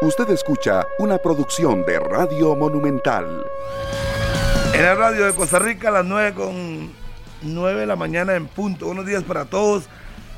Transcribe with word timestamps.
Usted 0.00 0.30
escucha 0.30 0.86
una 1.00 1.18
producción 1.18 1.84
de 1.84 1.98
Radio 1.98 2.54
Monumental. 2.54 3.44
En 4.72 4.82
la 4.84 4.94
radio 4.94 5.26
de 5.26 5.34
Costa 5.34 5.58
Rica 5.58 5.88
a 5.88 5.90
las 5.90 6.04
9 6.04 6.34
con 6.34 6.92
9 7.42 7.80
de 7.80 7.86
la 7.86 7.96
mañana 7.96 8.36
en 8.36 8.46
punto. 8.46 8.86
Buenos 8.86 9.06
días 9.06 9.24
para 9.24 9.46
todos. 9.46 9.88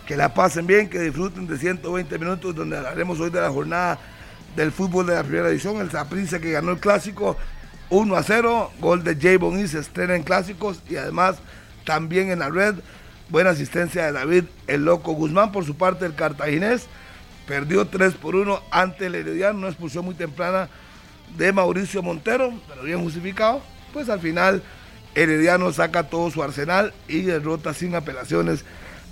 Que 0.06 0.16
la 0.16 0.32
pasen 0.32 0.66
bien, 0.66 0.88
que 0.88 0.98
disfruten 0.98 1.46
de 1.46 1.58
120 1.58 2.18
minutos 2.18 2.54
donde 2.54 2.78
hablaremos 2.78 3.20
hoy 3.20 3.28
de 3.28 3.38
la 3.38 3.50
jornada 3.50 3.98
del 4.56 4.72
fútbol 4.72 5.04
de 5.06 5.16
la 5.16 5.24
primera 5.24 5.50
edición. 5.50 5.76
El 5.76 5.90
Zaprisa 5.90 6.40
que 6.40 6.52
ganó 6.52 6.70
el 6.70 6.78
clásico 6.78 7.36
1 7.90 8.16
a 8.16 8.22
0. 8.22 8.70
Gol 8.80 9.04
de 9.04 9.14
Jay 9.16 9.36
Bonny 9.36 9.68
se 9.68 9.80
estrena 9.80 10.16
en 10.16 10.22
clásicos 10.22 10.80
y 10.88 10.96
además 10.96 11.36
también 11.84 12.30
en 12.30 12.38
la 12.38 12.48
red. 12.48 12.76
Buena 13.28 13.50
asistencia 13.50 14.06
de 14.06 14.12
David 14.12 14.44
El 14.66 14.86
Loco 14.86 15.12
Guzmán. 15.12 15.52
Por 15.52 15.66
su 15.66 15.76
parte, 15.76 16.06
el 16.06 16.14
cartaginés 16.14 16.88
perdió 17.50 17.84
3 17.84 18.14
por 18.14 18.36
1 18.36 18.62
ante 18.70 19.06
el 19.06 19.16
Herediano. 19.16 19.58
Una 19.58 19.68
expulsión 19.70 20.04
muy 20.04 20.14
temprana 20.14 20.68
de 21.36 21.52
Mauricio 21.52 22.00
Montero, 22.00 22.52
pero 22.68 22.84
bien 22.84 23.02
justificado. 23.02 23.60
Pues 23.92 24.08
al 24.08 24.20
final, 24.20 24.62
Herediano 25.16 25.72
saca 25.72 26.04
todo 26.04 26.30
su 26.30 26.44
arsenal 26.44 26.94
y 27.08 27.22
derrota 27.22 27.74
sin 27.74 27.96
apelaciones 27.96 28.64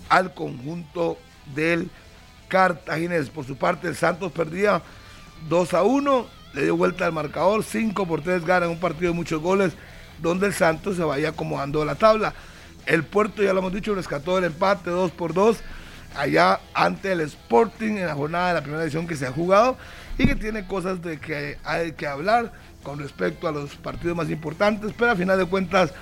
al 0.08 0.34
conjunto 0.34 1.18
del 1.52 1.90
cartaginés. 2.46 3.28
Por 3.28 3.44
su 3.44 3.56
parte, 3.56 3.88
el 3.88 3.96
Santos 3.96 4.30
perdía 4.30 4.82
2 5.48 5.74
a 5.74 5.82
1, 5.82 6.26
le 6.54 6.62
dio 6.62 6.76
vuelta 6.76 7.06
al 7.06 7.12
marcador, 7.12 7.64
5 7.64 8.06
por 8.06 8.22
3 8.22 8.44
gana 8.46 8.68
un 8.68 8.78
partido 8.78 9.10
de 9.10 9.16
muchos 9.16 9.42
goles, 9.42 9.72
donde 10.22 10.46
el 10.46 10.54
Santos 10.54 10.96
se 10.96 11.02
vaya 11.02 11.30
acomodando 11.30 11.84
la 11.84 11.96
tabla. 11.96 12.34
El 12.86 13.02
Puerto, 13.02 13.42
ya 13.42 13.52
lo 13.52 13.58
hemos 13.58 13.72
dicho, 13.72 13.96
rescató 13.96 14.38
el 14.38 14.44
empate 14.44 14.90
2 14.90 15.10
por 15.10 15.34
2 15.34 15.58
allá 16.18 16.60
ante 16.74 17.12
el 17.12 17.20
Sporting 17.20 17.92
en 17.92 18.06
la 18.06 18.14
jornada 18.14 18.48
de 18.48 18.54
la 18.54 18.60
primera 18.62 18.82
edición 18.82 19.06
que 19.06 19.14
se 19.14 19.26
ha 19.26 19.32
jugado 19.32 19.78
y 20.18 20.26
que 20.26 20.34
tiene 20.34 20.66
cosas 20.66 21.00
de 21.00 21.18
que 21.18 21.58
hay 21.64 21.92
que 21.92 22.08
hablar 22.08 22.52
con 22.82 22.98
respecto 22.98 23.46
a 23.46 23.52
los 23.52 23.76
partidos 23.76 24.16
más 24.16 24.28
importantes, 24.28 24.92
pero 24.98 25.12
a 25.12 25.16
final 25.16 25.38
de 25.38 25.44
cuentas, 25.44 25.92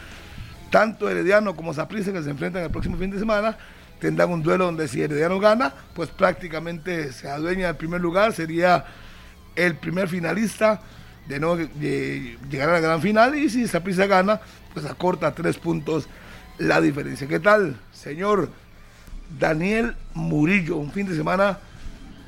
tanto 0.71 1.09
Herediano 1.11 1.55
como 1.55 1.75
Saprissa 1.75 2.13
que 2.13 2.23
se 2.23 2.31
enfrentan 2.31 2.63
el 2.63 2.71
próximo 2.71 2.97
fin 2.97 3.11
de 3.11 3.19
semana 3.19 3.59
tendrán 4.01 4.31
un 4.31 4.43
duelo 4.43 4.67
donde 4.67 4.89
si 4.89 5.03
Herediano 5.03 5.39
gana, 5.39 5.73
pues 5.95 6.09
prácticamente 6.09 7.13
se 7.13 7.29
adueña 7.29 7.67
del 7.67 7.77
primer 7.77 8.01
lugar, 8.01 8.33
sería 8.33 8.85
el 9.55 9.75
primer 9.77 10.09
finalista 10.09 10.81
de 11.29 11.41
no 11.41 11.57
llegar 11.57 12.71
a 12.71 12.73
la 12.73 12.81
gran 12.81 13.03
final 13.03 13.35
y 13.35 13.51
si 13.51 13.67
Saprissa 13.67 14.07
gana, 14.07 14.41
pues 14.73 14.87
acorta 14.87 15.35
tres 15.35 15.59
puntos 15.59 16.09
la 16.59 16.81
diferencia. 16.81 17.27
¿Qué 17.27 17.41
tal, 17.41 17.77
señor 17.93 18.51
Daniel 19.39 19.95
Murillo? 20.15 20.77
Un 20.77 20.91
fin 20.93 21.07
de 21.07 21.17
semana 21.17 21.59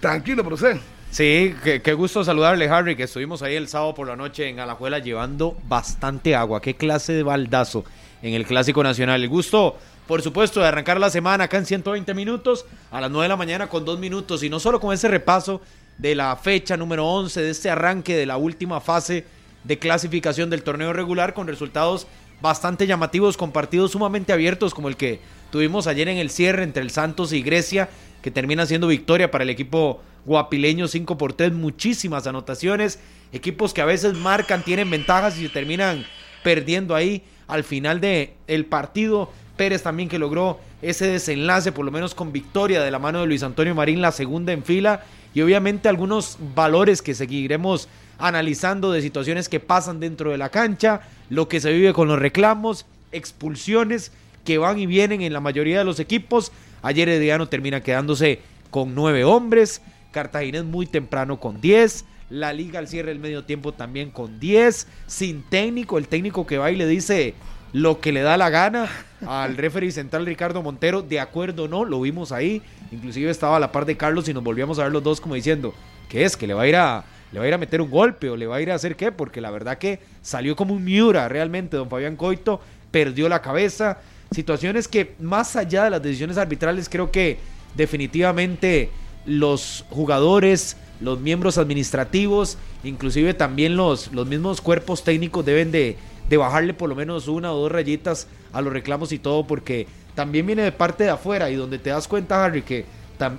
tranquilo, 0.00 0.44
pero 0.44 0.56
sé. 0.56 0.80
Sí, 1.10 1.54
qué, 1.64 1.92
gusto 1.94 2.22
saludarle, 2.22 2.68
Harry, 2.68 2.94
que 2.94 3.04
estuvimos 3.04 3.40
ahí 3.40 3.54
el 3.54 3.66
sábado 3.66 3.94
por 3.94 4.06
la 4.06 4.14
noche 4.14 4.46
en 4.48 4.60
Alajuela 4.60 4.98
llevando 4.98 5.56
bastante 5.66 6.36
agua. 6.36 6.60
Qué 6.60 6.76
clase 6.76 7.14
de 7.14 7.22
baldazo 7.22 7.84
en 8.20 8.34
el 8.34 8.46
Clásico 8.46 8.82
Nacional. 8.82 9.22
El 9.22 9.28
gusto, 9.28 9.78
por 10.06 10.20
supuesto, 10.20 10.60
de 10.60 10.66
arrancar 10.66 11.00
la 11.00 11.08
semana 11.08 11.44
acá 11.44 11.56
en 11.56 11.64
120 11.64 12.12
minutos, 12.12 12.66
a 12.90 13.00
las 13.00 13.10
9 13.10 13.24
de 13.24 13.28
la 13.30 13.36
mañana 13.36 13.68
con 13.68 13.86
dos 13.86 13.98
minutos, 13.98 14.42
y 14.42 14.50
no 14.50 14.60
solo 14.60 14.80
con 14.80 14.92
ese 14.92 15.08
repaso 15.08 15.62
de 15.96 16.14
la 16.14 16.36
fecha 16.36 16.76
número 16.76 17.06
11, 17.06 17.40
de 17.40 17.50
este 17.50 17.70
arranque 17.70 18.14
de 18.14 18.26
la 18.26 18.36
última 18.36 18.80
fase 18.80 19.24
de 19.64 19.78
clasificación 19.78 20.50
del 20.50 20.62
torneo 20.62 20.92
regular, 20.92 21.32
con 21.32 21.46
resultados 21.46 22.06
bastante 22.42 22.86
llamativos, 22.86 23.38
con 23.38 23.50
partidos 23.50 23.92
sumamente 23.92 24.32
abiertos, 24.32 24.74
como 24.74 24.88
el 24.88 24.96
que 24.96 25.20
tuvimos 25.50 25.86
ayer 25.86 26.08
en 26.08 26.18
el 26.18 26.30
cierre 26.30 26.62
entre 26.62 26.82
el 26.82 26.90
Santos 26.90 27.32
y 27.32 27.42
Grecia, 27.42 27.88
que 28.22 28.30
termina 28.30 28.66
siendo 28.66 28.88
victoria 28.88 29.30
para 29.30 29.44
el 29.44 29.50
equipo 29.50 30.00
guapileño 30.24 30.88
5 30.88 31.16
por 31.18 31.32
3, 31.32 31.52
muchísimas 31.52 32.26
anotaciones, 32.26 32.98
equipos 33.32 33.72
que 33.72 33.80
a 33.80 33.86
veces 33.86 34.14
marcan, 34.14 34.62
tienen 34.62 34.90
ventajas 34.90 35.38
y 35.38 35.42
se 35.42 35.48
terminan 35.48 36.04
perdiendo 36.42 36.94
ahí 36.94 37.22
al 37.46 37.64
final 37.64 38.00
del 38.00 38.30
el 38.46 38.66
partido. 38.66 39.30
Pérez 39.56 39.82
también 39.82 40.08
que 40.08 40.20
logró 40.20 40.60
ese 40.82 41.08
desenlace, 41.08 41.72
por 41.72 41.84
lo 41.84 41.90
menos 41.90 42.14
con 42.14 42.32
victoria 42.32 42.80
de 42.82 42.90
la 42.92 43.00
mano 43.00 43.20
de 43.20 43.26
Luis 43.26 43.42
Antonio 43.42 43.74
Marín, 43.74 44.00
la 44.00 44.12
segunda 44.12 44.52
en 44.52 44.62
fila, 44.62 45.04
y 45.34 45.40
obviamente 45.40 45.88
algunos 45.88 46.38
valores 46.54 47.02
que 47.02 47.14
seguiremos 47.14 47.88
analizando 48.18 48.92
de 48.92 49.02
situaciones 49.02 49.48
que 49.48 49.60
pasan 49.60 49.98
dentro 49.98 50.30
de 50.30 50.38
la 50.38 50.50
cancha, 50.50 51.00
lo 51.28 51.48
que 51.48 51.60
se 51.60 51.72
vive 51.72 51.92
con 51.92 52.08
los 52.08 52.18
reclamos, 52.18 52.86
expulsiones 53.10 54.12
que 54.48 54.56
van 54.56 54.78
y 54.78 54.86
vienen 54.86 55.20
en 55.20 55.34
la 55.34 55.40
mayoría 55.40 55.80
de 55.80 55.84
los 55.84 56.00
equipos. 56.00 56.52
Ayer 56.80 57.06
Ediano 57.10 57.50
termina 57.50 57.82
quedándose 57.82 58.40
con 58.70 58.94
nueve 58.94 59.22
hombres, 59.22 59.82
Cartaginés 60.10 60.64
muy 60.64 60.86
temprano 60.86 61.38
con 61.38 61.60
diez, 61.60 62.06
la 62.30 62.54
liga 62.54 62.78
al 62.78 62.88
cierre 62.88 63.10
del 63.10 63.18
medio 63.18 63.44
tiempo 63.44 63.72
también 63.72 64.10
con 64.10 64.40
diez, 64.40 64.86
sin 65.06 65.42
técnico, 65.42 65.98
el 65.98 66.08
técnico 66.08 66.46
que 66.46 66.56
va 66.56 66.70
y 66.70 66.76
le 66.76 66.86
dice 66.86 67.34
lo 67.74 68.00
que 68.00 68.10
le 68.10 68.22
da 68.22 68.38
la 68.38 68.48
gana 68.48 68.88
al 69.26 69.54
referee 69.58 69.90
central 69.90 70.24
Ricardo 70.24 70.62
Montero, 70.62 71.02
de 71.02 71.20
acuerdo 71.20 71.64
o 71.64 71.68
no, 71.68 71.84
lo 71.84 72.00
vimos 72.00 72.32
ahí, 72.32 72.62
inclusive 72.90 73.30
estaba 73.30 73.58
a 73.58 73.60
la 73.60 73.70
par 73.70 73.84
de 73.84 73.98
Carlos 73.98 74.30
y 74.30 74.32
nos 74.32 74.42
volvíamos 74.42 74.78
a 74.78 74.84
ver 74.84 74.92
los 74.92 75.02
dos 75.02 75.20
como 75.20 75.34
diciendo, 75.34 75.74
¿qué 76.08 76.24
es? 76.24 76.38
Que 76.38 76.46
le 76.46 76.54
va 76.54 76.62
a 76.62 76.68
ir 76.68 76.76
a, 76.76 77.04
le 77.32 77.38
va 77.38 77.44
a 77.44 77.48
ir 77.48 77.52
a 77.52 77.58
meter 77.58 77.82
un 77.82 77.90
golpe 77.90 78.30
o 78.30 78.36
le 78.38 78.46
va 78.46 78.56
a 78.56 78.62
ir 78.62 78.70
a 78.70 78.76
hacer 78.76 78.96
qué, 78.96 79.12
porque 79.12 79.42
la 79.42 79.50
verdad 79.50 79.76
que 79.76 80.00
salió 80.22 80.56
como 80.56 80.72
un 80.72 80.84
Miura 80.84 81.28
realmente, 81.28 81.76
don 81.76 81.90
Fabián 81.90 82.16
Coito, 82.16 82.62
perdió 82.90 83.28
la 83.28 83.42
cabeza, 83.42 83.98
situaciones 84.30 84.88
que 84.88 85.14
más 85.20 85.56
allá 85.56 85.84
de 85.84 85.90
las 85.90 86.02
decisiones 86.02 86.38
arbitrales 86.38 86.88
creo 86.88 87.10
que 87.10 87.38
definitivamente 87.74 88.90
los 89.24 89.84
jugadores, 89.90 90.76
los 91.00 91.20
miembros 91.20 91.58
administrativos, 91.58 92.58
inclusive 92.84 93.34
también 93.34 93.76
los, 93.76 94.12
los 94.12 94.26
mismos 94.26 94.60
cuerpos 94.60 95.04
técnicos 95.04 95.44
deben 95.44 95.70
de, 95.70 95.96
de 96.28 96.36
bajarle 96.36 96.74
por 96.74 96.88
lo 96.88 96.94
menos 96.94 97.28
una 97.28 97.52
o 97.52 97.60
dos 97.60 97.72
rayitas 97.72 98.26
a 98.52 98.60
los 98.60 98.72
reclamos 98.72 99.12
y 99.12 99.18
todo, 99.18 99.46
porque 99.46 99.86
también 100.14 100.46
viene 100.46 100.62
de 100.62 100.72
parte 100.72 101.04
de 101.04 101.10
afuera 101.10 101.50
y 101.50 101.56
donde 101.56 101.78
te 101.78 101.90
das 101.90 102.08
cuenta, 102.08 102.44
Harry, 102.44 102.62
que 102.62 102.84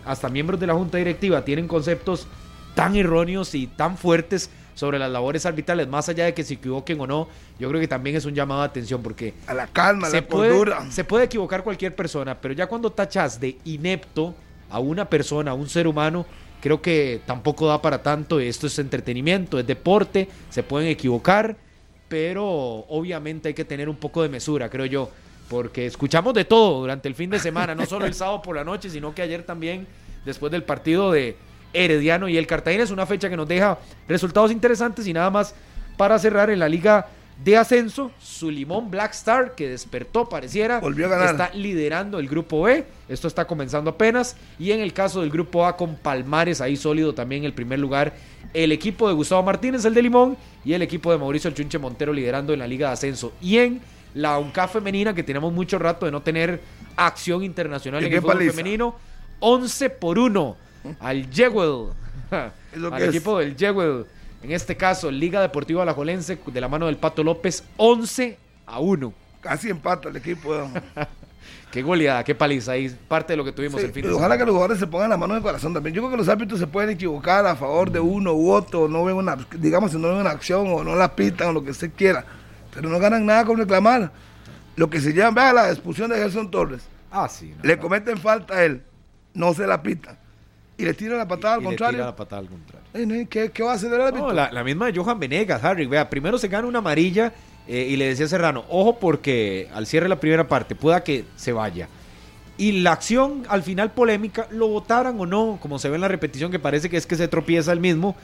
hasta 0.06 0.30
miembros 0.30 0.60
de 0.60 0.68
la 0.68 0.74
junta 0.74 0.98
directiva 0.98 1.44
tienen 1.44 1.68
conceptos 1.68 2.28
tan 2.80 2.96
erróneos 2.96 3.54
y 3.56 3.68
tan 3.68 3.98
fuertes 3.98 4.50
sobre 4.74 4.98
las 4.98 5.12
labores 5.12 5.46
arbitrales, 5.46 5.90
más 5.90 6.08
allá 6.08 6.24
de 6.24 6.34
que 6.34 6.46
se 6.46 6.54
equivoquen 6.54 7.02
o 7.02 7.06
no, 7.06 7.28
yo 7.60 7.68
creo 7.68 7.82
que 7.82 7.90
también 7.90 8.16
es 8.16 8.24
un 8.24 8.34
llamado 8.34 8.62
de 8.62 8.68
atención 8.68 9.04
porque... 9.04 9.34
A 9.48 9.54
la 9.54 9.68
calma, 9.68 10.10
se 10.10 10.22
puede, 10.22 10.74
Se 10.90 11.04
puede 11.04 11.26
equivocar 11.26 11.62
cualquier 11.62 11.94
persona, 11.94 12.40
pero 12.40 12.54
ya 12.54 12.68
cuando 12.68 12.90
tachas 12.90 13.38
de 13.38 13.58
inepto 13.66 14.34
a 14.70 14.80
una 14.80 15.10
persona, 15.10 15.52
a 15.52 15.54
un 15.56 15.68
ser 15.68 15.88
humano, 15.88 16.26
creo 16.62 16.82
que 16.82 17.20
tampoco 17.26 17.68
da 17.68 17.82
para 17.82 18.02
tanto. 18.02 18.40
Esto 18.40 18.68
es 18.68 18.80
entretenimiento, 18.80 19.60
es 19.60 19.68
deporte, 19.68 20.30
se 20.50 20.64
pueden 20.64 20.88
equivocar, 20.88 21.58
pero 22.08 22.46
obviamente 22.88 23.50
hay 23.50 23.54
que 23.54 23.66
tener 23.66 23.90
un 23.90 23.98
poco 23.98 24.24
de 24.24 24.30
mesura, 24.30 24.70
creo 24.70 24.86
yo, 24.86 25.12
porque 25.50 25.86
escuchamos 25.86 26.34
de 26.34 26.46
todo 26.46 26.80
durante 26.80 27.10
el 27.10 27.16
fin 27.16 27.30
de 27.30 27.40
semana, 27.40 27.76
no 27.76 27.86
solo 27.86 28.06
el 28.06 28.14
sábado 28.14 28.42
por 28.42 28.56
la 28.56 28.64
noche, 28.64 28.90
sino 28.90 29.14
que 29.14 29.22
ayer 29.22 29.44
también, 29.44 29.86
después 30.24 30.50
del 30.50 30.64
partido 30.64 31.12
de 31.12 31.36
Herediano 31.74 32.28
y 32.28 32.38
el 32.38 32.48
Cartagena. 32.48 32.84
Es 32.84 32.92
una 32.92 33.06
fecha 33.06 33.30
que 33.30 33.38
nos 33.38 33.48
deja 33.48 33.78
resultados 34.08 34.52
interesantes 34.52 35.08
y 35.08 35.14
nada 35.14 35.30
más 35.30 35.54
para 35.98 36.18
cerrar 36.18 36.50
en 36.50 36.60
la 36.60 36.70
liga 36.70 37.08
de 37.44 37.56
ascenso, 37.56 38.12
su 38.20 38.52
limón 38.52 38.92
Black 38.92 39.14
Star, 39.14 39.56
que 39.56 39.70
despertó, 39.70 40.28
pareciera, 40.28 40.80
Volvió 40.80 41.06
a 41.06 41.10
ganar. 41.10 41.32
está 41.32 41.52
liderando 41.54 42.20
el 42.20 42.28
grupo 42.28 42.64
B. 42.64 42.86
Esto 43.08 43.28
está 43.30 43.46
comenzando 43.46 43.92
apenas. 43.92 44.36
Y 44.60 44.72
en 44.72 44.82
el 44.82 44.92
caso 44.92 45.22
del 45.22 45.30
grupo 45.30 45.66
A, 45.66 45.78
con 45.78 45.96
Palmares 45.96 46.60
ahí 46.60 46.76
sólido 46.76 47.14
también 47.14 47.46
el 47.46 47.54
primer 47.54 47.80
lugar. 47.80 48.14
El 48.54 48.72
equipo 48.72 49.08
de 49.08 49.14
Gustavo 49.14 49.42
Martínez, 49.44 49.86
el 49.86 49.94
de 49.94 50.02
Limón, 50.02 50.38
y 50.66 50.74
el 50.74 50.82
equipo 50.82 51.12
de 51.12 51.18
Mauricio 51.18 51.48
El 51.48 51.54
Chunche 51.54 51.78
Montero 51.78 52.12
liderando 52.12 52.52
en 52.52 52.60
la 52.60 52.68
Liga 52.68 52.88
de 52.88 52.94
Ascenso. 52.94 53.32
Y 53.42 53.58
en 53.58 53.82
la 54.16 54.38
UNCA 54.38 54.68
femenina, 54.68 55.14
que 55.14 55.24
tenemos 55.24 55.54
mucho 55.54 55.80
rato 55.80 56.06
de 56.06 56.12
no 56.12 56.22
tener 56.22 56.60
acción 56.98 57.44
internacional 57.44 58.04
en 58.04 58.12
el 58.12 58.22
fútbol 58.22 58.52
femenino, 58.52 58.96
11 59.40 59.90
por 59.92 60.20
1 60.20 60.69
al 61.00 61.30
Jewel, 61.32 61.92
al 62.32 63.04
equipo 63.04 63.40
del 63.40 63.56
Jewel. 63.56 64.06
En 64.42 64.52
este 64.52 64.78
caso, 64.78 65.12
Liga 65.12 65.42
Deportiva 65.42 65.84
Alajuelense, 65.84 66.40
de 66.46 66.62
la 66.62 66.70
mano 66.70 66.86
del 66.86 66.98
Pato 66.98 67.24
López, 67.24 67.64
11 67.78 68.38
a 68.66 68.80
1. 68.80 69.14
Casi 69.42 69.70
empata 69.70 70.10
el 70.10 70.16
equipo. 70.16 70.54
qué 71.72 71.82
goleada, 71.82 72.24
qué 72.24 72.36
paliza 72.36 72.74
ahí. 72.74 72.96
Parte 73.08 73.34
de 73.34 73.38
lo 73.38 73.44
que 73.44 73.52
tuvimos 73.52 73.84
el 73.84 73.92
fin 73.92 74.04
de 74.04 74.12
Ojalá 74.12 74.38
que 74.38 74.46
los 74.46 74.54
jugadores 74.54 74.80
se 74.80 74.88
pongan 74.88 75.10
la 75.10 75.18
mano 75.18 75.34
en 75.34 75.38
el 75.38 75.44
corazón 75.44 75.74
también. 75.74 75.94
Yo 75.94 76.02
creo 76.02 76.12
que 76.12 76.18
los 76.18 76.30
árbitros 76.30 76.60
se 76.60 76.68
pueden 76.68 76.92
equivocar 76.92 77.46
a 77.46 77.56
favor 77.56 77.92
de 77.92 78.00
uno 78.00 78.34
u 78.34 78.52
otro, 78.52 78.88
no 78.88 79.04
ven 79.04 79.18
una, 79.18 79.38
digamos, 79.58 79.94
no 79.94 80.08
ven 80.08 80.18
una 80.18 80.32
acción 80.32 80.68
o 80.68 80.84
no 80.84 80.96
la 80.96 81.16
pitan 81.16 81.50
o 81.50 81.54
lo 81.54 81.64
que 81.64 81.72
usted 81.72 81.92
quiera. 81.96 82.26
Pero 82.74 82.88
no 82.88 82.98
ganan 82.98 83.26
nada 83.26 83.44
con 83.44 83.58
reclamar. 83.58 84.12
Lo 84.78 84.90
que 84.90 85.02
se 85.02 85.14
llama, 85.14 85.42
vea 85.42 85.54
la 85.54 85.70
expulsión 85.70 86.10
de 86.10 86.18
Gerson 86.18 86.50
Torres. 86.50 86.88
Ah, 87.12 87.28
sí. 87.28 87.54
le 87.64 87.78
cometen 87.78 88.18
falta 88.18 88.54
a 88.54 88.64
él, 88.64 88.84
no 89.34 89.54
se 89.54 89.66
la 89.66 89.82
pitan 89.82 90.16
y 90.80 90.86
le 90.86 90.94
tira 90.94 91.18
la 91.18 91.28
patada 91.28 91.56
al 91.56 91.64
contrario. 91.64 91.92
Le 91.92 91.98
tira 91.98 92.06
la 92.06 92.16
patada 92.16 92.42
al 92.42 92.48
contrario. 92.48 93.28
¿Qué, 93.30 93.52
qué 93.52 93.64
va 93.64 93.74
a 93.74 93.76
hacer 93.76 93.94
el 93.94 94.02
árbitro? 94.02 94.28
No, 94.28 94.34
la, 94.34 94.64
misma 94.64 94.86
de 94.86 94.98
Johan 94.98 95.20
Venegas, 95.20 95.62
Harry. 95.62 95.86
Vea, 95.86 96.10
primero 96.10 96.38
se 96.38 96.48
gana 96.48 96.68
una 96.68 96.80
amarilla 96.80 97.34
eh, 97.68 97.88
y 97.90 97.98
le 97.98 98.08
decía 98.08 98.26
a 98.26 98.30
Serrano, 98.30 98.64
ojo 98.70 98.98
porque 98.98 99.68
al 99.74 99.86
cierre 99.86 100.06
de 100.06 100.10
la 100.10 100.22
primera 100.22 100.48
parte 100.48 100.76
pueda 100.76 101.04
que 101.04 101.26
se 101.36 101.52
vaya. 101.52 101.90
Y 102.58 102.72
la 102.82 102.94
acción 102.94 103.44
al 103.50 103.62
final 103.62 103.92
polémica, 103.92 104.48
lo 104.52 104.70
votaran 104.70 105.20
o 105.20 105.26
no, 105.26 105.60
como 105.62 105.80
se 105.80 105.90
ve 105.90 105.96
en 105.96 106.02
la 106.02 106.08
repetición 106.08 106.50
que 106.50 106.60
parece 106.60 106.90
que 106.90 106.96
es 106.96 107.06
que 107.06 107.18
se 107.18 107.28
tropieza 107.28 107.74
el 107.74 107.82
mismo. 107.82 108.16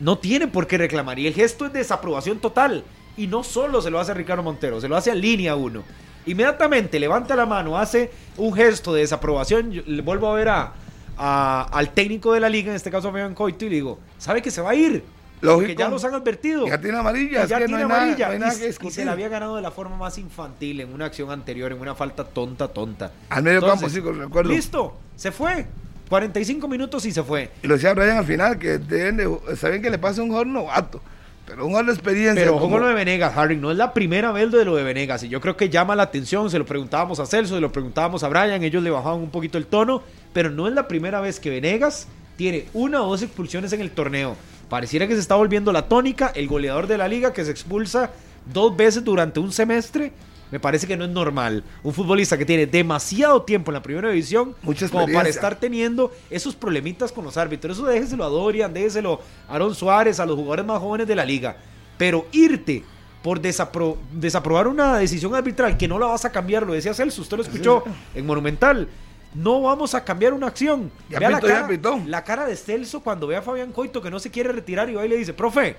no 0.00 0.18
tiene 0.18 0.48
por 0.48 0.66
qué 0.66 0.76
reclamar. 0.76 1.18
Y 1.18 1.26
el 1.26 1.34
gesto 1.34 1.64
es 1.64 1.72
desaprobación 1.72 2.40
total. 2.40 2.84
Y 3.16 3.26
no 3.26 3.42
solo 3.42 3.80
se 3.80 3.90
lo 3.90 3.98
hace 3.98 4.12
a 4.12 4.14
Ricardo 4.14 4.42
Montero, 4.42 4.80
se 4.82 4.88
lo 4.88 4.96
hace 4.96 5.10
a 5.10 5.14
línea 5.14 5.56
uno. 5.56 5.82
Inmediatamente 6.26 7.00
levanta 7.00 7.34
la 7.34 7.46
mano, 7.46 7.78
hace 7.78 8.10
un 8.36 8.52
gesto 8.52 8.92
de 8.92 9.00
desaprobación. 9.00 9.72
Yo 9.72 9.82
le 9.86 10.02
vuelvo 10.02 10.28
a 10.28 10.34
ver 10.34 10.48
a, 10.48 10.74
a- 11.20 11.68
al 11.70 11.90
técnico 11.90 12.32
de 12.32 12.40
la 12.40 12.48
liga, 12.48 12.70
en 12.70 12.76
este 12.76 12.90
caso 12.90 13.08
a 13.08 13.12
Fabián 13.12 13.34
Coito, 13.34 13.64
y 13.66 13.68
le 13.68 13.74
digo, 13.76 13.98
¿sabe 14.18 14.40
que 14.40 14.50
se 14.50 14.60
va 14.62 14.70
a 14.70 14.74
ir? 14.74 15.04
Lógico. 15.42 15.60
Porque 15.68 15.74
ya 15.76 15.88
los 15.88 16.04
han 16.04 16.14
advertido. 16.14 16.66
Ya 16.66 16.78
tiene 16.80 16.98
amarilla, 16.98 17.44
ya 17.46 17.58
tiene 17.58 17.72
no 17.72 17.88
nada- 17.88 18.02
amarilla. 18.02 18.28
no 18.30 18.38
nada 18.40 18.54
y, 18.54 18.90
se 18.90 19.04
la 19.04 19.12
había 19.12 19.28
ganado 19.28 19.56
de 19.56 19.62
la 19.62 19.70
forma 19.70 19.96
más 19.96 20.18
infantil 20.18 20.80
en 20.80 20.92
una 20.92 21.06
acción 21.06 21.30
anterior, 21.30 21.72
en 21.72 21.80
una 21.80 21.94
falta 21.94 22.24
tonta, 22.24 22.68
tonta. 22.68 23.10
Al 23.30 23.42
medio 23.42 23.60
campo, 23.62 23.88
sí, 23.88 24.00
con 24.00 24.18
recuerdo. 24.18 24.50
Listo, 24.50 24.96
se 25.16 25.30
fue. 25.32 25.66
45 26.08 26.66
minutos 26.68 27.04
y 27.06 27.12
se 27.12 27.22
fue. 27.22 27.50
Y 27.62 27.68
lo 27.68 27.74
decía 27.74 27.94
Brian 27.94 28.16
al 28.18 28.24
final, 28.24 28.58
que 28.58 28.78
deben 28.78 29.16
de, 29.16 29.56
saben 29.56 29.80
que 29.80 29.90
le 29.90 29.98
pasa 29.98 30.20
un 30.22 30.28
jugador 30.28 30.48
novato, 30.48 31.00
pero 31.46 31.62
un 31.62 31.68
jugador 31.68 31.86
de 31.86 31.92
experiencia. 31.92 32.42
Pero 32.44 32.58
como- 32.58 32.78
lo 32.78 32.88
de 32.88 32.94
Venegas, 32.94 33.32
Harry, 33.36 33.56
no 33.56 33.70
es 33.70 33.76
la 33.78 33.94
primera 33.94 34.32
vez 34.32 34.50
de 34.50 34.64
lo 34.64 34.74
de 34.74 34.82
Venegas. 34.82 35.22
Y 35.22 35.28
yo 35.28 35.40
creo 35.40 35.56
que 35.56 35.70
llama 35.70 35.94
la 35.96 36.02
atención. 36.02 36.50
Se 36.50 36.58
lo 36.58 36.66
preguntábamos 36.66 37.20
a 37.20 37.26
Celso, 37.26 37.54
se 37.54 37.60
lo 37.60 37.70
preguntábamos 37.72 38.24
a 38.24 38.28
Brian. 38.28 38.62
Ellos 38.64 38.82
le 38.82 38.90
bajaban 38.90 39.20
un 39.20 39.30
poquito 39.30 39.56
el 39.56 39.66
tono. 39.66 40.02
Pero 40.32 40.50
no 40.50 40.68
es 40.68 40.74
la 40.74 40.86
primera 40.88 41.20
vez 41.20 41.40
que 41.40 41.50
Venegas 41.50 42.06
tiene 42.36 42.66
una 42.72 43.02
o 43.02 43.10
dos 43.10 43.22
expulsiones 43.22 43.72
en 43.72 43.80
el 43.80 43.90
torneo. 43.90 44.36
Pareciera 44.68 45.06
que 45.08 45.14
se 45.14 45.20
está 45.20 45.34
volviendo 45.34 45.72
la 45.72 45.88
tónica. 45.88 46.32
El 46.34 46.46
goleador 46.46 46.86
de 46.86 46.96
la 46.98 47.08
liga 47.08 47.32
que 47.32 47.44
se 47.44 47.50
expulsa 47.50 48.10
dos 48.52 48.76
veces 48.76 49.04
durante 49.04 49.40
un 49.40 49.50
semestre. 49.52 50.12
Me 50.52 50.58
parece 50.58 50.86
que 50.86 50.96
no 50.96 51.04
es 51.04 51.10
normal. 51.10 51.62
Un 51.84 51.92
futbolista 51.94 52.36
que 52.36 52.44
tiene 52.44 52.66
demasiado 52.66 53.42
tiempo 53.42 53.70
en 53.70 53.74
la 53.74 53.82
primera 53.82 54.08
división 54.10 54.54
como 54.90 55.04
para 55.14 55.28
estar 55.36 55.54
teniendo 55.60 56.12
esos 56.28 56.56
problemitas 56.56 57.12
con 57.12 57.24
los 57.24 57.36
árbitros. 57.36 57.76
Eso 57.76 57.86
déjeselo 57.86 58.24
a 58.24 58.28
Dorian, 58.28 58.72
déjeselo 58.72 59.20
a 59.48 59.54
Aaron 59.54 59.74
Suárez, 59.74 60.18
a 60.18 60.26
los 60.26 60.34
jugadores 60.36 60.64
más 60.66 60.80
jóvenes 60.80 61.06
de 61.06 61.14
la 61.14 61.24
liga. 61.24 61.56
Pero 61.98 62.26
irte 62.32 62.82
por 63.22 63.40
desapro- 63.40 63.96
desaprobar 64.12 64.66
una 64.66 64.96
decisión 64.98 65.34
arbitral 65.34 65.76
que 65.76 65.86
no 65.86 65.98
la 66.00 66.06
vas 66.06 66.24
a 66.24 66.32
cambiar, 66.32 66.66
lo 66.66 66.72
decía 66.72 66.94
Celso, 66.94 67.22
usted 67.22 67.36
lo 67.36 67.42
escuchó 67.44 67.84
en 68.14 68.26
Monumental. 68.26 68.88
No 69.34 69.62
vamos 69.62 69.94
a 69.94 70.04
cambiar 70.04 70.32
una 70.32 70.48
acción. 70.48 70.90
Ya 71.08 71.18
Vea 71.20 71.30
la, 71.30 71.40
ya 71.40 71.46
cara, 71.68 71.98
la 72.06 72.24
cara 72.24 72.46
de 72.46 72.56
Celso 72.56 73.00
cuando 73.00 73.26
ve 73.26 73.36
a 73.36 73.42
Fabián 73.42 73.70
Coito 73.72 74.02
que 74.02 74.10
no 74.10 74.18
se 74.18 74.30
quiere 74.30 74.50
retirar 74.52 74.90
y 74.90 74.94
va 74.94 75.06
y 75.06 75.08
le 75.08 75.16
dice, 75.16 75.32
profe, 75.32 75.76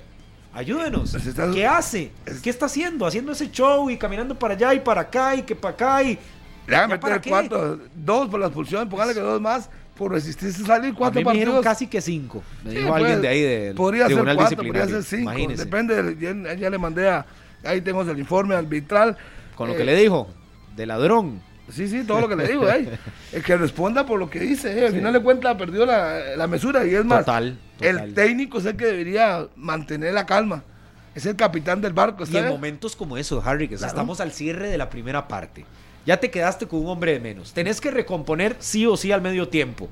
ayúdenos. 0.53 1.11
Pues 1.11 1.25
está- 1.25 1.51
¿Qué 1.51 1.65
hace? 1.67 2.11
¿Qué 2.41 2.49
está 2.49 2.67
haciendo? 2.67 3.05
Haciendo 3.05 3.31
ese 3.33 3.51
show 3.51 3.89
y 3.89 3.97
caminando 3.97 4.35
para 4.37 4.53
allá 4.53 4.73
y 4.73 4.79
para 4.79 5.01
acá 5.01 5.35
y 5.35 5.41
que 5.43 5.55
para 5.55 5.73
acá 5.73 6.03
y... 6.03 6.17
Le 6.67 6.77
van 6.77 6.91
a 6.91 6.95
¿Ya 6.95 6.99
para 7.01 7.15
meter 7.15 7.29
cuatro, 7.31 7.79
dos 7.95 8.29
por 8.29 8.39
la 8.39 8.45
expulsión, 8.45 8.87
póngale 8.87 9.13
que 9.13 9.19
dos 9.19 9.41
más 9.41 9.69
por 9.97 10.11
resistirse 10.11 10.63
a 10.63 10.67
salir 10.67 10.93
A 10.93 10.95
cuatro 10.95 11.19
mí 11.19 11.25
me 11.25 11.31
dijeron 11.33 11.55
partidos. 11.55 11.73
casi 11.73 11.87
que 11.87 11.99
cinco. 12.01 12.43
Me 12.63 12.71
Sí, 12.71 12.77
dijo 12.77 12.87
puede- 12.89 13.01
alguien 13.03 13.21
de 13.21 13.27
ahí 13.27 13.41
del 13.41 13.75
Podría 13.75 14.07
ser 14.07 14.35
cuatro, 14.35 14.57
podría 14.63 14.87
ser 14.87 15.03
cinco. 15.03 15.23
Imagínese. 15.23 15.65
Depende, 15.65 16.17
ya, 16.19 16.53
ya 16.53 16.69
le 16.69 16.77
mandé 16.77 17.09
a. 17.09 17.25
Ahí 17.63 17.81
tenemos 17.81 18.07
el 18.07 18.17
informe 18.17 18.55
arbitral. 18.55 19.17
Con 19.55 19.67
lo 19.67 19.73
Eh, 19.73 19.77
que 19.77 19.83
le 19.83 19.95
dijo, 19.95 20.29
de 20.75 20.85
ladrón. 20.85 21.41
Sí, 21.69 21.87
sí, 21.87 22.03
todo 22.03 22.21
lo 22.21 22.27
que 22.27 22.35
le 22.35 22.47
digo, 22.47 22.69
eh. 22.69 22.97
El 23.31 23.43
que 23.43 23.55
responda 23.55 24.05
por 24.05 24.19
lo 24.19 24.29
que 24.29 24.39
dice, 24.39 24.77
eh. 24.79 24.87
Al 24.87 24.93
final 24.93 25.13
de 25.13 25.21
cuentas 25.21 25.55
perdió 25.55 25.85
la, 25.85 26.35
la 26.35 26.47
mesura 26.47 26.85
y 26.85 26.93
es 26.95 27.05
más. 27.05 27.19
Total, 27.25 27.57
total. 27.77 27.97
El 28.07 28.13
técnico 28.13 28.57
es 28.57 28.65
el 28.65 28.75
que 28.75 28.85
debería 28.85 29.47
mantener 29.55 30.13
la 30.13 30.25
calma. 30.25 30.63
Es 31.15 31.25
el 31.25 31.35
capitán 31.35 31.81
del 31.81 31.93
barco, 31.93 32.23
Y 32.23 32.23
¿está 32.23 32.39
en 32.39 32.47
momentos 32.49 32.95
como 32.95 33.17
eso, 33.17 33.41
Harry, 33.45 33.67
que 33.67 33.75
Claro. 33.75 33.89
estamos 33.91 34.19
al 34.21 34.31
cierre 34.31 34.69
de 34.69 34.77
la 34.77 34.89
primera 34.89 35.27
parte. 35.27 35.65
Ya 36.05 36.17
te 36.17 36.31
quedaste 36.31 36.67
con 36.67 36.79
un 36.79 36.87
hombre 36.87 37.13
de 37.13 37.19
menos. 37.19 37.53
Tenés 37.53 37.79
que 37.79 37.91
recomponer 37.91 38.55
sí 38.59 38.85
o 38.85 38.97
sí 38.97 39.11
al 39.11 39.21
medio 39.21 39.47
tiempo. 39.49 39.87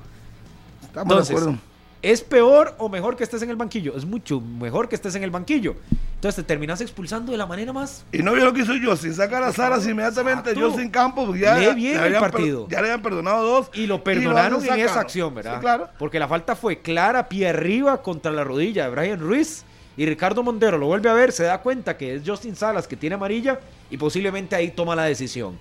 Estamos 0.82 1.28
de 1.28 1.34
acuerdo. 1.34 1.58
¿Es 2.02 2.22
peor 2.22 2.74
o 2.78 2.88
mejor 2.88 3.16
que 3.16 3.24
estés 3.24 3.42
en 3.42 3.50
el 3.50 3.56
banquillo? 3.56 3.96
Es 3.96 4.04
mucho 4.04 4.40
mejor 4.40 4.88
que 4.88 4.94
estés 4.94 5.14
en 5.14 5.22
el 5.22 5.30
banquillo. 5.30 5.76
Entonces 6.14 6.44
te 6.44 6.48
terminas 6.48 6.80
expulsando 6.82 7.32
de 7.32 7.38
la 7.38 7.46
manera 7.46 7.72
más 7.72 8.04
Y 8.12 8.18
no 8.18 8.34
vio 8.34 8.44
lo 8.44 8.52
que 8.52 8.60
hizo 8.60 8.74
yo, 8.74 8.94
sin 8.94 9.14
sacar 9.14 9.42
a 9.42 9.52
Saras 9.52 9.86
inmediatamente, 9.86 10.54
yo 10.54 10.76
sin 10.76 10.90
campo, 10.90 11.24
porque 11.24 11.40
ya, 11.40 11.56
Lee 11.56 11.74
bien 11.74 12.00
le 12.00 12.08
el 12.08 12.14
partido. 12.18 12.68
ya 12.68 12.82
le 12.82 12.88
habían 12.88 13.02
perdonado 13.02 13.42
dos. 13.42 13.70
Y 13.72 13.86
lo 13.86 14.04
perdonaron 14.04 14.62
en 14.64 14.80
esa 14.80 15.00
acción, 15.00 15.34
¿verdad? 15.34 15.54
Sí, 15.54 15.60
claro. 15.60 15.88
Porque 15.98 16.18
la 16.18 16.28
falta 16.28 16.54
fue 16.56 16.80
clara, 16.80 17.28
pie 17.28 17.48
arriba 17.48 18.02
contra 18.02 18.30
la 18.32 18.44
rodilla 18.44 18.84
de 18.84 18.90
Brian 18.90 19.20
Ruiz. 19.20 19.64
Y 19.96 20.06
Ricardo 20.06 20.42
Montero 20.42 20.78
lo 20.78 20.86
vuelve 20.86 21.10
a 21.10 21.14
ver, 21.14 21.32
se 21.32 21.44
da 21.44 21.58
cuenta 21.58 21.96
que 21.96 22.14
es 22.14 22.22
Justin 22.24 22.54
Salas 22.54 22.86
que 22.86 22.96
tiene 22.96 23.16
amarilla 23.16 23.58
y 23.90 23.96
posiblemente 23.96 24.54
ahí 24.56 24.70
toma 24.70 24.94
la 24.94 25.04
decisión. 25.04 25.58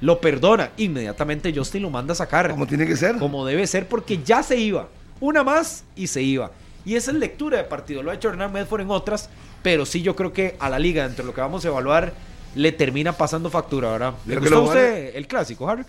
Lo 0.00 0.20
perdona, 0.20 0.70
inmediatamente 0.76 1.52
Justin 1.54 1.82
lo 1.82 1.90
manda 1.90 2.12
a 2.12 2.16
sacar. 2.16 2.50
Como 2.50 2.66
tiene 2.66 2.86
que 2.86 2.96
ser. 2.96 3.16
Como 3.18 3.46
debe 3.46 3.66
ser, 3.66 3.88
porque 3.88 4.22
ya 4.22 4.42
se 4.42 4.56
iba. 4.56 4.88
Una 5.20 5.42
más 5.42 5.84
y 5.94 6.06
se 6.06 6.22
iba. 6.22 6.50
Y 6.84 6.94
esa 6.94 7.10
es 7.10 7.16
lectura 7.16 7.58
de 7.58 7.64
partido. 7.64 8.02
Lo 8.02 8.10
ha 8.10 8.14
hecho 8.14 8.28
Hernán 8.28 8.52
Medford 8.52 8.82
en 8.82 8.90
otras, 8.90 9.28
pero 9.62 9.84
sí 9.86 10.02
yo 10.02 10.14
creo 10.14 10.32
que 10.32 10.56
a 10.60 10.70
la 10.70 10.78
liga, 10.78 11.04
entre 11.04 11.24
lo 11.24 11.34
que 11.34 11.40
vamos 11.40 11.64
a 11.64 11.68
evaluar, 11.68 12.12
le 12.54 12.72
termina 12.72 13.12
pasando 13.12 13.50
factura, 13.50 13.90
¿verdad? 13.92 14.14
¿Le 14.26 14.36
gustó 14.36 14.56
a 14.56 14.60
usted 14.62 15.16
el 15.16 15.26
clásico, 15.26 15.68
Harry? 15.68 15.82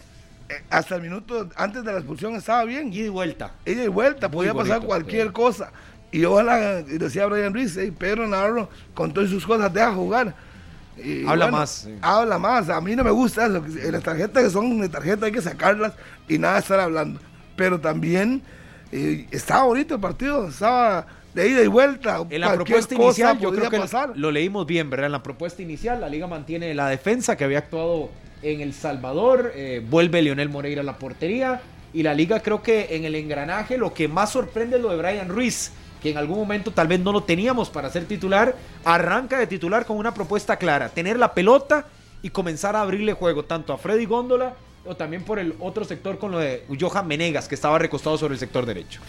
Eh, 0.49 0.53
hasta 0.69 0.95
el 0.95 1.01
minuto 1.01 1.49
antes 1.55 1.83
de 1.83 1.91
la 1.91 1.97
expulsión 1.99 2.35
estaba 2.35 2.63
bien. 2.63 2.91
Ida 2.91 3.05
y 3.05 3.09
vuelta. 3.09 3.51
ida 3.65 3.83
y 3.83 3.87
vuelta, 3.87 4.29
podía 4.31 4.53
pasar 4.53 4.81
cualquier 4.81 5.31
cosa. 5.31 5.71
Y 6.11 6.23
ojalá, 6.23 6.79
y 6.79 6.97
decía 6.97 7.25
Brian 7.25 7.53
Ruiz, 7.53 7.75
"Ey, 7.75 7.91
Pedro 7.91 8.27
Navarro, 8.27 8.69
con 8.93 9.13
todas 9.13 9.29
sus 9.29 9.45
cosas, 9.45 9.73
deja 9.73 9.93
jugar. 9.93 10.33
Y 10.97 11.27
Habla 11.27 11.51
más, 11.51 11.69
sí. 11.69 11.95
Habla 12.01 12.39
más. 12.39 12.69
A 12.69 12.81
mí 12.81 12.95
no 12.95 13.03
me 13.03 13.11
gusta 13.11 13.45
eso. 13.45 13.63
Las 13.91 14.03
tarjetas 14.03 14.43
que 14.43 14.49
son 14.49 14.79
de 14.79 14.89
tarjeta 14.89 15.25
hay 15.27 15.31
que 15.31 15.41
sacarlas 15.41 15.93
y 16.27 16.37
nada 16.39 16.57
estar 16.59 16.79
hablando. 16.79 17.19
Pero 17.55 17.79
también 17.79 18.41
eh, 18.91 19.27
estaba 19.31 19.63
bonito 19.63 19.95
el 19.95 20.01
partido, 20.01 20.47
estaba 20.47 21.05
de 21.33 21.49
ida 21.49 21.61
y 21.61 21.67
vuelta. 21.67 22.25
En 22.29 22.41
la 22.41 22.53
propuesta 22.53 22.95
inicial, 22.95 23.39
yo 23.39 23.51
creo 23.51 23.69
que 23.69 23.79
pasar. 23.79 24.13
lo 24.15 24.31
leímos 24.31 24.65
bien, 24.65 24.89
¿verdad? 24.89 25.07
En 25.07 25.11
la 25.11 25.23
propuesta 25.23 25.61
inicial, 25.61 26.01
la 26.01 26.09
liga 26.09 26.27
mantiene 26.27 26.73
la 26.73 26.89
defensa 26.89 27.35
que 27.35 27.43
había 27.43 27.59
actuado 27.59 28.09
en 28.41 28.61
El 28.61 28.73
Salvador, 28.73 29.51
eh, 29.55 29.83
vuelve 29.87 30.21
Leonel 30.21 30.49
Moreira 30.49 30.81
a 30.81 30.83
la 30.83 30.97
portería, 30.97 31.61
y 31.93 32.03
la 32.03 32.13
liga 32.13 32.41
creo 32.41 32.61
que 32.61 32.95
en 32.95 33.05
el 33.05 33.15
engranaje 33.15 33.77
lo 33.77 33.93
que 33.93 34.07
más 34.07 34.31
sorprende 34.31 34.77
es 34.77 34.81
lo 34.81 34.89
de 34.89 34.97
Brian 34.97 35.29
Ruiz, 35.29 35.71
que 36.01 36.11
en 36.11 36.17
algún 36.17 36.37
momento 36.37 36.71
tal 36.71 36.87
vez 36.87 36.99
no 36.99 37.11
lo 37.11 37.23
teníamos 37.23 37.69
para 37.69 37.89
ser 37.89 38.05
titular, 38.05 38.55
arranca 38.85 39.39
de 39.39 39.47
titular 39.47 39.85
con 39.85 39.97
una 39.97 40.13
propuesta 40.13 40.57
clara, 40.57 40.89
tener 40.89 41.17
la 41.17 41.33
pelota 41.33 41.87
y 42.21 42.29
comenzar 42.29 42.75
a 42.75 42.81
abrirle 42.81 43.13
juego 43.13 43.45
tanto 43.45 43.73
a 43.73 43.77
Freddy 43.77 44.05
Góndola 44.05 44.53
o 44.87 44.95
también 44.95 45.23
por 45.23 45.39
el 45.39 45.55
otro 45.59 45.85
sector 45.85 46.17
con 46.17 46.31
lo 46.31 46.39
de 46.39 46.63
Johan 46.79 47.07
Menegas, 47.07 47.47
que 47.47 47.55
estaba 47.55 47.77
recostado 47.77 48.17
sobre 48.17 48.33
el 48.33 48.39
sector 48.39 48.65
derecho. 48.65 49.01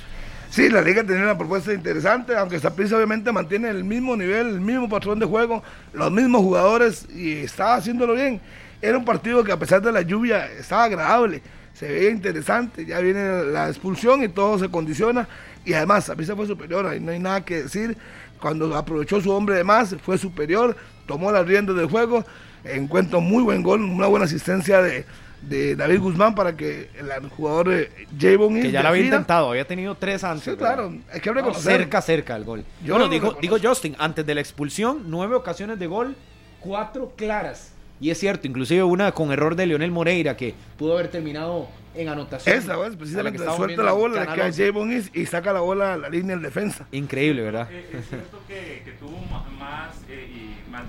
Sí, 0.50 0.70
la 0.70 0.80
liga 0.80 1.04
tenía 1.04 1.25
una 1.25 1.36
propuesta 1.36 1.75
interesante, 1.75 2.34
aunque 2.34 2.58
Saprissa 2.58 2.96
obviamente 2.96 3.31
mantiene 3.32 3.69
el 3.69 3.84
mismo 3.84 4.17
nivel, 4.17 4.48
el 4.48 4.60
mismo 4.60 4.88
patrón 4.88 5.19
de 5.19 5.26
juego, 5.26 5.62
los 5.93 6.10
mismos 6.10 6.41
jugadores 6.41 7.06
y 7.14 7.32
estaba 7.41 7.74
haciéndolo 7.74 8.14
bien. 8.14 8.41
Era 8.81 8.96
un 8.96 9.05
partido 9.05 9.44
que 9.44 9.53
a 9.53 9.58
pesar 9.58 9.82
de 9.82 9.93
la 9.93 10.00
lluvia 10.00 10.46
estaba 10.46 10.84
agradable, 10.84 11.43
se 11.74 11.86
veía 11.86 12.10
interesante, 12.10 12.86
ya 12.86 12.98
viene 13.00 13.44
la 13.44 13.69
expulsión 13.69 14.22
y 14.22 14.29
todo 14.29 14.58
se 14.58 14.70
condiciona 14.70 15.29
y 15.64 15.74
además 15.74 16.06
Saprissa 16.06 16.34
fue 16.34 16.46
superior, 16.46 16.86
ahí 16.86 16.98
no 16.98 17.12
hay 17.12 17.19
nada 17.19 17.44
que 17.44 17.64
decir. 17.64 17.96
Cuando 18.41 18.74
aprovechó 18.74 19.20
su 19.20 19.31
hombre 19.32 19.56
de 19.56 19.64
más, 19.64 19.96
fue 20.03 20.17
superior, 20.17 20.76
tomó 21.06 21.31
las 21.31 21.46
riendas 21.46 21.76
del 21.76 21.86
juego, 21.86 22.24
encuentro 22.64 23.20
muy 23.20 23.43
buen 23.43 23.62
gol, 23.62 23.82
una 23.82 24.06
buena 24.06 24.24
asistencia 24.24 24.81
de, 24.81 25.05
de 25.42 25.76
David 25.76 26.00
Guzmán 26.00 26.34
para 26.34 26.56
que 26.56 26.90
el 26.98 27.28
jugador 27.30 27.72
eh, 27.72 27.90
Javon 28.18 28.60
Que 28.60 28.70
ya 28.70 28.82
lo 28.82 28.88
había 28.88 29.04
intentado, 29.04 29.50
había 29.50 29.66
tenido 29.66 29.94
tres 29.94 30.24
antes. 30.24 30.44
Sí, 30.44 30.56
claro, 30.56 30.94
hay 31.12 31.20
que 31.20 31.32
No, 31.32 31.54
cerca, 31.54 32.02
cerca 32.02 32.36
el 32.36 32.44
gol. 32.44 32.64
Yo 32.84 32.94
bueno, 32.94 33.06
lo 33.06 33.12
digo, 33.12 33.36
digo 33.40 33.56
Justin, 33.62 33.96
antes 33.98 34.26
de 34.26 34.34
la 34.34 34.40
expulsión, 34.40 35.04
nueve 35.06 35.34
ocasiones 35.36 35.78
de 35.78 35.86
gol, 35.86 36.16
cuatro 36.60 37.12
claras. 37.16 37.72
Y 38.00 38.10
es 38.10 38.18
cierto, 38.18 38.46
inclusive 38.46 38.82
una 38.82 39.12
con 39.12 39.32
error 39.32 39.56
de 39.56 39.66
Leonel 39.66 39.90
Moreira, 39.90 40.36
que 40.36 40.54
pudo 40.76 40.94
haber 40.94 41.08
terminado 41.08 41.68
en 41.94 42.08
anotación. 42.08 42.56
Esa, 42.56 42.76
pues, 42.76 42.94
precisamente, 42.96 43.44
la 43.44 43.56
suelta 43.56 43.82
la 43.82 43.90
en 43.90 43.98
bola, 43.98 44.36
11. 44.44 44.66
Javon 44.66 44.92
Is 44.92 45.10
y 45.12 45.26
saca 45.26 45.52
la 45.52 45.60
bola 45.60 45.94
a 45.94 45.96
la 45.96 46.08
línea 46.08 46.36
del 46.36 46.42
defensa. 46.44 46.86
Increíble, 46.92 47.42
¿verdad? 47.42 47.68
Eh, 47.72 47.88
Es 47.98 48.08
cierto 48.08 48.40
que, 48.46 48.82
que 48.84 48.92
tuvo 48.92 49.18
más 49.58 49.96
eh, 50.08 50.30
y 50.32 50.70
más. 50.70 50.84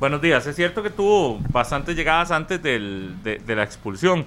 Buenos 0.00 0.22
días, 0.22 0.46
es 0.46 0.56
cierto 0.56 0.82
que 0.82 0.88
tuvo 0.88 1.38
bastantes 1.50 1.94
llegadas 1.94 2.30
antes 2.30 2.62
de, 2.62 3.42
la 3.46 3.62
expulsión, 3.62 4.24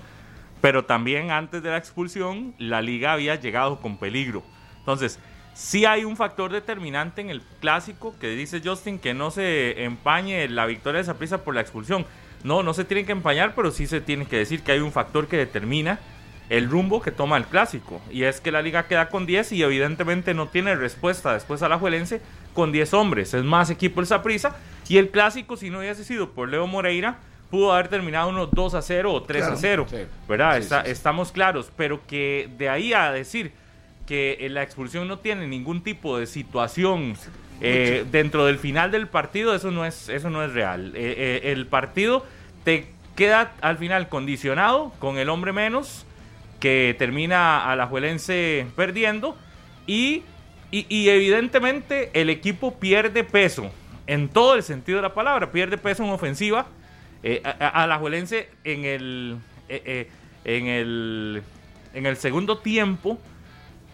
pero 0.62 0.86
también 0.86 1.32
antes 1.32 1.64
de 1.64 1.72
la 1.72 1.78
expulsión 1.78 2.54
la 2.60 2.80
liga 2.80 3.14
había 3.14 3.34
llegado 3.38 3.82
con 3.82 3.98
peligro. 3.98 4.44
Entonces, 4.78 5.18
sí 5.56 5.86
hay 5.86 6.06
un 6.06 6.16
factor 6.16 6.52
determinante 6.52 7.22
en 7.22 7.32
el 7.32 7.42
clásico 7.60 8.14
que 8.20 8.30
dice 8.36 8.62
Justin 8.64 9.00
que 9.00 9.16
no 9.16 9.32
se 9.32 9.84
empañe 9.84 10.48
la 10.48 10.68
victoria 10.68 11.00
de 11.00 11.06
Saprissa 11.06 11.44
por 11.44 11.56
la 11.56 11.62
expulsión. 11.62 12.06
No, 12.44 12.62
no 12.62 12.76
se 12.76 12.86
tiene 12.86 13.04
que 13.04 13.14
empañar, 13.14 13.56
pero 13.56 13.72
sí 13.72 13.88
se 13.88 14.00
tiene 14.00 14.28
que 14.28 14.38
decir 14.38 14.62
que 14.62 14.74
hay 14.74 14.80
un 14.80 14.92
factor 14.92 15.28
que 15.28 15.38
determina 15.38 15.98
el 16.50 16.70
rumbo 16.70 17.02
que 17.02 17.10
toma 17.10 17.38
el 17.38 17.46
clásico. 17.46 18.00
Y 18.12 18.26
es 18.26 18.42
que 18.42 18.52
la 18.52 18.62
liga 18.62 18.86
queda 18.86 19.10
con 19.10 19.26
10 19.26 19.54
y 19.54 19.64
evidentemente 19.64 20.36
no 20.36 20.50
tiene 20.50 20.76
respuesta 20.76 21.34
después 21.34 21.64
a 21.64 21.70
la 21.70 21.80
Juelense 21.80 22.22
con 22.54 22.72
10 22.72 22.94
hombres. 22.94 23.34
Es 23.34 23.44
más 23.44 23.70
equipo 23.70 24.02
el 24.02 24.08
Saprissa. 24.08 24.56
Y 24.90 24.98
el 24.98 25.10
clásico, 25.10 25.56
si 25.58 25.70
no 25.70 25.80
hubiese 25.80 26.04
sido 26.04 26.32
por 26.32 26.50
Leo 26.50 26.68
Moreira, 26.68 27.18
pudo 27.50 27.72
haber 27.74 27.88
terminado 27.88 28.30
unos 28.30 28.50
2 28.52 28.74
a 28.74 28.82
0 28.82 29.14
o 29.14 29.24
3 29.24 29.42
Claro. 29.42 29.54
a 29.54 29.58
0. 29.58 29.86
Sí. 29.90 29.98
¿Verdad? 30.28 30.56
Sí, 30.58 30.62
Está- 30.64 30.80
sí, 30.82 30.86
sí. 30.88 30.92
Estamos 30.92 31.32
claros. 31.32 31.72
Pero 31.78 32.02
que 32.08 32.50
de 32.58 32.70
ahí 32.70 32.94
a 32.94 33.12
decir 33.12 33.52
que 34.08 34.38
eh, 34.42 34.50
la 34.50 34.64
expulsión 34.64 35.08
no 35.08 35.20
tiene 35.20 35.48
ningún 35.48 35.82
tipo 35.84 36.18
de 36.18 36.26
situación 36.28 37.16
eh, 37.62 38.04
dentro 38.12 38.46
del 38.46 38.58
final 38.60 38.92
del 38.92 39.08
partido, 39.08 39.56
eso 39.56 39.72
no 39.72 39.86
es, 39.86 40.10
eso 40.10 40.30
no 40.30 40.44
es 40.44 40.52
real. 40.54 40.92
Eh, 40.96 41.42
eh, 41.44 41.52
el 41.54 41.66
partido 41.68 42.26
te 42.66 42.88
queda 43.16 43.54
al 43.62 43.78
final 43.78 44.10
condicionado 44.10 44.92
con 45.00 45.18
el 45.18 45.30
hombre 45.30 45.54
menos, 45.54 46.06
que 46.60 46.96
termina 47.00 47.72
a 47.72 47.76
la 47.78 47.88
Juelense 47.88 48.66
perdiendo, 48.76 49.38
y, 49.88 50.24
y- 50.80 50.86
y 50.90 51.10
evidentemente 51.10 52.10
el 52.14 52.30
equipo 52.30 52.80
pierde 52.80 53.24
peso, 53.24 53.72
en 54.08 54.28
todo 54.30 54.56
el 54.56 54.64
sentido 54.64 54.98
de 54.98 55.04
la 55.04 55.14
palabra, 55.14 55.52
pierde 55.52 55.78
peso 55.78 56.04
en 56.04 56.10
ofensiva. 56.10 56.66
Eh, 57.26 57.42
a, 57.46 57.52
a- 57.52 57.84
a 57.84 57.88
la 57.88 57.98
Juelense 58.00 58.50
en 58.66 58.84
el, 58.84 59.38
eh, 59.70 59.82
eh, 59.86 60.10
en 60.44 60.68
el, 60.68 61.42
en 61.94 62.06
el 62.06 62.18
segundo 62.18 62.58
tiempo 62.58 63.18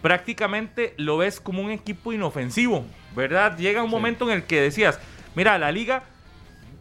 prácticamente 0.02 0.94
lo 0.96 1.18
ves 1.18 1.40
como 1.40 1.62
un 1.62 1.70
equipo 1.70 2.12
inofensivo, 2.12 2.84
¿verdad? 3.14 3.56
Llega 3.58 3.82
un 3.84 3.90
momento 3.90 4.24
en 4.28 4.36
el 4.36 4.44
que 4.44 4.60
decías, 4.60 4.98
mira, 5.34 5.58
la 5.58 5.70
liga 5.72 6.04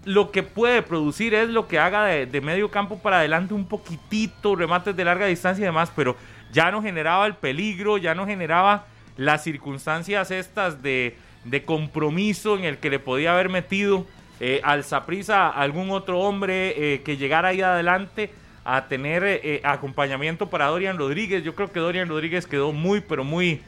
lo 0.05 0.31
que 0.31 0.41
puede 0.43 0.81
producir 0.81 1.33
es 1.35 1.49
lo 1.49 1.67
que 1.67 1.77
haga 1.77 2.05
de, 2.05 2.25
de 2.25 2.41
medio 2.41 2.71
campo 2.71 2.99
para 2.99 3.19
adelante 3.19 3.53
un 3.53 3.67
poquitito, 3.67 4.55
remates 4.55 4.95
de 4.95 5.03
larga 5.03 5.25
distancia 5.25 5.61
y 5.61 5.65
demás, 5.65 5.91
pero 5.95 6.15
ya 6.53 6.71
no 6.71 6.81
generaba 6.81 7.27
el 7.27 7.35
peligro, 7.35 7.97
ya 7.97 8.15
no 8.15 8.25
generaba 8.25 8.85
las 9.19 9.43
circunstancias 9.43 10.31
estas 10.31 10.81
de, 10.81 11.17
de 11.43 11.65
compromiso 11.65 12.57
en 12.57 12.63
el 12.63 12.77
que 12.77 12.89
le 12.89 12.99
podía 12.99 13.33
haber 13.33 13.49
metido 13.49 14.05
eh, 14.39 14.61
al 14.63 14.85
Saprisa 14.85 15.49
algún 15.49 15.91
otro 15.91 16.21
hombre 16.21 16.93
eh, 16.93 17.01
que 17.01 17.17
llegara 17.17 17.49
ahí 17.49 17.61
adelante 17.61 18.31
a 18.63 18.87
tener 18.87 19.25
eh, 19.25 19.41
eh, 19.43 19.61
acompañamiento 19.65 20.49
para 20.49 20.67
Dorian 20.67 20.97
Rodríguez. 20.97 21.43
Yo 21.43 21.53
creo 21.53 21.69
que 21.69 21.81
Dorian 21.81 22.07
Rodríguez 22.07 22.47
quedó 22.47 22.71
muy, 22.71 23.01
pero 23.01 23.23
muy 23.23 23.61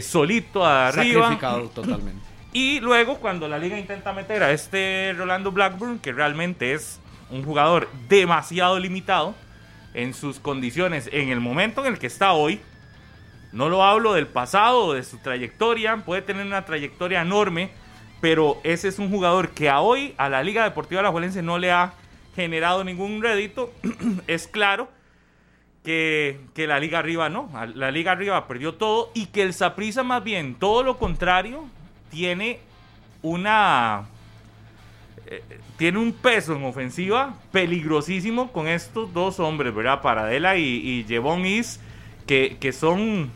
solito 0.00 0.64
arriba. 0.64 1.24
Sacrificado 1.24 1.68
totalmente. 1.68 2.22
Y 2.56 2.78
luego 2.78 3.16
cuando 3.16 3.48
la 3.48 3.58
liga 3.58 3.76
intenta 3.76 4.12
meter 4.12 4.44
a 4.44 4.52
este 4.52 5.12
Rolando 5.18 5.50
Blackburn, 5.50 5.98
que 5.98 6.12
realmente 6.12 6.72
es 6.72 7.00
un 7.28 7.42
jugador 7.42 7.88
demasiado 8.08 8.78
limitado 8.78 9.34
en 9.92 10.14
sus 10.14 10.38
condiciones, 10.38 11.10
en 11.12 11.30
el 11.30 11.40
momento 11.40 11.84
en 11.84 11.92
el 11.92 11.98
que 11.98 12.06
está 12.06 12.32
hoy, 12.32 12.60
no 13.54 13.68
lo 13.68 13.82
hablo 13.82 14.12
del 14.12 14.26
pasado, 14.26 14.92
de 14.92 15.02
su 15.02 15.18
trayectoria, 15.18 15.96
puede 15.98 16.22
tener 16.22 16.44
una 16.44 16.64
trayectoria 16.64 17.22
enorme, 17.22 17.70
pero 18.20 18.58
ese 18.64 18.88
es 18.88 18.98
un 18.98 19.10
jugador 19.10 19.50
que 19.50 19.70
a 19.70 19.80
hoy 19.80 20.14
a 20.18 20.28
la 20.28 20.42
Liga 20.42 20.64
Deportiva 20.64 21.00
Alajuelense 21.00 21.42
no 21.42 21.58
le 21.58 21.72
ha 21.72 21.94
generado 22.36 22.84
ningún 22.84 23.22
rédito. 23.22 23.72
es 24.26 24.46
claro 24.46 24.88
que, 25.82 26.40
que 26.54 26.66
la 26.66 26.80
Liga 26.80 26.98
Arriba 26.98 27.28
no, 27.28 27.50
la 27.74 27.90
Liga 27.90 28.12
Arriba 28.12 28.46
perdió 28.46 28.74
todo 28.74 29.10
y 29.14 29.26
que 29.26 29.42
el 29.42 29.54
Saprissa 29.54 30.02
más 30.02 30.22
bien, 30.22 30.56
todo 30.56 30.82
lo 30.82 30.98
contrario, 30.98 31.64
tiene 32.10 32.60
una 33.22 34.04
eh, 35.26 35.42
tiene 35.76 35.98
un 35.98 36.12
peso 36.12 36.54
en 36.54 36.64
ofensiva 36.64 37.34
peligrosísimo 37.50 38.52
con 38.52 38.68
estos 38.68 39.12
dos 39.12 39.40
hombres, 39.40 39.74
¿verdad? 39.74 40.02
Paradela 40.02 40.56
y, 40.56 40.62
y 40.64 41.04
Jevon 41.08 41.46
Is, 41.46 41.80
que, 42.26 42.58
que, 42.60 42.72
son, 42.72 43.30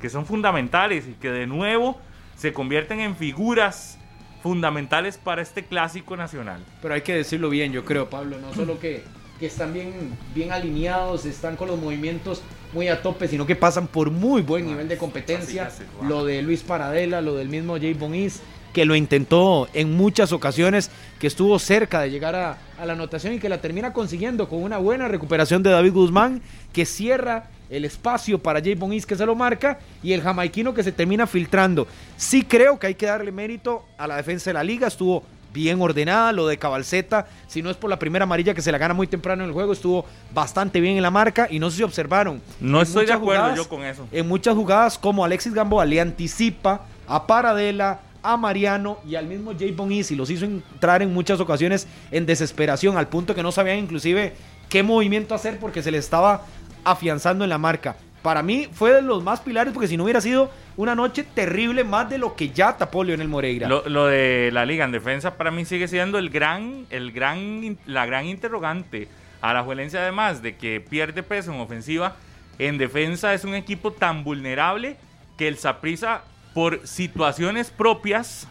que 0.00 0.08
son 0.08 0.26
fundamentales 0.26 1.06
y 1.08 1.12
que 1.12 1.30
de 1.30 1.46
nuevo 1.46 1.98
se 2.36 2.52
convierten 2.52 3.00
en 3.00 3.16
figuras 3.16 3.98
fundamentales 4.42 5.18
para 5.18 5.42
este 5.42 5.64
clásico 5.64 6.16
nacional. 6.16 6.64
Pero 6.80 6.94
hay 6.94 7.02
que 7.02 7.14
decirlo 7.14 7.50
bien, 7.50 7.72
yo 7.72 7.84
creo, 7.84 8.08
Pablo. 8.08 8.38
No 8.40 8.54
solo 8.54 8.80
que, 8.80 9.04
que 9.38 9.46
están 9.46 9.72
bien, 9.74 10.16
bien 10.34 10.50
alineados, 10.50 11.26
están 11.26 11.56
con 11.56 11.68
los 11.68 11.78
movimientos 11.78 12.42
muy 12.72 12.88
a 12.88 13.02
tope, 13.02 13.28
sino 13.28 13.46
que 13.46 13.56
pasan 13.56 13.86
por 13.86 14.10
muy 14.10 14.42
buen 14.42 14.66
nivel 14.66 14.88
de 14.88 14.96
competencia. 14.96 15.70
wow. 15.98 16.08
Lo 16.08 16.24
de 16.24 16.40
Luis 16.40 16.62
Paradela, 16.62 17.20
lo 17.20 17.36
del 17.36 17.48
mismo 17.48 17.76
Jay 17.76 17.92
Bonis, 17.92 18.40
que 18.72 18.84
lo 18.84 18.94
intentó 18.94 19.68
en 19.74 19.94
muchas 19.94 20.32
ocasiones, 20.32 20.90
que 21.18 21.26
estuvo 21.26 21.58
cerca 21.58 22.00
de 22.00 22.10
llegar 22.10 22.36
a, 22.36 22.58
a 22.78 22.86
la 22.86 22.94
anotación 22.94 23.34
y 23.34 23.38
que 23.38 23.48
la 23.48 23.60
termina 23.60 23.92
consiguiendo 23.92 24.48
con 24.48 24.62
una 24.62 24.78
buena 24.78 25.08
recuperación 25.08 25.62
de 25.62 25.70
David 25.70 25.92
Guzmán, 25.92 26.40
que 26.72 26.86
cierra 26.86 27.50
el 27.70 27.84
espacio 27.84 28.38
para 28.38 28.60
Jay 28.60 28.74
Bonis 28.74 29.06
que 29.06 29.16
se 29.16 29.24
lo 29.24 29.34
marca 29.34 29.78
y 30.02 30.12
el 30.12 30.22
jamaiquino 30.22 30.74
que 30.74 30.82
se 30.82 30.92
termina 30.92 31.26
filtrando. 31.26 31.86
Sí 32.16 32.42
creo 32.42 32.78
que 32.78 32.88
hay 32.88 32.94
que 32.96 33.06
darle 33.06 33.32
mérito 33.32 33.84
a 33.96 34.06
la 34.06 34.16
defensa 34.16 34.50
de 34.50 34.54
la 34.54 34.64
liga, 34.64 34.88
estuvo 34.88 35.22
bien 35.54 35.80
ordenada, 35.80 36.32
lo 36.32 36.46
de 36.46 36.58
Cabalceta, 36.58 37.26
si 37.48 37.60
no 37.62 37.70
es 37.70 37.76
por 37.76 37.90
la 37.90 37.98
primera 37.98 38.22
amarilla 38.24 38.54
que 38.54 38.62
se 38.62 38.70
la 38.70 38.78
gana 38.78 38.94
muy 38.94 39.06
temprano 39.06 39.42
en 39.42 39.48
el 39.48 39.52
juego, 39.54 39.72
estuvo 39.72 40.04
bastante 40.32 40.80
bien 40.80 40.96
en 40.96 41.02
la 41.02 41.10
marca 41.10 41.48
y 41.50 41.58
no 41.58 41.70
sé 41.70 41.78
si 41.78 41.82
observaron. 41.82 42.40
No 42.60 42.78
en 42.78 42.82
estoy 42.86 43.06
de 43.06 43.12
acuerdo 43.12 43.42
jugadas- 43.42 43.56
yo 43.56 43.68
con 43.68 43.84
eso. 43.84 44.06
En 44.12 44.28
muchas 44.28 44.54
jugadas 44.54 44.98
como 44.98 45.24
Alexis 45.24 45.54
Gamboa 45.54 45.84
le 45.84 46.00
anticipa 46.00 46.82
a 47.08 47.26
Paradela, 47.26 48.00
a 48.22 48.36
Mariano 48.36 48.98
y 49.08 49.14
al 49.16 49.26
mismo 49.26 49.52
Jay 49.58 49.72
Bonis 49.72 50.10
y 50.10 50.16
los 50.16 50.28
hizo 50.30 50.44
entrar 50.44 51.02
en 51.02 51.12
muchas 51.12 51.40
ocasiones 51.40 51.86
en 52.12 52.26
desesperación, 52.26 52.96
al 52.96 53.08
punto 53.08 53.34
que 53.34 53.42
no 53.42 53.50
sabían 53.50 53.78
inclusive 53.78 54.34
qué 54.68 54.82
movimiento 54.84 55.34
hacer 55.34 55.58
porque 55.58 55.82
se 55.82 55.90
le 55.90 55.98
estaba 55.98 56.44
afianzando 56.84 57.44
en 57.44 57.50
la 57.50 57.58
marca. 57.58 57.96
Para 58.22 58.42
mí 58.42 58.68
fue 58.72 58.92
de 58.92 59.02
los 59.02 59.22
más 59.22 59.40
pilares 59.40 59.72
porque 59.72 59.88
si 59.88 59.96
no 59.96 60.04
hubiera 60.04 60.20
sido 60.20 60.50
una 60.76 60.94
noche 60.94 61.24
terrible 61.24 61.84
más 61.84 62.10
de 62.10 62.18
lo 62.18 62.36
que 62.36 62.50
ya 62.50 62.76
tapó 62.76 63.02
Leonel 63.02 63.28
Moreira. 63.28 63.68
Lo, 63.68 64.06
de 64.06 64.50
la 64.52 64.66
liga 64.66 64.84
en 64.84 64.92
defensa 64.92 65.36
para 65.36 65.50
mí 65.50 65.64
sigue 65.64 65.88
siendo 65.88 66.18
el 66.18 66.30
gran, 66.30 66.86
el 66.90 67.12
gran, 67.12 67.78
la 67.86 68.06
gran 68.06 68.26
interrogante. 68.26 69.08
A 69.40 69.54
la 69.54 69.62
Juelense 69.62 69.98
además 69.98 70.42
de 70.42 70.56
que 70.56 70.82
pierde 70.82 71.22
peso 71.22 71.52
en 71.52 71.60
ofensiva, 71.60 72.16
en 72.58 72.76
defensa 72.76 73.32
es 73.32 73.44
un 73.44 73.54
equipo 73.54 73.92
tan 73.92 74.22
vulnerable 74.22 74.96
que 75.38 75.48
el 75.48 75.56
Saprissa 75.56 76.24
por 76.52 76.86
situaciones 76.86 77.70
propias 77.70 78.46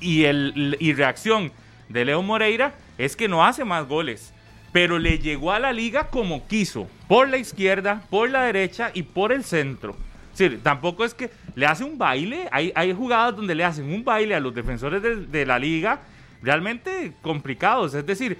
y, 0.00 0.24
el, 0.24 0.76
y 0.78 0.92
reacción 0.92 1.50
de 1.88 2.04
Leo 2.04 2.22
Moreira 2.22 2.74
es 2.98 3.16
que 3.16 3.28
no 3.28 3.44
hace 3.44 3.64
más 3.64 3.88
goles. 3.88 4.33
Pero 4.74 4.98
le 4.98 5.20
llegó 5.20 5.52
a 5.52 5.60
la 5.60 5.72
liga 5.72 6.08
como 6.08 6.48
quiso, 6.48 6.88
por 7.06 7.28
la 7.28 7.38
izquierda, 7.38 8.02
por 8.10 8.28
la 8.28 8.42
derecha 8.42 8.90
y 8.92 9.04
por 9.04 9.30
el 9.30 9.44
centro. 9.44 9.96
Es 10.36 10.62
tampoco 10.64 11.04
es 11.04 11.14
que 11.14 11.30
le 11.54 11.64
hace 11.64 11.84
un 11.84 11.96
baile, 11.96 12.48
hay, 12.50 12.72
hay 12.74 12.92
jugadas 12.92 13.36
donde 13.36 13.54
le 13.54 13.62
hacen 13.62 13.92
un 13.92 14.02
baile 14.02 14.34
a 14.34 14.40
los 14.40 14.52
defensores 14.52 15.00
de, 15.30 15.46
la 15.46 15.60
liga 15.60 16.00
realmente 16.42 17.12
complicados. 17.22 17.94
Es 17.94 18.04
decir, 18.04 18.36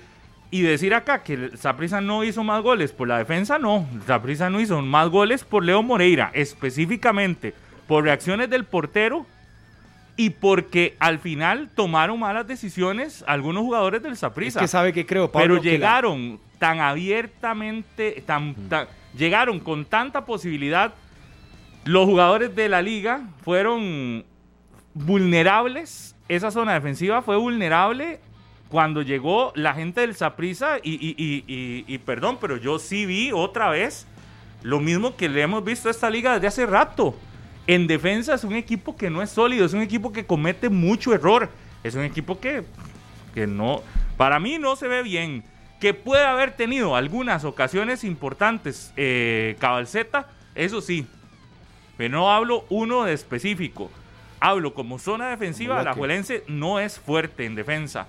y 0.50 0.62
decir 0.62 0.92
acá 0.92 1.22
que 1.22 1.34
el 1.34 1.56
Saprissa 1.56 2.00
no 2.00 2.24
hizo 2.24 2.42
más 2.42 2.64
goles 2.64 2.90
por 2.90 3.06
la 3.06 3.18
defensa, 3.18 3.60
no. 3.60 3.86
Saprissa 4.04 4.50
no 4.50 4.60
hizo 4.60 4.82
más 4.82 5.10
goles 5.10 5.44
por 5.44 5.64
Leo 5.64 5.84
Moreira, 5.84 6.32
específicamente 6.34 7.54
por 7.86 8.02
reacciones 8.02 8.50
del 8.50 8.64
portero 8.64 9.24
y 10.16 10.30
porque 10.30 10.96
al 11.00 11.18
final 11.18 11.70
tomaron 11.74 12.20
malas 12.20 12.46
decisiones 12.46 13.24
algunos 13.26 13.62
jugadores 13.62 14.02
del 14.02 14.12
es 14.12 14.18
Saprissa. 14.20 14.60
que 14.60 14.68
sabe 14.68 14.92
que 14.92 15.04
creo, 15.06 15.30
Pablo, 15.32 15.56
Pero 15.56 15.64
la- 15.64 15.70
llegaron 15.70 16.40
tan 16.58 16.80
abiertamente, 16.80 18.22
tan, 18.26 18.54
tan- 18.68 18.86
llegaron 19.16 19.58
con 19.60 19.84
tanta 19.84 20.24
posibilidad. 20.24 20.94
Los 21.84 22.06
jugadores 22.06 22.54
de 22.54 22.68
la 22.68 22.80
liga 22.80 23.22
fueron 23.42 24.24
vulnerables. 24.94 26.16
Esa 26.28 26.50
zona 26.50 26.74
defensiva 26.74 27.20
fue 27.22 27.36
vulnerable 27.36 28.20
cuando 28.68 29.02
llegó 29.02 29.52
la 29.54 29.74
gente 29.74 30.00
del 30.00 30.14
Saprissa. 30.14 30.78
Y, 30.82 30.92
y- 30.92 31.14
y- 31.18 31.44
y- 31.46 31.84
y 31.86 31.98
perdón, 31.98 32.38
pero 32.40 32.56
yo 32.56 32.78
sí 32.78 33.04
vi 33.06 33.30
otra 33.32 33.68
vez 33.70 34.06
lo 34.62 34.80
mismo 34.80 35.16
que 35.16 35.28
le 35.28 35.42
hemos 35.42 35.62
visto 35.64 35.88
a 35.88 35.90
esta 35.90 36.08
liga 36.08 36.34
desde 36.34 36.46
hace 36.46 36.66
rato. 36.66 37.14
En 37.66 37.86
defensa 37.86 38.34
es 38.34 38.44
un 38.44 38.54
equipo 38.54 38.96
que 38.96 39.08
no 39.10 39.22
es 39.22 39.30
sólido, 39.30 39.64
es 39.64 39.72
un 39.72 39.80
equipo 39.80 40.12
que 40.12 40.26
comete 40.26 40.68
mucho 40.68 41.14
error. 41.14 41.48
Es 41.82 41.94
un 41.94 42.02
equipo 42.02 42.40
que, 42.40 42.64
que 43.34 43.46
no, 43.46 43.82
para 44.16 44.38
mí 44.40 44.58
no 44.58 44.76
se 44.76 44.88
ve 44.88 45.02
bien. 45.02 45.44
Que 45.80 45.92
puede 45.92 46.24
haber 46.24 46.52
tenido 46.52 46.96
algunas 46.96 47.44
ocasiones 47.44 48.04
importantes 48.04 48.92
eh, 48.96 49.56
Cabalceta, 49.58 50.28
eso 50.54 50.80
sí. 50.80 51.06
Pero 51.96 52.16
no 52.16 52.32
hablo 52.32 52.64
uno 52.70 53.04
de 53.04 53.12
específico. 53.12 53.90
Hablo 54.40 54.74
como 54.74 54.98
zona 54.98 55.28
defensiva, 55.28 55.82
la. 55.82 55.94
Juelense 55.94 56.44
no 56.48 56.80
es 56.80 56.98
fuerte 56.98 57.44
en 57.44 57.54
defensa. 57.54 58.06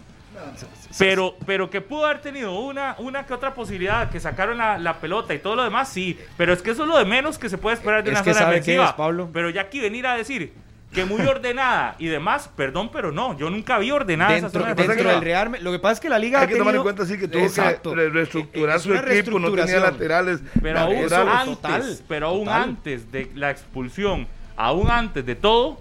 Pero, 0.97 1.35
pero 1.45 1.69
que 1.69 1.81
pudo 1.81 2.05
haber 2.05 2.21
tenido 2.21 2.57
una, 2.59 2.95
una 2.99 3.25
que 3.25 3.33
otra 3.33 3.53
posibilidad, 3.53 4.09
que 4.09 4.19
sacaron 4.19 4.57
la, 4.57 4.77
la 4.77 4.99
pelota 4.99 5.33
y 5.33 5.39
todo 5.39 5.55
lo 5.55 5.63
demás, 5.63 5.89
sí. 5.89 6.17
Pero 6.37 6.53
es 6.53 6.61
que 6.61 6.71
eso 6.71 6.83
es 6.83 6.89
lo 6.89 6.97
de 6.97 7.05
menos 7.05 7.37
que 7.37 7.49
se 7.49 7.57
puede 7.57 7.75
esperar 7.75 8.03
de 8.03 8.11
Es 8.11 8.15
una 8.17 8.23
que 8.23 8.33
zona 8.33 8.45
¿sabe 8.45 8.55
qué 8.55 8.59
defensiva. 8.71 8.85
es, 8.89 8.93
Pablo? 8.93 9.29
Pero 9.33 9.49
ya 9.49 9.61
aquí 9.61 9.79
venir 9.81 10.07
a 10.07 10.15
decir 10.15 10.53
que 10.93 11.03
muy 11.03 11.21
ordenada 11.27 11.95
y 11.99 12.07
demás, 12.07 12.49
perdón, 12.55 12.89
pero 12.93 13.11
no. 13.11 13.37
Yo 13.37 13.49
nunca 13.49 13.77
vi 13.79 13.91
ordenada 13.91 14.31
esa 14.35 14.45
dentro, 14.47 14.61
zona 14.61 14.73
dentro 14.73 14.83
defensiva. 14.93 15.11
del 15.13 15.21
Real, 15.21 15.57
lo 15.63 15.71
que 15.73 15.79
pasa 15.79 15.93
es 15.93 15.99
que 15.99 16.09
la 16.09 16.19
liga 16.19 16.39
Hay 16.39 16.45
ha 16.45 16.47
que 16.47 16.53
tomar 16.55 16.75
en 16.75 16.81
tenido- 16.81 16.83
cuenta 16.83 17.05
sí 17.05 17.19
que 17.19 17.27
tuvo 17.27 17.43
Exacto. 17.43 17.89
que 17.89 17.95
re- 17.97 18.09
reestructurar 18.11 18.75
Es 18.77 18.81
su 18.83 18.93
equipo, 18.93 19.39
no 19.39 19.51
tenía 19.51 19.79
laterales. 19.79 20.39
Pero 20.61 20.79
aún 20.79 20.93
Eso, 20.95 21.09
naturales. 21.17 21.39
antes, 21.41 21.55
total, 21.57 21.97
pero 22.07 22.27
aún 22.27 22.45
total. 22.45 22.61
antes 22.63 23.11
de 23.11 23.31
la 23.35 23.51
expulsión, 23.51 24.27
aún 24.55 24.89
antes 24.89 25.25
de 25.25 25.35
todo, 25.35 25.77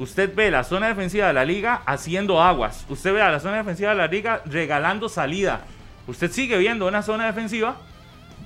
usted 0.00 0.34
ve 0.34 0.50
la 0.50 0.64
zona 0.64 0.88
defensiva 0.88 1.26
de 1.26 1.34
la 1.34 1.44
liga 1.44 1.82
haciendo 1.84 2.42
aguas. 2.42 2.86
Usted 2.88 3.12
ve 3.12 3.20
a 3.20 3.30
la 3.30 3.38
zona 3.38 3.58
defensiva 3.58 3.90
de 3.90 3.96
la 3.96 4.06
liga 4.06 4.42
regalando 4.46 5.10
salida. 5.10 5.66
Usted 6.06 6.32
sigue 6.32 6.56
viendo 6.56 6.88
una 6.88 7.02
zona 7.02 7.26
defensiva 7.26 7.76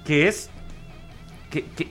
que 0.05 0.27
es 0.27 0.51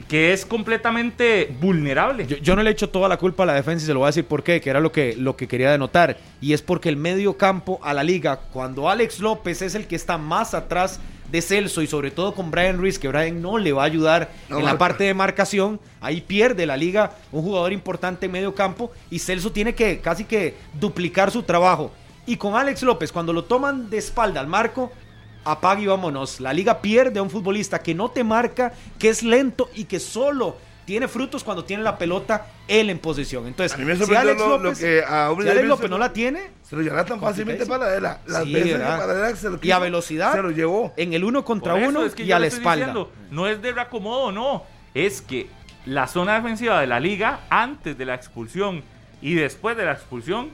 que, 0.09 0.33
es 0.33 0.45
completamente 0.45 1.55
vulnerable. 1.61 2.27
Yo, 2.27 2.35
yo 2.35 2.53
no 2.57 2.63
le 2.63 2.71
echo 2.71 2.89
toda 2.89 3.07
la 3.07 3.15
culpa 3.15 3.43
a 3.43 3.45
la 3.45 3.53
defensa 3.53 3.85
y 3.85 3.87
se 3.87 3.93
lo 3.93 3.99
voy 3.99 4.07
a 4.07 4.09
decir 4.09 4.25
por 4.25 4.43
qué, 4.43 4.59
que 4.59 4.69
era 4.69 4.81
lo 4.81 4.91
que, 4.91 5.15
lo 5.15 5.37
que 5.37 5.47
quería 5.47 5.71
denotar. 5.71 6.17
Y 6.41 6.51
es 6.51 6.61
porque 6.61 6.89
el 6.89 6.97
medio 6.97 7.37
campo 7.37 7.79
a 7.81 7.93
la 7.93 8.03
liga, 8.03 8.41
cuando 8.51 8.89
Alex 8.89 9.21
López 9.21 9.61
es 9.61 9.75
el 9.75 9.87
que 9.87 9.95
está 9.95 10.17
más 10.17 10.53
atrás 10.53 10.99
de 11.33 11.41
Celso 11.41 11.81
y 11.81 11.87
sobre 11.87 12.11
todo 12.11 12.35
con 12.35 12.51
Brian 12.51 12.77
Ruiz, 12.77 12.99
que 12.99 13.07
Brian 13.07 13.41
no 13.41 13.57
le 13.57 13.73
va 13.73 13.81
a 13.81 13.85
ayudar 13.85 14.29
No 14.49 14.59
en 14.59 14.65
la 14.65 14.77
parte 14.77 15.03
de 15.03 15.15
marcación, 15.15 15.79
ahí 15.99 16.21
pierde 16.21 16.67
la 16.67 16.77
liga 16.77 17.17
un 17.31 17.41
jugador 17.41 17.73
importante 17.73 18.27
en 18.27 18.31
medio 18.31 18.53
campo 18.53 18.91
y 19.09 19.17
Celso 19.17 19.51
tiene 19.51 19.73
que 19.73 19.99
casi 19.99 20.25
que 20.25 20.55
duplicar 20.79 21.31
su 21.31 21.41
trabajo. 21.41 21.91
Y 22.27 22.37
con 22.37 22.53
Alex 22.53 22.83
López, 22.83 23.11
cuando 23.11 23.33
lo 23.33 23.45
toman 23.45 23.89
de 23.89 23.97
espalda 23.97 24.41
al 24.41 24.47
marco, 24.47 24.91
apaga 25.43 25.81
y 25.81 25.87
vámonos. 25.87 26.39
La 26.39 26.53
liga 26.53 26.81
pierde 26.81 27.17
a 27.17 27.23
un 27.23 27.31
futbolista 27.31 27.81
que 27.81 27.95
no 27.95 28.11
te 28.11 28.23
marca, 28.23 28.73
que 28.99 29.09
es 29.09 29.23
lento 29.23 29.71
y 29.73 29.85
que 29.85 29.99
solo 29.99 30.57
tiene 30.85 31.07
frutos 31.07 31.43
cuando 31.43 31.63
tiene 31.65 31.83
la 31.83 31.97
pelota 31.97 32.47
él 32.67 32.89
en 32.89 32.99
posesión. 32.99 33.47
Entonces, 33.47 33.73
A 33.73 33.77
mí 33.77 33.85
me 33.85 33.95
si 33.95 34.15
Alex 34.15 34.39
lo- 34.39 34.57
lo 34.57 34.57
López, 34.63 34.79
que 34.79 35.03
a 35.03 35.25
Aubrey 35.27 35.45
si 35.45 35.51
Alex 35.51 35.55
Davis 35.61 35.69
López 35.69 35.85
se 35.85 35.89
no 35.89 35.97
la 35.97 36.13
tiene, 36.13 36.41
Se 36.63 36.75
lo 36.75 36.81
llevará 36.81 37.05
tan 37.05 37.19
fácilmente 37.21 37.65
para 37.65 37.95
él. 37.95 38.03
Las 38.03 38.43
Sí, 38.43 38.53
veces 38.53 39.39
se 39.39 39.49
lo 39.49 39.59
y 39.61 39.71
a 39.71 39.79
velocidad, 39.79 40.33
Se 40.33 40.41
lo 40.41 40.51
llevó. 40.51 40.93
en 40.97 41.13
el 41.13 41.23
uno 41.23 41.43
contra 41.45 41.75
uno 41.75 42.03
es 42.05 42.15
que 42.15 42.23
y 42.23 42.31
a 42.31 42.39
la 42.39 42.47
espalda. 42.47 42.85
diciendo, 42.87 43.11
no 43.31 43.47
es 43.47 43.61
de 43.61 43.71
reacomodo, 43.71 44.31
no. 44.31 44.63
Es 44.93 45.21
que 45.21 45.47
la 45.85 46.07
zona 46.07 46.35
defensiva 46.35 46.79
de 46.79 46.87
la 46.87 46.99
liga, 46.99 47.41
antes 47.49 47.97
de 47.97 48.05
la 48.05 48.15
expulsión 48.15 48.83
y 49.21 49.33
después 49.35 49.75
de 49.77 49.85
la 49.85 49.93
expulsión, 49.93 50.49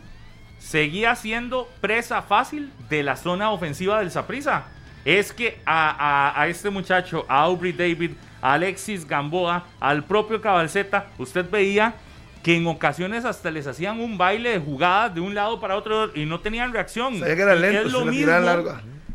seguía 0.60 1.16
siendo 1.16 1.70
presa 1.82 2.22
fácil 2.22 2.72
de 2.90 3.04
la 3.04 3.16
zona 3.16 3.52
ofensiva 3.52 4.00
del 4.00 4.12
Saprissa. 4.12 4.64
Es 5.06 5.32
que 5.32 5.60
a, 5.66 5.90
a- 6.36 6.42
a 6.42 6.48
este 6.48 6.70
muchacho, 6.70 7.26
a 7.30 7.42
Aubrey 7.44 7.72
David, 7.72 8.12
a 8.42 8.54
Alexis 8.54 9.08
Gamboa, 9.08 9.66
al 9.80 10.04
propio 10.04 10.42
Cabalceta, 10.42 11.08
usted 11.18 11.50
veía 11.50 11.96
que 12.44 12.56
en 12.56 12.68
ocasiones 12.68 13.26
hasta 13.26 13.52
les 13.52 13.68
hacían 13.68 14.00
un 14.00 14.18
baile 14.18 14.52
de 14.52 14.60
jugadas 14.60 15.14
de 15.14 15.22
un 15.22 15.36
lado 15.36 15.60
para 15.60 15.76
otro 15.76 16.10
y 16.16 16.26
no 16.26 16.40
tenían 16.40 16.72
reacción. 16.74 17.20
Que 17.20 17.32
era 17.42 17.54
lento, 17.56 17.88
es 17.88 17.92
lo 17.92 18.00
mismo, 18.06 18.32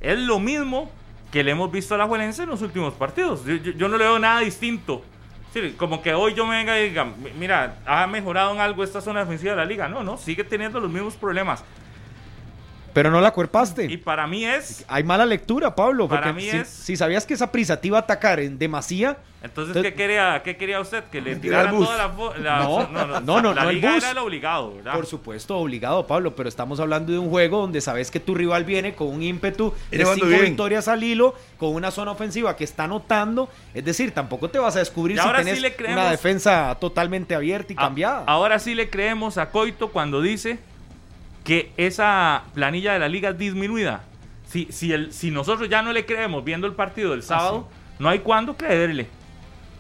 es 0.01 0.19
lo 0.19 0.39
mismo 0.41 0.91
que 1.33 1.43
le 1.43 1.53
hemos 1.53 1.73
visto 1.73 1.95
a 1.95 1.99
la 1.99 2.07
Juelense 2.07 2.43
en 2.43 2.51
los 2.51 2.61
últimos 2.63 2.93
partidos. 2.95 3.45
Yo, 3.47 3.55
yo- 3.57 3.73
yo 3.73 3.89
no 3.89 3.97
le 3.97 4.05
veo 4.05 4.19
nada 4.19 4.41
distinto. 4.41 5.03
Sí, 5.53 5.75
como 5.79 6.03
que 6.03 6.13
hoy 6.13 6.35
yo 6.35 6.47
me 6.47 6.57
venga 6.57 6.79
y 6.81 6.89
diga, 6.91 7.05
"Mi- 7.05 7.31
mira, 7.39 7.77
ha 7.87 8.07
mejorado 8.07 8.53
en 8.53 8.61
algo 8.61 8.85
esta 8.85 9.01
zona 9.01 9.21
defensiva 9.21 9.53
de 9.53 9.57
la 9.59 9.65
liga. 9.65 9.89
No, 9.89 10.03
no, 10.03 10.17
sigue 10.17 10.45
teniendo 10.45 10.79
los 10.81 10.91
mismos 10.91 11.15
problemas. 11.15 11.65
Pero 12.95 13.11
no 13.11 13.21
la 13.21 13.33
cuerpaste. 13.33 13.85
Y 13.87 13.97
para 13.99 14.27
mí 14.27 14.45
es, 14.47 14.85
Hay 14.89 15.03
mala 15.05 15.27
lectura, 15.27 15.75
Pablo. 15.75 16.09
Para 16.09 16.29
Porque 16.29 16.33
mí 16.45 16.51
si, 16.51 16.57
es- 16.57 16.69
si 16.69 16.97
sabías 16.97 17.27
que 17.27 17.35
esa 17.35 17.53
prisa 17.53 17.79
te 17.81 17.89
iba 17.89 17.99
a 17.99 18.03
atacar 18.03 18.41
en 18.41 18.59
demasía, 18.59 19.19
entonces, 19.43 19.83
¿qué 19.83 19.93
quería, 19.93 20.41
¿qué 20.43 20.57
quería 20.57 20.81
usted? 20.81 21.05
Que 21.13 21.21
le 21.21 21.37
Tirar 21.37 21.41
tirara 21.67 21.71
el 21.71 21.75
bus. 21.77 21.87
toda 21.87 21.99
la... 21.99 22.39
la- 22.39 22.65
No, 22.65 22.89
no, 22.89 23.43
no, 23.43 23.53
la 23.53 23.65
no 23.65 23.69
el 23.71 23.77
liga 23.77 23.91
bus. 23.95 24.03
era 24.03 24.13
el 24.13 24.19
obligado, 24.19 24.77
¿verdad? 24.77 24.95
Por 24.95 25.05
supuesto, 25.07 25.59
obligado, 25.59 26.07
Pablo, 26.07 26.35
pero 26.35 26.49
estamos 26.49 26.81
hablando 26.81 27.13
de 27.13 27.19
un 27.19 27.29
juego 27.29 27.61
donde 27.61 27.83
sabes 27.83 28.11
que 28.11 28.21
tu 28.21 28.35
rival 28.35 28.65
viene 28.65 28.95
con 28.95 29.09
un 29.09 29.23
ímpetu 29.23 29.75
de 29.91 30.07
cinco 30.07 30.27
bien. 30.27 30.41
victorias 30.43 30.89
al 30.89 31.03
hilo, 31.05 31.35
con 31.59 31.75
una 31.75 31.91
zona 31.91 32.13
ofensiva 32.13 32.57
que 32.57 32.65
está 32.65 32.85
anotando. 32.85 33.51
Es 33.75 33.85
decir, 33.85 34.13
tampoco 34.13 34.49
te 34.49 34.59
vas 34.59 34.77
a 34.77 34.79
descubrir 34.79 35.17
Y 35.17 35.21
si 35.21 35.27
ahora 35.27 35.43
sí 35.45 35.61
le 35.61 35.77
creemos- 35.77 36.01
una 36.01 36.11
defensa 36.11 36.75
totalmente 36.81 37.35
abierta 37.35 37.73
y 37.73 37.77
A- 37.77 37.81
cambiada. 37.83 38.25
Ahora 38.27 38.59
sí 38.59 38.75
le 38.75 38.89
creemos 38.89 39.37
a 39.37 39.51
Coito 39.51 39.91
cuando 39.91 40.23
dice 40.23 40.59
que 41.45 41.71
esa 41.77 42.43
planilla 42.55 42.95
de 42.95 42.99
la 42.99 43.09
liga 43.09 43.31
es 43.31 43.39
disminuida. 43.39 44.03
Si, 44.49 44.67
si, 44.71 44.93
el, 44.93 45.13
si 45.13 45.31
nosotros 45.31 45.69
ya 45.69 45.83
no 45.83 45.93
le 45.93 46.07
creemos 46.07 46.43
viendo 46.45 46.67
el 46.67 46.73
partido 46.75 47.11
del 47.11 47.23
sábado, 47.23 47.69
no 47.99 48.09
hay 48.09 48.21
cuándo 48.21 48.57
creerle. 48.57 49.07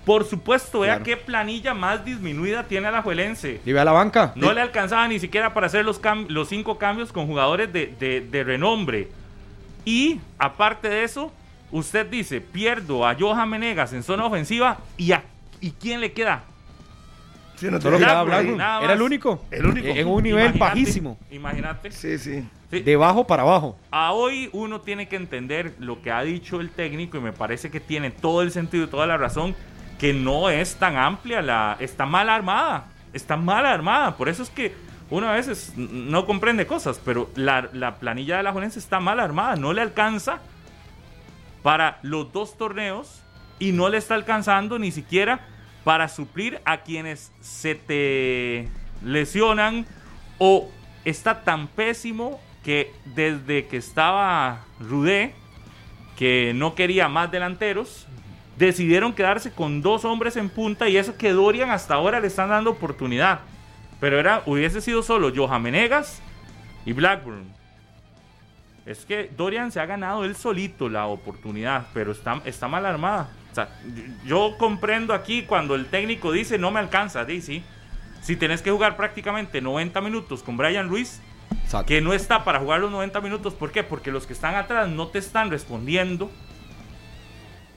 Por 0.04 0.24
supuesto, 0.24 0.80
vea 0.80 0.96
Claro. 0.96 1.04
qué 1.04 1.16
planilla 1.16 1.72
más 1.72 2.04
disminuida 2.04 2.64
tiene 2.64 2.90
la 2.92 3.00
Juelense. 3.00 3.60
Y 3.64 3.72
ve 3.72 3.80
a 3.80 3.84
la 3.86 3.92
banca. 3.92 4.32
No 4.36 4.52
le 4.52 4.60
alcanzaba 4.60 5.08
ni 5.08 5.18
siquiera 5.18 5.54
para 5.54 5.66
hacer 5.66 5.84
los, 5.84 6.00
cam- 6.02 6.28
los 6.28 6.48
cinco 6.48 6.76
cambios 6.76 7.10
con 7.12 7.26
jugadores 7.26 7.72
de, 7.72 7.94
de- 7.98 8.20
de 8.20 8.44
renombre. 8.44 9.08
Y 9.86 10.20
aparte 10.38 10.88
de 10.88 11.04
eso, 11.04 11.32
usted 11.70 12.06
dice, 12.06 12.40
pierdo 12.42 13.06
a 13.06 13.16
Johan 13.18 13.48
Menegas 13.48 13.92
en 13.94 14.02
zona 14.02 14.26
ofensiva 14.26 14.78
y, 14.98 15.12
a, 15.12 15.22
¿y 15.62 15.70
quién 15.70 16.00
le 16.00 16.12
queda? 16.12 16.42
Sí, 17.64 17.70
no 17.70 17.80
Solo 17.80 17.98
quedaba 17.98 18.40
Era 18.82 18.92
el 18.92 19.00
único. 19.00 19.42
El 19.50 19.64
único. 19.64 19.88
En 19.88 20.06
un 20.06 20.22
nivel 20.22 20.54
Imagínate, 20.54 20.58
bajísimo. 20.58 21.18
Imagínate. 21.30 21.90
Sí, 21.90 22.18
sí. 22.18 22.46
Sí. 22.70 22.80
De 22.80 22.96
bajo 22.96 23.26
para 23.26 23.42
abajo. 23.42 23.78
A 23.90 24.12
hoy 24.12 24.50
uno 24.52 24.82
tiene 24.82 25.08
que 25.08 25.16
entender 25.16 25.74
lo 25.78 26.02
que 26.02 26.10
ha 26.10 26.22
dicho 26.22 26.60
el 26.60 26.68
técnico 26.68 27.16
y 27.16 27.20
me 27.20 27.32
parece 27.32 27.70
que 27.70 27.80
tiene 27.80 28.10
todo 28.10 28.42
el 28.42 28.50
sentido 28.50 28.84
y 28.84 28.88
toda 28.88 29.06
la 29.06 29.16
razón 29.16 29.54
que 29.98 30.12
no 30.12 30.50
es 30.50 30.74
tan 30.76 30.98
amplia 30.98 31.40
la 31.40 31.76
está 31.80 32.04
mal 32.04 32.28
armada, 32.28 32.88
está 33.14 33.36
mal 33.36 33.64
armada, 33.64 34.16
por 34.16 34.28
eso 34.28 34.42
es 34.42 34.50
que 34.50 34.74
uno 35.08 35.28
a 35.28 35.32
veces 35.32 35.72
no 35.76 36.26
comprende 36.26 36.66
cosas, 36.66 37.00
pero 37.02 37.30
la, 37.36 37.70
la 37.72 37.94
planilla 37.94 38.36
de 38.36 38.42
la 38.42 38.52
Juventus 38.52 38.76
está 38.76 38.98
mal 38.98 39.20
armada, 39.20 39.56
no 39.56 39.72
le 39.72 39.80
alcanza 39.80 40.40
para 41.62 42.00
los 42.02 42.32
dos 42.32 42.58
torneos 42.58 43.22
y 43.58 43.72
no 43.72 43.88
le 43.88 43.98
está 43.98 44.16
alcanzando 44.16 44.78
ni 44.78 44.90
siquiera 44.90 45.46
para 45.84 46.08
suplir 46.08 46.60
a 46.64 46.78
quienes 46.78 47.30
se 47.40 47.74
te 47.74 48.68
lesionan 49.02 49.86
o 50.38 50.70
está 51.04 51.44
tan 51.44 51.68
pésimo 51.68 52.40
que 52.64 52.92
desde 53.04 53.66
que 53.66 53.76
estaba 53.76 54.64
Rudé, 54.80 55.34
que 56.16 56.52
no 56.54 56.74
quería 56.74 57.08
más 57.08 57.30
delanteros, 57.30 58.06
decidieron 58.56 59.12
quedarse 59.12 59.52
con 59.52 59.82
dos 59.82 60.04
hombres 60.04 60.36
en 60.36 60.48
punta 60.48 60.88
y 60.88 60.96
eso 60.96 61.16
que 61.16 61.32
Dorian 61.32 61.70
hasta 61.70 61.94
ahora 61.94 62.20
le 62.20 62.28
están 62.28 62.48
dando 62.48 62.70
oportunidad. 62.70 63.40
Pero 64.00 64.18
era, 64.18 64.42
hubiese 64.46 64.80
sido 64.80 65.02
solo 65.02 65.32
Johan 65.34 65.62
Menegas 65.62 66.22
y 66.86 66.92
Blackburn. 66.92 67.52
Es 68.86 69.04
que 69.04 69.30
Dorian 69.36 69.72
se 69.72 69.80
ha 69.80 69.86
ganado 69.86 70.24
él 70.24 70.36
solito 70.36 70.88
la 70.88 71.06
oportunidad, 71.06 71.86
pero 71.94 72.12
está, 72.12 72.40
está 72.44 72.68
mal 72.68 72.84
armada. 72.86 73.30
O 73.54 73.56
sea, 73.56 73.68
yo 74.26 74.56
comprendo 74.58 75.14
aquí 75.14 75.42
cuando 75.44 75.76
el 75.76 75.86
técnico 75.86 76.32
dice 76.32 76.58
no 76.58 76.72
me 76.72 76.80
alcanza, 76.80 77.24
di, 77.24 77.40
sí. 77.40 77.62
Si 78.20 78.34
tenés 78.34 78.62
que 78.62 78.72
jugar 78.72 78.96
prácticamente 78.96 79.60
90 79.60 80.00
minutos 80.00 80.42
con 80.42 80.56
Brian 80.56 80.88
Ruiz, 80.88 81.20
Exacto. 81.62 81.86
que 81.86 82.00
no 82.00 82.14
está 82.14 82.42
para 82.42 82.58
jugar 82.58 82.80
los 82.80 82.90
90 82.90 83.20
minutos, 83.20 83.54
¿por 83.54 83.70
qué? 83.70 83.84
Porque 83.84 84.10
los 84.10 84.26
que 84.26 84.32
están 84.32 84.56
atrás 84.56 84.88
no 84.88 85.06
te 85.06 85.20
están 85.20 85.52
respondiendo. 85.52 86.32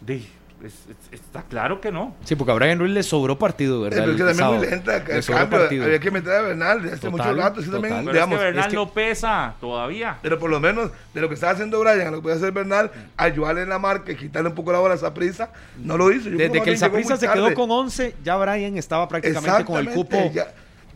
Di, 0.02 0.28
es- 0.63 0.74
es- 0.89 1.20
está 1.20 1.43
claro 1.43 1.80
que 1.80 1.91
no. 1.91 2.15
Sí, 2.24 2.36
porque 2.36 2.52
a 2.52 2.56
Brian 2.56 2.80
Ruiz 2.80 2.91
le 2.91 3.04
sobró 3.04 3.38
partido, 3.38 3.82
¿verdad? 3.82 4.00
Pero 4.00 4.12
es 4.12 4.17
que 4.17 4.24
también 4.24 4.48
muy 4.48 4.56
sábado. 4.67 4.72
lenta. 4.72 5.13
Le 5.13 5.22
cambio, 5.24 5.60
partido. 5.60 5.86
había 5.86 6.00
que 6.00 6.12
meter 6.12 6.32
a 6.34 6.41
Bernal 6.41 6.82
desde 6.82 6.96
hace 6.96 7.10
mucho 7.10 7.34
rato. 7.34 7.62
Sí, 7.62 7.70
también, 7.70 7.96
Pero 8.00 8.12
digamos, 8.13 8.36
es 8.36 8.39
que 8.39 8.46
Bernal 8.46 8.63
es 8.65 8.70
que- 8.70 8.76
no 8.76 8.89
pesa 8.93 9.54
todavía. 9.60 10.17
Pero 10.22 10.39
por 10.39 10.50
lo 10.50 10.60
menos 10.60 10.91
de 11.13 11.22
lo 11.22 11.28
que 11.28 11.36
estaba 11.36 11.54
haciendo 11.54 11.80
Brian, 11.80 12.08
a 12.08 12.12
lo 12.12 12.17
que 12.17 12.24
puede 12.24 12.36
hacer 12.36 12.52
Bernal, 12.52 12.91
ayudarle 13.17 13.62
en 13.63 13.70
la 13.70 13.80
marca 13.80 14.12
y 14.12 14.15
quitarle 14.15 14.50
un 14.50 14.56
poco 14.56 14.72
la 14.72 14.80
bola 14.80 14.93
a 14.93 14.98
esa 14.98 15.13
prisa, 15.13 15.50
no 15.78 15.98
lo 15.98 16.12
hizo. 16.12 16.30
Yo 16.30 16.38
Desde 16.38 16.54
que 16.62 16.72
el 16.72 16.91
muy 16.91 17.04
se 17.04 17.28
quedó 17.30 17.54
con 17.54 17.70
11, 17.72 18.15
ya 18.24 18.36
Brian 18.38 18.78
estaba 18.78 19.08
prácticamente 19.08 19.65
con 19.65 19.78
el 19.80 19.89
cupo 19.93 20.32
ya. 20.34 20.48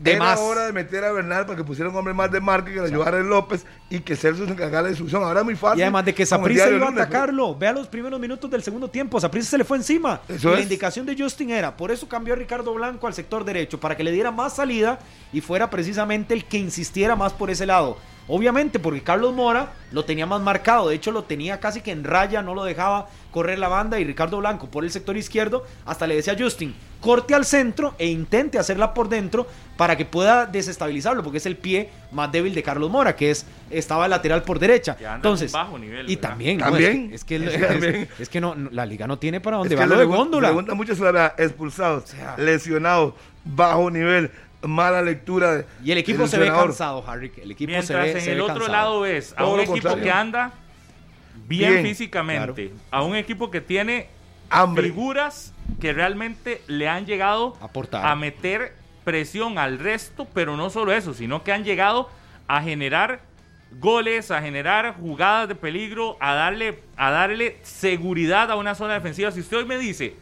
De 0.02 0.12
Era 0.12 0.18
más. 0.24 0.40
hora 0.40 0.66
de 0.66 0.72
meter 0.72 1.04
a 1.04 1.12
Bernal 1.12 1.46
para 1.46 1.56
que 1.56 1.64
pusiera 1.64 1.88
un 1.88 1.96
hombre 1.96 2.12
más 2.12 2.30
de 2.30 2.40
marca 2.40 2.70
que 2.72 2.80
le 2.80 2.86
ayudara 2.86 3.20
López 3.20 3.64
y 3.88 4.00
que 4.00 4.16
Celso 4.16 4.44
se 4.46 4.52
encargara 4.52 4.84
de 4.84 4.88
distribución. 4.90 5.22
Ahora 5.22 5.40
es 5.40 5.44
muy 5.44 5.54
fácil. 5.54 5.78
Y 5.78 5.82
además 5.82 6.04
de 6.04 6.14
que 6.14 6.24
diario 6.24 6.76
iba 6.76 6.88
a 6.88 6.92
pues. 6.92 7.02
atacarlo. 7.02 7.54
Vea 7.54 7.72
los 7.72 7.86
primeros 7.86 8.18
minutos 8.18 8.50
del 8.50 8.62
segundo 8.62 8.88
tiempo. 8.88 9.20
Saprissa 9.20 9.50
se 9.50 9.58
le 9.58 9.64
fue 9.64 9.76
encima. 9.76 10.20
Y 10.28 10.44
La 10.44 10.60
indicación 10.60 11.06
de 11.06 11.16
Justin 11.16 11.50
era, 11.50 11.76
por 11.76 11.90
eso 11.92 12.08
cambió 12.08 12.34
a 12.34 12.36
Ricardo 12.36 12.74
Blanco 12.74 13.06
al 13.06 13.14
sector 13.14 13.44
derecho, 13.44 13.78
para 13.78 13.96
que 13.96 14.02
le 14.02 14.10
diera 14.10 14.30
más 14.30 14.56
salida 14.56 14.98
y 15.32 15.40
fuera 15.40 15.70
precisamente 15.70 16.34
el 16.34 16.44
que 16.44 16.58
insistiera 16.58 17.14
más 17.14 17.32
por 17.32 17.50
ese 17.50 17.66
lado. 17.66 17.96
Obviamente, 18.28 18.78
porque 18.78 19.02
Carlos 19.02 19.34
Mora 19.34 19.72
lo 19.90 20.04
tenía 20.04 20.26
más 20.26 20.40
marcado, 20.40 20.88
de 20.88 20.94
hecho 20.94 21.10
lo 21.10 21.24
tenía 21.24 21.58
casi 21.60 21.80
que 21.80 21.90
en 21.90 22.04
raya, 22.04 22.40
no 22.42 22.54
lo 22.54 22.64
dejaba 22.64 23.08
correr 23.30 23.58
la 23.58 23.68
banda 23.68 23.98
y 23.98 24.04
Ricardo 24.04 24.38
Blanco 24.38 24.68
por 24.70 24.84
el 24.84 24.90
sector 24.90 25.16
izquierdo, 25.16 25.64
hasta 25.86 26.06
le 26.06 26.14
decía 26.14 26.34
a 26.34 26.38
Justin, 26.38 26.74
corte 27.00 27.34
al 27.34 27.44
centro 27.44 27.94
e 27.98 28.06
intente 28.06 28.58
hacerla 28.58 28.94
por 28.94 29.08
dentro 29.08 29.46
para 29.76 29.96
que 29.96 30.04
pueda 30.04 30.46
desestabilizarlo, 30.46 31.22
porque 31.24 31.38
es 31.38 31.46
el 31.46 31.56
pie 31.56 31.88
más 32.12 32.30
débil 32.30 32.54
de 32.54 32.62
Carlos 32.62 32.90
Mora, 32.90 33.16
que 33.16 33.30
es 33.32 33.44
estaba 33.70 34.06
lateral 34.06 34.42
por 34.44 34.58
derecha. 34.58 34.96
Entonces, 35.16 35.50
bajo 35.50 35.78
nivel, 35.78 36.08
y 36.08 36.16
también, 36.16 36.58
no, 36.58 36.66
También. 36.66 37.10
es 37.12 37.24
que, 37.24 37.36
es 37.36 37.42
que, 37.42 37.54
Es 37.56 37.68
también. 37.68 37.94
es- 37.96 38.20
es 38.20 38.28
que 38.28 38.40
no, 38.40 38.54
no, 38.54 38.70
la 38.70 38.86
liga 38.86 39.06
no 39.06 39.18
tiene 39.18 39.40
para 39.40 39.56
Es 39.56 39.60
dónde 39.62 39.74
que 39.74 39.80
va 39.80 39.86
lo 39.86 39.98
de 39.98 40.04
góndola. 40.04 40.48
Pregunta 40.48 40.74
mucho 40.74 40.94
sobre 40.94 41.24
expulsados, 41.38 42.04
sea. 42.10 42.36
lesionados, 42.38 43.14
bajo 43.44 43.90
nivel, 43.90 44.30
mala 44.62 45.02
lectura. 45.02 45.56
de- 45.56 45.66
Y 45.84 45.92
el 45.92 45.98
equipo 45.98 46.26
se 46.26 46.38
ve 46.38 46.48
cansado, 46.48 47.04
Harry. 47.06 47.32
El 47.42 47.50
equipo 47.50 47.70
Mientras 47.70 47.86
se 47.86 47.94
ve, 47.94 48.12
en 48.12 48.20
se 48.20 48.30
el 48.32 48.36
ve 48.36 48.42
otro 48.42 48.54
cansado. 48.54 48.72
lado 48.72 49.00
ves 49.00 49.32
a 49.32 49.36
Todo 49.36 49.54
un 49.54 49.60
equipo 49.60 49.72
contrario. 49.74 50.04
que 50.04 50.10
anda 50.10 50.52
bien, 51.48 51.72
Bien, 51.72 51.84
físicamente, 51.86 52.72
a 52.90 53.02
un 53.02 53.16
equipo 53.16 53.50
que 53.50 53.60
tiene 53.60 54.08
Hambre. 54.50 54.84
figuras 54.84 55.52
que 55.80 55.92
realmente 55.92 56.62
le 56.66 56.88
han 56.88 57.06
llegado 57.06 57.56
Aportar. 57.60 58.06
a 58.06 58.14
meter 58.16 58.74
presión 59.04 59.58
al 59.58 59.78
resto, 59.78 60.26
pero 60.32 60.56
no 60.56 60.70
solo 60.70 60.92
eso, 60.92 61.12
sino 61.14 61.42
que 61.42 61.52
han 61.52 61.64
llegado 61.64 62.08
a 62.46 62.62
generar 62.62 63.20
goles, 63.80 64.30
a 64.30 64.40
generar 64.42 64.94
jugadas 65.00 65.48
de 65.48 65.54
peligro, 65.54 66.16
a 66.20 66.34
darle, 66.34 66.78
a 66.96 67.10
darle 67.10 67.56
seguridad 67.62 68.50
a 68.50 68.56
una 68.56 68.74
zona 68.74 68.94
defensiva. 68.94 69.30
Si 69.32 69.40
usted 69.40 69.56
hoy 69.56 69.64
me 69.64 69.78
dice 69.78 70.14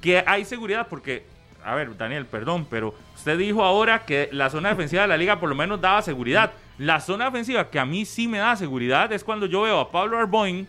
que 0.00 0.22
hay 0.26 0.44
seguridad 0.44 0.86
porque, 0.88 1.24
a 1.64 1.74
ver, 1.74 1.96
Daniel, 1.96 2.26
perdón, 2.26 2.66
pero 2.68 2.94
usted 3.14 3.38
dijo 3.38 3.62
ahora 3.64 4.04
que 4.04 4.28
la 4.32 4.50
zona 4.50 4.70
defensiva 4.70 5.02
de 5.02 5.08
la 5.08 5.16
liga 5.16 5.38
por 5.40 5.48
lo 5.48 5.54
menos 5.54 5.80
daba 5.80 6.02
seguridad. 6.02 6.52
La 6.78 7.00
zona 7.00 7.26
defensiva 7.26 7.70
que 7.70 7.78
a 7.78 7.84
mí 7.84 8.04
sí 8.04 8.26
me 8.28 8.38
da 8.38 8.56
seguridad 8.56 9.12
es 9.12 9.22
cuando 9.24 9.46
yo 9.46 9.62
veo 9.62 9.78
a 9.80 9.90
Pablo 9.90 10.18
Arboin, 10.18 10.66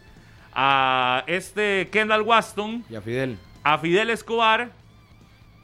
a 0.54 1.24
este 1.28 1.90
Kendall 1.92 2.22
Waston, 2.22 2.84
Y 2.90 2.96
a 2.96 3.02
Fidel. 3.02 3.38
a 3.64 3.78
Fidel 3.78 4.10
Escobar 4.10 4.70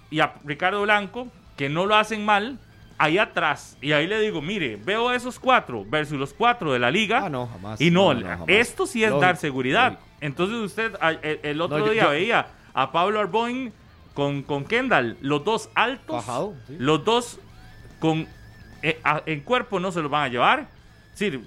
y 0.10 0.20
a 0.22 0.34
Ricardo 0.46 0.82
Blanco, 0.82 1.28
que 1.56 1.70
no 1.70 1.86
lo 1.86 1.96
hacen 1.96 2.26
mal, 2.26 2.58
ahí 2.98 3.18
atrás. 3.18 3.78
Y 3.82 3.92
ahí 3.92 4.08
le 4.08 4.20
digo, 4.20 4.42
mire, 4.42 4.78
veo 4.78 5.12
esos 5.12 5.40
cuatro 5.40 5.86
versus 5.88 6.18
los 6.18 6.34
cuatro 6.34 6.74
de 6.74 6.80
la 6.80 6.90
liga. 6.90 7.22
Ah, 7.26 7.30
no, 7.30 7.48
jamás. 7.48 7.80
Y 7.80 7.92
no, 7.92 8.14
No, 8.14 8.22
no, 8.22 8.28
jamás. 8.28 8.46
esto 8.48 8.88
sí 8.88 9.04
es 9.04 9.10
Lógico, 9.12 9.26
dar 9.26 9.38
seguridad. 9.38 9.92
lógico. 9.94 10.10
Entonces 10.22 10.58
usted 10.58 10.94
el, 11.22 11.40
el 11.44 11.62
otro 11.62 11.78
No, 11.80 11.86
yo- 11.88 11.92
día 11.94 12.04
yo- 12.04 12.10
veía 12.10 12.48
a 12.74 12.92
Pablo 12.92 13.20
Arboin 13.20 13.72
con, 14.20 14.44
con 14.44 14.66
Kendall, 14.66 15.18
los 15.22 15.44
dos 15.46 15.70
altos, 15.76 16.18
Bajado, 16.18 16.54
sí. 16.68 16.76
los 16.78 17.04
dos 17.06 17.40
con 18.00 18.28
eh, 18.84 19.00
a- 19.04 19.24
en 19.26 19.40
cuerpo 19.42 19.80
no 19.80 19.92
se 19.92 20.02
los 20.02 20.12
van 20.12 20.24
a 20.24 20.28
llevar. 20.28 20.68
Sí, 21.14 21.42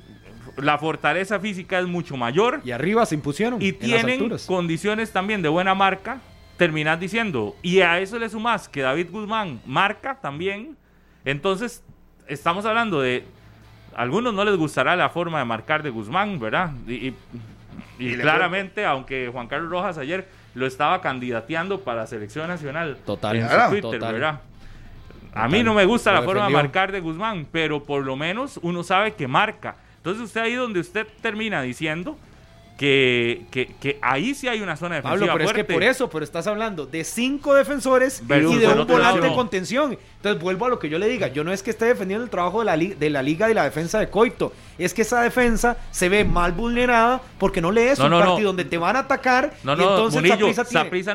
la 0.56 0.76
fortaleza 0.78 1.38
física 1.38 1.78
es 1.78 1.86
mucho 1.86 2.16
mayor 2.16 2.60
Y 2.64 2.72
arriba 2.72 3.06
se 3.06 3.14
impusieron. 3.14 3.60
y 3.62 3.68
en 3.68 3.78
tienen 3.78 4.36
condiciones 4.46 5.12
también 5.12 5.40
de 5.42 5.48
buena 5.48 5.74
marca, 5.74 6.20
terminas 6.56 6.98
diciendo, 6.98 7.54
y 7.62 7.80
a 7.80 8.00
eso 8.00 8.18
le 8.18 8.28
sumas 8.28 8.68
que 8.68 8.82
David 8.82 9.08
Guzmán 9.10 9.60
marca 9.66 10.18
también, 10.20 10.76
entonces 11.24 11.82
estamos 12.26 12.64
hablando 12.66 13.00
de, 13.00 13.24
a 13.94 14.02
algunos 14.02 14.34
no 14.34 14.44
les 14.44 14.56
gustará 14.56 14.96
la 14.96 15.08
forma 15.10 15.38
de 15.38 15.44
marcar 15.44 15.82
de 15.82 15.90
Guzmán, 15.90 16.38
¿verdad? 16.40 16.72
Y, 16.86 16.92
y- 17.08 17.16
y 17.98 18.06
Y 18.08 18.16
le 18.16 18.22
claramente, 18.22 18.84
aunque 18.84 19.28
Juan 19.32 19.46
Carlos 19.48 19.70
Rojas 19.70 19.96
ayer 19.98 20.28
lo 20.54 20.66
estaba 20.66 21.00
candidateando 21.00 21.80
para 21.80 22.06
selección 22.06 22.48
nacional 22.48 22.98
Total. 23.04 23.36
en 23.36 23.48
su. 23.48 23.56
Twitter, 23.70 24.00
Total. 24.00 24.12
¿verdad? 24.12 24.40
A 25.34 25.48
mí 25.48 25.62
no 25.62 25.72
me 25.74 25.86
gusta 25.86 26.12
la 26.12 26.22
forma 26.22 26.46
de 26.46 26.52
marcar 26.52 26.92
de 26.92 27.00
Guzmán, 27.00 27.46
pero 27.50 27.82
por 27.82 28.04
lo 28.04 28.16
menos 28.16 28.58
uno 28.62 28.82
sabe 28.82 29.14
que 29.14 29.26
marca. 29.26 29.76
Entonces 29.96 30.24
usted 30.24 30.42
ahí 30.42 30.54
donde 30.54 30.80
usted 30.80 31.06
termina 31.22 31.62
diciendo 31.62 32.18
que, 32.82 33.42
que, 33.52 33.66
que 33.80 33.96
ahí 34.02 34.34
sí 34.34 34.48
hay 34.48 34.60
una 34.60 34.74
zona 34.74 34.96
defensiva 34.96 35.28
Pablo, 35.28 35.32
pero 35.38 35.44
es 35.50 35.52
que 35.66 35.72
por 35.72 35.84
eso, 35.84 36.10
pero 36.10 36.24
estás 36.24 36.48
hablando 36.48 36.84
de 36.84 37.04
cinco 37.04 37.54
defensores 37.54 38.26
Versus 38.26 38.56
y 38.56 38.58
de 38.58 38.66
un 38.66 38.84
volante 38.88 39.20
de 39.20 39.32
contención. 39.32 39.96
Entonces 40.16 40.42
vuelvo 40.42 40.66
a 40.66 40.68
lo 40.68 40.80
que 40.80 40.88
yo 40.88 40.98
le 40.98 41.06
diga. 41.06 41.28
Yo 41.28 41.44
no 41.44 41.52
es 41.52 41.62
que 41.62 41.70
esté 41.70 41.84
defendiendo 41.84 42.24
el 42.24 42.30
trabajo 42.30 42.58
de 42.58 42.64
la, 42.64 42.76
de 42.76 43.10
la 43.10 43.22
liga 43.22 43.48
y 43.50 43.54
la 43.54 43.62
defensa 43.64 44.00
de 44.00 44.08
Coito. 44.08 44.52
Es 44.78 44.94
que 44.94 45.02
esa 45.02 45.20
defensa 45.22 45.76
se 45.92 46.08
ve 46.08 46.24
mal 46.24 46.52
vulnerada 46.52 47.20
porque 47.38 47.60
no 47.60 47.70
lees 47.70 47.98
No, 48.00 48.06
un 48.06 48.10
no, 48.12 48.18
no. 48.20 48.26
partido 48.26 48.48
donde 48.48 48.64
te 48.64 48.78
van 48.78 48.96
a 48.96 49.00
atacar 49.00 49.52
No, 49.62 49.72
y 49.72 49.80
entonces 49.80 50.20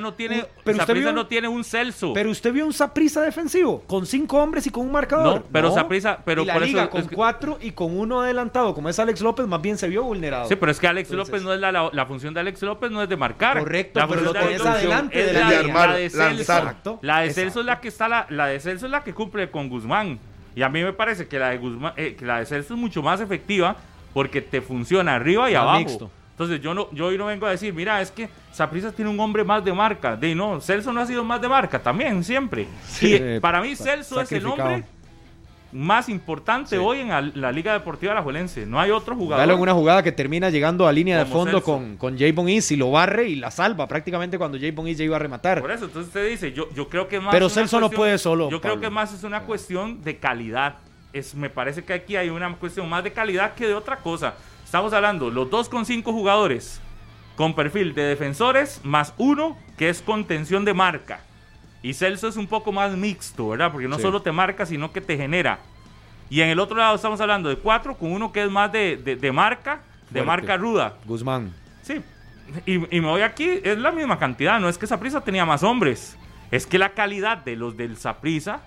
no 0.02 0.14
tiene, 0.14 0.46
pero 0.64 0.78
usted 0.78 0.94
vio- 0.94 1.12
no 1.14 1.28
tiene 1.28 1.48
un 1.50 1.64
Celso. 1.66 2.14
Pero 2.14 2.30
usted 2.32 2.54
vio 2.54 2.66
un 2.66 2.74
Saprissa 2.74 3.22
defensivo 3.22 3.82
con 3.88 4.06
cinco 4.06 4.38
hombres 4.38 4.66
y 4.68 4.70
con 4.70 4.86
un 4.86 4.92
marcador. 4.94 5.44
Pero 5.52 5.74
Saprissa- 5.74 6.20
pero 6.24 6.44
y 6.44 6.46
la 6.46 6.54
por 6.54 6.64
eso 6.64 6.72
liga 6.72 6.84
es 6.86 6.90
con 6.90 7.08
que- 7.08 7.16
cuatro 7.16 7.58
y 7.62 7.72
con 7.72 7.98
uno 7.98 8.22
adelantado, 8.22 8.74
como 8.74 8.88
es 8.90 9.00
Alex 9.00 9.20
López, 9.22 9.48
más 9.48 9.62
bien 9.62 9.78
se 9.78 9.88
vio 9.90 10.04
vulnerado. 10.04 10.48
Sí, 10.48 10.56
pero 10.56 10.72
es 10.72 10.80
que 10.80 10.88
Alex 10.88 11.10
Entonces- 11.10 11.32
López 11.34 11.44
no 11.44 11.54
es 11.54 11.57
la, 11.62 11.72
la, 11.72 11.90
la 11.92 12.06
función 12.06 12.34
de 12.34 12.40
Alex 12.42 12.62
López 12.64 12.92
no 12.92 13.02
es 13.04 13.10
de 13.10 13.18
marcar. 13.18 13.60
Correcto, 13.60 14.00
la 14.00 14.08
pero 14.08 14.22
lo 14.22 14.34
de 14.34 14.40
tenés 14.40 14.66
adelante 14.66 15.20
es 15.20 15.28
de 15.28 15.34
la, 15.34 15.40
la 15.40 15.50
de- 15.58 15.64
línea. 15.64 15.88
la 15.88 15.94
de 15.96 16.10
Celso. 16.10 16.18
lanzar. 16.28 16.62
Exacto, 16.64 17.00
La 17.02 17.20
de 17.22 17.30
Celso 17.34 17.60
es 17.62 17.66
la 17.66 17.80
que 17.80 17.88
está 17.88 18.08
la, 18.08 18.26
la 18.30 18.48
de 18.48 18.60
Celso 18.60 18.86
es 18.86 18.92
la 18.92 19.04
que 19.04 19.14
cumple 19.14 19.50
con 19.50 19.70
Guzmán. 19.70 20.20
Y 20.56 20.64
a 20.64 20.70
mí 20.70 20.84
me 20.84 20.94
parece 20.94 21.28
que 21.28 21.38
la 21.38 21.50
de 21.50 21.58
Guzmán, 21.58 21.94
eh, 21.98 22.16
que 22.18 22.26
la 22.26 22.40
de 22.40 22.46
Celso 22.46 22.74
es 22.74 22.80
mucho 22.80 23.02
más 23.04 23.22
efectiva 23.22 23.76
porque 24.14 24.42
te 24.42 24.62
funciona 24.62 25.16
arriba 25.16 25.50
y 25.52 25.56
abajo. 25.56 25.80
mixto. 25.80 26.12
Entonces 26.32 26.62
yo 26.62 26.74
no, 26.76 26.88
yo 26.92 27.08
hoy 27.08 27.18
no 27.18 27.26
vengo 27.26 27.48
a 27.48 27.52
decir, 27.52 27.74
mira, 27.74 28.00
es 28.00 28.12
que 28.12 28.30
Saprissa 28.52 28.92
tiene 28.92 29.10
un 29.10 29.20
hombre 29.20 29.44
más 29.44 29.64
de 29.66 29.74
marca. 29.74 30.16
De 30.16 30.36
no, 30.36 30.62
Celso 30.62 30.94
no 30.94 31.02
ha 31.02 31.06
sido 31.08 31.24
más 31.24 31.42
de 31.42 31.50
marca 31.50 31.80
también, 31.80 32.24
siempre. 32.24 32.68
y 33.02 33.14
eh, 33.16 33.40
para 33.42 33.60
mí 33.62 33.76
Celso 33.76 34.22
es 34.22 34.32
el 34.32 34.46
hombre 34.46 34.84
más 35.72 36.08
importante 36.10 36.70
Sí. 36.70 36.76
hoy 36.78 37.00
en 37.02 37.10
la, 37.10 37.22
la 37.22 37.52
Liga 37.52 37.74
Deportiva 37.74 38.14
Alajuelense. 38.14 38.66
No 38.66 38.80
hay 38.80 38.92
otro 38.92 39.16
jugador. 39.16 39.46
Dale 39.46 39.60
una 39.60 39.74
jugada 39.74 40.02
que 40.04 40.12
termina 40.12 40.50
llegando 40.50 40.88
a 40.88 40.92
línea 40.92 41.18
de 41.20 41.26
fondo 41.26 41.52
Celso. 41.60 41.66
con, 41.66 41.98
con 41.98 42.18
Jayvon 42.18 42.50
Is 42.50 42.72
y 42.72 42.76
lo 42.78 42.92
barre 42.92 43.28
y 43.30 43.36
la 43.36 43.52
salva 43.52 43.88
prácticamente 43.88 44.38
cuando 44.38 44.58
Jayvon 44.58 44.88
Is 44.88 44.98
ya 44.98 45.04
iba 45.06 45.16
a 45.16 45.20
rematar. 45.20 45.62
Por 45.62 45.72
eso, 45.72 45.86
entonces 45.86 46.08
usted 46.08 46.30
dice, 46.30 46.54
yo, 46.54 46.70
yo 46.74 46.88
creo 46.90 47.08
que 47.08 47.20
más... 47.20 47.32
Pero 47.34 47.50
Celso 47.50 47.78
no 47.80 47.88
cuestión- 47.88 48.00
puede 48.00 48.18
solo, 48.18 48.50
Yo 48.50 48.62
creo 48.62 48.74
Pablo. 48.76 48.88
que 48.88 48.94
más 48.94 49.14
es 49.14 49.24
una 49.24 49.42
cuestión 49.44 50.04
de 50.04 50.18
calidad. 50.18 50.76
Es, 51.14 51.36
me 51.36 51.50
parece 51.50 51.84
que 51.84 51.94
aquí 51.94 52.16
hay 52.16 52.30
una 52.30 52.54
cuestión 52.56 52.88
más 52.90 53.04
de 53.04 53.12
calidad 53.14 53.54
que 53.56 53.68
de 53.68 53.74
otra 53.74 53.98
cosa. 53.98 54.36
Estamos 54.64 54.94
hablando, 54.94 55.30
los 55.30 55.50
dos 55.50 55.70
con 55.70 55.86
cinco 55.86 56.12
jugadores 56.14 56.82
con 57.36 57.54
perfil 57.54 57.94
de 57.94 58.02
defensores, 58.04 58.82
más 58.84 59.14
uno 59.18 59.58
que 59.78 59.90
es 59.90 60.02
contención 60.02 60.66
de 60.66 60.74
marca. 60.74 61.20
Y 61.88 61.94
Celso 61.94 62.28
es 62.28 62.36
un 62.36 62.48
poco 62.48 62.72
más 62.74 62.96
mixto, 62.98 63.50
¿verdad? 63.50 63.72
Porque 63.72 63.88
no 63.88 63.96
Sí. 63.96 64.02
solo 64.02 64.22
te 64.22 64.32
marca, 64.32 64.66
sino 64.66 64.92
que 64.92 65.00
te 65.00 65.16
genera. 65.16 65.60
Y 66.30 66.42
en 66.42 66.50
el 66.50 66.60
otro 66.60 66.76
lado 66.78 66.96
estamos 66.96 67.22
hablando 67.22 67.48
de 67.48 67.56
cuatro 67.58 67.98
con 67.98 68.12
uno 68.12 68.32
que 68.34 68.44
es 68.44 68.50
más 68.52 68.72
de, 68.72 68.98
de- 68.98 69.16
de 69.16 69.32
marca, 69.32 69.82
de 70.10 70.22
Fuerte. 70.24 70.26
marca 70.26 70.58
ruda. 70.58 70.96
Guzmán. 71.06 71.54
Sí. 71.84 72.02
Y, 72.66 72.74
y 72.98 73.02
me 73.02 73.08
voy 73.08 73.22
aquí, 73.22 73.62
es 73.64 73.78
la 73.78 73.92
misma 73.92 74.20
cantidad. 74.20 74.60
No 74.60 74.68
es 74.68 74.78
que 74.78 74.86
Saprisa 74.88 75.22
tenía 75.22 75.46
más 75.46 75.64
hombres. 75.64 76.18
Es 76.52 76.66
que 76.66 76.78
la 76.78 76.90
calidad 76.90 77.38
de 77.38 77.56
los 77.56 77.78
del 77.78 77.96
Saprisa 77.96 78.60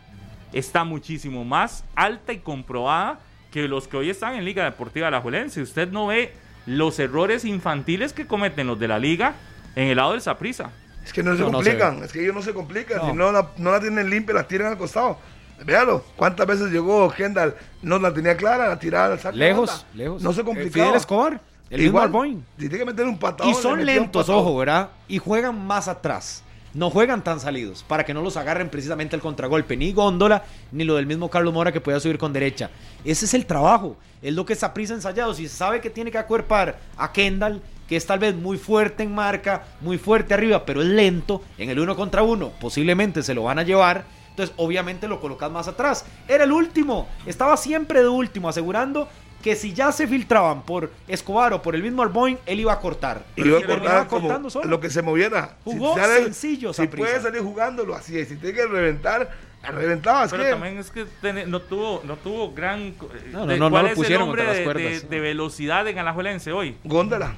está 0.54 0.84
muchísimo 0.84 1.44
más 1.44 1.84
alta 1.94 2.32
y 2.32 2.38
comprobada 2.38 3.20
que 3.52 3.68
los 3.68 3.86
que 3.88 3.96
hoy 3.98 4.08
están 4.10 4.34
en 4.34 4.44
Liga 4.46 4.64
Deportiva 4.64 5.08
Alajuelense. 5.08 5.60
Usted 5.60 5.90
no 5.90 6.06
ve 6.06 6.32
los 6.66 6.98
errores 6.98 7.44
infantiles 7.44 8.12
que 8.14 8.26
cometen 8.26 8.66
los 8.66 8.78
de 8.78 8.88
la 8.88 8.98
liga 8.98 9.34
en 9.76 9.88
el 9.88 9.96
lado 9.98 10.12
del 10.12 10.20
Saprisa. 10.22 10.70
Es 11.04 11.12
que 11.12 11.22
no 11.22 11.34
se 11.36 11.42
No, 11.42 11.50
no 11.50 11.62
se 11.62 11.70
complican, 11.70 12.04
es 12.04 12.12
que 12.12 12.22
ellos 12.22 12.34
no 12.34 12.42
se 12.42 12.52
complican. 12.52 12.98
No. 12.98 13.10
Si 13.10 13.12
no 13.16 13.32
la, 13.32 13.50
no 13.56 13.72
la 13.72 13.80
tienen 13.80 14.08
limpia, 14.08 14.34
la 14.34 14.46
tiran 14.46 14.68
al 14.68 14.78
costado. 14.78 15.18
Véalo, 15.64 16.04
¿cuántas 16.16 16.46
veces 16.46 16.70
llegó 16.70 17.10
Kendall? 17.10 17.54
No 17.82 17.98
la 17.98 18.12
tenía 18.12 18.36
clara, 18.36 18.68
la 18.68 18.78
tiraba 18.78 19.12
al 19.12 19.20
saco. 19.20 19.36
Lejos, 19.36 19.86
lejos. 19.94 20.22
No 20.22 20.32
se 20.32 20.42
complicaba. 20.42 20.86
Fidel 20.86 20.96
Escobar. 20.96 21.40
El 21.68 21.82
mismo 21.82 22.04
Igual, 22.04 22.42
si 22.58 22.68
tiene 22.68 22.78
que 22.78 22.84
meter 22.84 23.06
un 23.06 23.16
patado. 23.16 23.48
Y 23.48 23.54
son 23.54 23.84
lentos, 23.84 24.28
ojo, 24.28 24.56
¿verdad? 24.56 24.90
Y 25.06 25.18
juegan 25.18 25.66
más 25.66 25.86
atrás. 25.86 26.42
No 26.72 26.88
juegan 26.88 27.22
tan 27.22 27.40
salidos 27.40 27.84
para 27.86 28.04
que 28.04 28.14
no 28.14 28.22
los 28.22 28.36
agarren 28.36 28.68
precisamente 28.68 29.16
el 29.16 29.22
contragolpe. 29.22 29.76
Ni 29.76 29.92
Góndola, 29.92 30.44
ni 30.70 30.84
lo 30.84 30.94
del 30.94 31.06
mismo 31.06 31.28
Carlos 31.28 31.52
Mora 31.52 31.72
que 31.72 31.80
pueda 31.80 31.98
subir 31.98 32.16
con 32.18 32.32
derecha. 32.32 32.70
Ese 33.04 33.24
es 33.24 33.34
el 33.34 33.46
trabajo. 33.46 33.96
Es 34.22 34.34
lo 34.34 34.44
que 34.44 34.52
es 34.52 34.64
prisa 34.72 34.94
ensayado. 34.94 35.34
Si 35.34 35.48
sabe 35.48 35.80
que 35.80 35.90
tiene 35.90 36.10
que 36.10 36.18
acuerpar 36.18 36.78
a 36.96 37.12
Kendall, 37.12 37.60
que 37.90 37.96
es 37.96 38.06
tal 38.06 38.20
vez 38.20 38.36
muy 38.36 38.56
fuerte 38.56 39.02
en 39.02 39.12
marca, 39.12 39.64
muy 39.80 39.98
fuerte 39.98 40.32
arriba, 40.32 40.64
pero 40.64 40.80
es 40.80 40.86
lento, 40.86 41.42
en 41.58 41.70
el 41.70 41.80
uno 41.80 41.96
contra 41.96 42.22
uno, 42.22 42.52
posiblemente 42.60 43.22
se 43.24 43.34
lo 43.34 43.42
van 43.42 43.58
a 43.58 43.64
llevar. 43.64 44.04
Entonces, 44.30 44.54
obviamente 44.58 45.08
lo 45.08 45.20
colocas 45.20 45.50
más 45.50 45.66
atrás. 45.66 46.04
Era 46.28 46.44
el 46.44 46.52
último. 46.52 47.08
Estaba 47.26 47.56
siempre 47.56 48.00
de 48.00 48.08
último, 48.08 48.48
asegurando 48.48 49.08
que 49.42 49.56
si 49.56 49.72
ya 49.74 49.90
se 49.90 50.06
filtraban 50.06 50.62
por 50.62 50.92
Escobar 51.08 51.52
o 51.52 51.62
por 51.62 51.74
el 51.74 51.82
mismo 51.82 52.02
Arboin, 52.02 52.38
él 52.46 52.60
iba 52.60 52.72
a 52.72 52.78
cortar. 52.78 53.24
Y 53.34 53.42
iba 53.44 53.58
a 53.58 53.62
cortar 53.66 53.82
iba 53.82 54.06
como 54.06 54.28
cortando 54.28 54.50
solo. 54.50 54.68
lo 54.70 54.78
que 54.78 54.88
se 54.88 55.02
moviera. 55.02 55.56
Jugó 55.64 55.94
Si 55.94 56.00
sale- 56.00 56.22
sencillo, 56.24 56.72
Si 56.72 56.86
puede 56.86 57.20
salir 57.20 57.42
jugando, 57.42 57.84
lo 57.84 57.96
hacía. 57.96 58.20
Y 58.20 58.26
si 58.26 58.36
tiene 58.36 58.54
que 58.54 58.66
reventar, 58.66 59.28
reventaba. 59.64 60.28
Pero 60.28 60.44
también 60.48 60.78
es 60.78 60.90
que 60.92 61.06
no 61.48 61.60
tuvo, 61.60 62.02
no 62.04 62.16
tuvo 62.16 62.52
gran. 62.52 62.80
eh, 62.80 62.94
No, 63.32 63.40
no, 63.40 63.46
de- 63.46 63.58
no, 63.58 63.64
no 63.64 63.70
¿Cuál 63.70 63.82
lo 63.86 63.88
es 63.90 63.94
pusieron 63.96 64.22
el 64.22 64.28
hombre 64.28 64.42
contra 64.44 64.52
las 64.52 64.58
de, 64.58 64.64
cuerdas. 64.64 65.02
de- 65.02 65.08
de 65.16 65.20
velocidad 65.20 65.88
en 65.88 65.98
Alajuelense 65.98 66.52
hoy? 66.52 66.76
Góndola. 66.84 67.34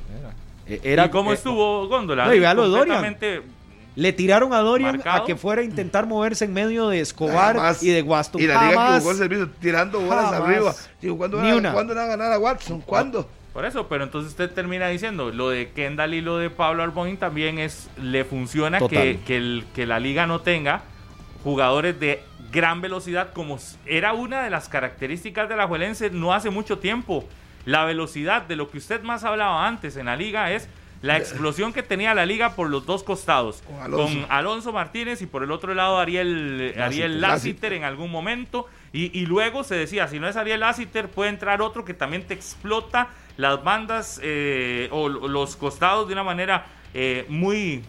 Eh, 0.75 0.81
Era, 0.85 1.07
¿Y 1.07 1.11
cómo 1.11 1.31
eh, 1.33 1.35
estuvo 1.35 1.87
Góndola? 1.89 2.27
No, 2.27 2.35
y 2.35 2.41
vea 2.41 2.55
lo 2.55 2.63
de 2.65 2.69
Dorian. 2.79 3.17
Le 3.95 4.13
tiraron 4.15 4.55
a 4.55 4.59
Dorian 4.61 4.93
Marcado. 4.97 5.23
a 5.23 5.27
que 5.27 5.37
fuera 5.37 5.61
a 5.61 5.65
intentar 5.65 6.07
moverse 6.07 6.47
en 6.47 6.55
medio 6.55 6.89
de 6.89 7.01
Escobar 7.01 7.57
Jamás. 7.57 7.83
y 7.83 7.91
de 7.91 8.01
Waston. 8.01 8.41
Y 8.41 8.47
la 8.47 8.69
liga 8.71 8.87
que 8.95 8.99
jugó 9.01 9.11
el 9.11 9.17
servicio, 9.19 9.51
tirando 9.61 10.01
bolas 10.01 10.31
Jamás. 10.31 10.41
arriba. 10.49 10.75
Digo, 11.03 11.19
¿cuándo, 11.19 11.37
Ni 11.43 11.49
van, 11.49 11.53
a- 11.53 11.59
una. 11.59 11.73
¿cuándo 11.75 11.95
van 11.95 12.05
a 12.05 12.07
ganar 12.07 12.33
a 12.33 12.39
Watson? 12.39 12.81
¿Cuándo? 12.81 13.29
Por 13.53 13.67
eso, 13.67 13.89
pero 13.89 14.05
entonces 14.05 14.31
usted 14.31 14.51
termina 14.51 14.89
diciendo, 14.89 15.31
lo 15.31 15.51
de 15.51 15.73
Kendall 15.73 16.15
y 16.15 16.23
lo 16.23 16.39
de 16.39 16.49
Pablo 16.49 16.83
Arboin 16.83 17.19
también 17.19 17.59
es, 17.59 17.91
le 18.01 18.25
funciona 18.25 18.79
que, 18.79 19.19
que, 19.27 19.37
el- 19.37 19.65
que 19.75 19.85
la 19.85 20.01
liga 20.01 20.27
no 20.27 20.41
tenga 20.41 20.81
jugadores 21.45 22.01
de 22.01 22.23
gran 22.51 22.81
velocidad, 22.81 23.33
como 23.35 23.59
era 23.85 24.15
una 24.15 24.43
de 24.43 24.49
las 24.49 24.71
características 24.71 25.51
de 25.51 25.57
la 25.57 25.67
Juelense 25.67 26.09
no 26.09 26.33
hace 26.33 26.49
mucho 26.49 26.79
tiempo. 26.79 27.25
La 27.64 27.85
velocidad 27.85 28.42
de 28.42 28.57
lo 28.57 28.70
que 28.70 28.79
usted 28.79 29.03
más 29.03 29.25
hablaba 29.25 29.66
antes 29.66 29.96
en 29.96 30.07
la 30.07 30.16
liga 30.16 30.53
es 30.53 30.68
la 31.03 31.16
explosión 31.18 31.72
que 31.72 31.83
tenía 31.83 32.14
la 32.14 32.25
liga 32.27 32.55
por 32.55 32.70
los 32.70 32.87
dos 32.87 33.03
costados, 33.03 33.62
Con 33.66 33.81
Alonso. 33.81 34.20
con 34.20 34.27
Alonso 34.31 34.72
Martínez 34.72 35.20
y 35.20 35.27
por 35.27 35.42
el 35.42 35.51
otro 35.51 35.75
lado 35.75 35.98
Ariel, 35.98 36.75
Ariel 36.79 37.20
Lassiter 37.20 37.72
en 37.72 37.83
algún 37.83 38.11
momento. 38.11 38.66
Y, 38.92 39.16
y 39.18 39.27
luego 39.27 39.64
se 39.64 39.75
decía, 39.75 40.07
si 40.07 40.20
no 40.20 40.29
es 40.29 40.37
Ariel 40.37 40.61
Lassiter, 40.61 41.09
puede 41.09 41.31
entrar 41.31 41.61
otro 41.61 41.85
que 41.85 41.92
también 41.92 42.25
te 42.25 42.35
explota 42.35 43.09
las 43.37 43.62
bandas 43.64 44.20
eh, 44.22 44.88
o 44.92 45.09
los 45.09 45.57
costados 45.57 46.07
de 46.07 46.12
una 46.12 46.22
manera 46.22 46.66
eh, 46.94 47.27
muy 47.29 47.83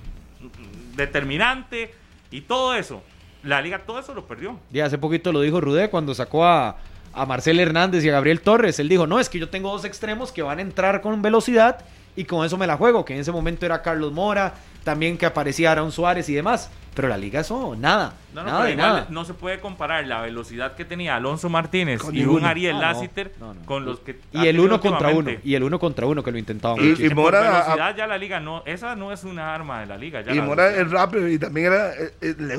determinante 0.95 1.93
y 2.31 2.41
todo 2.41 2.75
eso. 2.75 3.03
La 3.43 3.61
liga 3.61 3.79
todo 3.79 3.99
eso 3.99 4.13
lo 4.13 4.25
perdió. 4.25 4.57
Y 4.71 4.79
hace 4.79 4.97
poquito 4.97 5.31
lo 5.31 5.41
dijo 5.41 5.59
Rudé 5.59 5.89
cuando 5.89 6.15
sacó 6.15 6.45
a, 6.45 6.77
a 7.13 7.25
Marcel 7.25 7.59
Hernández 7.59 8.03
y 8.03 8.09
a 8.09 8.13
Gabriel 8.13 8.41
Torres. 8.41 8.79
Él 8.79 8.89
dijo, 8.89 9.07
no, 9.07 9.19
es 9.19 9.29
que 9.29 9.39
yo 9.39 9.49
tengo 9.49 9.71
dos 9.71 9.85
extremos 9.85 10.31
que 10.31 10.41
van 10.41 10.59
a 10.59 10.61
entrar 10.61 11.01
con 11.01 11.21
velocidad 11.21 11.85
y 12.15 12.25
con 12.25 12.45
eso 12.45 12.57
me 12.57 12.67
la 12.67 12.77
juego, 12.77 13.05
que 13.05 13.13
en 13.13 13.19
ese 13.19 13.31
momento 13.31 13.65
era 13.65 13.81
Carlos 13.81 14.11
Mora, 14.11 14.55
también 14.83 15.17
que 15.17 15.25
aparecía 15.25 15.71
Aaron 15.71 15.91
Suárez 15.91 16.29
y 16.29 16.33
demás. 16.33 16.69
Pero 16.95 17.07
la 17.07 17.17
liga 17.17 17.39
eso, 17.41 17.75
nada. 17.75 18.13
No, 18.33 18.41
no, 18.41 18.47
nada 18.47 18.57
pero 18.59 18.67
de 18.67 18.73
igual 18.73 18.87
nada. 18.93 19.07
no 19.09 19.25
se 19.25 19.33
puede 19.33 19.59
comparar 19.59 20.05
la 20.07 20.21
velocidad 20.21 20.75
que 20.75 20.85
tenía 20.85 21.15
Alonso 21.15 21.49
Martínez 21.49 22.01
Con 22.01 22.15
y 22.15 22.19
ninguno. 22.19 22.39
un 22.39 22.45
Ariel 22.45 22.75
Ah. 22.77 22.81
Lassiter 22.93 23.31
No, 23.39 23.53
no. 23.53 23.65
con 23.65 23.85
los 23.85 23.99
que 23.99 24.19
Y 24.31 24.47
el 24.47 24.59
uno 24.59 24.79
contra 24.79 25.09
uno. 25.09 25.31
Y 25.43 25.55
el 25.55 25.63
uno 25.63 25.79
contra 25.79 26.05
uno 26.07 26.23
que 26.23 26.31
lo 26.31 26.37
intentaban. 26.37 26.77
Y- 26.79 26.89
muchísimo. 26.89 27.05
y 27.11 27.15
Por 27.15 27.33
Mora- 27.33 27.93
ya 27.95 28.07
la 28.07 28.17
liga 28.17 28.39
no, 28.39 28.63
esa 28.65 28.95
no 28.95 29.11
es 29.11 29.23
una 29.23 29.53
arma 29.53 29.81
de 29.81 29.85
la 29.87 29.97
liga. 29.97 30.21
Ya 30.21 30.31
Y 30.33 30.35
la 30.37 30.43
Mora 30.43 30.69
es 30.75 30.89
rápido 30.89 31.27
y 31.27 31.37
también 31.39 31.67
era, 31.67 31.93
eh, 31.93 32.13
eh, 32.21 32.35
le 32.37 32.57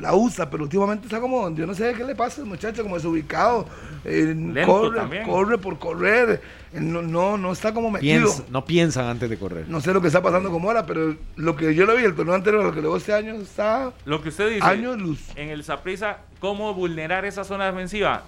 la 0.00 0.14
usa, 0.14 0.48
pero 0.48 0.62
últimamente 0.62 1.06
está 1.06 1.20
como, 1.20 1.54
yo 1.54 1.66
no 1.66 1.74
sé 1.74 1.92
qué 1.94 2.04
le 2.04 2.14
pasa 2.14 2.40
al 2.40 2.46
muchacho, 2.46 2.82
como 2.82 2.94
desubicado. 2.96 3.66
eh, 4.02 4.34
corre, 4.64 4.96
también. 4.96 5.24
corre 5.24 5.58
por 5.58 5.78
correr. 5.78 6.40
No, 6.72 7.02
no, 7.02 7.36
no 7.36 7.52
está 7.52 7.74
como 7.74 7.90
metido. 7.90 8.22
Piensa- 8.24 8.44
no 8.50 8.64
piensan 8.64 9.04
antes 9.06 9.28
de 9.28 9.36
correr. 9.36 9.66
No 9.68 9.80
sé 9.82 9.92
lo 9.92 10.00
que 10.00 10.06
está 10.06 10.22
pasando 10.22 10.50
con 10.50 10.62
Mora, 10.62 10.86
pero 10.86 11.14
lo 11.36 11.54
que 11.56 11.74
yo 11.74 11.84
lo 11.84 11.94
vi 11.96 12.04
el 12.04 12.14
torneo 12.14 12.34
anterior, 12.34 12.62
lo 12.64 12.70
que 12.70 12.76
le 12.80 12.86
veo 12.86 12.96
este 12.96 13.12
año, 13.12 13.34
está 13.34 13.69
Lo 14.04 14.22
que 14.22 14.30
usted 14.30 14.50
dice, 14.50 14.66
años 14.66 14.98
luz. 14.98 15.20
en 15.36 15.50
el 15.50 15.64
Saprissa, 15.64 16.18
¿cómo 16.40 16.74
vulnerar 16.74 17.24
esa 17.24 17.44
zona 17.44 17.66
defensiva? 17.66 18.22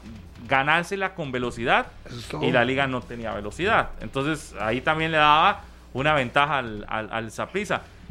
Ganársela 0.49 1.15
con 1.15 1.31
velocidad 1.31 1.87
Eso 2.05 2.43
y 2.43 2.51
la 2.51 2.65
liga 2.65 2.87
no 2.87 3.01
tenía 3.01 3.33
velocidad. 3.33 3.91
Entonces 4.01 4.55
ahí 4.61 4.81
también 4.81 5.13
le 5.13 5.19
daba 5.19 5.63
una 5.95 6.15
ventaja 6.15 6.59
al, 6.59 6.85
al, 6.89 7.11
al. 7.13 7.31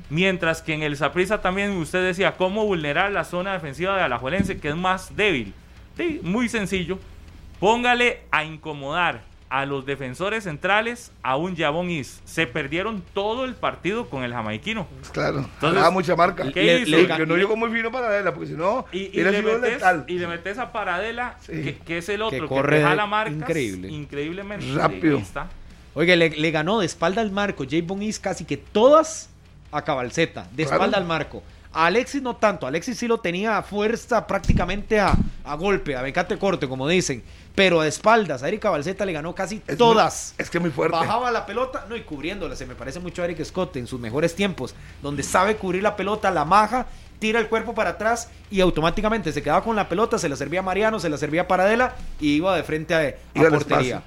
Mientras 0.09 0.61
que 0.61 0.73
en 0.73 0.83
el 0.83 0.97
Saprissa 0.97 1.41
también 1.41 1.71
usted 1.71 2.03
decía 2.03 2.35
cómo 2.35 2.65
vulnerar 2.65 3.11
la 3.11 3.23
zona 3.23 3.53
defensiva 3.53 3.95
de 3.95 4.03
Alajuelense, 4.03 4.59
que 4.59 4.69
es 4.69 4.75
más 4.75 5.15
débil. 5.15 5.53
Sí, 5.97 6.19
muy 6.23 6.49
sencillo. 6.49 6.99
Póngale 7.59 8.21
a 8.31 8.43
incomodar 8.43 9.21
a 9.53 9.65
los 9.65 9.85
defensores 9.85 10.45
centrales 10.45 11.11
a 11.23 11.35
un 11.35 11.57
Jabón 11.57 11.89
Is. 11.89 12.21
Se 12.23 12.47
perdieron 12.47 13.03
todo 13.13 13.43
el 13.43 13.53
partido 13.53 14.09
con 14.09 14.23
el 14.23 14.31
jamaiquino. 14.31 14.87
Claro, 15.11 15.39
Entonces, 15.39 15.75
daba 15.77 15.91
mucha 15.91 16.15
marca. 16.15 16.49
¿qué 16.53 16.63
Le- 16.63 16.79
hizo? 16.79 16.91
le 16.91 17.07
que 17.07 17.25
no 17.25 17.35
llegó 17.35 17.57
muy 17.57 17.69
fino 17.69 17.91
para 17.91 18.07
Adela, 18.07 18.33
porque 18.33 18.47
si 18.47 18.53
no, 18.53 18.85
Y, 18.93 18.99
y 19.19 19.23
le 19.23 19.41
metes, 19.41 19.61
letal. 19.61 20.05
y 20.07 20.19
le 20.19 20.27
metes 20.27 20.57
a 20.57 20.71
Paradela, 20.71 21.35
Sí. 21.41 21.51
que, 21.63 21.77
que 21.79 21.97
es 21.97 22.07
el 22.07 22.21
otro, 22.21 22.39
que, 22.39 22.47
corre 22.47 22.77
te 22.77 22.83
jala 22.83 23.05
marcas 23.07 23.35
increíble. 23.35 23.89
increíblemente. 23.89 24.65
Rápido. 24.73 25.17
Ahí 25.17 25.23
está. 25.23 25.49
Oye, 25.95 26.15
le, 26.15 26.29
le 26.29 26.51
ganó 26.51 26.79
de 26.79 26.85
espalda 26.85 27.21
al 27.21 27.31
marco 27.31 27.65
J. 27.65 27.75
Bonis 27.83 28.19
casi 28.21 28.45
que 28.45 28.55
todas 28.55 29.29
a 29.73 29.81
Cabalceta, 29.83 30.47
de 30.53 30.63
Claro. 30.63 30.75
espalda 30.77 30.97
al 30.97 31.05
marco. 31.05 31.43
A 31.73 31.87
Alexis 31.87 32.21
no 32.21 32.35
tanto, 32.37 32.67
Alexis 32.67 32.97
sí 32.97 33.07
lo 33.07 33.17
tenía 33.19 33.57
a 33.57 33.63
fuerza 33.63 34.27
prácticamente 34.27 34.99
a, 34.99 35.13
a 35.43 35.55
golpe, 35.55 35.95
a 35.95 36.01
becate 36.01 36.37
corte, 36.37 36.67
como 36.69 36.87
dicen. 36.87 37.21
Pero 37.55 37.81
a 37.81 37.87
espaldas, 37.87 38.43
a 38.43 38.47
Eric 38.47 38.61
Cabalceta 38.61 39.05
le 39.05 39.11
ganó 39.13 39.35
casi 39.35 39.61
Es 39.67 39.77
todas. 39.77 40.33
muy- 40.37 40.43
es 40.43 40.49
que 40.49 40.59
muy 40.59 40.69
fuerte. 40.71 40.95
Bajaba 40.97 41.31
la 41.31 41.45
pelota, 41.45 41.85
no, 41.89 41.95
y 41.97 42.01
cubriéndola. 42.03 42.55
Se 42.55 42.65
me 42.65 42.75
parece 42.75 42.99
mucho 42.99 43.21
a 43.21 43.25
Eric 43.25 43.43
Scott 43.43 43.75
en 43.75 43.87
sus 43.87 43.99
mejores 43.99 44.35
tiempos, 44.35 44.73
donde 45.01 45.21
sabe 45.23 45.57
cubrir 45.57 45.83
la 45.83 45.95
pelota, 45.97 46.31
la 46.31 46.45
maja, 46.45 46.87
tira 47.19 47.39
el 47.39 47.49
cuerpo 47.49 47.75
para 47.75 47.91
atrás 47.91 48.29
y 48.49 48.61
automáticamente 48.61 49.31
se 49.33 49.43
quedaba 49.43 49.63
con 49.63 49.75
la 49.75 49.89
pelota, 49.89 50.17
se 50.17 50.29
la 50.29 50.35
servía 50.37 50.61
a 50.61 50.63
Mariano, 50.63 50.99
se 50.99 51.09
la 51.09 51.17
servía 51.17 51.41
a 51.41 51.47
Paradela 51.47 51.95
y 52.19 52.35
iba 52.35 52.55
de 52.55 52.63
frente 52.63 52.95
a, 52.95 52.99
a 53.45 53.49
portería. 53.49 54.01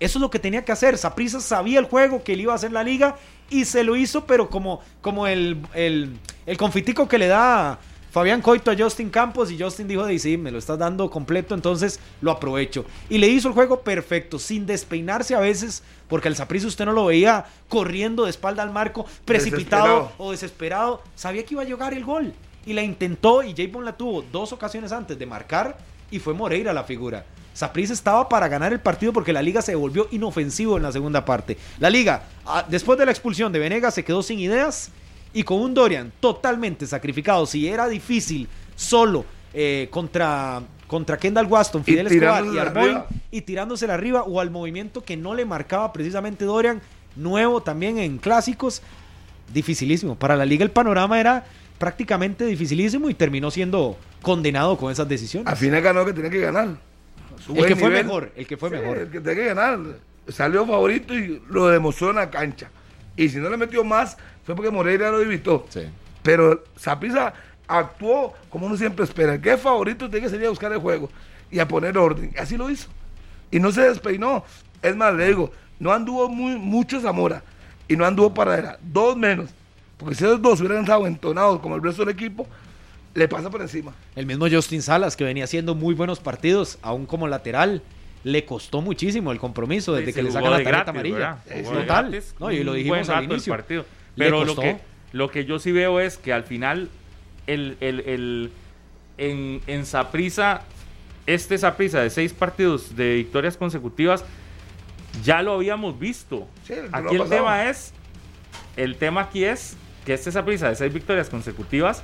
Eso 0.00 0.18
es 0.18 0.20
lo 0.22 0.30
que 0.30 0.38
tenía 0.38 0.64
que 0.64 0.72
hacer. 0.72 0.96
Saprissa 0.96 1.40
sabía 1.40 1.78
el 1.80 1.86
juego 1.86 2.22
que 2.24 2.36
le 2.36 2.42
iba 2.44 2.52
a 2.52 2.56
hacer 2.56 2.72
la 2.72 2.82
liga 2.84 3.16
y 3.50 3.64
se 3.64 3.84
lo 3.84 3.96
hizo, 3.96 4.24
pero 4.26 4.48
como, 4.48 4.80
como 5.00 5.26
el, 5.26 5.60
el, 5.74 6.16
el 6.46 6.56
confitico 6.56 7.06
que 7.08 7.18
le 7.18 7.26
da 7.26 7.78
Fabián 8.18 8.42
Coito 8.42 8.72
a 8.72 8.76
Justin 8.76 9.10
Campos 9.10 9.48
y 9.48 9.56
Justin 9.56 9.86
dijo, 9.86 10.04
de 10.04 10.18
sí, 10.18 10.36
me 10.36 10.50
lo 10.50 10.58
estás 10.58 10.76
dando 10.76 11.08
completo, 11.08 11.54
entonces 11.54 12.00
lo 12.20 12.32
aprovecho. 12.32 12.84
Y 13.08 13.18
le 13.18 13.28
hizo 13.28 13.46
el 13.46 13.54
juego 13.54 13.82
perfecto, 13.82 14.40
sin 14.40 14.66
despeinarse 14.66 15.36
a 15.36 15.38
veces, 15.38 15.84
porque 16.08 16.26
al 16.26 16.34
Saprissa 16.34 16.66
usted 16.66 16.84
no 16.84 16.90
lo 16.90 17.04
veía 17.04 17.46
corriendo 17.68 18.24
de 18.24 18.30
espalda 18.30 18.64
al 18.64 18.72
marco, 18.72 19.06
precipitado 19.24 19.84
Desesperado. 19.84 20.12
o 20.18 20.30
desesperado. 20.32 21.02
Sabía 21.14 21.44
que 21.44 21.54
iba 21.54 21.62
a 21.62 21.64
llegar 21.64 21.94
el 21.94 22.04
gol 22.04 22.32
y 22.66 22.72
la 22.72 22.82
intentó 22.82 23.44
y 23.44 23.50
J. 23.50 23.80
la 23.82 23.96
tuvo 23.96 24.24
dos 24.32 24.52
ocasiones 24.52 24.90
antes 24.90 25.16
de 25.16 25.24
marcar 25.24 25.78
y 26.10 26.18
fue 26.18 26.34
Moreira 26.34 26.72
la 26.72 26.82
figura. 26.82 27.24
Saprissa 27.54 27.92
estaba 27.92 28.28
para 28.28 28.48
ganar 28.48 28.72
el 28.72 28.80
partido 28.80 29.12
porque 29.12 29.32
la 29.32 29.42
liga 29.42 29.62
se 29.62 29.76
volvió 29.76 30.08
inofensivo 30.10 30.76
en 30.76 30.82
la 30.82 30.90
segunda 30.90 31.24
parte. 31.24 31.56
La 31.78 31.88
liga, 31.88 32.24
ah, 32.44 32.66
después 32.68 32.98
de 32.98 33.04
la 33.06 33.12
expulsión 33.12 33.52
de 33.52 33.60
Venegas, 33.60 33.94
se 33.94 34.04
quedó 34.04 34.24
sin 34.24 34.40
ideas 34.40 34.90
y 35.32 35.42
con 35.42 35.60
un 35.60 35.74
Dorian 35.74 36.12
totalmente 36.20 36.86
sacrificado. 36.86 37.46
Si 37.46 37.68
era 37.68 37.88
difícil 37.88 38.48
solo 38.76 39.24
eh, 39.52 39.88
contra, 39.90 40.62
contra 40.86 41.16
Kendall 41.16 41.46
Waston, 41.46 41.82
Y 41.82 41.84
Fidel 41.84 42.06
Escobar 42.06 42.44
y 42.46 42.58
Arboin 42.58 42.84
arriba. 42.86 43.06
y 43.30 43.40
tirándosela 43.42 43.94
arriba 43.94 44.22
o 44.22 44.40
al 44.40 44.50
movimiento 44.50 45.02
que 45.04 45.16
no 45.16 45.34
le 45.34 45.44
marcaba 45.44 45.92
precisamente 45.92 46.44
Dorian, 46.44 46.80
nuevo 47.16 47.60
también 47.62 47.98
en 47.98 48.18
clásicos, 48.18 48.82
dificilísimo. 49.52 50.14
Para 50.16 50.36
la 50.36 50.44
liga 50.44 50.64
el 50.64 50.70
panorama 50.70 51.18
era 51.18 51.44
prácticamente 51.78 52.44
dificilísimo 52.44 53.08
y 53.08 53.14
terminó 53.14 53.50
siendo 53.50 53.96
condenado 54.22 54.76
con 54.76 54.90
esas 54.90 55.08
decisiones. 55.08 55.46
Al 55.50 55.56
final 55.56 55.80
ganó 55.82 56.04
que 56.04 56.12
tenía 56.12 56.30
que 56.30 56.40
ganar. 56.40 56.68
El 57.54 57.66
que 57.66 57.76
fue 57.76 57.88
mejor, 57.90 58.32
el 58.36 58.46
que 58.46 58.56
fue 58.56 58.68
Sí, 58.68 58.76
mejor. 58.76 58.98
El 58.98 59.10
que 59.10 59.20
tenía 59.20 59.34
que 59.42 59.48
ganar. 59.54 59.78
Salió 60.28 60.66
favorito 60.66 61.14
y 61.14 61.40
lo 61.48 61.68
demostró 61.68 62.10
en 62.10 62.16
la 62.16 62.28
cancha. 62.30 62.70
Y 63.16 63.28
si 63.28 63.38
no 63.38 63.48
le 63.48 63.56
metió 63.56 63.82
más, 63.84 64.16
fue 64.48 64.56
porque 64.56 64.70
Moreira 64.70 65.10
lo 65.10 65.20
evitó. 65.20 65.66
Sí. 65.68 65.82
Pero 66.22 66.64
Saprissa 66.76 67.34
actuó 67.66 68.32
como 68.48 68.66
uno 68.66 68.76
siempre 68.76 69.04
espera. 69.04 69.34
El 69.34 69.40
que 69.42 69.52
es 69.52 69.60
favorito 69.60 70.08
tiene 70.08 70.24
que 70.24 70.30
salir 70.30 70.46
a 70.46 70.50
buscar 70.50 70.72
el 70.72 70.78
juego 70.78 71.10
y 71.50 71.58
a 71.58 71.68
poner 71.68 71.98
orden. 71.98 72.32
Así 72.38 72.56
lo 72.56 72.70
hizo. 72.70 72.88
Y 73.50 73.60
no 73.60 73.70
se 73.72 73.82
despeinó. 73.82 74.44
Es 74.82 74.96
más, 74.96 75.12
le 75.14 75.26
digo, 75.26 75.52
no 75.78 75.92
anduvo 75.92 76.28
muy, 76.28 76.56
mucho 76.58 77.00
Zamora 77.00 77.42
y 77.88 77.96
no 77.96 78.06
anduvo 78.06 78.32
Paradela. 78.32 78.78
Dos 78.82 79.16
menos. 79.16 79.50
Porque 79.98 80.14
si 80.14 80.24
esos 80.24 80.40
dos 80.40 80.60
hubieran 80.60 80.80
estado 80.82 81.06
entonados 81.06 81.60
como 81.60 81.74
el 81.76 81.82
resto 81.82 82.04
del 82.04 82.14
equipo, 82.14 82.46
le 83.14 83.28
pasa 83.28 83.50
por 83.50 83.60
encima. 83.60 83.92
El 84.16 84.24
mismo 84.26 84.46
Justin 84.50 84.80
Salas, 84.80 85.16
que 85.16 85.24
venía 85.24 85.44
haciendo 85.44 85.74
muy 85.74 85.94
buenos 85.94 86.20
partidos, 86.20 86.78
aún 86.82 87.04
como 87.04 87.26
lateral, 87.28 87.82
le 88.24 88.44
costó 88.44 88.80
muchísimo 88.80 89.32
el 89.32 89.38
compromiso 89.38 89.92
desde 89.94 90.06
Sí, 90.12 90.12
que 90.14 90.22
le 90.22 90.30
sacan 90.30 90.50
la 90.52 90.56
tarjeta 90.58 90.70
gratis, 90.70 90.88
amarilla. 90.90 91.38
total. 91.64 92.10
gratis, 92.10 92.34
No, 92.38 92.50
y 92.50 92.62
lo 92.64 92.72
dijimos 92.74 93.08
al 93.08 93.24
inicio. 93.24 93.52
partido. 93.52 93.84
Pero 94.18 94.44
lo 94.44 94.54
que, 94.56 94.78
lo 95.12 95.30
que 95.30 95.44
yo 95.44 95.58
sí 95.58 95.72
veo 95.72 96.00
es 96.00 96.16
que 96.18 96.32
al 96.32 96.44
final, 96.44 96.88
el, 97.46 97.76
el, 97.80 98.00
el- 98.00 98.50
en, 99.18 99.60
en 99.66 99.84
Saprissa, 99.86 100.62
este 101.26 101.58
Saprissa 101.58 102.00
de 102.00 102.10
seis 102.10 102.32
partidos 102.32 102.94
de 102.96 103.16
victorias 103.16 103.56
consecutivas, 103.56 104.24
ya 105.24 105.42
lo 105.42 105.54
habíamos 105.54 105.98
visto. 105.98 106.46
Sí, 106.66 106.74
aquí 106.92 107.14
el 107.16 107.22
pasado. 107.22 107.28
tema 107.28 107.68
es, 107.68 107.92
el 108.76 108.96
tema 108.96 109.22
aquí 109.22 109.44
es 109.44 109.76
que 110.06 110.14
este 110.14 110.30
Saprissa 110.30 110.68
de 110.68 110.76
seis 110.76 110.92
victorias 110.92 111.28
consecutivas, 111.28 112.02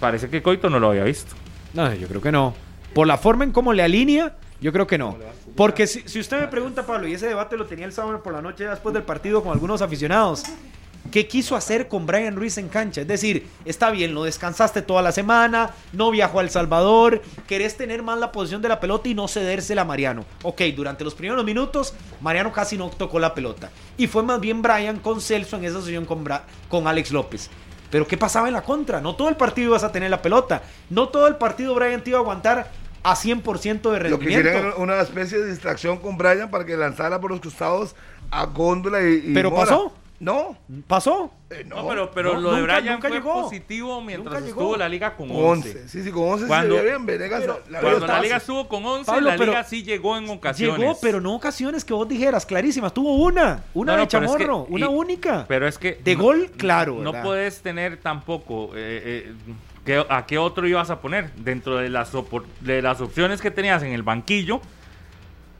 parece 0.00 0.28
que 0.28 0.42
Coito 0.42 0.68
no 0.70 0.78
lo 0.80 0.90
había 0.90 1.04
visto. 1.04 1.34
No, 1.74 1.92
yo 1.94 2.08
creo 2.08 2.20
que 2.20 2.32
no. 2.32 2.54
Por 2.94 3.06
la 3.06 3.16
forma 3.18 3.44
en 3.44 3.52
cómo 3.52 3.72
le 3.72 3.82
alinea, 3.82 4.36
yo 4.60 4.72
creo 4.72 4.86
que 4.86 4.98
no. 4.98 5.16
Porque 5.54 5.86
si, 5.86 6.02
si 6.08 6.18
usted 6.18 6.40
me 6.40 6.48
pregunta, 6.48 6.84
Pablo, 6.84 7.06
y 7.06 7.14
ese 7.14 7.28
debate 7.28 7.56
lo 7.56 7.66
tenía 7.66 7.86
el 7.86 7.92
sábado 7.92 8.22
por 8.22 8.32
la 8.32 8.42
noche 8.42 8.64
después 8.64 8.92
del 8.92 9.04
partido 9.04 9.42
con 9.42 9.52
algunos 9.52 9.82
aficionados, 9.82 10.42
¿qué 11.10 11.26
quiso 11.28 11.56
hacer 11.56 11.88
con 11.88 12.06
Brian 12.06 12.36
Ruiz 12.36 12.58
en 12.58 12.68
cancha? 12.68 13.00
Es 13.02 13.08
decir, 13.08 13.46
está 13.64 13.90
bien, 13.90 14.14
lo 14.14 14.24
descansaste 14.24 14.82
toda 14.82 15.02
la 15.02 15.12
semana, 15.12 15.70
no 15.92 16.10
viajó 16.10 16.38
a 16.38 16.42
El 16.42 16.50
Salvador, 16.50 17.22
querés 17.46 17.76
tener 17.76 18.02
más 18.02 18.18
la 18.18 18.32
posición 18.32 18.62
de 18.62 18.68
la 18.68 18.80
pelota 18.80 19.08
y 19.08 19.14
no 19.14 19.28
cedérsela 19.28 19.82
a 19.82 19.84
Mariano. 19.84 20.24
Ok, 20.42 20.62
durante 20.76 21.04
los 21.04 21.14
primeros 21.14 21.44
minutos, 21.44 21.94
Mariano 22.20 22.52
casi 22.52 22.76
no 22.76 22.90
tocó 22.90 23.18
la 23.18 23.34
pelota. 23.34 23.70
Y 23.96 24.06
fue 24.06 24.22
más 24.22 24.40
bien 24.40 24.62
Brian 24.62 24.98
con 24.98 25.20
Celso 25.20 25.56
en 25.56 25.64
esa 25.64 25.80
sesión 25.80 26.04
con, 26.04 26.24
Bra- 26.24 26.42
con 26.68 26.86
Alex 26.86 27.10
López. 27.12 27.50
Pero 27.90 28.06
¿qué 28.06 28.18
pasaba 28.18 28.48
en 28.48 28.54
la 28.54 28.62
contra? 28.62 29.00
No 29.00 29.16
todo 29.16 29.28
el 29.30 29.36
partido 29.36 29.68
ibas 29.70 29.82
a 29.84 29.90
tener 29.92 30.10
la 30.10 30.20
pelota. 30.20 30.62
No 30.90 31.08
todo 31.08 31.26
el 31.26 31.36
partido 31.36 31.74
Brian 31.74 32.04
te 32.04 32.10
iba 32.10 32.18
a 32.18 32.22
aguantar 32.22 32.70
a 33.02 33.14
100% 33.16 33.80
de 33.92 34.10
Lo 34.10 34.18
que 34.18 34.26
rendimiento. 34.26 34.48
era 34.50 34.74
una 34.76 35.00
especie 35.00 35.38
de 35.38 35.48
distracción 35.48 35.96
con 35.98 36.18
Brian 36.18 36.50
para 36.50 36.66
que 36.66 36.76
lanzara 36.76 37.18
por 37.18 37.30
los 37.30 37.40
costados 37.40 37.94
a 38.30 38.44
Góndola 38.44 39.00
y, 39.08 39.30
y 39.30 39.32
¿Pero 39.32 39.50
Mora. 39.50 39.64
pasó? 39.64 39.92
No, 40.20 40.58
¿Pasó? 40.88 41.30
eh, 41.48 41.64
no. 41.64 41.76
No, 41.82 41.88
pero, 41.88 42.10
pero 42.10 42.34
no, 42.34 42.40
lo 42.40 42.50
de 42.54 42.60
nunca- 42.62 42.78
Brian 42.80 42.94
nunca 42.94 43.08
fue 43.08 43.16
llegó. 43.18 43.42
positivo 43.42 44.00
mientras 44.00 44.34
Nunca 44.34 44.46
llegó. 44.46 44.60
estuvo 44.62 44.76
la 44.76 44.88
liga 44.88 45.14
con 45.16 45.28
con 45.28 45.36
11. 45.44 45.68
11. 45.70 45.88
Sí, 45.88 46.02
sí, 46.02 46.10
con 46.10 46.24
11 46.28 46.46
Cuando- 46.48 46.74
se 46.76 46.82
bien. 46.82 47.06
Venegas 47.06 47.40
pero- 47.42 47.60
la, 47.70 47.80
Cuando 47.80 48.06
la 48.08 48.20
liga 48.20 48.36
estuvo 48.38 48.66
con 48.68 48.84
11, 48.84 49.04
Pablo, 49.12 49.28
la 49.30 49.36
pero 49.36 49.52
liga 49.52 49.62
sí 49.64 49.84
llegó 49.84 50.16
en 50.18 50.28
ocasiones. 50.28 50.78
Llegó, 50.80 50.98
pero 51.00 51.20
no 51.20 51.34
ocasiones 51.36 51.84
que 51.84 51.94
vos 51.94 52.08
dijeras 52.08 52.44
clarísimas. 52.46 52.92
Tuvo 52.92 53.14
una, 53.14 53.62
una 53.74 53.92
No, 53.92 53.98
no, 53.98 54.02
de 54.02 54.08
pero 54.08 54.24
es 54.26 54.32
que- 54.32 54.38
chamorro, 54.44 54.66
una 54.68 54.86
y- 54.86 54.88
única. 54.88 55.44
Pero 55.46 55.68
es 55.68 55.78
que. 55.78 56.00
De 56.02 56.16
no- 56.16 56.22
gol, 56.24 56.50
claro, 56.56 56.94
No 57.00 57.12
¿verdad? 57.12 57.24
puedes 57.24 57.60
tener 57.62 57.98
tampoco. 57.98 58.72
eh, 58.74 59.28
eh, 59.30 59.32
¿qué- 59.84 60.04
¿A 60.08 60.26
qué 60.26 60.36
otro 60.38 60.66
ibas 60.66 60.90
a 60.90 61.00
poner? 61.00 61.30
Dentro 61.36 61.76
de 61.76 61.90
las, 61.90 62.12
opor- 62.14 62.44
de 62.60 62.82
las 62.82 63.00
opciones 63.00 63.40
que 63.40 63.52
tenías 63.52 63.84
en 63.84 63.92
el 63.92 64.02
banquillo, 64.02 64.60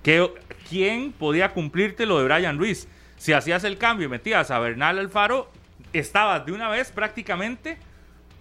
¿qué- 0.03 0.29
¿quién 0.69 1.13
podía 1.13 1.53
cumplirte 1.53 2.07
lo 2.07 2.19
de 2.19 2.25
Brian 2.25 2.59
Ruiz? 2.59 2.89
Si 3.19 3.33
hacías 3.33 3.65
el 3.65 3.77
cambio 3.79 4.07
y 4.07 4.11
metías 4.11 4.51
a 4.51 4.59
Bernal 4.59 4.99
Alfaro, 4.99 5.51
estabas 5.93 6.47
de 6.47 6.53
una 6.53 6.69
vez 6.69 6.91
prácticamente 6.93 7.79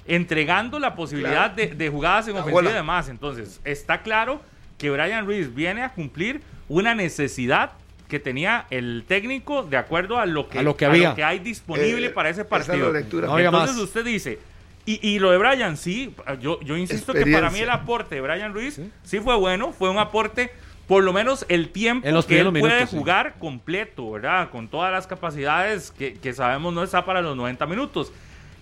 entregando 0.06 0.80
la 0.80 0.96
posibilidad 0.96 1.50
de, 1.52 1.68
de 1.68 1.90
jugadas 1.90 2.28
en 2.28 2.38
ofensiva 2.38 2.70
y 2.70 2.74
demás. 2.74 3.10
Entonces, 3.10 3.60
está 3.66 4.02
claro 4.02 4.42
que 4.78 4.90
Brian 4.90 5.26
Ruiz 5.26 5.54
viene 5.54 5.84
a 5.84 5.90
cumplir 5.94 6.42
una 6.70 6.96
necesidad 6.96 7.72
que 8.08 8.20
tenía 8.20 8.68
el 8.70 9.04
técnico 9.08 9.64
de 9.64 9.76
acuerdo 9.76 10.18
a 10.18 10.26
lo 10.26 10.48
que, 10.48 10.60
A 10.60 10.62
lo 10.62 10.78
que 10.78 10.86
había. 10.86 11.14
hay 11.28 11.40
disponible 11.40 12.08
Eh, 12.08 12.10
para 12.12 12.30
ese 12.30 12.42
es 12.42 12.48
partido. 12.48 12.94
No 12.94 13.38
Entonces 13.38 13.76
más. 13.76 13.84
usted 13.84 14.06
dice, 14.06 14.40
Y, 14.86 15.06
y 15.06 15.20
lo 15.20 15.32
de 15.32 15.38
Brian, 15.38 15.76
sí, 15.76 16.14
yo, 16.40 16.62
yo 16.62 16.78
insisto 16.78 17.12
que 17.12 17.26
para 17.26 17.50
mí 17.50 17.60
el 17.60 17.70
aporte 17.70 18.16
de 18.16 18.22
Brian 18.22 18.54
Ruiz 18.54 18.80
sí. 19.04 19.20
fue 19.20 19.36
bueno, 19.36 19.74
fue 19.74 19.90
un 19.90 19.98
aporte, 19.98 20.52
por 20.88 21.04
lo 21.04 21.14
menos 21.14 21.46
el 21.50 21.70
tiempo 21.70 22.08
En 22.08 22.14
los 22.14 22.26
que 22.26 22.40
él 22.40 22.52
puede 22.60 22.88
sí. 22.88 22.98
jugar 22.98 23.36
completo, 23.40 24.12
¿verdad? 24.12 24.50
Con 24.50 24.68
todas 24.68 24.92
las 24.92 25.06
capacidades 25.06 25.92
que, 25.92 26.14
que 26.14 26.34
sabemos 26.34 26.74
no 26.74 26.84
está 26.84 27.06
para 27.06 27.22
los 27.22 27.36
90 27.36 27.66
minutos. 27.66 28.12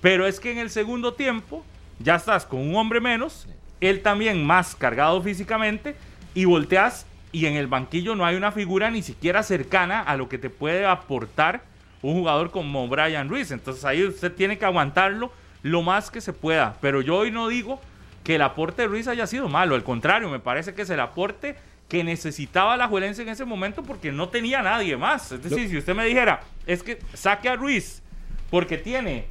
Pero 0.02 0.26
es 0.26 0.40
que 0.40 0.52
en 0.52 0.58
el 0.58 0.70
segundo 0.70 1.14
tiempo 1.14 1.64
ya 2.00 2.16
estás 2.16 2.46
con 2.46 2.60
un 2.60 2.76
hombre 2.76 3.00
menos, 3.00 3.48
él 3.80 4.02
también 4.02 4.46
más 4.46 4.76
cargado 4.76 5.22
físicamente, 5.22 5.96
y 6.34 6.46
volteas 6.46 7.06
y 7.32 7.48
en 7.48 7.56
el 7.56 7.68
banquillo 7.68 8.16
no 8.16 8.26
hay 8.26 8.36
una 8.36 8.52
figura 8.52 8.92
ni 8.92 9.02
siquiera 9.02 9.44
cercana 9.44 10.02
a 10.02 10.16
lo 10.18 10.30
que 10.30 10.38
te 10.38 10.50
puede 10.50 10.86
aportar 10.86 11.64
un 12.02 12.14
jugador 12.14 12.52
como 12.52 12.88
Brian 12.88 13.30
Ruiz. 13.30 13.52
Entonces 13.52 13.84
ahí 13.84 14.04
usted 14.04 14.32
tiene 14.34 14.58
que 14.58 14.66
aguantarlo 14.66 15.32
lo 15.64 15.82
más 15.82 16.12
que 16.12 16.22
se 16.22 16.34
pueda. 16.34 16.76
Pero 16.82 17.02
yo 17.02 17.18
hoy 17.18 17.32
no 17.32 17.48
digo 17.48 17.82
que 18.24 18.36
el 18.36 18.42
aporte 18.42 18.84
de 18.84 18.88
Ruiz 18.88 19.08
haya 19.08 19.28
sido 19.28 19.50
malo. 19.50 19.76
Al 19.76 19.84
contrario, 19.84 20.30
me 20.30 20.40
parece 20.40 20.74
que 20.74 20.84
es 20.84 20.90
el 20.90 21.00
aporte 21.00 21.56
que 21.88 22.04
necesitaba 22.04 22.76
la 22.78 22.88
Juelense 22.88 23.22
en 23.22 23.30
ese 23.30 23.46
momento 23.46 23.84
porque 23.84 24.12
no 24.12 24.30
tenía 24.30 24.62
nadie 24.62 24.98
más. 24.98 25.32
Es 25.32 25.44
decir, 25.44 25.70
si 25.70 25.78
usted 25.78 25.94
me 25.96 26.06
dijera, 26.06 26.42
es 26.66 26.82
que 26.84 27.00
saque 27.14 27.48
a 27.50 27.56
Ruiz 27.56 28.02
porque 28.50 28.78
tiene 28.78 29.26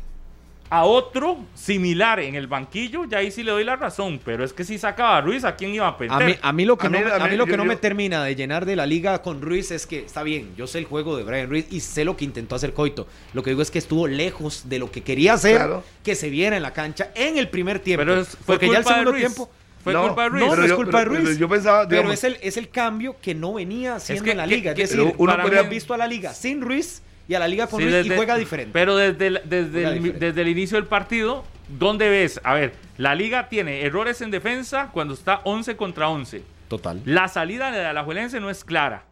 a 0.71 0.85
otro 0.85 1.39
similar 1.55 2.19
en 2.21 2.35
el 2.35 2.47
banquillo, 2.47 3.05
ya 3.05 3.19
ahí 3.19 3.31
sí 3.31 3.43
le 3.43 3.51
doy 3.53 3.65
la 3.65 3.77
razón. 3.77 4.19
Pero 4.25 4.45
es 4.45 4.53
que 4.53 4.65
si 4.65 4.79
sacaba 4.79 5.19
a 5.19 5.21
Ruiz, 5.21 5.45
¿a 5.45 5.55
quién 5.57 5.75
iba 5.75 5.87
a 5.87 5.91
A 5.91 5.99
perder? 5.99 6.27
mí, 6.27 6.35
a 6.41 6.53
mí 6.53 6.65
lo 6.65 6.79
que 6.79 6.87
A 6.87 6.91
mí- 6.91 6.99
no, 6.99 7.05
me- 7.05 7.11
a 7.11 7.17
a 7.17 7.25
mí 7.25 7.31
mí- 7.33 7.37
lo 7.37 7.45
que 7.45 7.51
yo- 7.53 7.57
no 7.59 7.65
me 7.65 7.75
yo- 7.75 7.81
termina 7.81 8.25
de 8.25 8.35
llenar 8.35 8.65
de 8.65 8.75
la 8.75 8.87
liga 8.87 9.21
con 9.23 9.41
Ruiz 9.43 9.71
es 9.71 9.87
que 9.87 10.01
está 10.01 10.23
bien, 10.23 10.55
yo 10.57 10.67
sé 10.67 10.79
el 10.79 10.85
juego 10.87 11.17
de 11.17 11.23
Brian 11.25 11.49
Ruiz 11.49 11.67
y 11.71 11.81
sé 11.81 12.05
lo 12.05 12.17
que 12.17 12.25
intentó 12.25 12.55
hacer 12.57 12.73
Coito. 12.73 13.07
Lo 13.35 13.43
que 13.43 13.51
digo 13.51 13.63
es 13.63 13.71
que 13.71 13.79
estuvo 13.79 14.07
lejos 14.09 14.69
de 14.69 14.79
lo 14.79 14.91
que 14.91 15.03
quería 15.03 15.35
hacer, 15.35 15.57
Claro. 15.57 15.85
que 16.03 16.15
se 16.15 16.31
viera 16.31 16.57
en 16.57 16.63
la 16.63 16.73
cancha 16.73 17.11
en 17.15 17.37
el 17.37 17.49
primer 17.49 17.79
tiempo. 17.81 18.01
Pero 18.05 18.21
es- 18.21 18.29
fue 18.29 18.57
porque 18.59 18.67
ya 18.71 18.79
el 18.79 18.85
de 18.85 18.89
segundo 18.91 19.11
Ruiz. 19.13 19.23
tiempo 19.27 19.51
Fue 19.85 19.93
No, 19.93 20.07
culpa 20.07 20.23
de 20.25 20.29
Ruiz. 20.31 20.43
No, 20.45 20.51
Pero 20.51 20.57
no 20.61 20.65
es 20.65 20.71
yo- 20.71 20.77
culpa 20.77 20.99
de 20.99 21.05
Ruiz. 21.05 21.21
pero 21.25 21.37
yo 21.37 21.49
pensaba, 21.49 21.87
pero 21.89 22.11
es 22.13 22.25
el, 22.25 22.39
es 22.43 22.57
el 22.57 22.69
cambio 22.71 23.17
que 23.21 23.35
no 23.35 23.53
venía 23.55 23.97
haciendo 23.97 24.25
que- 24.25 24.31
en 24.33 24.37
la 24.39 24.47
liga. 24.47 24.75
que- 24.75 24.83
es 24.83 24.91
decir, 24.91 25.15
uno 25.19 25.37
podría- 25.41 25.61
hemos 25.61 25.71
visto 25.71 25.95
a 25.95 25.99
la 25.99 26.07
liga 26.07 26.33
sin 26.33 26.61
Ruiz 26.63 27.03
y 27.29 27.35
a 27.35 27.39
la 27.39 27.47
liga 27.49 27.67
con 27.67 27.79
Sí, 27.79 27.85
Ruiz 27.85 27.95
desde- 27.97 28.15
y 28.15 28.17
juega 28.17 28.37
diferente. 28.37 28.71
Pero 28.73 28.97
desde 28.97 29.27
el, 29.29 29.41
desde, 29.45 29.85
el, 29.85 30.19
desde 30.19 30.41
el 30.41 30.49
inicio 30.49 30.77
del 30.79 30.87
partido, 30.87 31.45
¿dónde 31.69 32.09
ves? 32.09 32.41
A 32.45 32.55
ver, 32.55 32.73
la 32.97 33.15
liga 33.15 33.49
tiene 33.49 33.83
errores 33.83 34.21
en 34.23 34.31
defensa 34.31 34.89
cuando 34.93 35.15
está 35.15 35.41
11 35.45 35.77
contra 35.77 36.09
11. 36.09 36.43
Total. 36.69 37.03
La 37.05 37.29
salida 37.29 37.71
de 37.71 37.85
Alajuelense 37.85 38.41
no 38.41 38.49
es 38.51 38.65
clara. 38.65 39.05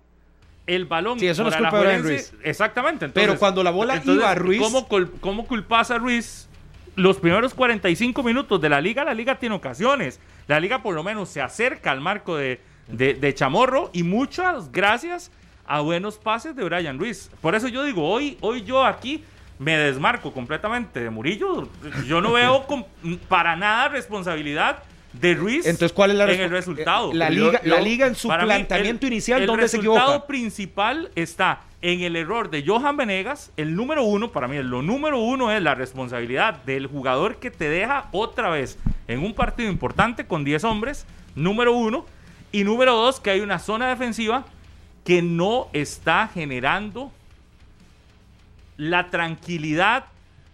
El 0.66 0.86
balón 0.86 1.18
Sí, 1.18 1.26
eso 1.26 1.42
no 1.42 1.48
es 1.50 1.56
culpa 1.56 1.82
de 1.82 1.98
Ruiz. 1.98 2.32
Exactamente. 2.44 3.08
Pero 3.10 3.38
cuando 3.38 3.62
la 3.62 3.70
bola 3.72 4.00
iba 4.04 4.30
a 4.30 4.34
Ruiz- 4.34 4.60
¿cómo, 4.60 4.88
cul- 4.88 5.10
¿Cómo 5.20 5.46
culpas 5.46 5.90
a 5.90 5.98
Ruiz? 5.98 6.48
Los 6.94 7.16
primeros 7.16 7.54
45 7.54 8.22
minutos 8.22 8.60
de 8.60 8.68
la 8.68 8.80
liga, 8.80 9.02
la 9.04 9.14
liga 9.14 9.38
tiene 9.38 9.54
ocasiones. 9.54 10.20
La 10.48 10.58
liga 10.60 10.82
por 10.82 10.94
lo 10.94 11.02
menos 11.02 11.28
se 11.28 11.40
acerca 11.40 11.90
al 11.90 12.00
marco 12.00 12.36
de, 12.36 12.60
de- 12.88 13.14
de 13.14 13.34
Chamorro 13.34 13.90
y 13.92 14.02
muchas 14.02 14.70
gracias 14.72 15.30
a 15.66 15.80
buenos 15.80 16.18
pases 16.18 16.56
de 16.56 16.64
Brian 16.64 16.98
Ruiz. 16.98 17.30
Por 17.40 17.54
eso 17.54 17.68
yo 17.68 17.84
digo, 17.84 18.08
hoy, 18.08 18.36
hoy 18.40 18.62
yo 18.62 18.84
aquí 18.84 19.24
me 19.58 19.76
desmarco 19.76 20.32
completamente 20.32 21.00
de 21.00 21.10
Murillo. 21.10 21.68
Yo 22.06 22.20
no 22.20 22.32
veo 22.32 22.66
com- 22.66 22.84
para 23.28 23.54
nada 23.56 23.88
responsabilidad 23.88 24.82
de 25.12 25.34
Ruiz 25.34 25.66
Entonces, 25.66 25.92
¿cuál 25.92 26.10
es 26.12 26.16
la 26.16 26.32
en 26.32 26.40
el 26.40 26.50
resultado. 26.50 27.12
eh, 27.12 27.14
La 27.14 27.30
liga, 27.30 27.60
yo- 27.62 27.70
la 27.70 27.80
liga 27.80 28.06
en 28.06 28.14
su 28.14 28.28
planteamiento 28.28 29.06
el- 29.06 29.12
inicial, 29.12 29.40
el 29.42 29.46
¿dónde 29.46 29.68
se 29.68 29.76
resultado 29.76 30.08
equivoca? 30.10 30.26
principal 30.26 31.10
está 31.14 31.60
en 31.82 32.00
el 32.00 32.16
error 32.16 32.48
de 32.50 32.64
Johan 32.66 32.96
Venegas. 32.96 33.50
El 33.56 33.74
número 33.74 34.04
uno, 34.04 34.30
para 34.32 34.48
mí, 34.48 34.56
lo 34.62 34.82
número 34.82 35.18
uno 35.18 35.50
es 35.52 35.60
la 35.62 35.74
responsabilidad 35.74 36.62
del 36.64 36.86
jugador 36.86 37.36
que 37.36 37.50
te 37.50 37.68
deja 37.68 38.08
otra 38.12 38.48
vez 38.50 38.78
en 39.08 39.20
un 39.22 39.34
partido 39.34 39.68
importante 39.70 40.26
con 40.26 40.44
10 40.44 40.64
hombres. 40.64 41.04
Número 41.34 41.72
uno. 41.72 42.06
Y 42.52 42.64
número 42.64 42.94
dos, 42.94 43.18
que 43.20 43.30
hay 43.30 43.40
una 43.40 43.58
zona 43.58 43.88
defensiva 43.88 44.44
que 45.04 45.22
no 45.22 45.68
está 45.72 46.28
generando 46.32 47.10
la 48.76 49.10
tranquilidad, 49.10 50.04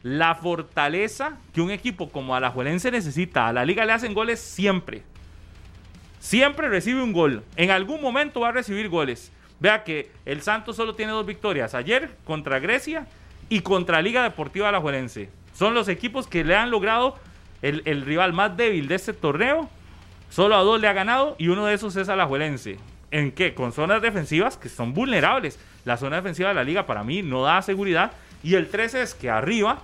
la 0.09 0.35
fortaleza 0.35 1.37
que 1.53 1.61
un 1.61 1.71
equipo 1.71 2.09
como 2.09 2.35
Alajuelense 2.35 2.90
necesita. 2.90 3.47
A 3.47 3.53
la 3.53 3.64
liga 3.64 3.85
le 3.85 3.92
hacen 3.92 4.14
goles 4.14 4.40
siempre. 4.40 5.03
Siempre 6.18 6.68
recibe 6.68 7.03
un 7.03 7.12
gol. 7.12 7.44
En 7.57 7.71
algún 7.71 8.01
momento 8.01 8.40
va 8.40 8.49
a 8.49 8.53
recibir 8.53 8.88
goles. 8.88 9.31
Vea 9.61 9.85
que 9.85 10.11
el 10.25 10.40
Santos 10.40 10.77
solo 10.77 10.94
tiene 10.94 11.12
dos 11.12 11.27
victorias. 11.27 11.75
Ayer 11.75 12.16
contra 12.25 12.59
Grecia 12.59 13.07
y 13.51 13.61
contra 13.61 14.01
Liga 14.01 14.23
Deportiva 14.23 14.71
Alajuelense. 14.71 15.29
Son 15.53 15.75
los 15.75 15.88
equipos 15.88 16.27
que 16.27 16.42
le 16.42 16.57
han 16.57 16.71
logrado 16.71 17.16
el, 17.61 17.83
el 17.85 18.03
rival 18.03 18.33
más 18.33 18.57
débil 18.57 18.88
de 18.88 18.94
este 18.94 19.12
torneo. 19.12 19.68
Solo 20.31 20.57
a 20.57 20.62
dos 20.62 20.81
le 20.81 20.88
ha 20.88 20.92
ganado 20.94 21.37
y 21.38 21.49
uno 21.49 21.66
de 21.66 21.75
esos 21.75 21.97
es 21.97 22.09
Alajuelense. 22.09 22.79
¿En 23.11 23.33
qué? 23.33 23.53
Con 23.55 23.73
zonas 23.73 24.01
defensivas 24.01 24.57
que 24.57 24.71
son 24.71 24.94
vulnerables. 24.94 25.59
La 25.85 25.99
zona 25.99 26.16
defensiva 26.16 26.49
de 26.49 26.55
la 26.55 26.64
liga 26.64 26.87
para 26.87 27.05
mí 27.05 27.23
no 27.23 27.42
da 27.42 27.61
seguridad. 27.61 28.12
Y 28.42 28.55
el 28.55 28.68
13 28.68 29.03
es 29.03 29.14
que 29.14 29.29
arriba 29.31 29.83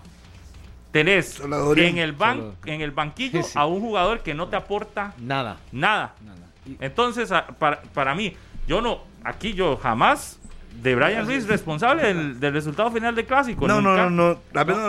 tenés 0.95 1.41
en 1.41 1.99
el, 1.99 2.17
ban- 2.17 2.53
en 2.67 2.81
el 2.81 2.93
banquillo 2.93 3.43
Sí. 3.43 3.51
a 3.57 3.67
un 3.67 3.81
jugador 3.81 4.21
que 4.21 4.33
no 4.33 4.47
te 4.47 4.55
aporta 4.55 5.13
Nada. 5.19 5.57
nada. 5.73 6.15
nada. 6.25 6.39
Entonces, 6.81 7.33
a- 7.33 7.49
para, 7.49 7.83
para 7.83 8.15
mí, 8.15 8.33
yo 8.69 8.81
no, 8.81 9.01
aquí 9.25 9.55
yo 9.55 9.77
jamás 9.77 10.39
de 10.81 10.95
Brian 10.95 11.27
Ruiz 11.27 11.47
responsable 11.49 12.05
del, 12.05 12.39
del 12.39 12.53
resultado 12.53 12.93
final 12.93 13.13
del 13.15 13.27
clásico. 13.27 13.67
No, 13.67 13.81
no, 13.81 13.91
nunca. 13.91 14.03
no, 14.05 14.11
no. 14.11 14.29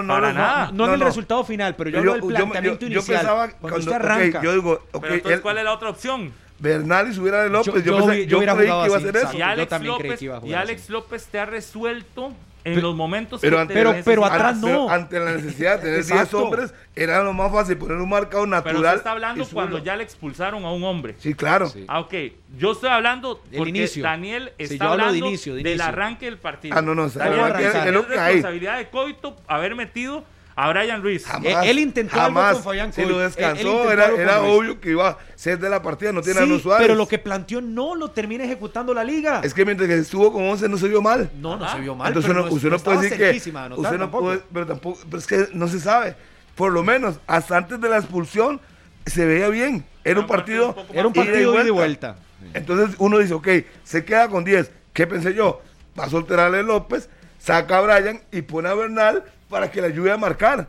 No, 0.03 0.07
para 0.13 0.31
no, 0.31 0.33
nada. 0.33 0.69
No, 0.71 0.85
en 0.85 0.93
el 0.93 0.99
resultado 1.01 1.43
final, 1.43 1.75
pero 1.75 1.89
yo, 1.89 1.99
hablo 1.99 2.13
del 2.13 2.21
yo- 2.21 2.27
planteamiento 2.27 2.81
yo- 2.85 2.87
yo 2.87 2.93
inicial. 2.99 3.17
pensaba 3.17 3.39
cuando, 3.47 3.57
cuando- 3.59 3.79
usted 3.79 3.93
arranca. 3.93 4.41
yo 4.43 4.53
digo, 4.53 4.71
ok, 4.73 5.01
Pero 5.01 5.13
entonces, 5.15 5.37
él- 5.37 5.41
¿cuál 5.41 5.57
es 5.57 5.63
la 5.63 5.73
otra 5.73 5.89
opción? 5.89 6.31
Bernal 6.59 7.09
y 7.09 7.13
subiera 7.15 7.43
de 7.43 7.49
López. 7.49 7.73
Yo- 7.73 7.79
Yo, 7.81 7.99
yo 7.99 8.05
pensé- 8.07 8.27
yo 8.27 8.37
hubiera 8.37 8.53
creí 8.55 8.65
que 8.67 8.73
iba 8.73 8.81
a 8.83 8.85
así, 8.85 8.95
hacer 8.95 9.15
eso. 9.17 9.33
Y 9.33 9.37
yo 9.39 9.45
Alex, 9.45 9.69
creí 9.73 9.87
López, 9.87 10.19
que 10.19 10.25
iba 10.25 10.35
a 10.35 10.37
y 10.37 10.41
jugar 10.41 10.61
Alex 10.61 10.81
así. 10.83 10.91
López 10.93 11.25
te 11.27 11.39
ha 11.39 11.45
resuelto 11.45 12.31
en 12.65 12.73
Pero- 12.73 12.87
los 12.87 12.95
momentos 12.95 13.39
Pero 13.41 13.57
que 13.57 13.61
ante- 13.61 13.73
te 13.75 13.79
pero- 13.79 13.95
pero 14.03 14.25
atrás 14.25 14.55
Ante- 14.55 14.71
no. 14.71 14.89
Ante 14.89 15.19
la 15.19 15.31
necesidad 15.33 15.75
de 15.75 15.81
tener 15.83 15.95
10 15.97 16.11
Exacto. 16.11 16.43
hombres, 16.43 16.73
era 16.95 17.21
lo 17.23 17.31
más 17.31 17.51
fácil 17.51 17.77
poner 17.77 17.97
un 17.97 18.09
marcado 18.09 18.43
Pero 18.43 18.47
natural. 18.57 18.75
usted 18.83 18.97
está 18.97 19.11
hablando 19.11 19.45
cuando 19.53 19.77
ya 19.77 19.95
le 19.95 20.03
expulsaron 20.03 20.65
a 20.65 20.71
un 20.71 20.83
hombre. 20.83 21.15
Sí, 21.19 21.35
claro. 21.35 21.69
Sí. 21.69 21.85
Ah, 21.87 21.99
ok. 21.99 22.13
Yo 22.57 22.71
estoy 22.71 22.89
hablando 22.89 23.41
El 23.51 23.57
porque 23.57 23.69
inicio. 23.69 24.01
Daniel 24.03 24.51
Sí, 24.57 24.63
está 24.73 24.85
de 24.85 24.91
hablando 24.91 25.15
inicio, 25.27 25.53
de 25.55 25.61
del 25.63 25.79
arranque 25.79 26.25
del 26.25 26.37
partido. 26.39 26.75
Ah, 26.75 26.81
no, 26.81 26.95
no, 26.95 27.07
Daniel 27.07 27.53
es- 27.59 28.07
responsabilidad 28.07 28.77
de 28.79 28.89
Coito 28.89 29.35
haber 29.47 29.75
metido 29.75 30.23
a 30.55 30.69
Brian 30.69 31.01
Ruiz. 31.01 31.25
Jamás, 31.25 31.65
Él- 31.65 31.79
intentó 31.79 32.13
algo 32.15 32.25
jamás. 32.35 32.53
con 32.55 32.63
Fabián 32.63 32.93
Si 32.93 33.01
Coy. 33.01 33.11
lo 33.11 33.17
Él- 33.19 33.25
él 33.25 33.31
descansó, 33.35 33.91
era, 33.91 34.05
algo 34.05 34.15
con 34.17 34.25
era 34.25 34.41
obvio 34.41 34.79
que 34.79 34.91
iba 34.91 35.09
a 35.09 35.17
ser 35.35 35.59
de 35.59 35.69
la 35.69 35.81
partida, 35.81 36.11
no 36.13 36.21
tiene 36.21 36.39
a 36.39 36.43
Sí, 36.43 36.49
los 36.49 36.61
Suárez. 36.61 36.87
pero 36.87 36.95
lo 36.97 37.07
que 37.07 37.19
planteó 37.19 37.59
no 37.61 37.93
lo 37.95 38.11
termina 38.11 38.43
ejecutando 38.45 38.93
la 38.93 39.03
liga. 39.03 39.41
Es 39.43 39.53
que 39.53 39.65
mientras 39.65 39.89
que 39.89 39.97
estuvo 39.97 40.31
con 40.31 40.43
11 40.43 40.69
no 40.69 40.77
se 40.77 40.87
vio 40.87 41.01
mal. 41.01 41.29
no, 41.39 41.57
no 41.57 41.65
Ajá. 41.65 41.75
se 41.75 41.81
vio 41.81 41.93
mal. 41.95 42.07
Entonces 42.07 42.31
pero 42.31 42.45
no, 42.47 42.53
usted 42.53 42.69
no 42.69 42.79
puede 42.79 43.01
decir 43.01 43.17
que. 43.17 43.51
de 43.51 43.57
anotar 43.57 43.79
Usted 43.85 43.97
no 43.97 44.11
puede, 44.11 44.41
pero 44.53 44.65
tampoco. 44.65 44.99
Pero 45.05 45.17
es 45.17 45.27
que 45.27 45.47
no 45.53 45.67
se 45.67 45.79
sabe. 45.79 46.15
Por 46.55 46.71
lo 46.71 46.83
menos, 46.83 47.19
hasta 47.27 47.57
antes 47.57 47.81
de 47.81 47.89
la 47.89 47.97
expulsión, 47.97 48.61
se 49.05 49.25
veía 49.25 49.49
bien. 49.49 49.85
Era 50.05 50.21
un 50.21 50.27
partido. 50.27 50.73
Era 50.93 51.05
un 51.07 51.13
partido 51.13 51.65
y 51.67 51.69
vuelta. 51.69 52.15
Entonces 52.53 52.95
uno 52.99 53.17
dice, 53.17 53.33
ok, 53.33 53.47
se 53.83 54.05
queda 54.05 54.29
con 54.29 54.43
10. 54.45 54.71
¿Qué 54.93 55.05
pensé 55.07 55.33
yo? 55.33 55.61
Va 55.99 56.05
a 56.05 56.09
soltar 56.09 56.39
a 56.39 56.45
Ale 56.45 56.63
López, 56.63 57.09
saca 57.39 57.77
a 57.77 57.81
Brian 57.81 58.21
y 58.31 58.41
pone 58.43 58.69
a 58.69 58.73
Bernal 58.73 59.23
para 59.49 59.69
que 59.71 59.81
le 59.81 59.87
ayude 59.87 60.11
a 60.11 60.17
marcar. 60.17 60.67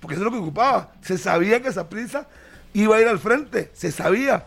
Porque 0.00 0.14
eso 0.14 0.22
es 0.22 0.30
lo 0.30 0.32
que 0.32 0.42
ocupaba. 0.42 0.92
Se 1.02 1.16
sabía 1.18 1.60
que 1.62 1.68
esa 1.68 1.88
prisa 1.88 2.26
iba 2.74 2.96
a 2.96 3.00
ir 3.00 3.08
al 3.08 3.18
frente. 3.18 3.70
Se 3.72 3.90
sabía. 3.90 4.46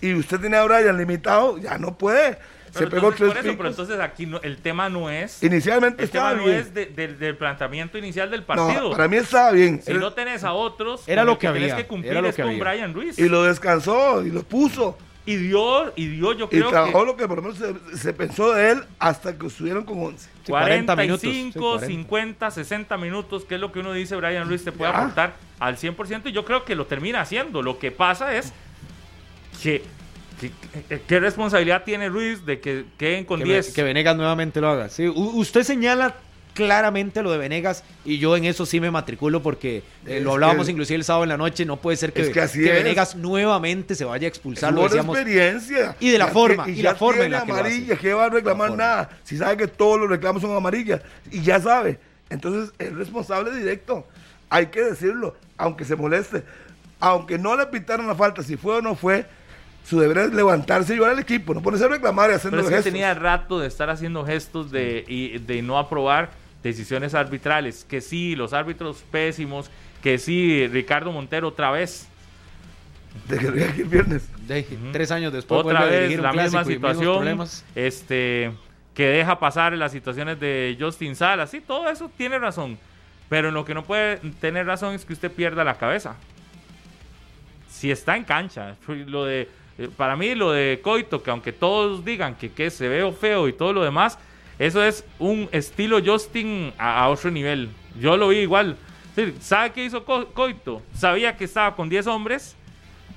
Y 0.00 0.14
usted 0.14 0.40
tenía 0.40 0.60
a 0.60 0.64
Brian 0.64 0.96
limitado, 0.98 1.58
ya 1.58 1.78
no 1.78 1.96
puede. 1.96 2.38
Pero 2.74 2.86
se 2.86 2.90
pegó 2.90 3.08
entonces, 3.12 3.18
tres 3.18 3.28
por 3.36 3.46
eso, 3.46 3.56
pero 3.58 3.68
entonces 3.68 4.00
aquí 4.00 4.24
no- 4.24 4.40
el 4.40 4.56
tema 4.56 4.88
no 4.88 5.10
es 5.10 5.42
Inicialmente 5.42 6.04
el 6.04 6.10
tema 6.10 6.32
no 6.32 6.48
es 6.48 6.72
de- 6.72 6.86
del- 6.86 7.18
del 7.18 7.36
planteamiento 7.36 7.98
inicial 7.98 8.30
del 8.30 8.40
No, 8.40 8.46
partido. 8.46 8.90
para 8.92 9.08
mí 9.08 9.16
estaba 9.18 9.50
bien. 9.52 9.82
si 9.82 9.92
no 9.92 10.14
tenés 10.14 10.42
a 10.42 10.54
otros, 10.54 11.06
Era 11.06 11.20
con 11.22 11.26
lo 11.32 11.38
que 11.38 11.48
tenés 11.48 11.62
había, 11.72 11.76
que 11.76 11.86
cumplir 11.86 12.12
era 12.12 12.22
lo 12.22 12.28
es 12.30 12.34
que 12.36 12.42
con 12.42 12.50
había. 12.52 12.64
Brian 12.64 12.94
Ruiz. 12.94 13.18
y 13.18 13.28
lo 13.28 13.42
descansó 13.44 14.24
y 14.24 14.30
lo 14.30 14.42
puso. 14.42 14.96
Y 15.24 15.36
dio, 15.36 15.92
y 15.94 16.08
dio 16.08 16.32
yo 16.32 16.46
Y 16.46 16.48
creo 16.48 16.70
trabajó 16.70 17.00
que 17.00 17.06
lo 17.06 17.16
que 17.16 17.28
por 17.28 17.36
lo 17.36 17.42
menos 17.52 17.58
se, 17.58 17.96
se 17.96 18.12
pensó 18.12 18.52
de 18.54 18.72
él 18.72 18.82
hasta 18.98 19.38
que 19.38 19.46
estuvieron 19.46 19.84
con 19.84 20.02
11. 20.02 20.18
Sí, 20.44 20.50
40 20.50 20.96
minutos, 20.96 21.20
45, 21.20 21.52
sí, 21.52 21.58
40. 21.60 21.86
50, 21.86 22.50
60 22.50 22.96
minutos, 22.96 23.44
que 23.44 23.54
es 23.54 23.60
lo 23.60 23.70
que 23.70 23.78
uno 23.78 23.92
dice 23.92 24.16
Brian 24.16 24.48
Ruiz 24.48 24.64
te 24.64 24.72
puede 24.72 24.90
Ya. 24.90 24.98
aportar 24.98 25.34
al 25.60 25.76
100% 25.76 26.22
y 26.28 26.32
yo 26.32 26.44
creo 26.44 26.64
que 26.64 26.74
lo 26.74 26.86
termina 26.86 27.20
haciendo. 27.20 27.62
Lo 27.62 27.78
que 27.78 27.92
pasa 27.92 28.34
es 28.36 28.52
que, 29.62 29.82
qué 31.06 31.20
responsabilidad 31.20 31.84
tiene 31.84 32.08
Ruiz 32.08 32.44
de 32.44 32.58
que 32.60 32.84
queden 32.98 33.24
con 33.24 33.38
que, 33.38 33.44
10. 33.44 33.68
Ve- 33.68 33.72
que 33.74 33.82
Venegas 33.84 34.16
nuevamente 34.16 34.60
lo 34.60 34.70
haga. 34.70 34.88
Sí, 34.88 35.06
usted 35.08 35.62
señala 35.62 36.16
claramente 36.54 37.22
lo 37.22 37.30
de 37.32 37.38
Venegas 37.38 37.82
y 38.04 38.18
yo 38.18 38.36
en 38.36 38.44
eso 38.44 38.66
sí 38.66 38.80
me 38.80 38.90
matriculo 38.90 39.42
porque 39.42 39.82
eh, 40.06 40.20
lo 40.20 40.32
hablábamos 40.32 40.66
que- 40.66 40.72
inclusive 40.72 40.96
el 40.96 41.04
sábado 41.04 41.24
en 41.24 41.30
la 41.30 41.36
noche, 41.36 41.64
no 41.64 41.78
puede 41.78 41.96
ser 41.96 42.12
que, 42.12 42.22
Es 42.22 42.30
que 42.30 42.40
así 42.40 42.58
que 42.60 42.66
es. 42.78 42.82
Venegas 42.84 43.16
nuevamente 43.16 43.94
se 43.94 44.04
vaya 44.04 44.26
a 44.26 44.28
expulsar, 44.28 44.72
lo 44.72 44.82
decíamos. 44.82 45.16
experiencia. 45.16 45.96
Y 46.00 46.10
de 46.10 46.18
la 46.18 46.26
Ya 46.26 46.32
forma, 46.32 46.64
que- 46.66 46.72
y 46.72 46.76
la 46.82 46.92
ya 46.92 46.96
forma 46.96 47.24
en 47.24 47.32
la 47.32 47.40
que 47.42 47.46
lo 47.48 47.54
hace. 47.54 47.60
amarilla, 47.60 47.96
que 47.96 48.14
va 48.14 48.24
a 48.26 48.28
reclamar 48.30 48.72
nada. 48.76 49.10
Si 49.24 49.36
sabe 49.36 49.56
que 49.56 49.66
todos 49.68 49.98
los 50.00 50.08
reclamos 50.10 50.42
son 50.42 50.54
amarillas 50.56 51.00
y 51.30 51.40
ya 51.42 51.60
sabe. 51.60 51.98
Entonces 52.30 52.72
es 52.78 52.92
responsable 52.94 53.54
directo. 53.56 54.06
hay 54.54 54.66
que 54.66 54.82
decirlo, 54.82 55.34
aunque 55.56 55.86
se 55.86 55.96
moleste, 55.96 56.42
aunque 57.00 57.38
no 57.38 57.56
le 57.56 57.64
pintaron 57.68 58.06
la 58.06 58.14
falta, 58.14 58.42
si 58.42 58.58
fue 58.58 58.76
o 58.76 58.82
no 58.82 58.94
fue, 58.94 59.24
su 59.82 59.98
deber 59.98 60.18
es 60.18 60.34
levantarse 60.34 60.92
y 60.92 60.96
llevar 60.96 61.12
al 61.12 61.18
equipo, 61.20 61.54
no 61.54 61.62
ponerse 61.62 61.86
a 61.86 61.88
reclamar 61.88 62.30
y 62.30 62.34
haciendo 62.34 62.58
Pero 62.58 62.64
es 62.64 62.68
que 62.68 62.74
gestos. 62.76 62.92
tenía 62.92 63.14
rato 63.14 63.58
de 63.58 63.66
estar 63.66 63.88
haciendo 63.88 64.26
gestos 64.26 64.70
de, 64.70 65.06
y 65.08 65.38
de 65.38 65.62
no 65.62 65.78
aprobar 65.78 66.30
decisiones 66.62 67.14
arbitrales. 67.14 67.84
Que 67.88 68.00
sí, 68.00 68.34
los 68.36 68.52
árbitros 68.52 69.04
pésimos. 69.10 69.70
Que 70.02 70.18
sí, 70.18 70.66
Ricardo 70.68 71.12
Montero 71.12 71.48
otra 71.48 71.70
vez. 71.70 72.08
De 73.28 73.38
que 73.38 73.64
aquí 73.64 73.80
el 73.82 73.88
viernes. 73.88 74.28
De- 74.46 74.66
Tres 74.92 75.10
años 75.10 75.32
después 75.32 75.60
otra 75.64 75.84
vez 75.84 76.18
la 76.18 76.32
misma 76.32 76.64
situación. 76.64 77.46
Este, 77.74 78.52
que 78.94 79.06
deja 79.06 79.38
pasar 79.38 79.72
las 79.74 79.92
situaciones 79.92 80.40
de 80.40 80.76
Justin 80.80 81.14
Salas. 81.16 81.50
Sí, 81.50 81.60
todo 81.60 81.88
eso 81.90 82.10
tiene 82.16 82.38
razón. 82.38 82.78
Pero 83.28 83.48
en 83.48 83.54
lo 83.54 83.64
que 83.64 83.74
no 83.74 83.84
puede 83.84 84.16
tener 84.40 84.66
razón 84.66 84.94
es 84.94 85.04
que 85.04 85.12
usted 85.14 85.30
pierda 85.30 85.64
la 85.64 85.78
cabeza. 85.78 86.16
Si 87.70 87.90
está 87.90 88.16
en 88.16 88.24
cancha. 88.24 88.76
Lo 88.88 89.24
de, 89.24 89.48
eh, 89.78 89.88
para 89.96 90.16
mí, 90.16 90.34
lo 90.34 90.52
de 90.52 90.80
Coito, 90.82 91.22
que 91.22 91.30
aunque 91.30 91.52
todos 91.52 92.04
digan 92.04 92.34
que, 92.34 92.50
que 92.52 92.70
se 92.70 92.88
ve 92.88 93.10
feo 93.12 93.48
y 93.48 93.52
todo 93.54 93.72
lo 93.72 93.82
demás, 93.82 94.18
eso 94.66 94.82
es 94.84 95.04
un 95.18 95.48
estilo 95.52 95.98
Justin 96.04 96.72
a, 96.78 97.04
a 97.04 97.08
otro 97.08 97.30
nivel. 97.30 97.68
Yo 98.00 98.16
lo 98.16 98.28
vi 98.28 98.38
igual. 98.38 98.76
Sí, 99.14 99.34
¿Sabe 99.40 99.72
qué 99.72 99.84
hizo 99.84 100.04
Co- 100.04 100.26
Coito? 100.28 100.82
Sabía 100.94 101.36
que 101.36 101.44
estaba 101.44 101.74
con 101.76 101.88
10 101.88 102.06
hombres 102.06 102.56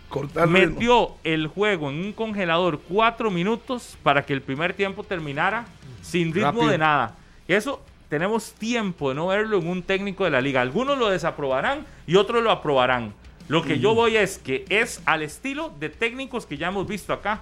Cortar 0.09 0.47
metió 0.47 1.13
el 1.23 1.47
juego 1.47 1.89
en 1.89 1.97
un 2.05 2.13
congelador 2.13 2.79
cuatro 2.87 3.31
minutos 3.31 3.97
para 4.03 4.25
que 4.25 4.33
el 4.33 4.41
primer 4.41 4.73
tiempo 4.73 5.03
terminara 5.03 5.65
sin 6.01 6.33
ritmo 6.33 6.51
Rápido. 6.51 6.67
de 6.69 6.77
nada. 6.77 7.15
Y 7.47 7.53
eso 7.53 7.81
tenemos 8.09 8.51
tiempo 8.53 9.09
de 9.09 9.15
no 9.15 9.27
verlo 9.27 9.57
en 9.57 9.67
un 9.67 9.81
técnico 9.81 10.23
de 10.23 10.29
la 10.29 10.41
liga. 10.41 10.61
Algunos 10.61 10.97
lo 10.97 11.09
desaprobarán 11.09 11.85
y 12.05 12.15
otros 12.17 12.43
lo 12.43 12.51
aprobarán. 12.51 13.13
Lo 13.47 13.61
que 13.63 13.79
yo 13.79 13.93
voy 13.95 14.15
es 14.17 14.37
que 14.37 14.65
es 14.69 15.01
al 15.05 15.21
estilo 15.21 15.71
de 15.79 15.89
técnicos 15.89 16.45
que 16.45 16.57
ya 16.57 16.67
hemos 16.67 16.87
visto 16.87 17.11
acá. 17.13 17.41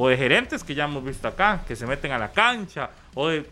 O 0.00 0.08
de 0.08 0.16
gerentes 0.16 0.62
que 0.62 0.74
ya 0.74 0.84
hemos 0.84 1.04
visto 1.04 1.26
acá, 1.28 1.62
que 1.66 1.74
se 1.76 1.86
meten 1.86 2.12
a 2.12 2.18
la 2.18 2.30
cancha. 2.30 2.90
O 3.14 3.28
de, 3.28 3.44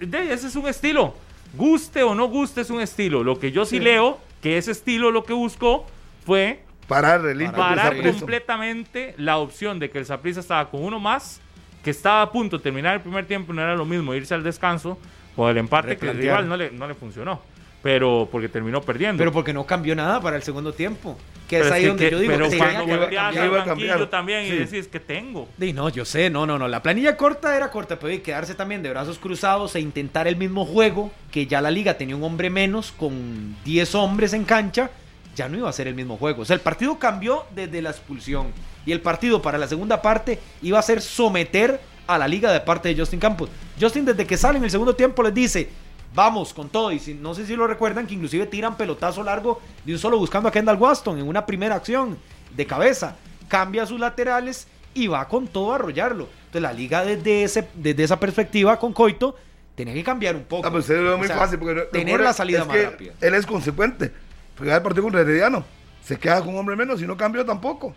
de- 0.00 0.32
ese 0.32 0.48
es 0.48 0.56
un 0.56 0.66
estilo. 0.68 1.14
Guste 1.54 2.02
o 2.02 2.14
no 2.14 2.26
guste 2.26 2.60
es 2.62 2.70
un 2.70 2.80
estilo. 2.80 3.22
Lo 3.22 3.38
que 3.38 3.52
yo 3.52 3.64
sí, 3.64 3.78
Sí. 3.78 3.82
leo, 3.84 4.18
que 4.42 4.58
ese 4.58 4.72
estilo 4.72 5.10
lo 5.10 5.24
que 5.24 5.32
buscó 5.32 5.86
fue 6.26 6.62
Parar 6.88 7.24
el 7.26 7.50
Parar 7.52 7.96
completamente 8.02 9.14
la 9.18 9.38
opción 9.38 9.78
de 9.78 9.90
que 9.90 9.98
el 9.98 10.06
Saprissa 10.06 10.40
estaba 10.40 10.70
con 10.70 10.82
uno 10.82 10.98
más, 10.98 11.40
que 11.84 11.90
estaba 11.90 12.22
a 12.22 12.32
punto 12.32 12.56
de 12.56 12.62
terminar 12.62 12.94
el 12.94 13.00
primer 13.02 13.26
tiempo, 13.26 13.52
no 13.52 13.60
era 13.62 13.76
lo 13.76 13.84
mismo 13.84 14.14
irse 14.14 14.34
al 14.34 14.42
descanso, 14.42 14.98
con 15.36 15.50
el 15.50 15.58
empate 15.58 15.88
que 15.96 16.06
Replantear. 16.06 16.24
igual 16.24 16.48
no 16.48 16.56
le, 16.56 16.70
no 16.70 16.88
le 16.88 16.94
funcionó, 16.94 17.40
pero 17.82 18.28
porque 18.30 18.48
terminó 18.48 18.80
perdiendo. 18.82 19.18
Pero 19.18 19.32
porque 19.32 19.52
no 19.52 19.64
cambió 19.66 19.94
nada 19.94 20.20
para 20.20 20.36
el 20.36 20.42
segundo 20.42 20.72
tiempo. 20.72 21.16
Que 21.48 21.56
Pero 21.56 21.66
es 21.66 21.72
ahí 21.72 21.82
que- 21.82 21.88
donde 21.88 22.04
que- 22.04 22.10
yo 22.10 22.18
digo 22.18 22.32
pero 22.34 22.44
que 22.44 22.50
tenía 22.50 22.74
cuando 22.74 22.98
banquillo 22.98 23.64
cambiar. 23.64 24.06
también 24.10 24.44
y 24.44 24.48
Sí. 24.50 24.56
decís 24.56 24.88
que 24.88 25.00
tengo. 25.00 25.48
No, 25.56 25.88
yo 25.88 26.04
sé, 26.04 26.28
no, 26.28 26.44
no, 26.46 26.58
no. 26.58 26.68
La 26.68 26.82
planilla 26.82 27.16
corta 27.16 27.56
era 27.56 27.70
corta, 27.70 27.98
pero 27.98 28.12
y 28.12 28.18
quedarse 28.18 28.54
también 28.54 28.82
de 28.82 28.90
brazos 28.90 29.18
cruzados 29.18 29.74
e 29.74 29.80
intentar 29.80 30.28
el 30.28 30.36
mismo 30.36 30.66
juego, 30.66 31.10
que 31.30 31.46
ya 31.46 31.60
la 31.62 31.70
liga 31.70 31.94
tenía 31.96 32.16
un 32.16 32.22
hombre 32.24 32.50
menos 32.50 32.92
con 32.92 33.56
10 33.64 33.94
hombres 33.94 34.34
en 34.34 34.44
cancha, 34.44 34.90
ya 35.34 35.48
no 35.48 35.56
iba 35.56 35.70
a 35.70 35.72
ser 35.72 35.86
el 35.88 35.94
mismo 35.94 36.16
juego. 36.18 36.42
O 36.42 36.44
sea, 36.44 36.54
el 36.54 36.60
partido 36.60 36.98
cambió 36.98 37.44
desde 37.54 37.80
la 37.80 37.90
expulsión. 37.90 38.48
Y 38.84 38.92
el 38.92 39.00
partido 39.00 39.40
para 39.40 39.56
la 39.56 39.68
segunda 39.68 40.02
parte 40.02 40.38
iba 40.62 40.78
a 40.78 40.82
ser 40.82 41.00
someter 41.00 41.80
a 42.06 42.18
la 42.18 42.26
liga 42.28 42.52
de 42.52 42.60
parte 42.60 42.88
de 42.92 43.00
Justin 43.00 43.20
Campos. 43.20 43.48
Justin 43.80 44.04
desde 44.04 44.26
que 44.26 44.36
sale 44.36 44.58
en 44.58 44.64
el 44.64 44.70
segundo 44.70 44.94
tiempo 44.94 45.22
les 45.22 45.32
dice, 45.32 45.68
vamos 46.14 46.52
con 46.54 46.68
todo. 46.68 46.92
Y 46.92 46.98
si, 46.98 47.14
no 47.14 47.34
sé 47.34 47.46
si 47.46 47.56
lo 47.56 47.66
recuerdan, 47.66 48.06
que 48.06 48.14
inclusive 48.14 48.46
tiran 48.46 48.76
pelotazo 48.76 49.22
largo 49.22 49.60
de 49.84 49.92
un 49.92 49.98
solo 49.98 50.18
buscando 50.18 50.48
a 50.48 50.52
Kendall 50.52 50.76
Waston 50.76 51.18
en 51.18 51.28
una 51.28 51.46
primera 51.46 51.74
acción 51.76 52.18
de 52.54 52.66
cabeza. 52.66 53.16
Cambia 53.48 53.86
sus 53.86 53.98
laterales 54.00 54.66
y 54.94 55.06
va 55.06 55.26
con 55.28 55.46
todo 55.48 55.72
a 55.72 55.76
arrollarlo. 55.76 56.28
Entonces 56.46 56.62
la 56.62 56.72
liga 56.72 57.04
desde, 57.04 57.44
ese, 57.44 57.68
desde 57.74 58.04
esa 58.04 58.18
perspectiva 58.18 58.78
con 58.78 58.92
Coito 58.92 59.36
tenía 59.74 59.94
que 59.94 60.02
cambiar 60.04 60.34
un 60.36 60.44
poco. 60.44 60.66
Ah, 60.66 60.70
pues 60.70 60.86
se 60.86 60.94
lo 60.96 61.02
veo 61.02 61.18
muy 61.18 61.26
O 61.26 61.28
sea, 61.28 61.38
fácil. 61.38 61.58
Porque 61.58 61.82
tener 61.92 62.20
la 62.20 62.32
salida 62.32 62.60
es 62.60 62.66
más 62.66 62.76
que 62.76 62.90
rápida. 62.90 63.12
Él 63.20 63.34
es 63.34 63.46
consecuente. 63.46 64.12
Porque 64.56 64.72
el 64.72 64.82
partido 64.82 65.04
contra 65.04 65.20
Herediano 65.20 65.64
se 66.04 66.18
queda 66.18 66.40
con 66.40 66.48
un 66.50 66.56
hombre 66.58 66.74
menos 66.74 67.00
y 67.00 67.06
no 67.06 67.16
cambió 67.16 67.44
tampoco. 67.44 67.94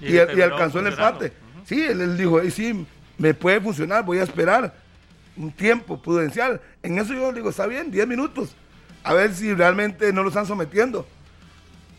Y, 0.00 0.06
y 0.06 0.12
terminó 0.12 0.44
alcanzó 0.44 0.78
el 0.80 0.86
empate. 0.86 1.32
Sí, 1.64 1.82
él, 1.84 2.00
él 2.00 2.16
dijo, 2.16 2.40
"Ey, 2.40 2.50
sí, 2.50 2.86
me 3.18 3.34
puede 3.34 3.60
funcionar, 3.60 4.04
voy 4.04 4.18
a 4.18 4.22
esperar 4.22 4.74
un 5.40 5.52
tiempo 5.52 6.00
prudencial. 6.00 6.60
En 6.82 6.98
eso 6.98 7.14
yo 7.14 7.32
digo, 7.32 7.50
está 7.50 7.66
bien, 7.66 7.90
10 7.90 8.06
minutos. 8.06 8.54
A 9.02 9.14
ver 9.14 9.34
si 9.34 9.52
realmente 9.54 10.12
no 10.12 10.22
lo 10.22 10.28
están 10.28 10.46
sometiendo. 10.46 11.06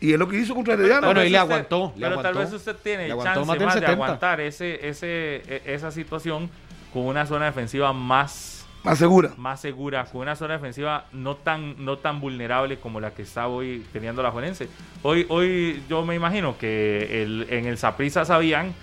Y 0.00 0.12
es 0.12 0.18
lo 0.18 0.28
que 0.28 0.38
hizo 0.38 0.54
contra 0.54 0.74
Herediano. 0.74 1.06
Bueno, 1.08 1.20
Tal 1.20 1.26
y 1.28 1.30
le 1.30 1.38
usted- 1.38 1.50
aguantó, 1.52 1.92
le 1.96 2.02
pero 2.06 2.16
tal 2.16 2.26
aguantó. 2.26 2.38
vez 2.40 2.52
usted 2.52 2.76
tiene 2.82 3.08
chance 3.08 3.24
más 3.40 3.46
más, 3.46 3.58
de 3.58 3.64
70. 3.70 3.92
aguantar 3.92 4.40
ese, 4.40 4.88
ese, 4.88 5.36
e- 5.46 5.62
esa 5.66 5.90
situación 5.90 6.50
con 6.92 7.06
una 7.06 7.24
zona 7.26 7.46
defensiva 7.46 7.92
más, 7.92 8.66
Más 8.84 8.98
segura. 8.98 9.32
más 9.36 9.60
segura, 9.60 10.04
con 10.06 10.22
una 10.22 10.34
zona 10.36 10.54
defensiva 10.54 11.06
no 11.12 11.36
tan, 11.36 11.84
no 11.84 11.98
tan 11.98 12.20
vulnerable 12.20 12.78
como 12.78 13.00
la 13.00 13.12
que 13.12 13.22
está 13.22 13.46
hoy 13.48 13.84
teniendo 13.92 14.22
la 14.22 14.30
Juelense. 14.32 14.68
Hoy, 15.02 15.24
hoy 15.28 15.82
yo 15.88 16.04
me 16.04 16.14
imagino 16.16 16.58
que 16.58 17.22
el, 17.22 17.46
en 17.50 17.66
el 17.66 17.78
Saprissa 17.78 18.24
sabían 18.24 18.74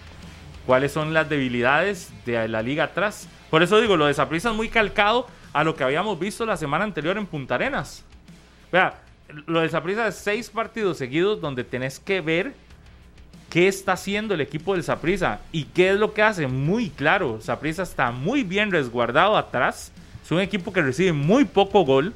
cuáles 0.70 0.92
son 0.92 1.16
las 1.16 1.28
debilidades 1.28 2.12
de 2.28 2.48
la 2.48 2.62
liga 2.62 2.84
atrás. 2.84 3.28
Por 3.50 3.64
eso 3.64 3.82
digo, 3.82 3.98
lo 3.98 4.06
de 4.06 4.14
Saprissa 4.14 4.52
es 4.52 4.56
muy 4.56 4.70
calcado 4.70 5.26
a 5.52 5.64
lo 5.64 5.76
que 5.76 5.84
habíamos 5.84 6.20
visto 6.20 6.46
la 6.46 6.58
semana 6.58 6.84
anterior 6.84 7.18
en 7.18 7.26
Punta 7.26 7.56
Arenas. 7.56 8.06
Vea, 8.72 8.94
lo 9.48 9.62
de 9.62 9.70
Saprissa 9.70 10.08
es 10.08 10.14
seis 10.14 10.48
partidos 10.52 11.00
seguidos 11.00 11.42
donde 11.42 11.64
tenés 11.64 12.00
que 12.00 12.22
ver 12.22 12.54
qué 13.50 13.68
está 13.68 13.94
haciendo 13.94 14.36
el 14.36 14.42
equipo 14.42 14.74
del 14.76 14.84
Saprissa 14.84 15.40
y 15.52 15.64
qué 15.64 15.90
es 15.90 15.98
lo 15.98 16.14
que 16.14 16.22
hace. 16.22 16.46
Muy 16.46 16.92
claro, 16.92 17.40
Saprissa 17.42 17.82
está 17.82 18.12
muy 18.12 18.44
bien 18.44 18.70
resguardado 18.70 19.38
atrás. 19.38 19.92
Es 20.24 20.30
un 20.30 20.40
equipo 20.40 20.72
que 20.72 20.84
recibe 20.84 21.14
muy 21.14 21.46
poco 21.46 21.84
gol. 21.84 22.14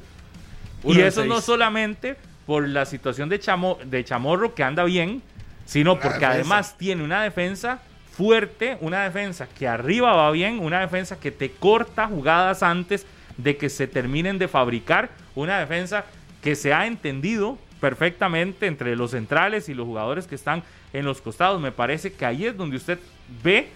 Uno 0.84 1.00
y 1.00 1.02
eso 1.02 1.24
no 1.24 1.40
solamente 1.40 2.14
por 2.46 2.68
la 2.68 2.86
situación 2.86 3.28
de, 3.28 3.40
Chamo- 3.40 3.78
de 3.84 4.04
Chamorro 4.04 4.54
que 4.54 4.62
anda 4.62 4.84
bien, 4.84 5.22
sino 5.66 5.94
porque 5.94 6.18
defensa. 6.20 6.30
además 6.34 6.78
tiene 6.78 7.02
una 7.02 7.20
defensa 7.24 7.82
fuerte, 8.16 8.78
una 8.80 9.02
defensa 9.02 9.48
que 9.48 9.66
arriba 9.66 10.14
va 10.14 10.30
bien, 10.30 10.60
una 10.60 10.80
defensa 10.80 11.18
que 11.18 11.30
te 11.30 11.50
corta 11.50 12.06
jugadas 12.06 12.62
antes 12.62 13.06
de 13.36 13.56
que 13.56 13.68
se 13.68 13.86
terminen 13.86 14.38
de 14.38 14.46
fabricar, 14.46 15.10
una 15.34 15.58
defensa 15.58 16.04
que 16.40 16.54
se 16.54 16.72
ha 16.72 16.86
entendido 16.86 17.58
perfectamente 17.80 18.66
entre 18.66 18.94
los 18.96 19.10
centrales 19.10 19.68
y 19.68 19.74
los 19.74 19.86
jugadores 19.86 20.26
que 20.26 20.36
están 20.36 20.62
en 20.92 21.04
los 21.04 21.20
costados. 21.20 21.60
Me 21.60 21.72
parece 21.72 22.12
que 22.12 22.24
ahí 22.24 22.46
es 22.46 22.56
donde 22.56 22.76
usted 22.76 22.98
ve 23.42 23.68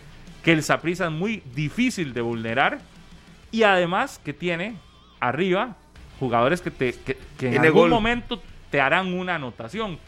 que 0.45 0.53
el 0.53 0.63
Saprissa 0.63 1.07
es 1.07 1.13
muy 1.13 1.43
difícil 1.55 2.15
de 2.15 2.21
vulnerar 2.21 2.79
y 3.51 3.65
además 3.65 4.21
que 4.25 4.33
tiene 4.33 4.77
arriba 5.21 5.77
jugadores 6.21 6.61
que, 6.61 6.71
te, 6.71 6.93
que, 6.93 7.19
que 7.37 7.55
en 7.55 7.65
algún 7.65 7.83
gol. 7.83 7.91
momento 7.91 8.41
te 8.71 8.81
harán 8.81 9.13
una 9.13 9.35
anotación. 9.35 9.99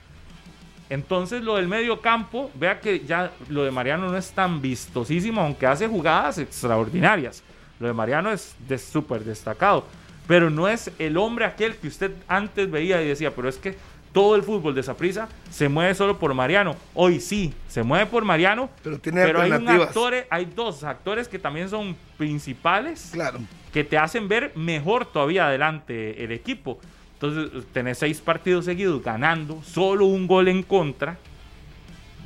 Entonces 0.90 1.42
lo 1.42 1.56
del 1.56 1.68
medio 1.68 2.00
campo, 2.00 2.50
vea 2.54 2.80
que 2.80 3.00
ya 3.06 3.30
lo 3.48 3.64
de 3.64 3.70
Mariano 3.70 4.10
no 4.10 4.16
es 4.18 4.30
tan 4.32 4.60
vistosísimo, 4.60 5.40
aunque 5.40 5.66
hace 5.66 5.86
jugadas 5.88 6.36
extraordinarias. 6.38 7.42
Lo 7.78 7.86
de 7.86 7.92
Mariano 7.94 8.30
es 8.30 8.54
de 8.68 8.76
súper 8.76 9.24
destacado, 9.24 9.86
pero 10.26 10.50
no 10.50 10.68
es 10.68 10.90
el 10.98 11.16
hombre 11.16 11.44
aquel 11.46 11.76
que 11.76 11.88
usted 11.88 12.12
antes 12.28 12.70
veía 12.70 13.00
y 13.02 13.08
decía, 13.08 13.34
pero 13.34 13.48
es 13.48 13.56
que 13.56 13.76
todo 14.12 14.34
el 14.34 14.42
fútbol 14.42 14.74
de 14.74 14.82
Saprissa 14.82 15.28
se 15.50 15.68
mueve 15.68 15.94
solo 15.94 16.18
por 16.18 16.34
Mariano. 16.34 16.74
Hoy 16.94 17.20
sí, 17.20 17.54
se 17.68 17.84
mueve 17.84 18.06
por 18.06 18.24
Mariano, 18.24 18.68
Pero 18.82 18.98
tiene 18.98 19.22
pero 19.24 19.40
hay, 19.40 19.46
un 19.48 19.52
alternativas. 19.54 19.88
actor, 19.88 20.14
hay 20.28 20.44
dos 20.46 20.82
actores 20.82 21.28
que 21.28 21.38
también 21.38 21.68
son 21.70 21.96
principales 22.18 23.10
Claro. 23.12 23.38
que 23.72 23.84
te 23.84 23.96
hacen 23.96 24.26
ver 24.26 24.50
mejor 24.56 25.06
todavía 25.06 25.46
adelante 25.46 26.24
el 26.24 26.32
equipo. 26.32 26.80
Entonces, 27.20 27.66
tenés 27.74 27.98
seis 27.98 28.18
partidos 28.18 28.64
seguidos 28.64 29.02
ganando, 29.02 29.62
solo 29.62 30.06
un 30.06 30.26
gol 30.26 30.48
en 30.48 30.62
contra. 30.62 31.18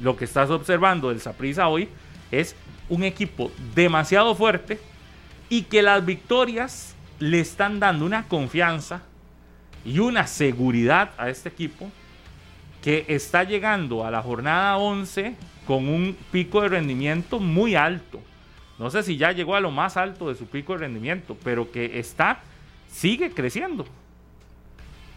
Lo 0.00 0.16
que 0.16 0.24
estás 0.24 0.50
observando 0.50 1.08
del 1.08 1.20
Saprissa 1.20 1.66
hoy 1.66 1.88
es 2.30 2.54
un 2.88 3.02
equipo 3.02 3.50
demasiado 3.74 4.36
fuerte 4.36 4.78
y 5.48 5.62
que 5.62 5.82
las 5.82 6.06
victorias 6.06 6.94
le 7.18 7.40
están 7.40 7.80
dando 7.80 8.06
una 8.06 8.28
confianza 8.28 9.02
y 9.84 9.98
una 9.98 10.28
seguridad 10.28 11.10
a 11.18 11.28
este 11.28 11.48
equipo 11.48 11.90
que 12.80 13.04
está 13.08 13.42
llegando 13.42 14.06
a 14.06 14.12
la 14.12 14.22
jornada 14.22 14.76
11 14.76 15.34
con 15.66 15.88
un 15.88 16.16
pico 16.30 16.62
de 16.62 16.68
rendimiento 16.68 17.40
muy 17.40 17.74
alto. 17.74 18.20
No 18.78 18.90
sé 18.90 19.02
si 19.02 19.16
ya 19.16 19.32
llegó 19.32 19.56
a 19.56 19.60
lo 19.60 19.72
más 19.72 19.96
alto 19.96 20.28
de 20.28 20.36
su 20.36 20.46
pico 20.46 20.74
de 20.74 20.80
rendimiento, 20.80 21.36
pero 21.42 21.72
que 21.72 21.98
está, 21.98 22.42
sigue 22.88 23.32
creciendo. 23.32 23.86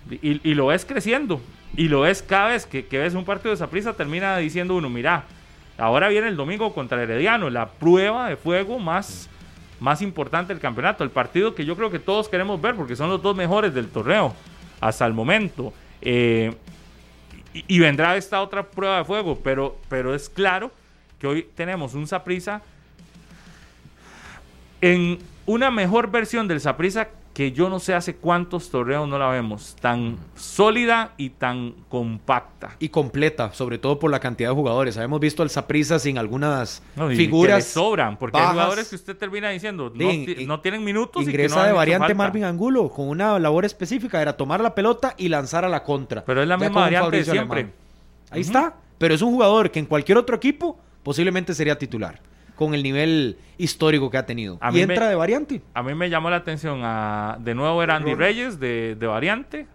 Y, 0.09 0.53
lo 0.53 0.67
ves 0.67 0.85
creciendo. 0.85 1.41
Y 1.75 1.87
lo 1.87 2.01
ves 2.01 2.21
cada 2.21 2.49
vez 2.49 2.65
que, 2.65 2.85
ves 2.91 3.13
un 3.13 3.25
partido 3.25 3.51
de 3.51 3.57
Saprissa, 3.57 3.93
termina 3.93 4.37
diciendo 4.37 4.75
uno, 4.75 4.89
mira, 4.89 5.25
ahora 5.77 6.09
viene 6.09 6.27
el 6.27 6.35
domingo 6.35 6.73
contra 6.73 7.01
Herediano, 7.01 7.49
la 7.49 7.69
prueba 7.69 8.29
de 8.29 8.35
fuego 8.35 8.79
más, 8.79 9.29
más 9.79 10.01
importante 10.01 10.53
del 10.53 10.61
campeonato. 10.61 11.03
El 11.03 11.11
partido 11.11 11.55
que 11.55 11.65
yo 11.65 11.75
creo 11.75 11.91
que 11.91 11.99
todos 11.99 12.29
queremos 12.29 12.61
ver, 12.61 12.75
porque 12.75 12.95
son 12.95 13.09
los 13.09 13.21
dos 13.21 13.35
mejores 13.35 13.73
del 13.73 13.89
torneo 13.89 14.33
hasta 14.79 15.05
el 15.05 15.13
momento. 15.13 15.73
Eh, 16.01 16.53
y, 17.53 17.65
y 17.67 17.79
vendrá 17.79 18.15
esta 18.15 18.41
otra 18.41 18.63
prueba 18.63 18.99
de 18.99 19.05
fuego, 19.05 19.39
pero, 19.43 19.77
pero 19.89 20.15
es 20.15 20.29
claro 20.29 20.71
que 21.19 21.27
hoy 21.27 21.47
tenemos 21.55 21.93
un 21.93 22.07
Saprisa 22.07 22.61
en 24.81 25.19
una 25.45 25.71
mejor 25.71 26.11
versión 26.11 26.47
del 26.47 26.61
Saprisa 26.61 27.09
que 27.37 27.51
yo 27.51 27.69
no 27.69 27.77
sé 27.79 27.93
hace 27.93 28.15
cuántos 28.15 28.71
torneos 28.71 29.07
no 29.07 29.19
la 29.19 29.27
vemos, 29.29 29.75
tan 29.79 30.17
sólida 30.35 31.13
y 31.17 31.29
tan 31.29 31.75
compacta. 31.87 32.75
Y 32.79 32.89
completa, 32.89 33.53
sobre 33.53 33.77
todo 33.77 33.99
por 33.99 34.09
la 34.09 34.19
cantidad 34.19 34.49
de 34.49 34.55
jugadores. 34.55 34.97
Habíamos 34.97 35.19
visto 35.19 35.43
al 35.43 35.51
Saprissa 35.51 35.99
sin 35.99 36.17
algunas 36.17 36.81
No, 36.95 37.11
y 37.11 37.15
figuras. 37.15 37.57
que 37.63 37.71
sobran, 37.73 38.17
porque 38.17 38.39
hay 38.39 38.47
jugadores 38.47 38.89
que 38.89 38.95
usted 38.95 39.15
termina 39.15 39.49
diciendo 39.51 39.91
no, 39.93 40.11
in- 40.11 40.47
no 40.47 40.61
tienen 40.61 40.83
minutos 40.83 41.21
y 41.21 41.25
que 41.25 41.31
Ingresa 41.33 41.57
no 41.57 41.63
de 41.67 41.73
variante. 41.73 42.15
Marvin 42.15 42.43
Angulo 42.43 42.89
con 42.89 43.07
una 43.07 43.37
labor 43.37 43.65
específica, 43.65 44.19
era 44.19 44.35
tomar 44.35 44.59
la 44.59 44.73
pelota 44.73 45.13
y 45.15 45.29
lanzar 45.29 45.63
a 45.63 45.69
la 45.69 45.83
contra. 45.83 46.25
Pero 46.25 46.41
es 46.41 46.47
la 46.47 46.55
Ya 46.57 46.65
misma 46.65 46.81
variante 46.81 47.17
de 47.17 47.23
siempre. 47.23 47.59
Alemán. 47.59 47.75
Ahí 48.31 48.41
está. 48.41 48.73
Pero 48.97 49.13
es 49.13 49.21
un 49.21 49.31
jugador 49.31 49.69
que 49.69 49.77
en 49.77 49.85
cualquier 49.85 50.17
otro 50.17 50.35
equipo 50.35 50.79
posiblemente 51.03 51.53
sería 51.53 51.77
titular, 51.77 52.19
con 52.57 52.73
el 52.73 52.83
nivel 52.83 53.37
histórico 53.57 54.09
que 54.11 54.17
ha 54.17 54.25
tenido. 54.25 54.57
A 54.59 54.71
y 54.71 54.73
mí 54.73 54.81
entra 54.81 55.05
me- 55.05 55.09
de 55.11 55.15
variante. 55.15 55.61
A 55.73 55.81
mí 55.83 55.95
me 55.95 56.09
llamó 56.09 56.29
la 56.29 56.35
atención 56.37 56.81
a, 56.83 57.37
de 57.39 57.55
nuevo 57.55 57.81
era 57.81 57.95
Andy. 57.95 58.13
Reyes 58.15 58.59
de, 58.59 58.95
de 58.99 59.07
variante. 59.07 59.67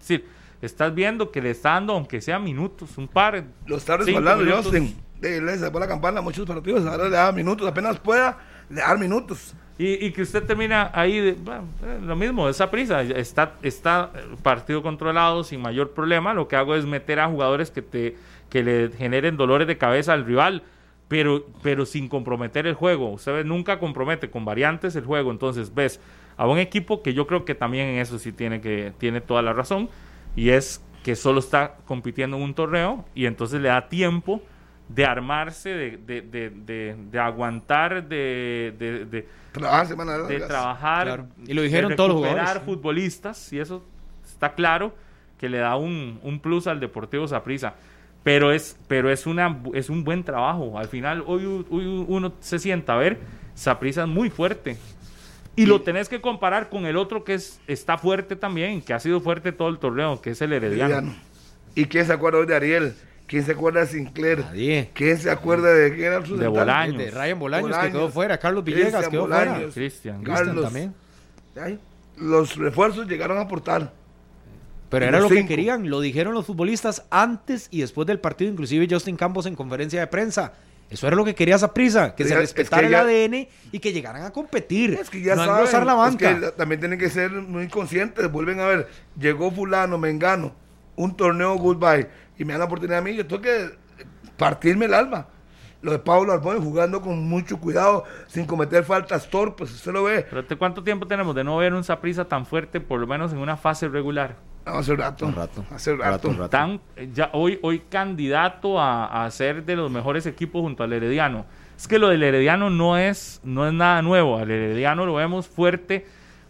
Sí, 0.00 0.22
estás 0.60 0.94
viendo 0.94 1.30
que 1.30 1.40
le 1.40 1.50
está 1.50 1.70
dando, 1.70 1.94
aunque 1.94 2.20
sea 2.20 2.38
minutos, 2.38 2.98
un 2.98 3.08
par. 3.08 3.42
Lo 3.66 3.76
está 3.76 3.96
respaldando. 3.96 4.44
Justin. 4.56 4.94
Le 5.20 5.56
sacó 5.58 5.80
la 5.80 5.88
campana 5.88 6.20
a 6.20 6.22
muchos 6.22 6.46
partidos, 6.46 6.86
ahora 6.86 7.04
le 7.04 7.10
da 7.10 7.32
minutos, 7.32 7.66
apenas 7.66 7.98
pueda, 7.98 8.38
le 8.70 8.80
da 8.80 8.94
minutos. 8.96 9.52
Y, 9.76 10.06
y 10.06 10.12
que 10.12 10.22
usted 10.22 10.44
termina 10.44 10.90
ahí, 10.94 11.18
de, 11.20 11.32
bueno, 11.32 11.64
eh, 11.84 11.98
lo 12.02 12.14
mismo, 12.16 12.48
esa 12.48 12.70
prisa. 12.70 13.02
Está, 13.02 13.54
está 13.62 14.10
el 14.14 14.36
partido 14.38 14.82
controlado 14.82 15.42
sin 15.44 15.60
mayor 15.60 15.90
problema. 15.92 16.34
Lo 16.34 16.46
que 16.48 16.54
hago 16.56 16.74
es 16.76 16.84
meter 16.86 17.18
a 17.20 17.28
jugadores 17.28 17.70
que, 17.72 17.82
te, 17.82 18.16
que 18.50 18.62
le 18.62 18.90
generen 18.96 19.36
dolores 19.36 19.66
de 19.68 19.76
cabeza 19.78 20.12
al 20.12 20.24
rival, 20.24 20.62
pero, 21.08 21.46
pero 21.62 21.86
sin 21.86 22.08
comprometer 22.08 22.66
el 22.66 22.74
juego. 22.74 23.10
Usted 23.12 23.32
ve, 23.32 23.44
nunca 23.44 23.78
compromete 23.78 24.30
con 24.30 24.44
variantes 24.44 24.94
el 24.96 25.04
juego. 25.04 25.30
Entonces 25.30 25.74
ves 25.74 26.00
a 26.36 26.46
un 26.46 26.58
equipo 26.58 27.02
que 27.02 27.14
yo 27.14 27.26
creo 27.26 27.44
que 27.44 27.54
también 27.54 27.88
en 27.88 27.98
eso 27.98 28.18
sí 28.18 28.30
tiene, 28.32 28.60
que, 28.60 28.92
tiene 28.98 29.20
toda 29.20 29.42
la 29.42 29.52
razón. 29.52 29.88
Y 30.36 30.50
es 30.50 30.82
que 31.02 31.16
solo 31.16 31.40
está 31.40 31.76
compitiendo 31.86 32.36
en 32.36 32.42
un 32.42 32.54
torneo 32.54 33.04
y 33.14 33.26
entonces 33.26 33.60
le 33.60 33.68
da 33.68 33.88
tiempo 33.88 34.42
de 34.88 35.04
armarse, 35.04 35.70
de, 35.70 35.96
de, 35.98 36.22
de, 36.22 36.50
de- 36.50 36.96
de 37.10 37.18
aguantar, 37.18 38.06
de, 38.08 38.74
de- 38.78 39.04
de- 39.04 39.28
Trabajar 39.52 39.86
semana 39.86 40.18
de 40.18 40.40
trabajar. 40.40 41.06
Claro. 41.06 41.26
Y 41.46 41.54
lo 41.54 41.62
dijeron 41.62 41.90
de 41.90 41.96
todos 41.96 42.10
los 42.10 42.18
recuperar 42.22 42.46
jugadores. 42.46 42.64
futbolistas, 42.64 43.52
y 43.52 43.58
eso 43.58 43.84
está 44.24 44.54
claro 44.54 44.94
que 45.38 45.48
le 45.48 45.58
da 45.58 45.76
un, 45.76 46.18
un 46.22 46.40
plus 46.40 46.66
al 46.66 46.80
Deportivo 46.80 47.26
Saprissa. 47.28 47.74
Pero 48.22 48.52
es, 48.52 48.76
pero 48.88 49.10
es 49.10 49.26
una 49.26 49.60
es 49.74 49.88
un 49.90 50.04
buen 50.04 50.24
trabajo. 50.24 50.78
Al 50.78 50.88
final, 50.88 51.24
hoy, 51.26 51.44
hoy 51.70 52.04
uno 52.08 52.32
se 52.40 52.58
sienta 52.58 52.94
a 52.94 52.96
ver, 52.96 53.18
Saprissa 53.54 54.02
es 54.02 54.08
muy 54.08 54.28
fuerte. 54.30 54.76
Y 55.56 55.66
lo 55.66 55.80
tenés 55.82 56.08
que 56.08 56.20
comparar 56.20 56.68
con 56.68 56.86
el 56.86 56.96
otro 56.96 57.24
que 57.24 57.34
es, 57.34 57.58
está 57.66 57.98
fuerte 57.98 58.36
también, 58.36 58.80
que 58.80 58.94
ha 58.94 59.00
sido 59.00 59.20
fuerte 59.20 59.50
todo 59.50 59.68
el 59.68 59.78
torneo, 59.78 60.20
que 60.20 60.30
es 60.30 60.40
el 60.42 60.52
Herediano. 60.52 60.94
Herediano. 60.98 61.16
¿Y 61.74 61.86
quién 61.86 62.06
se 62.06 62.12
acuerda 62.12 62.38
hoy 62.38 62.46
de 62.46 62.54
Ariel? 62.54 62.94
¿Quién 63.26 63.44
se 63.44 63.52
acuerda 63.52 63.80
de 63.80 63.86
Sinclair? 63.88 64.38
Nadie. 64.38 64.90
¿Quién 64.94 65.18
se 65.18 65.30
acuerda 65.30 65.72
de 65.74 65.92
quién 65.94 66.12
era 66.12 66.24
su 66.24 66.36
De? 66.36 66.46
Bolaños. 66.46 66.98
De 66.98 67.10
Ryan 67.10 67.38
Bolaños, 67.38 67.68
que 67.68 67.74
Bolaños. 67.74 67.92
quedó 67.98 68.08
fuera. 68.10 68.38
Carlos 68.38 68.64
Villegas 68.64 68.90
Cristian 68.92 69.10
quedó 69.10 69.20
Bolaños. 69.22 69.56
fuera. 69.56 69.72
Cristian. 69.72 70.22
Carlos. 70.22 70.70
Cristian 70.70 70.94
también. 70.94 70.94
Ay, 71.60 71.78
Los 72.16 72.56
refuerzos 72.56 73.06
llegaron 73.08 73.36
a 73.38 73.42
aportar. 73.42 73.92
Pero 74.90 75.04
era 75.06 75.20
lo 75.20 75.28
que 75.28 75.44
querían, 75.46 75.90
lo 75.90 76.00
dijeron 76.00 76.32
los 76.34 76.46
futbolistas 76.46 77.04
antes 77.10 77.68
y 77.70 77.80
después 77.80 78.06
del 78.06 78.20
partido, 78.20 78.50
inclusive 78.50 78.86
Justin 78.90 79.16
Campos 79.16 79.46
en 79.46 79.54
conferencia 79.54 80.00
de 80.00 80.06
prensa. 80.06 80.52
Eso 80.88 81.06
era 81.06 81.14
lo 81.16 81.24
que 81.26 81.34
quería 81.34 81.58
Saprisa, 81.58 82.14
que 82.14 82.22
Es 82.22 82.30
se 82.30 82.34
que 82.34 82.40
respetara 82.40 82.88
ya- 82.88 83.02
el 83.02 83.06
ADN 83.06 83.48
y 83.72 83.78
que 83.78 83.92
llegaran 83.92 84.24
a 84.24 84.30
competir. 84.30 84.94
Es 84.94 85.10
que 85.10 85.20
ya 85.20 85.36
no 85.36 85.44
saben, 85.44 85.86
la 85.86 85.92
es 85.92 85.98
banca. 85.98 86.40
que 86.40 86.46
también 86.52 86.80
tienen 86.80 86.98
que 86.98 87.10
ser 87.10 87.30
muy 87.30 87.68
conscientes. 87.68 88.32
Vuelven 88.32 88.60
a 88.60 88.66
ver, 88.66 88.88
llegó 89.18 89.50
fulano, 89.50 89.98
mengano, 89.98 90.54
un 90.96 91.14
torneo 91.14 91.56
goodbye 91.56 92.08
y 92.38 92.44
me 92.46 92.54
dan 92.54 92.60
la 92.60 92.64
oportunidad 92.64 93.00
a 93.00 93.02
mí. 93.02 93.14
Yo 93.14 93.26
tengo 93.26 93.42
que 93.42 93.72
partirme 94.38 94.86
el 94.86 94.94
alma. 94.94 95.26
Lo 95.82 95.92
de 95.92 95.98
Pablo 95.98 96.32
Arbón 96.32 96.60
jugando 96.64 97.02
con 97.02 97.28
mucho 97.28 97.60
cuidado, 97.60 98.04
sin 98.26 98.46
cometer 98.46 98.82
faltas 98.82 99.28
torpes. 99.28 99.70
Usted 99.70 99.92
lo 99.92 100.04
ve. 100.04 100.26
Pero 100.28 100.44
¿te- 100.46 100.56
¿cuánto 100.56 100.82
tiempo 100.82 101.06
tenemos 101.06 101.34
de 101.34 101.44
no 101.44 101.56
ver 101.58 101.74
un 101.74 101.84
Saprissa 101.84 102.24
tan 102.24 102.46
fuerte, 102.46 102.80
por 102.80 102.98
lo 102.98 103.06
menos 103.06 103.30
en 103.32 103.38
una 103.38 103.56
fase 103.58 103.86
regular? 103.88 104.36
No, 104.68 104.78
hace 104.78 104.94
rato. 104.94 105.26
Un 105.26 105.34
rato. 105.34 105.64
Hace 105.70 105.96
rato. 105.96 106.28
Un 106.28 106.38
rato. 106.38 106.50
tan 106.50 106.80
ya 107.14 107.30
hoy 107.32 107.58
hoy 107.62 107.80
candidato 107.88 108.78
a, 108.78 109.24
a 109.24 109.30
ser 109.30 109.64
de 109.64 109.76
los 109.76 109.90
mejores 109.90 110.26
equipos 110.26 110.62
junto 110.62 110.82
al 110.82 110.92
Herediano. 110.92 111.46
Es 111.76 111.88
que 111.88 111.98
lo 111.98 112.08
del 112.08 112.22
Herediano 112.22 112.70
no 112.70 112.98
es 112.98 113.40
no 113.44 113.66
es 113.66 113.72
nada 113.72 114.02
nuevo. 114.02 114.36
Al 114.36 114.50
Herediano 114.50 115.06
lo 115.06 115.14
vemos 115.14 115.48
fuerte 115.48 116.06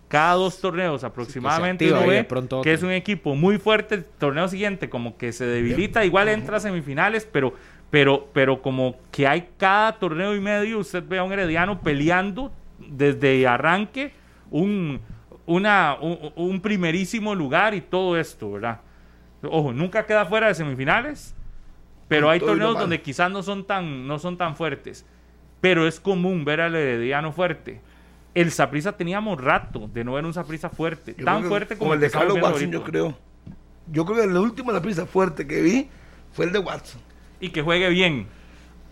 cada 0.09 0.35
dos 0.35 0.61
torneos 0.61 1.05
aproximadamente. 1.05 1.85
y 1.85 1.93
ve 1.93 2.25
pronto 2.25 2.63
que 2.63 2.73
es 2.73 2.83
un 2.83 2.91
equipo 2.91 3.35
muy 3.35 3.59
fuerte. 3.59 3.97
El 3.97 4.05
torneo 4.05 4.49
siguiente 4.49 4.89
como 4.89 5.17
que 5.17 5.33
se 5.33 5.47
debilita, 5.47 6.05
igual 6.05 6.29
entra 6.29 6.57
a 6.57 6.61
semifinales, 6.61 7.29
pero 7.31 7.55
pero 7.91 8.29
pero 8.33 8.61
como 8.61 8.97
que 9.13 9.27
hay 9.29 9.51
cada 9.59 9.93
torneo 9.93 10.35
y 10.35 10.41
medio 10.41 10.79
usted 10.79 11.05
ve 11.07 11.19
a 11.19 11.23
un 11.23 11.33
Herediano 11.33 11.81
peleando 11.81 12.51
desde 12.79 13.47
arranque 13.47 14.13
un 14.51 15.01
una, 15.49 15.97
un, 16.01 16.19
un 16.37 16.61
primerísimo 16.61 17.35
lugar 17.35 17.75
y 17.75 17.81
todo 17.81 18.17
esto, 18.17 18.53
¿verdad? 18.53 18.81
Ojo, 19.43 19.73
nunca 19.73 20.05
queda 20.05 20.27
fuera 20.27 20.49
de 20.49 20.55
semifinales, 20.55 21.35
pero 22.07 22.27
Con 22.27 22.33
hay 22.35 22.41
torneos 22.41 22.79
donde 22.79 23.01
quizás 23.03 23.31
no 23.31 23.43
son 23.43 23.65
tan, 23.67 24.07
no 24.07 24.19
son 24.19 24.37
tan 24.37 24.57
fuertes. 24.57 25.05
Pero 25.61 25.89
es 25.89 25.99
común 26.01 26.45
ver 26.45 26.61
al 26.61 26.75
Herediano 26.77 27.33
fuerte. 27.33 27.81
El 28.35 28.53
Saprissa 28.53 28.93
teníamos 28.97 29.41
rato 29.41 29.89
de 29.93 30.05
no 30.05 30.13
ver 30.13 30.25
un 30.25 30.35
Saprissa 30.35 30.69
fuerte, 30.69 31.15
Yo 31.19 31.25
tan 31.25 31.45
fuerte 31.45 31.77
como 31.77 31.95
el 31.95 32.01
de 32.01 32.11
Carlos 32.11 32.39
Watson, 32.41 32.71
yo 32.71 32.85
creo. 32.85 33.19
Yo 33.91 34.05
creo 34.05 34.19
que 34.19 34.25
el 34.25 34.37
último 34.37 34.71
la 34.71 34.83
prisa 34.83 35.07
fuerte 35.07 35.47
que 35.47 35.63
vi 35.63 35.89
fue 36.33 36.45
el 36.45 36.53
de 36.53 36.59
Watson. 36.59 37.01
Y 37.41 37.49
que 37.51 37.63
juegue 37.63 37.89
bien. 37.89 38.27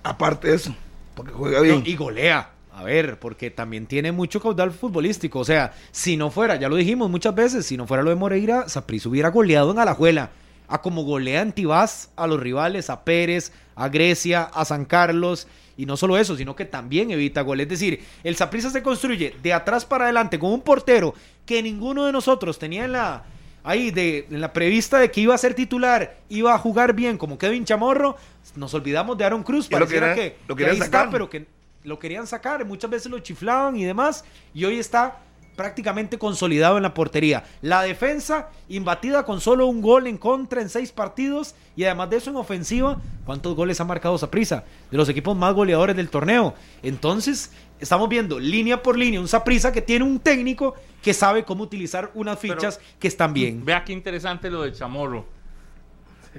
Aparte 0.03 0.49
de 0.49 0.55
eso, 0.55 0.75
porque 1.15 1.33
juega 1.33 1.59
No, 1.59 1.65
bien. 1.65 1.83
y 1.85 1.95
golea. 1.97 2.51
A 2.77 2.83
ver, 2.85 3.19
porque 3.19 3.51
también 3.51 3.87
tiene 3.87 4.13
mucho 4.13 4.39
caudal 4.39 4.71
futbolístico. 4.71 5.39
O 5.39 5.45
sea, 5.47 5.73
si 5.93 6.19
no 6.19 6.31
fuera, 6.31 6.57
ya 6.57 6.69
lo 6.69 6.77
dijimos 6.77 7.09
muchas 7.09 7.35
veces, 7.35 7.65
si 7.65 7.77
no 7.79 7.87
fuera 7.87 8.03
lo 8.03 8.11
de 8.11 8.17
Moreira, 8.17 8.69
Saprissa 8.69 9.09
hubiera 9.09 9.31
goleado 9.31 9.71
en 9.73 9.79
Alajuela. 9.79 10.31
A 10.69 10.83
como 10.83 11.05
golea 11.05 11.41
Antibás 11.41 12.11
a 12.17 12.27
los 12.27 12.39
rivales, 12.39 12.91
a 12.91 13.03
Pérez, 13.05 13.53
a 13.77 13.89
Grecia, 13.89 14.43
a 14.43 14.65
San 14.67 14.85
Carlos. 14.85 15.47
Y 15.79 15.87
no 15.87 15.97
solo 15.97 16.19
eso, 16.19 16.37
sino 16.37 16.55
que 16.55 16.65
también 16.67 17.11
evita 17.11 17.41
goles. 17.41 17.65
Es 17.65 17.71
decir, 17.71 18.05
el 18.25 18.37
Saprissa 18.37 18.69
se 18.69 18.83
construye 18.83 19.35
de 19.43 19.53
atrás 19.55 19.87
para 19.87 20.05
adelante 20.05 20.39
con 20.39 20.51
un 20.53 20.61
portero 20.61 21.15
que 21.47 21.63
ninguno 21.63 22.05
de 22.05 22.13
nosotros 22.13 22.59
tenía 22.59 22.85
en 22.85 22.93
la, 22.93 23.25
ahí 23.65 23.91
de, 23.91 24.27
en 24.31 24.41
la 24.43 24.53
prevista 24.53 24.99
de 24.99 25.11
que 25.11 25.21
iba 25.23 25.35
a 25.35 25.39
ser 25.39 25.55
titular, 25.55 26.17
iba 26.29 26.53
a 26.55 26.59
jugar 26.59 26.93
bien 26.95 27.17
como 27.17 27.39
Kevin 27.39 27.65
Chamorro. 27.65 28.17
Nos 28.55 28.75
olvidamos 28.75 29.17
de 29.17 29.25
Aaron 29.25 29.43
Cruz. 29.45 29.69
Ya 29.71 29.79
lo 29.79 29.85
Pareciera 29.87 30.15
querían- 30.15 30.31
que, 30.33 30.39
lo 30.49 30.57
que 30.57 30.65
ahí 30.67 30.73
está, 30.73 30.85
sacar. 30.87 31.11
pero 31.11 31.31
que 31.31 31.47
lo 31.87 31.99
querían 31.99 32.27
sacar, 32.27 32.65
muchas 32.65 32.91
veces 32.91 33.11
lo 33.11 33.19
chiflaban 33.21 33.77
y 33.77 33.85
demás, 33.85 34.25
y 34.53 34.65
hoy 34.65 34.79
está 34.79 35.19
prácticamente 35.55 36.19
consolidado 36.19 36.77
en 36.77 36.83
la 36.83 36.93
portería. 36.93 37.45
La 37.63 37.81
defensa 37.83 38.51
imbatida 38.69 39.25
con 39.25 39.41
solo 39.41 39.67
un 39.67 39.81
gol 39.81 40.07
en 40.07 40.19
contra 40.19 40.61
en 40.61 40.69
seis 40.69 40.93
partidos 40.93 41.55
y 41.77 41.85
además 41.85 42.11
de 42.11 42.17
eso 42.17 42.29
en 42.31 42.37
ofensiva, 42.37 42.99
¿cuántos 43.25 43.55
goles 43.55 43.81
ha 43.81 43.85
marcado 43.85 44.19
Saprisa? 44.19 44.65
De 44.91 44.99
los 44.99 45.09
equipos 45.09 45.35
más 45.35 45.55
goleadores 45.55 45.97
del 45.97 46.11
torneo. 46.11 46.55
Entonces, 46.83 47.53
estamos 47.81 48.09
viendo 48.09 48.39
línea 48.39 48.83
por 48.83 48.99
línea 48.99 49.21
un 49.21 49.29
Saprisa 49.29 49.73
que 49.73 49.81
tiene 49.81 50.05
un 50.05 50.19
técnico 50.19 50.75
que 51.01 51.15
sabe 51.15 51.45
cómo 51.45 51.63
utilizar 51.63 52.11
unas 52.15 52.37
Pero- 52.39 52.55
fichas 52.57 52.81
que 52.99 53.09
están 53.09 53.33
bien. 53.33 53.65
Vea 53.65 53.85
qué 53.85 53.93
interesante 53.95 54.51
lo 54.51 54.63
de 54.63 54.73
Chamorro. 54.73 55.25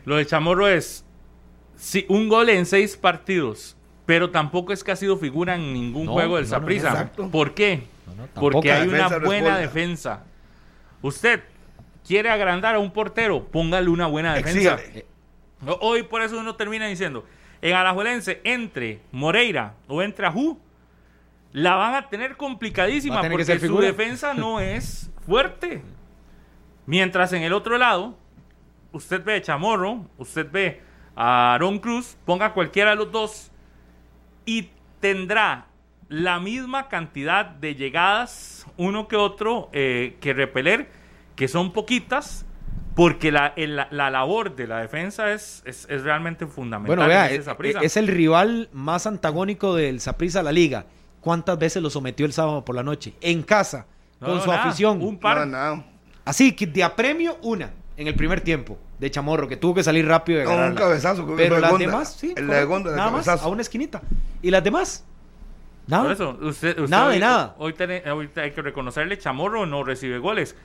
Lo 0.05 0.17
de 0.17 0.25
Chamorro 0.27 0.67
es 0.67 1.05
sí, 1.77 2.05
un 2.09 2.27
gol 2.27 2.49
en 2.49 2.65
seis 2.67 2.97
partidos, 2.97 3.76
pero 4.07 4.31
tampoco 4.31 4.73
es 4.73 4.83
que 4.83 4.91
ha 4.91 4.95
sido 4.95 5.17
figura 5.17 5.53
en 5.55 5.71
ningún 5.73 6.05
No, 6.05 6.13
juego 6.13 6.37
del 6.37 6.45
no, 6.45 6.49
no, 6.51 6.59
Saprissa. 6.59 6.87
exacto. 6.89 7.29
¿Por 7.29 7.53
qué? 7.53 7.83
No, 8.07 8.15
no, 8.15 8.23
tampoco. 8.23 8.49
Porque 8.53 8.71
hay 8.71 8.87
una 8.87 9.07
buena 9.19 9.19
responde. 9.19 9.61
defensa. 9.61 10.23
Usted 11.03 11.43
quiere 12.07 12.29
agrandar 12.29 12.73
a 12.75 12.79
un 12.79 12.89
portero, 12.91 13.43
póngale 13.45 13.89
una 13.89 14.07
buena 14.07 14.33
defensa. 14.33 14.75
Exígale. 14.75 15.05
Hoy 15.81 16.03
por 16.03 16.21
eso 16.21 16.39
uno 16.39 16.55
termina 16.55 16.87
diciendo, 16.87 17.25
en 17.61 17.75
Alajuelense, 17.75 18.41
entre 18.43 19.01
Moreira 19.11 19.73
o 19.87 20.01
entre 20.01 20.25
Ajú, 20.25 20.57
la 21.51 21.75
van 21.75 21.95
a 21.95 22.09
tener 22.09 22.37
complicadísima 22.37 23.19
a 23.19 23.21
tener 23.21 23.37
que 23.39 23.45
porque 23.53 23.67
su 23.67 23.77
defensa 23.79 24.33
no 24.33 24.59
es 24.59 25.11
fuerte. 25.25 25.81
Mientras 26.85 27.33
en 27.33 27.43
el 27.43 27.51
otro 27.53 27.77
lado, 27.77 28.15
usted 28.93 29.21
ve 29.23 29.35
a 29.35 29.41
Chamorro, 29.41 30.05
usted 30.17 30.47
ve 30.49 30.81
a 31.15 31.55
Aaron 31.55 31.79
Cruz, 31.79 32.15
ponga 32.25 32.53
cualquiera 32.53 32.91
de 32.91 32.95
los 32.95 33.11
dos 33.11 33.51
y 34.47 34.69
tendrá 34.99 35.67
la 36.09 36.39
misma 36.39 36.87
cantidad 36.87 37.45
de 37.45 37.75
llegadas, 37.75 38.65
uno 38.77 39.07
que 39.07 39.17
otro, 39.17 39.69
eh, 39.73 40.17
que 40.21 40.33
repeler, 40.33 40.89
que 41.35 41.47
son 41.47 41.73
poquitas, 41.73 42.45
porque 42.95 43.31
la, 43.31 43.53
el, 43.57 43.75
la, 43.75 44.09
labor 44.09 44.55
de 44.55 44.65
la 44.65 44.79
defensa 44.79 45.31
es, 45.33 45.61
es, 45.65 45.85
es 45.89 46.01
realmente 46.01 46.47
fundamental. 46.47 46.95
Bueno, 46.95 47.07
vea, 47.07 47.29
eh, 47.29 47.43
es, 47.83 47.97
el 47.97 48.07
rival 48.07 48.69
más 48.71 49.05
antagónico 49.05 49.75
del 49.75 49.99
Saprissa 49.99 50.39
a 50.39 50.43
la 50.43 50.53
liga. 50.53 50.85
¿Cuántas 51.21 51.59
veces 51.59 51.83
lo 51.83 51.89
sometió 51.89 52.25
el 52.25 52.31
sábado 52.31 52.63
por 52.63 52.73
la 52.73 52.83
noche? 52.83 53.13
En 53.21 53.43
casa, 53.43 53.85
con 54.19 54.41
su 54.41 54.51
afición. 54.51 55.01
Un 55.01 55.19
par. 55.19 55.47
Así 56.23 56.53
que 56.53 56.65
de 56.65 56.83
apremio, 56.83 57.37
una 57.41 57.71
en 57.97 58.07
el 58.07 58.15
primer 58.15 58.41
tiempo 58.41 58.77
de 58.99 59.09
Chamorro, 59.09 59.47
que 59.47 59.57
tuvo 59.57 59.73
que 59.73 59.83
salir 59.83 60.07
rápido 60.07 60.39
de 60.39 60.45
no, 60.45 60.67
un 60.67 60.75
cabezazo. 60.75 61.27
Pero 61.35 61.59
las 61.59 61.71
Gonda, 61.71 61.85
demás, 61.85 62.13
sí. 62.13 62.33
El 62.37 62.47
la 62.47 62.57
de 62.57 62.65
Gonda, 62.65 62.95
nada 62.95 63.09
más, 63.09 63.27
a 63.27 63.47
una 63.47 63.61
esquinita. 63.61 64.01
Y 64.41 64.51
las 64.51 64.63
demás, 64.63 65.03
nada. 65.87 66.03
Por 66.03 66.11
eso, 66.11 66.37
usted, 66.41 66.77
usted 66.77 66.89
nada 66.89 67.07
hoy, 67.07 67.13
de 67.15 67.19
nada. 67.19 67.55
Hoy, 67.57 67.75
hoy, 68.11 68.29
hay 68.35 68.51
que 68.51 68.61
reconocerle, 68.61 69.17
Chamorro 69.17 69.65
no 69.65 69.83
recibe 69.83 70.19
goles, 70.19 70.55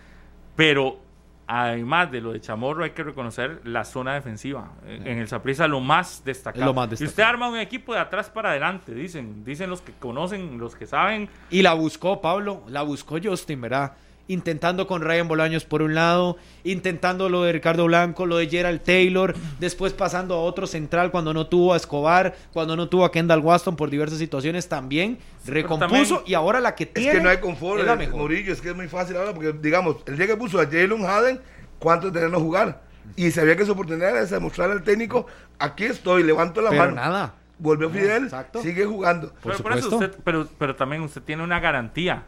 pero 0.56 1.00
además 1.46 2.12
de 2.12 2.20
lo 2.20 2.32
de 2.32 2.40
Chamorro 2.42 2.84
hay 2.84 2.90
que 2.90 3.02
reconocer 3.02 3.62
la 3.64 3.84
zona 3.86 4.12
defensiva. 4.12 4.70
Sí. 4.86 4.92
En 4.92 5.18
el 5.18 5.26
Saprissa 5.26 5.66
lo 5.66 5.80
más 5.80 6.22
destacado. 6.26 6.66
Lo 6.66 6.74
más 6.74 6.90
destacado. 6.90 7.08
Y 7.08 7.10
usted 7.10 7.22
arma 7.22 7.48
un 7.48 7.58
equipo 7.58 7.94
de 7.94 8.00
atrás 8.00 8.28
para 8.28 8.50
adelante, 8.50 8.94
dicen, 8.94 9.42
dicen 9.42 9.70
los 9.70 9.80
que 9.80 9.92
conocen, 9.92 10.58
los 10.58 10.76
que 10.76 10.86
saben. 10.86 11.30
Y 11.50 11.62
la 11.62 11.72
buscó 11.72 12.20
Pablo, 12.20 12.62
la 12.68 12.82
buscó 12.82 13.16
Justin, 13.22 13.62
¿verdad? 13.62 13.92
intentando 14.32 14.86
con 14.86 15.02
Ryan 15.02 15.28
Bolaños 15.28 15.64
por 15.64 15.82
un 15.82 15.94
lado, 15.94 16.36
intentando 16.64 17.28
lo 17.28 17.42
de 17.42 17.52
Ricardo 17.52 17.84
Blanco, 17.84 18.26
lo 18.26 18.38
de 18.38 18.48
Gerald 18.48 18.82
Taylor, 18.82 19.34
después 19.60 19.92
pasando 19.92 20.34
a 20.34 20.40
otro 20.40 20.66
central 20.66 21.10
cuando 21.10 21.34
no 21.34 21.46
tuvo 21.46 21.74
a 21.74 21.76
Escobar, 21.76 22.34
cuando 22.52 22.76
no 22.76 22.88
tuvo 22.88 23.04
a 23.04 23.12
Kendall 23.12 23.40
Waston 23.40 23.76
por 23.76 23.90
diversas 23.90 24.18
situaciones 24.18 24.68
también, 24.68 25.18
recompuso 25.46 26.22
y 26.26 26.34
ahora 26.34 26.60
la 26.60 26.74
que 26.74 26.86
tiene. 26.86 27.10
Es 27.10 27.16
que 27.16 27.22
no 27.22 27.28
hay 27.28 27.38
confort, 27.38 27.80
es 27.80 27.86
la 27.86 27.96
mejor. 27.96 28.22
Murillo, 28.22 28.52
es 28.52 28.60
que 28.60 28.70
es 28.70 28.76
muy 28.76 28.88
fácil 28.88 29.16
ahora 29.16 29.34
porque, 29.34 29.52
digamos, 29.52 29.96
el 30.06 30.16
día 30.16 30.26
que 30.26 30.36
puso 30.36 30.60
a 30.60 30.64
Jalen 30.64 31.04
Haden, 31.04 31.40
¿cuánto 31.78 32.10
tenerlo 32.10 32.40
jugar? 32.40 32.82
Y 33.16 33.30
sabía 33.30 33.56
que 33.56 33.66
su 33.66 33.72
oportunidad 33.72 34.10
era 34.10 34.24
demostrar 34.24 34.70
al 34.70 34.82
técnico, 34.82 35.26
aquí 35.58 35.84
estoy, 35.84 36.22
levanto 36.22 36.62
la 36.62 36.70
Pero 36.70 36.82
mano. 36.82 36.94
nada. 36.96 37.34
Volvió 37.58 37.90
Fidel, 37.90 38.28
sigue 38.60 38.84
jugando. 38.84 39.32
Pero, 39.42 39.58
por 39.58 39.72
eso 39.76 39.88
usted, 39.88 40.16
pero, 40.24 40.48
pero 40.58 40.74
también 40.74 41.02
usted 41.02 41.22
tiene 41.22 41.44
una 41.44 41.60
garantía. 41.60 42.24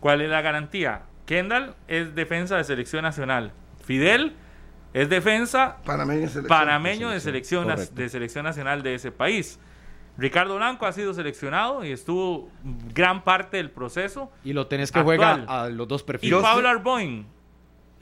¿Cuál 0.00 0.22
es 0.22 0.30
la 0.30 0.40
garantía? 0.40 1.02
Kendall 1.26 1.74
es 1.88 2.14
defensa 2.14 2.56
de 2.56 2.64
selección 2.64 3.02
nacional. 3.02 3.52
Fidel 3.84 4.34
es 4.94 5.08
defensa 5.08 5.78
panameño, 5.84 6.20
de, 7.10 7.20
selección, 7.20 7.66
de 7.66 8.08
selección, 8.08 8.44
nacional 8.44 8.82
de 8.82 8.94
ese 8.94 9.10
país. 9.10 9.58
Ricardo 10.18 10.56
Blanco 10.56 10.84
ha 10.84 10.92
sido 10.92 11.14
seleccionado 11.14 11.84
y 11.84 11.92
estuvo 11.92 12.50
gran 12.94 13.24
parte 13.24 13.56
del 13.56 13.70
proceso. 13.70 14.30
Y 14.44 14.52
lo 14.52 14.66
tenés 14.66 14.92
que 14.92 14.98
actual. 14.98 15.16
jugar 15.16 15.44
a 15.48 15.68
los 15.70 15.88
dos 15.88 16.02
perfiles. 16.02 16.38
Y 16.38 16.42
Pablo 16.42 16.68
Arboin, 16.68 17.26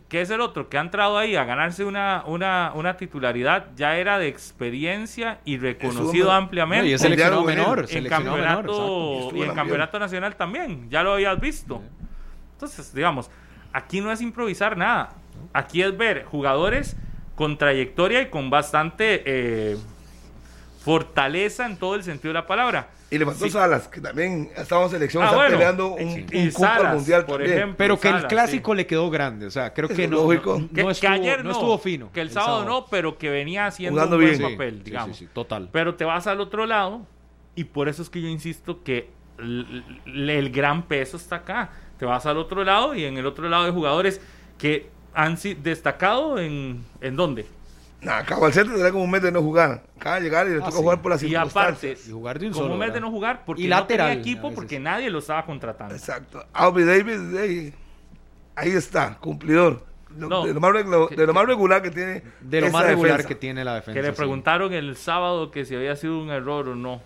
que 0.09 0.21
es 0.21 0.31
el 0.31 0.41
otro 0.41 0.69
que 0.69 0.77
ha 0.77 0.81
entrado 0.81 1.17
ahí 1.17 1.37
a 1.37 1.45
ganarse 1.45 1.85
una, 1.85 2.25
una, 2.27 2.73
una 2.75 2.97
titularidad, 2.97 3.69
ya 3.77 3.97
era 3.97 4.19
de 4.19 4.27
experiencia 4.27 5.39
y 5.45 5.59
reconocido 5.59 6.33
ampliamente. 6.33 6.89
Y 6.89 6.95
es 6.95 7.01
seleccionado 7.01 7.45
menor. 7.45 7.81
En, 7.81 7.87
seleccionado 7.87 8.37
campeonato, 8.37 9.31
y 9.37 9.43
en 9.43 9.55
campeonato 9.55 9.99
nacional 10.01 10.35
también, 10.35 10.91
ya 10.91 11.05
lo 11.05 11.13
habías 11.13 11.39
visto. 11.41 11.81
Entonces, 12.63 12.93
digamos, 12.93 13.31
aquí 13.73 14.03
no 14.03 14.13
es 14.13 14.21
improvisar 14.21 14.77
nada. 14.77 15.15
Aquí 15.55 15.81
es 15.83 15.97
ver 15.97 16.25
jugadores 16.25 16.95
con 17.35 17.57
trayectoria 17.57 18.21
y 18.21 18.27
con 18.29 18.51
bastante 18.51 19.23
eh, 19.25 19.79
fortaleza 20.85 21.65
en 21.65 21.79
todo 21.79 21.95
el 21.95 22.03
sentido 22.03 22.35
de 22.35 22.41
la 22.41 22.47
palabra. 22.47 22.91
Y 23.11 23.17
le 23.17 23.25
faltó. 23.25 23.49
Salas, 23.49 23.89
que 23.89 24.03
también 24.03 24.51
estaba 24.55 24.85
en 24.85 24.91
selección, 24.91 25.23
ah, 25.25 25.31
está 25.31 25.49
peleando 25.49 25.95
un, 25.95 26.27
y 26.31 26.49
un 26.55 26.93
mundial 26.93 27.25
por 27.25 27.39
también. 27.39 27.57
Ejemplo, 27.57 27.77
pero 27.79 27.99
que 27.99 28.09
el 28.09 28.27
clásico 28.27 28.75
le 28.75 28.87
quedó 28.87 29.09
grande, 29.09 29.47
o 29.47 29.51
sea, 29.51 29.73
creo 29.73 29.89
que 29.89 30.07
no, 30.07 30.19
no, 30.19 30.69
no, 30.71 30.91
estuvo, 30.91 31.11
ayer 31.11 31.43
no, 31.43 31.51
estuvo, 31.51 31.79
fino. 31.79 32.13
Que 32.13 32.21
el, 32.21 32.31
sábado, 32.31 32.65
no, 32.67 32.87
pero 32.87 33.17
que 33.17 33.31
venía 33.31 33.67
haciendo 33.67 33.99
Jugando 33.99 34.17
un 34.17 34.39
buen 34.39 34.53
papel, 34.53 34.75
sí, 34.77 34.83
digamos. 34.85 35.25
total. 35.33 35.71
Pero 35.73 35.95
te 35.95 36.05
vas 36.05 36.27
al 36.27 36.41
otro 36.41 36.67
lado, 36.67 37.07
y 37.57 37.65
por 37.65 37.89
eso 37.89 38.03
es 38.03 38.11
que 38.11 38.21
yo 38.21 38.29
insisto 38.29 38.85
que 38.85 39.11
el 39.39 40.51
gran 40.53 40.83
peso 40.83 41.17
está 41.17 41.37
acá 41.37 41.71
te 42.01 42.07
vas 42.07 42.25
al 42.25 42.39
otro 42.39 42.65
lado 42.65 42.95
y 42.95 43.05
en 43.05 43.19
el 43.19 43.27
otro 43.27 43.47
lado 43.49 43.67
de 43.67 43.73
jugadores 43.73 44.23
que 44.57 44.89
han 45.13 45.37
destacado 45.63 46.39
en, 46.39 46.83
en 47.03 47.15
dónde? 47.15 47.45
Nah, 48.01 48.21
al 48.21 48.53
centro 48.55 48.73
tendrá 48.73 48.91
como 48.91 49.05
un 49.05 49.11
mes 49.11 49.21
de 49.21 49.31
no 49.31 49.43
jugar. 49.43 49.83
Acaba 49.99 50.17
de 50.17 50.23
llegar 50.23 50.47
y 50.47 50.53
le 50.53 50.57
ah, 50.57 50.65
toca 50.65 50.79
jugar 50.79 51.03
por 51.03 51.11
las 51.11 51.23
y. 51.23 51.35
Aparte, 51.35 51.99
y 52.07 52.11
jugar 52.11 52.39
de 52.39 52.47
un 52.47 52.53
como 52.55 52.73
un 52.73 52.79
mes 52.79 52.95
de 52.95 53.01
no 53.03 53.11
jugar 53.11 53.45
porque 53.45 53.69
lateral, 53.69 54.09
no 54.09 54.15
tenía 54.15 54.33
equipo 54.33 54.55
porque 54.55 54.81
nadie 54.81 55.11
lo 55.11 55.19
estaba 55.19 55.45
contratando. 55.45 55.95
Exacto. 55.95 56.43
Aubrey 56.55 56.87
Davis, 56.87 57.75
ahí, 58.57 58.71
está, 58.71 59.19
cumplidor. 59.21 59.85
De, 60.09 60.23
lo 60.23 60.61
más, 60.61 60.73
lo, 60.87 61.07
de, 61.09 61.27
lo 61.27 61.35
más, 61.35 61.47
regular 61.47 61.83
que 61.83 61.91
tiene. 61.91 62.23
De 62.41 62.63
lo 62.63 62.71
más 62.71 62.87
regular 62.87 63.27
que 63.27 63.35
tiene 63.35 63.63
la 63.63 63.75
defensa. 63.75 64.01
Que 64.01 64.07
le 64.07 64.15
preguntaron 64.15 64.73
el 64.73 64.97
sábado 64.97 65.51
que 65.51 65.67
si 65.67 65.77
había 65.77 65.95
sido 65.97 66.19
un 66.19 66.31
error 66.31 66.67
o 66.69 66.75
no. 66.75 67.03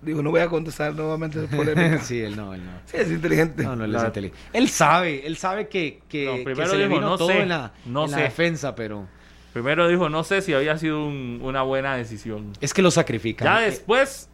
Digo, 0.00 0.22
no 0.22 0.30
voy 0.30 0.40
a 0.40 0.48
contestar 0.48 0.94
nuevamente 0.94 1.40
polémica. 1.48 1.98
sí, 2.02 2.20
él 2.20 2.36
no, 2.36 2.54
él 2.54 2.64
no. 2.64 2.70
Sí, 2.84 2.96
es 2.98 3.10
inteligente. 3.10 3.64
No, 3.64 3.74
no, 3.74 3.84
él 3.84 3.90
claro. 3.90 4.06
es 4.06 4.10
inteligente. 4.10 4.38
Él 4.52 4.68
sabe, 4.68 5.26
él 5.26 5.36
sabe 5.36 5.68
que, 5.68 6.00
que, 6.08 6.26
no, 6.26 6.44
primero 6.44 6.64
dijo, 6.64 6.76
le 6.76 6.88
vino 6.88 7.00
no 7.00 7.18
todo 7.18 7.28
sé, 7.28 7.46
la, 7.46 7.72
no 7.84 8.06
sé. 8.08 8.20
defensa, 8.20 8.74
pero... 8.74 9.08
Primero 9.52 9.88
dijo, 9.88 10.08
no 10.08 10.22
sé 10.22 10.40
si 10.40 10.52
había 10.54 10.78
sido 10.78 11.04
un, 11.04 11.40
una 11.42 11.62
buena 11.62 11.96
decisión. 11.96 12.52
Es 12.60 12.72
que 12.72 12.82
lo 12.82 12.92
sacrifica. 12.92 13.44
Ya 13.44 13.60
después, 13.60 14.28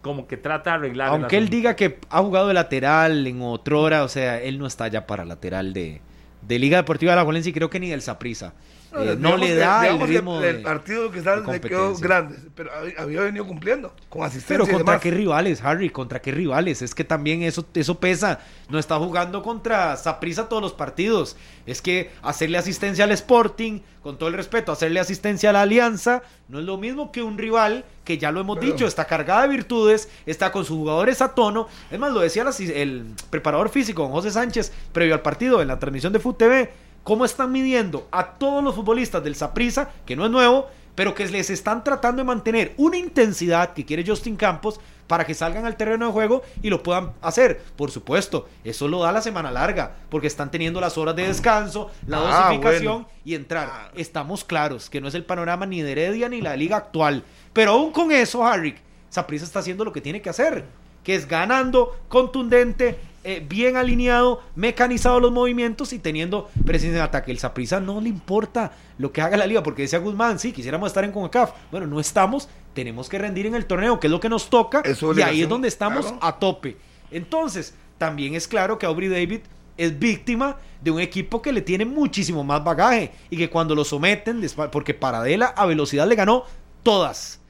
como 0.00 0.26
que 0.26 0.36
trata 0.38 0.70
de 0.70 0.76
arreglar. 0.76 1.08
Aunque 1.08 1.36
él 1.36 1.50
diga 1.50 1.76
que 1.76 1.98
ha 2.08 2.22
jugado 2.22 2.48
de 2.48 2.54
lateral 2.54 3.26
en 3.26 3.42
otrora, 3.42 4.04
o 4.04 4.08
sea, 4.08 4.40
él 4.40 4.58
no 4.58 4.66
está 4.66 4.88
ya 4.88 5.06
para 5.06 5.26
lateral 5.26 5.74
de, 5.74 6.00
de 6.40 6.58
Liga 6.58 6.78
Deportiva 6.78 7.12
de 7.12 7.16
la 7.16 7.24
Valencia 7.24 7.50
y 7.50 7.52
creo 7.52 7.68
que 7.68 7.80
ni 7.80 7.90
del 7.90 8.02
Saprisa. 8.02 8.54
Eh, 8.94 9.16
no, 9.18 9.36
le 9.36 9.54
da 9.54 9.82
que, 9.82 9.88
el 9.88 10.00
ritmo 10.08 10.38
que, 10.40 10.52
de, 10.52 10.54
partido 10.60 11.10
que 11.10 11.18
está 11.18 11.36
le 11.36 11.60
quedó 11.60 11.94
grande, 11.96 12.36
pero 12.54 12.70
había 12.98 13.22
venido 13.22 13.46
cumpliendo 13.46 13.94
con 14.10 14.22
asistencia. 14.22 14.66
Pero 14.66 14.78
contra 14.78 15.00
qué 15.00 15.10
rivales, 15.10 15.62
Harry, 15.62 15.88
contra 15.88 16.20
qué 16.20 16.30
rivales, 16.30 16.82
es 16.82 16.94
que 16.94 17.04
también 17.04 17.42
eso, 17.42 17.64
eso 17.74 17.98
pesa. 17.98 18.40
No 18.68 18.78
está 18.78 18.98
jugando 18.98 19.42
contra 19.42 19.96
Saprisa 19.96 20.48
todos 20.48 20.62
los 20.62 20.72
partidos. 20.74 21.36
Es 21.64 21.80
que 21.80 22.10
hacerle 22.22 22.58
asistencia 22.58 23.04
al 23.04 23.12
Sporting, 23.12 23.80
con 24.02 24.18
todo 24.18 24.28
el 24.28 24.34
respeto, 24.34 24.72
hacerle 24.72 25.00
asistencia 25.00 25.50
a 25.50 25.52
la 25.52 25.62
Alianza, 25.62 26.22
no 26.48 26.58
es 26.58 26.64
lo 26.64 26.76
mismo 26.76 27.12
que 27.12 27.22
un 27.22 27.38
rival 27.38 27.84
que 28.04 28.18
ya 28.18 28.32
lo 28.32 28.40
hemos 28.40 28.60
dicho, 28.60 28.86
está 28.86 29.04
cargada 29.04 29.42
de 29.42 29.48
virtudes, 29.48 30.08
está 30.26 30.52
con 30.52 30.64
sus 30.64 30.76
jugadores 30.76 31.22
a 31.22 31.34
tono. 31.34 31.68
Es 31.90 31.98
más, 31.98 32.12
lo 32.12 32.20
decía 32.20 32.44
el, 32.58 33.06
preparador 33.30 33.68
físico, 33.68 34.08
José 34.08 34.30
Sánchez, 34.30 34.72
previo 34.92 35.14
al 35.14 35.22
partido 35.22 35.62
en 35.62 35.68
la 35.68 35.78
transmisión 35.78 36.12
de 36.12 36.18
FUTV 36.18 36.68
cómo 37.02 37.24
están 37.24 37.52
midiendo 37.52 38.08
a 38.10 38.32
todos 38.32 38.62
los 38.62 38.74
futbolistas 38.74 39.22
del 39.22 39.34
Saprisa, 39.34 39.90
que 40.06 40.16
no 40.16 40.24
es 40.24 40.30
nuevo, 40.30 40.68
pero 40.94 41.14
que 41.14 41.26
les 41.26 41.50
están 41.50 41.84
tratando 41.84 42.20
de 42.20 42.26
mantener 42.26 42.74
una 42.76 42.96
intensidad 42.96 43.72
que 43.72 43.84
quiere 43.84 44.04
Justin 44.06 44.36
Campos 44.36 44.78
para 45.06 45.24
que 45.24 45.34
salgan 45.34 45.66
al 45.66 45.76
terreno 45.76 46.06
de 46.06 46.12
juego 46.12 46.42
y 46.62 46.70
lo 46.70 46.82
puedan 46.82 47.12
hacer. 47.20 47.62
Por 47.76 47.90
supuesto, 47.90 48.48
eso 48.64 48.88
lo 48.88 49.02
da 49.02 49.12
la 49.12 49.20
semana 49.20 49.50
larga, 49.50 49.94
porque 50.08 50.26
están 50.26 50.50
teniendo 50.50 50.80
las 50.80 50.96
horas 50.96 51.16
de 51.16 51.26
descanso, 51.28 51.90
la 52.06 52.18
ah, 52.18 52.48
dosificación 52.48 53.06
y 53.24 53.34
entrar. 53.34 53.90
Estamos 53.94 54.44
claros 54.44 54.88
que 54.88 55.00
no 55.00 55.08
es 55.08 55.14
el 55.14 55.24
panorama 55.24 55.66
ni 55.66 55.82
de 55.82 55.92
Heredia 55.92 56.28
ni 56.28 56.40
la 56.40 56.56
liga 56.56 56.76
actual. 56.76 57.24
Pero 57.52 57.72
aún 57.72 57.92
con 57.92 58.12
eso, 58.12 58.44
Harry, 58.44 58.76
Saprissa 59.10 59.44
está 59.44 59.58
haciendo 59.58 59.84
lo 59.84 59.92
que 59.92 60.00
tiene 60.00 60.22
que 60.22 60.30
hacer, 60.30 60.64
que 61.04 61.14
es 61.14 61.28
ganando, 61.28 61.96
contundente, 62.08 62.98
eh, 63.24 63.44
bien 63.48 63.76
alineado, 63.76 64.42
mecanizado 64.56 65.20
los 65.20 65.30
movimientos 65.30 65.92
y 65.92 66.00
teniendo 66.00 66.50
presencia 66.66 66.98
en 66.98 67.04
ataque. 67.04 67.30
El 67.30 67.38
Saprisa 67.38 67.78
no 67.78 68.00
le 68.00 68.08
importa 68.08 68.72
lo 68.98 69.12
que 69.12 69.20
haga 69.20 69.36
la 69.36 69.46
liga, 69.46 69.62
porque 69.62 69.82
decía 69.82 70.00
Guzmán, 70.00 70.40
sí, 70.40 70.50
quisiéramos 70.50 70.88
estar 70.88 71.04
en 71.04 71.12
CONCACAF. 71.12 71.52
Bueno, 71.70 71.86
no 71.86 72.00
estamos, 72.00 72.48
tenemos 72.74 73.08
que 73.08 73.18
rendir 73.18 73.46
en 73.46 73.54
el 73.54 73.66
torneo, 73.66 74.00
que 74.00 74.08
es 74.08 74.10
lo 74.10 74.18
que 74.18 74.28
nos 74.28 74.50
toca, 74.50 74.82
y 74.84 75.20
ahí 75.22 75.42
es 75.42 75.48
donde 75.48 75.68
estamos 75.68 76.12
a 76.20 76.36
tope. 76.40 76.76
Entonces, 77.12 77.74
también 77.96 78.34
es 78.34 78.48
claro 78.48 78.76
que 78.76 78.86
Aubrey 78.86 79.08
David 79.08 79.42
es 79.76 79.96
víctima 79.96 80.56
de 80.80 80.90
un 80.90 81.00
equipo 81.00 81.40
que 81.40 81.52
le 81.52 81.62
tiene 81.62 81.84
muchísimo 81.84 82.42
más 82.42 82.64
bagaje 82.64 83.12
y 83.30 83.36
que 83.36 83.48
cuando 83.48 83.76
lo 83.76 83.84
someten, 83.84 84.44
porque 84.72 84.94
Paradela 84.94 85.46
a 85.46 85.66
velocidad 85.66 86.08
le 86.08 86.16
ganó 86.16 86.44
todas 86.82 87.40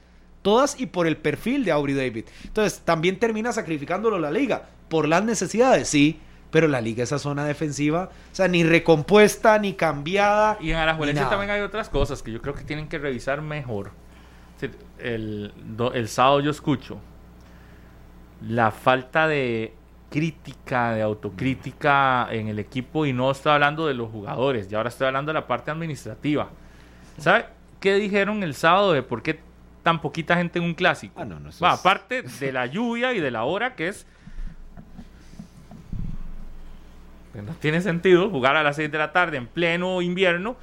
todas 0.43 0.79
y 0.79 0.85
por 0.85 1.07
el 1.07 1.17
perfil 1.17 1.65
de 1.65 1.71
Aubrey 1.71 1.95
David. 1.95 2.25
Entonces, 2.43 2.81
también 2.85 3.17
termina 3.17 3.51
sacrificándolo 3.51 4.19
la 4.19 4.29
liga 4.29 4.69
por 4.93 5.07
las 5.07 5.23
necesidades, 5.23 5.87
sí, 5.87 6.19
pero 6.51 6.67
la 6.67 6.79
liga 6.79 7.03
esa 7.03 7.17
zona 7.17 7.45
defensiva, 7.45 8.11
o 8.31 8.35
sea, 8.35 8.47
ni 8.47 8.63
recompuesta, 8.63 9.57
ni 9.57 9.73
cambiada. 9.73 10.59
Y 10.61 10.69
en 10.69 10.77
Alajuelense 10.77 11.25
también 11.25 11.49
hay 11.49 11.61
otras 11.61 11.89
cosas 11.89 12.21
que 12.21 12.31
yo 12.31 12.43
creo 12.43 12.53
que 12.53 12.63
tienen 12.63 12.87
que 12.87 12.99
revisar 12.99 13.41
mejor. 13.41 13.89
El, 14.99 15.51
el 15.95 16.07
sábado 16.09 16.41
yo 16.41 16.51
escucho 16.51 16.99
la 18.47 18.69
falta 18.69 19.27
de 19.27 19.73
crítica, 20.11 20.93
de 20.93 21.01
autocrítica 21.01 22.27
en 22.29 22.49
el 22.49 22.59
equipo 22.59 23.07
y 23.07 23.13
no 23.13 23.31
estoy 23.31 23.53
hablando 23.53 23.87
de 23.87 23.95
los 23.95 24.11
jugadores, 24.11 24.69
ya 24.69 24.77
ahora 24.77 24.89
estoy 24.89 25.07
hablando 25.07 25.31
de 25.31 25.39
la 25.39 25.47
parte 25.47 25.71
administrativa. 25.71 26.49
¿Sabe 27.17 27.47
qué 27.79 27.95
dijeron 27.95 28.43
el 28.43 28.53
sábado 28.53 28.93
de 28.93 29.01
por 29.01 29.23
qué 29.23 29.39
tan 29.81 30.01
poquita 30.01 30.35
gente 30.35 30.59
en 30.59 30.65
un 30.65 30.75
clásico? 30.75 31.19
Ah, 31.61 31.71
aparte 31.71 32.21
de 32.39 32.51
la 32.51 32.67
lluvia 32.67 33.11
y 33.13 33.19
de 33.19 33.31
la 33.31 33.43
hora 33.45 33.73
que 33.73 33.87
es 33.87 34.05
tiene 37.59 37.81
sentido 37.81 38.29
jugar 38.29 38.55
a 38.55 38.63
las 38.63 38.75
6 38.75 38.91
de 38.91 38.97
la 38.97 39.11
tarde 39.11 39.37
en 39.37 39.47
pleno 39.47 40.01
invierno. 40.01 40.55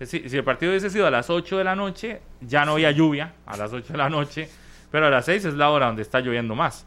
Si, 0.00 0.28
si 0.28 0.36
el 0.36 0.44
partido 0.44 0.72
hubiese 0.72 0.90
sido 0.90 1.06
a 1.06 1.10
las 1.10 1.30
8 1.30 1.58
de 1.58 1.64
la 1.64 1.74
noche, 1.76 2.20
ya 2.40 2.64
no 2.64 2.72
había 2.72 2.90
lluvia 2.90 3.32
a 3.46 3.56
las 3.56 3.72
8 3.72 3.92
de 3.92 3.98
la 3.98 4.08
noche, 4.10 4.48
pero 4.90 5.06
a 5.06 5.10
las 5.10 5.24
6 5.24 5.44
es 5.46 5.54
la 5.54 5.70
hora 5.70 5.86
donde 5.86 6.02
está 6.02 6.20
lloviendo 6.20 6.54
más. 6.54 6.86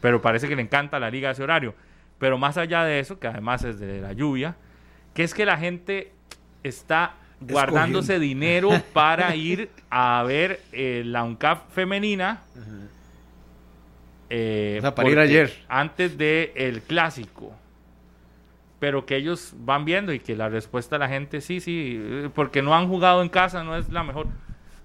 Pero 0.00 0.20
parece 0.22 0.48
que 0.48 0.56
le 0.56 0.62
encanta 0.62 0.96
a 0.96 1.00
la 1.00 1.10
liga 1.10 1.30
ese 1.30 1.42
horario. 1.42 1.74
Pero 2.18 2.38
más 2.38 2.56
allá 2.58 2.84
de 2.84 3.00
eso, 3.00 3.18
que 3.18 3.26
además 3.28 3.64
es 3.64 3.78
de 3.78 4.00
la 4.00 4.12
lluvia, 4.12 4.56
que 5.14 5.22
es 5.24 5.32
que 5.34 5.44
la 5.46 5.56
gente 5.56 6.12
está 6.62 7.14
guardándose 7.40 8.18
dinero 8.18 8.70
para 8.92 9.34
ir 9.34 9.70
a 9.88 10.22
ver 10.26 10.60
eh, 10.72 11.02
la 11.06 11.24
UNCAP 11.24 11.70
femenina. 11.70 12.40
eh, 14.28 14.76
O 14.78 14.82
sea, 14.82 14.94
para 14.94 15.08
ir 15.08 15.18
ayer. 15.18 15.64
Antes 15.68 16.16
del 16.18 16.50
el 16.54 16.82
clásico. 16.82 17.54
Pero 18.80 19.06
que 19.06 19.14
ellos 19.14 19.54
van 19.58 19.84
viendo 19.84 20.12
y 20.12 20.18
que 20.18 20.34
la 20.34 20.48
respuesta 20.48 20.96
de 20.96 21.00
la 21.00 21.08
gente, 21.08 21.40
sí, 21.40 21.60
sí, 21.60 21.98
eh, 22.00 22.30
porque 22.34 22.62
no 22.62 22.74
han 22.74 22.88
jugado 22.88 23.22
en 23.22 23.28
casa, 23.28 23.62
no 23.62 23.76
es 23.76 23.88
la 23.90 24.02
mejor. 24.02 24.26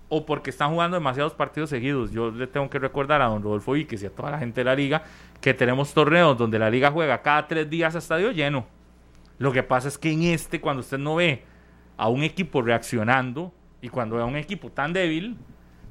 O 0.09 0.27
porque 0.27 0.51
están 0.51 0.69
jugando 0.69 0.95
demasiados 0.95 1.33
partidos 1.33 1.71
seguidos. 1.71 2.11
Yo 2.11 2.29
le 2.29 2.45
tengo 2.45 2.69
que 2.69 2.77
recordar 2.77 3.23
a 3.23 3.25
don 3.25 3.41
Rodolfo 3.41 3.75
y 3.75 3.87
a 4.05 4.09
toda 4.11 4.29
la 4.29 4.37
gente 4.37 4.61
de 4.61 4.65
la 4.65 4.75
liga 4.75 5.03
que 5.41 5.55
tenemos 5.55 5.93
torneos 5.93 6.37
donde 6.37 6.59
la 6.59 6.69
liga 6.69 6.91
juega 6.91 7.23
cada 7.23 7.47
tres 7.47 7.67
días 7.67 7.95
a 7.95 7.97
estadio 7.97 8.31
lleno. 8.31 8.67
Lo 9.37 9.51
que 9.51 9.63
pasa 9.63 9.87
es 9.87 9.97
que 9.97 10.11
en 10.11 10.23
este, 10.23 10.61
cuando 10.61 10.81
usted 10.81 10.99
no 10.99 11.15
ve 11.15 11.43
a 11.97 12.09
un 12.09 12.23
equipo 12.23 12.61
reaccionando 12.61 13.51
y 13.81 13.89
cuando 13.89 14.17
ve 14.17 14.21
a 14.21 14.25
un 14.25 14.35
equipo 14.35 14.71
tan 14.71 14.93
débil, 14.93 15.37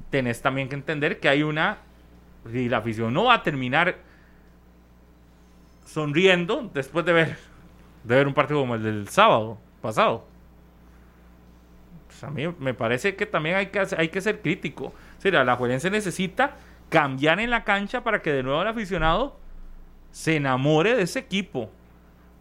tenés 0.09 0.41
también 0.41 0.69
que 0.69 0.75
entender 0.75 1.19
que 1.19 1.29
hay 1.29 1.43
una. 1.43 1.79
Y 2.51 2.69
la 2.69 2.77
afición 2.77 3.13
no 3.13 3.25
va 3.25 3.35
a 3.35 3.43
terminar 3.43 3.97
sonriendo 5.85 6.69
después 6.73 7.05
de 7.05 7.13
ver, 7.13 7.37
de 8.05 8.15
ver 8.15 8.27
un 8.27 8.33
partido 8.33 8.59
como 8.59 8.75
el 8.75 8.83
del 8.83 9.07
sábado 9.09 9.57
pasado. 9.81 10.25
Pues 12.07 12.23
a 12.23 12.29
mí 12.29 12.43
me 12.59 12.73
parece 12.73 13.15
que 13.15 13.25
también 13.25 13.55
hay 13.55 13.67
que, 13.67 13.81
hay 13.97 14.09
que 14.09 14.21
ser 14.21 14.41
crítico. 14.41 14.93
O 15.17 15.21
sea, 15.21 15.43
la 15.43 15.55
Juelense 15.55 15.89
necesita 15.89 16.55
cambiar 16.89 17.39
en 17.39 17.49
la 17.49 17.63
cancha 17.63 18.03
para 18.03 18.21
que 18.21 18.31
de 18.31 18.43
nuevo 18.43 18.61
el 18.61 18.67
aficionado 18.67 19.37
se 20.11 20.35
enamore 20.37 20.95
de 20.95 21.03
ese 21.03 21.19
equipo. 21.19 21.69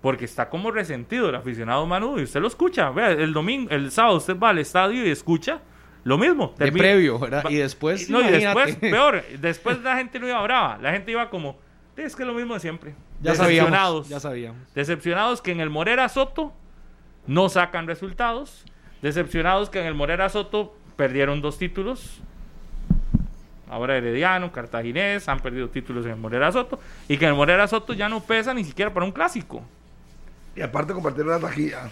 Porque 0.01 0.27
está 0.27 0.51
como 0.51 0.71
resentido 0.71 1.31
el 1.31 1.35
aficionado 1.35 1.87
Manu 1.87 2.19
y 2.19 2.25
usted 2.25 2.41
lo 2.41 2.49
escucha. 2.49 2.91
Vea, 2.91 3.12
el 3.12 3.33
domingo, 3.33 3.71
el 3.71 3.91
sábado 3.91 4.19
usted 4.19 4.39
va 4.39 4.51
al 4.51 4.59
estadio 4.59 5.05
y 5.05 5.11
escucha 5.11 5.62
lo 6.05 6.19
mismo. 6.19 6.55
De 6.59 6.71
previo, 6.71 7.19
¿verdad? 7.19 7.45
Y 7.49 7.57
después, 7.57 8.11
No, 8.11 8.21
y 8.21 8.31
después, 8.31 8.77
peor. 8.77 9.25
Después 9.41 9.81
la 9.81 9.97
gente 9.97 10.21
no 10.21 10.29
iba 10.29 10.43
brava. 10.43 10.79
La 10.83 10.93
gente 10.93 11.11
iba 11.11 11.31
como, 11.31 11.59
es 11.97 12.17
que 12.17 12.23
es 12.23 12.27
lo 12.27 12.35
mismo 12.35 12.55
de 12.55 12.61
siempre. 12.61 12.95
Ya 13.21 13.33
Decepcionados. 13.33 14.07
sabíamos. 14.07 14.09
Ya 14.09 14.21
sabíamos. 14.21 14.75
Decepcionados 14.75 15.41
que 15.43 15.53
en 15.53 15.61
el 15.61 15.71
Morera 15.71 16.09
Soto 16.09 16.53
no 17.27 17.49
sacan 17.49 17.87
resultados. 17.87 18.65
Decepcionados 19.03 19.71
que 19.71 19.81
en 19.81 19.87
el 19.87 19.95
Morera 19.95 20.29
Soto 20.29 20.75
perdieron 20.97 21.41
dos 21.41 21.59
títulos. 21.59 22.21
Ahora 23.71 23.97
Herediano, 23.97 24.53
Cartaginés 24.53 25.29
han 25.29 25.41
perdido 25.41 25.69
títulos 25.69 26.05
en 26.05 26.13
el 26.13 26.17
Morera 26.19 26.53
Soto. 26.53 26.79
Y 27.09 27.17
que 27.17 27.25
en 27.25 27.31
el 27.31 27.37
Morera 27.37 27.67
Soto 27.67 27.93
ya 27.93 28.09
no 28.09 28.23
pesa 28.23 28.53
ni 28.55 28.65
siquiera 28.65 28.93
para 28.93 29.07
un 29.07 29.13
clásico. 29.13 29.63
Y 30.55 30.63
aparte 30.63 30.93
compartir 30.93 31.25
una 31.25 31.39
taquilla. 31.41 31.91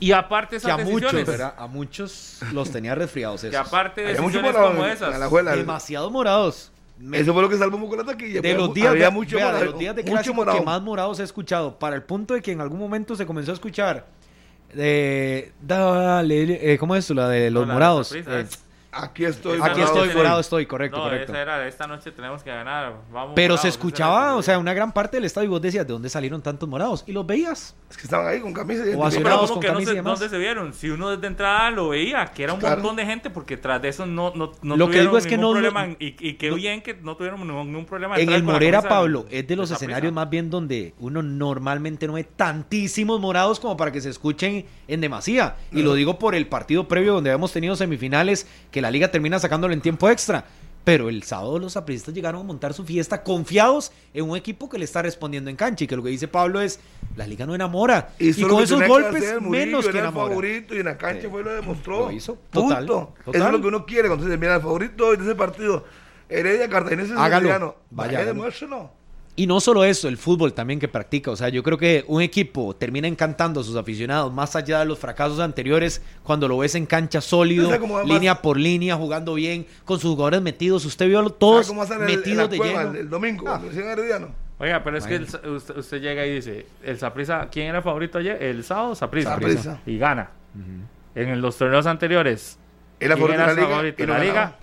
Y 0.00 0.10
aparte 0.10 0.58
Que 0.58 0.70
a 0.70 0.78
muchos. 0.78 1.14
A 1.56 1.66
muchos 1.68 2.40
los 2.52 2.72
tenía 2.72 2.94
resfriados 2.96 3.42
que 3.42 3.48
esos. 3.48 3.66
aparte 3.66 4.00
de 4.00 4.08
decisiones 4.14 4.52
morado 4.52 4.72
como 4.72 4.84
esas. 4.84 5.16
la. 5.18 5.56
Demasiado 5.56 6.10
morados. 6.10 6.71
Eso 7.12 7.32
fue 7.32 7.42
lo 7.42 7.48
que 7.48 7.58
salvó 7.58 7.88
con 7.88 7.98
la 7.98 8.04
taquilla. 8.04 8.40
de 8.40 8.54
los 8.54 8.72
días 8.72 8.88
había 8.88 9.06
de, 9.06 9.10
mucho 9.10 9.36
vea, 9.36 9.46
de 9.46 9.52
morado, 9.52 9.70
los 9.70 9.78
días 9.78 9.96
de 9.96 10.02
mucho 10.04 10.34
morado. 10.34 10.58
que 10.58 10.64
más 10.64 10.82
morados 10.82 11.20
he 11.20 11.24
escuchado, 11.24 11.78
para 11.78 11.96
el 11.96 12.02
punto 12.02 12.34
de 12.34 12.42
que 12.42 12.52
en 12.52 12.60
algún 12.60 12.78
momento 12.78 13.16
se 13.16 13.26
comenzó 13.26 13.50
a 13.50 13.54
escuchar 13.54 14.06
eh, 14.74 15.52
dale, 15.60 16.72
eh, 16.72 16.78
¿cómo 16.78 16.96
es 16.96 17.00
esto? 17.00 17.14
La 17.14 17.28
de 17.28 17.50
los 17.50 17.62
No, 17.62 17.66
la 17.66 17.72
de 17.72 17.74
morados. 17.74 18.12
Eh, 18.14 18.46
Aquí 18.94 19.24
estoy. 19.24 19.58
Aquí 19.62 19.80
no, 19.80 19.86
estoy, 19.86 20.10
morado 20.14 20.38
estoy, 20.40 20.66
correcto, 20.66 20.98
No, 20.98 21.04
correcto. 21.04 21.32
esa 21.32 21.40
era 21.40 21.66
esta 21.66 21.86
noche 21.86 22.12
tenemos 22.12 22.42
que 22.42 22.50
ganar. 22.50 22.92
Vamos 23.10 23.32
Pero 23.34 23.54
morados, 23.54 23.60
se 23.62 23.68
escuchaba, 23.68 24.34
o 24.36 24.42
sea, 24.42 24.58
una 24.58 24.74
gran 24.74 24.92
parte 24.92 25.16
del 25.16 25.24
estadio 25.24 25.46
y 25.46 25.50
vos 25.50 25.62
decías, 25.62 25.86
¿de 25.86 25.94
dónde 25.94 26.10
salieron 26.10 26.42
tantos 26.42 26.68
morados? 26.68 27.02
Y 27.06 27.12
los 27.12 27.26
veías. 27.26 27.74
Es 27.90 27.96
que 27.96 28.02
estaban 28.02 28.26
ahí 28.26 28.40
con 28.40 28.52
camisa. 28.52 28.84
y- 28.86 28.92
O 28.94 28.98
como 28.98 29.48
con 29.48 29.60
que 29.60 29.68
no 29.68 29.72
camisa 29.74 29.90
sé 29.90 29.92
y 29.94 29.96
demás. 29.96 30.20
dónde 30.20 30.28
se 30.36 30.38
vieron. 30.38 30.74
Si 30.74 30.90
uno 30.90 31.08
desde 31.10 31.26
entrada 31.26 31.70
lo 31.70 31.88
veía, 31.88 32.26
que 32.26 32.44
era 32.44 32.52
un 32.52 32.60
Claro. 32.60 32.76
montón 32.76 32.96
de 32.96 33.06
gente, 33.06 33.30
porque 33.30 33.56
tras 33.56 33.80
de 33.80 33.88
eso 33.88 34.04
no, 34.04 34.32
no, 34.34 34.52
no 34.62 34.76
Lo 34.76 34.86
que 34.86 34.92
tuvieron 34.92 35.06
digo 35.06 35.18
es 35.18 35.26
que 35.26 35.36
ningún 35.38 35.54
no- 35.54 35.60
problema. 35.60 35.86
no- 35.86 35.96
y, 35.98 36.14
y 36.20 36.34
qué 36.34 36.50
no- 36.50 36.56
bien 36.56 36.82
que 36.82 36.92
no 36.94 37.16
tuvieron 37.16 37.40
ningún, 37.46 37.86
problema. 37.86 38.18
En 38.18 38.30
el 38.30 38.42
Morera, 38.42 38.82
Pablo, 38.82 39.24
es 39.30 39.46
de 39.46 39.56
los 39.56 39.70
escenarios 39.70 40.12
más 40.12 40.28
bien 40.28 40.50
donde 40.50 40.92
uno 40.98 41.22
normalmente 41.22 42.06
no 42.06 42.12
ve 42.12 42.24
tantísimos 42.24 43.18
morados 43.20 43.58
como 43.58 43.74
para 43.76 43.90
que 43.90 44.02
se 44.02 44.10
escuchen 44.10 44.66
en 44.86 45.00
demasía. 45.00 45.56
Y 45.72 45.80
lo 45.82 45.94
digo 45.94 46.18
por 46.18 46.34
el 46.34 46.46
partido 46.46 46.86
previo 46.88 47.14
donde 47.14 47.30
habíamos 47.30 47.52
tenido 47.52 47.74
semifinales, 47.74 48.46
que 48.70 48.81
la 48.82 48.90
liga 48.90 49.10
termina 49.10 49.38
sacándolo 49.38 49.72
en 49.72 49.80
tiempo 49.80 50.10
extra. 50.10 50.44
Pero 50.84 51.08
el 51.08 51.22
sábado 51.22 51.60
los 51.60 51.76
apristas 51.76 52.12
llegaron 52.12 52.40
a 52.40 52.44
montar 52.44 52.74
su 52.74 52.84
fiesta 52.84 53.22
confiados 53.22 53.92
en 54.12 54.28
un 54.28 54.36
equipo 54.36 54.68
que 54.68 54.78
le 54.78 54.84
está 54.84 55.00
respondiendo 55.00 55.48
en 55.48 55.54
cancha. 55.54 55.84
Y 55.84 55.86
que 55.86 55.94
lo 55.94 56.02
que 56.02 56.08
dice 56.10 56.26
Pablo 56.26 56.60
es, 56.60 56.80
la 57.14 57.24
liga 57.24 57.46
no 57.46 57.54
enamora. 57.54 58.10
Y, 58.18 58.30
Hizo 58.30 58.48
con 58.48 58.58
que 58.58 58.64
esos 58.64 58.80
que 58.80 58.88
golpes, 58.88 59.22
hacer, 59.22 59.40
Murillo 59.40 59.66
menos 59.66 59.84
que 59.84 59.90
el 59.92 59.96
enamora. 59.98 60.26
favorito 60.26 60.74
y 60.74 60.78
en 60.78 60.86
la 60.86 60.98
cancha 60.98 61.22
Sí. 61.22 61.28
fue 61.28 61.44
lo 61.44 61.52
demostró. 61.54 62.06
Lo 62.06 62.10
hizo, 62.10 62.36
total, 62.50 62.78
Punto. 62.78 63.14
total. 63.24 63.34
Eso 63.40 63.46
es 63.46 63.52
lo 63.52 63.60
que 63.60 63.66
uno 63.68 63.86
quiere 63.86 64.08
cuando 64.08 64.26
se 64.28 64.36
mira 64.36 64.56
el 64.56 64.60
favorito 64.60 65.12
de 65.12 65.22
ese 65.22 65.34
partido. 65.36 65.84
Heredia, 66.28 66.68
Cartaginés, 66.68 67.14
vaya, 67.14 67.74
Vaya, 67.90 68.24
demuéstralo. 68.24 68.90
Y 69.34 69.46
no 69.46 69.60
solo 69.60 69.82
eso, 69.82 70.08
el 70.08 70.18
fútbol 70.18 70.52
también 70.52 70.78
que 70.78 70.88
practica. 70.88 71.30
O 71.30 71.36
sea, 71.36 71.48
yo 71.48 71.62
creo 71.62 71.78
que 71.78 72.04
un 72.06 72.20
equipo 72.20 72.76
termina 72.76 73.08
encantando 73.08 73.60
a 73.60 73.64
sus 73.64 73.76
aficionados 73.76 74.30
más 74.32 74.54
allá 74.56 74.80
de 74.80 74.84
los 74.84 74.98
fracasos 74.98 75.40
anteriores 75.40 76.02
cuando 76.22 76.48
lo 76.48 76.58
ves 76.58 76.74
en 76.74 76.84
cancha 76.84 77.22
sólido, 77.22 77.70
línea 78.04 78.42
por 78.42 78.58
línea, 78.58 78.94
jugando 78.96 79.32
bien, 79.34 79.66
con 79.86 79.98
sus 79.98 80.10
jugadores 80.10 80.42
metidos. 80.42 80.84
Usted 80.84 81.06
vio 81.08 81.20
a 81.20 81.30
todos 81.30 81.66
¿Sabe 81.66 81.68
cómo 81.68 81.78
va 81.78 81.84
a 81.84 81.88
ser 81.88 81.96
el- 82.02 82.10
en 82.10 82.16
metidos 82.18 82.50
de 82.50 82.56
cueva 82.58 82.78
lleno. 82.84 82.90
el, 82.94 82.96
el 82.98 83.08
domingo? 83.10 83.48
Ah. 83.48 83.60
Oiga, 84.58 84.84
pero 84.84 84.98
es 84.98 85.06
que 85.06 85.14
el 85.16 85.22
usted, 85.24 85.76
usted 85.78 86.00
llega 86.02 86.26
y 86.26 86.34
dice, 86.34 86.66
el 86.84 86.98
Saprissa, 86.98 87.48
¿quién 87.50 87.68
era 87.68 87.80
favorito 87.80 88.18
ayer? 88.18 88.40
El 88.42 88.62
sábado, 88.64 88.94
Saprissa. 88.94 89.30
Saprissa. 89.30 89.80
Y 89.86 89.96
gana. 89.96 90.30
En 91.14 91.40
los 91.40 91.56
torneos 91.56 91.86
anteriores, 91.86 92.58
Era 93.00 93.14
¿quién 93.16 93.26
favorito 93.28 93.42
era 93.42 93.50
en 93.52 93.56
la 93.56 93.62
liga 93.62 93.74
favorito 93.74 94.02
y 94.02 94.06
la 94.06 94.18
liga? 94.18 94.58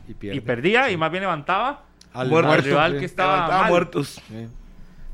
Perdía 0.45 0.91
y 0.91 0.95
más 0.97 1.09
bien 1.11 1.24
levantaba. 1.24 1.86
Al 2.13 2.30
rival 2.63 2.97
que 2.99 3.05
estaba 3.05 3.67
muertos. 3.67 4.22
Sí. 4.28 4.47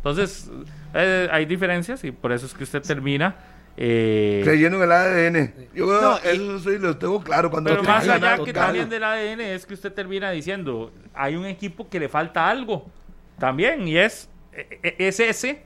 Entonces, 0.09 0.51
eh, 0.93 1.27
hay 1.31 1.45
diferencias 1.47 2.03
y 2.03 2.11
por 2.11 2.31
eso 2.31 2.45
es 2.45 2.53
que 2.53 2.63
usted 2.63 2.83
termina. 2.83 3.35
eh, 3.75 4.41
Creyendo 4.43 4.77
en 4.77 4.83
el 4.83 4.91
ADN. 4.91 5.53
Yo 5.73 5.87
No, 5.99 6.17
y- 6.23 6.27
eso 6.35 6.59
sí 6.59 6.77
lo 6.77 6.95
tengo 6.95 7.21
claro. 7.23 7.49
Cuando 7.49 7.71
pero 7.71 7.81
más 7.83 8.07
allá 8.07 8.37
que 8.37 8.53
también 8.53 8.87
del 8.87 9.03
ADN 9.03 9.41
es 9.41 9.65
que 9.65 9.73
usted 9.73 9.91
termina 9.91 10.29
diciendo, 10.31 10.93
hay 11.15 11.35
un 11.35 11.45
equipo 11.47 11.89
que 11.89 11.99
le 11.99 12.07
falta 12.07 12.47
algo 12.47 12.85
también 13.39 13.85
y 13.87 13.97
es, 13.97 14.29
e- 14.53 14.79
e- 14.83 14.95
es 15.07 15.19
ese 15.19 15.63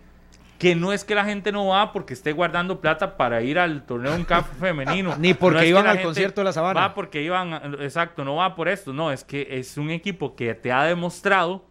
que 0.57 0.73
no 0.73 0.91
es 0.93 1.03
que 1.03 1.13
la 1.15 1.23
gente 1.25 1.51
no 1.51 1.67
va 1.67 1.91
porque 1.93 2.13
esté 2.13 2.31
guardando 2.31 2.79
plata 2.81 3.15
para 3.17 3.41
ir 3.43 3.59
al 3.59 3.85
torneo 3.85 4.15
en 4.15 4.23
CAF 4.23 4.47
femenino. 4.59 5.15
Ni 5.19 5.33
porque 5.33 5.59
No 5.59 5.65
iban 5.65 5.85
al 5.87 6.01
concierto 6.01 6.41
de 6.41 6.45
la 6.45 6.53
Sabana. 6.53 6.79
Va 6.79 6.93
porque 6.95 7.21
iban, 7.21 7.75
exacto, 7.81 8.23
no 8.25 8.37
va 8.37 8.55
por 8.55 8.69
esto, 8.69 8.91
no, 8.93 9.11
es 9.11 9.23
que 9.25 9.47
es 9.51 9.77
un 9.77 9.91
equipo 9.91 10.35
que 10.35 10.55
te 10.55 10.71
ha 10.71 10.85
demostrado 10.85 11.68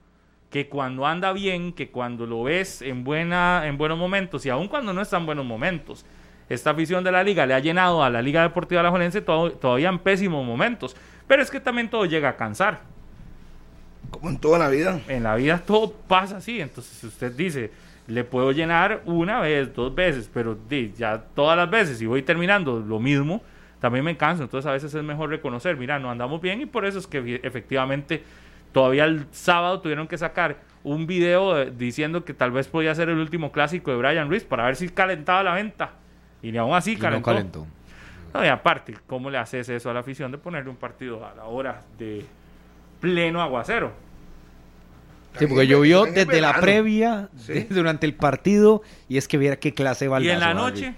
que 0.50 0.68
cuando 0.68 1.06
anda 1.06 1.32
bien, 1.32 1.72
que 1.72 1.90
cuando 1.90 2.26
lo 2.26 2.42
ves 2.44 2.80
en, 2.82 3.04
buena, 3.04 3.66
en 3.66 3.76
buenos 3.76 3.98
momentos 3.98 4.46
y 4.46 4.50
aun 4.50 4.66
cuando 4.68 4.92
no 4.92 5.02
está 5.02 5.18
en 5.18 5.26
buenos 5.26 5.44
momentos, 5.44 6.06
esta 6.48 6.70
afición 6.70 7.04
de 7.04 7.12
la 7.12 7.22
liga 7.22 7.44
le 7.44 7.52
ha 7.54 7.58
llenado 7.58 8.02
a 8.02 8.08
la 8.08 8.22
Liga 8.22 8.40
Deportiva 8.42 8.80
Alajuelense 8.80 9.20
todo- 9.20 9.52
todavía 9.52 9.90
en 9.90 9.98
pésimos 9.98 10.46
momentos. 10.46 10.96
Pero 11.26 11.42
es 11.42 11.50
que 11.50 11.60
también 11.60 11.90
todo 11.90 12.06
llega 12.06 12.30
a 12.30 12.36
cansar. 12.36 12.80
Como 14.10 14.30
en 14.30 14.38
toda 14.38 14.58
la 14.58 14.68
vida. 14.70 15.00
En 15.08 15.22
la 15.24 15.34
vida 15.36 15.58
todo 15.66 15.92
pasa 15.92 16.38
así. 16.38 16.60
Entonces, 16.62 16.92
si 16.96 17.06
usted 17.06 17.32
dice, 17.32 17.70
le 18.06 18.24
puedo 18.24 18.50
llenar 18.52 19.02
una 19.04 19.40
vez, 19.40 19.74
dos 19.74 19.94
veces, 19.94 20.30
pero 20.32 20.56
ya 20.96 21.18
todas 21.34 21.58
las 21.58 21.68
veces 21.68 22.00
y 22.00 22.06
voy 22.06 22.22
terminando 22.22 22.80
lo 22.80 22.98
mismo, 22.98 23.42
también 23.80 24.02
me 24.06 24.16
canso. 24.16 24.42
Entonces, 24.44 24.66
a 24.66 24.72
veces 24.72 24.94
es 24.94 25.04
mejor 25.04 25.28
reconocer, 25.28 25.76
mira, 25.76 25.98
no 25.98 26.10
andamos 26.10 26.40
bien 26.40 26.62
y 26.62 26.66
por 26.66 26.86
eso 26.86 26.98
es 26.98 27.06
que 27.06 27.22
efe- 27.22 27.40
efectivamente 27.42 28.22
todavía 28.78 29.04
el 29.04 29.26
sábado 29.32 29.80
tuvieron 29.80 30.06
que 30.06 30.16
sacar 30.16 30.56
un 30.84 31.06
video 31.06 31.64
diciendo 31.66 32.24
que 32.24 32.32
tal 32.32 32.52
vez 32.52 32.68
podía 32.68 32.94
ser 32.94 33.08
el 33.08 33.18
último 33.18 33.50
clásico 33.50 33.90
de 33.90 33.96
Brian 33.96 34.28
Ruiz 34.28 34.44
para 34.44 34.64
ver 34.66 34.76
si 34.76 34.88
calentaba 34.88 35.42
la 35.42 35.54
venta. 35.54 35.90
Y 36.42 36.52
ni 36.52 36.58
aún 36.58 36.74
así 36.76 36.92
Y 36.92 36.96
no 36.96 37.20
calentó. 37.22 37.66
No, 38.32 38.44
y 38.44 38.48
aparte, 38.48 38.94
¿cómo 39.08 39.30
le 39.30 39.38
haces 39.38 39.68
eso 39.68 39.90
a 39.90 39.94
la 39.94 40.00
afición 40.00 40.30
de 40.30 40.38
ponerle 40.38 40.70
un 40.70 40.76
partido 40.76 41.26
a 41.26 41.34
la 41.34 41.44
hora 41.44 41.80
de 41.98 42.24
pleno 43.00 43.42
aguacero? 43.42 43.90
Sí, 45.38 45.46
porque 45.46 45.66
llovió 45.66 46.04
desde 46.04 46.40
la 46.40 46.60
previa, 46.60 47.28
Sí. 47.36 47.52
de- 47.54 47.64
durante 47.70 48.06
el 48.06 48.14
partido, 48.14 48.82
y 49.08 49.16
es 49.18 49.26
que 49.28 49.38
viera 49.38 49.56
qué 49.56 49.74
clase 49.74 50.04
de 50.04 50.08
Y 50.08 50.12
baldazo, 50.12 50.34
en 50.34 50.40
la 50.40 50.54
noche, 50.54 50.94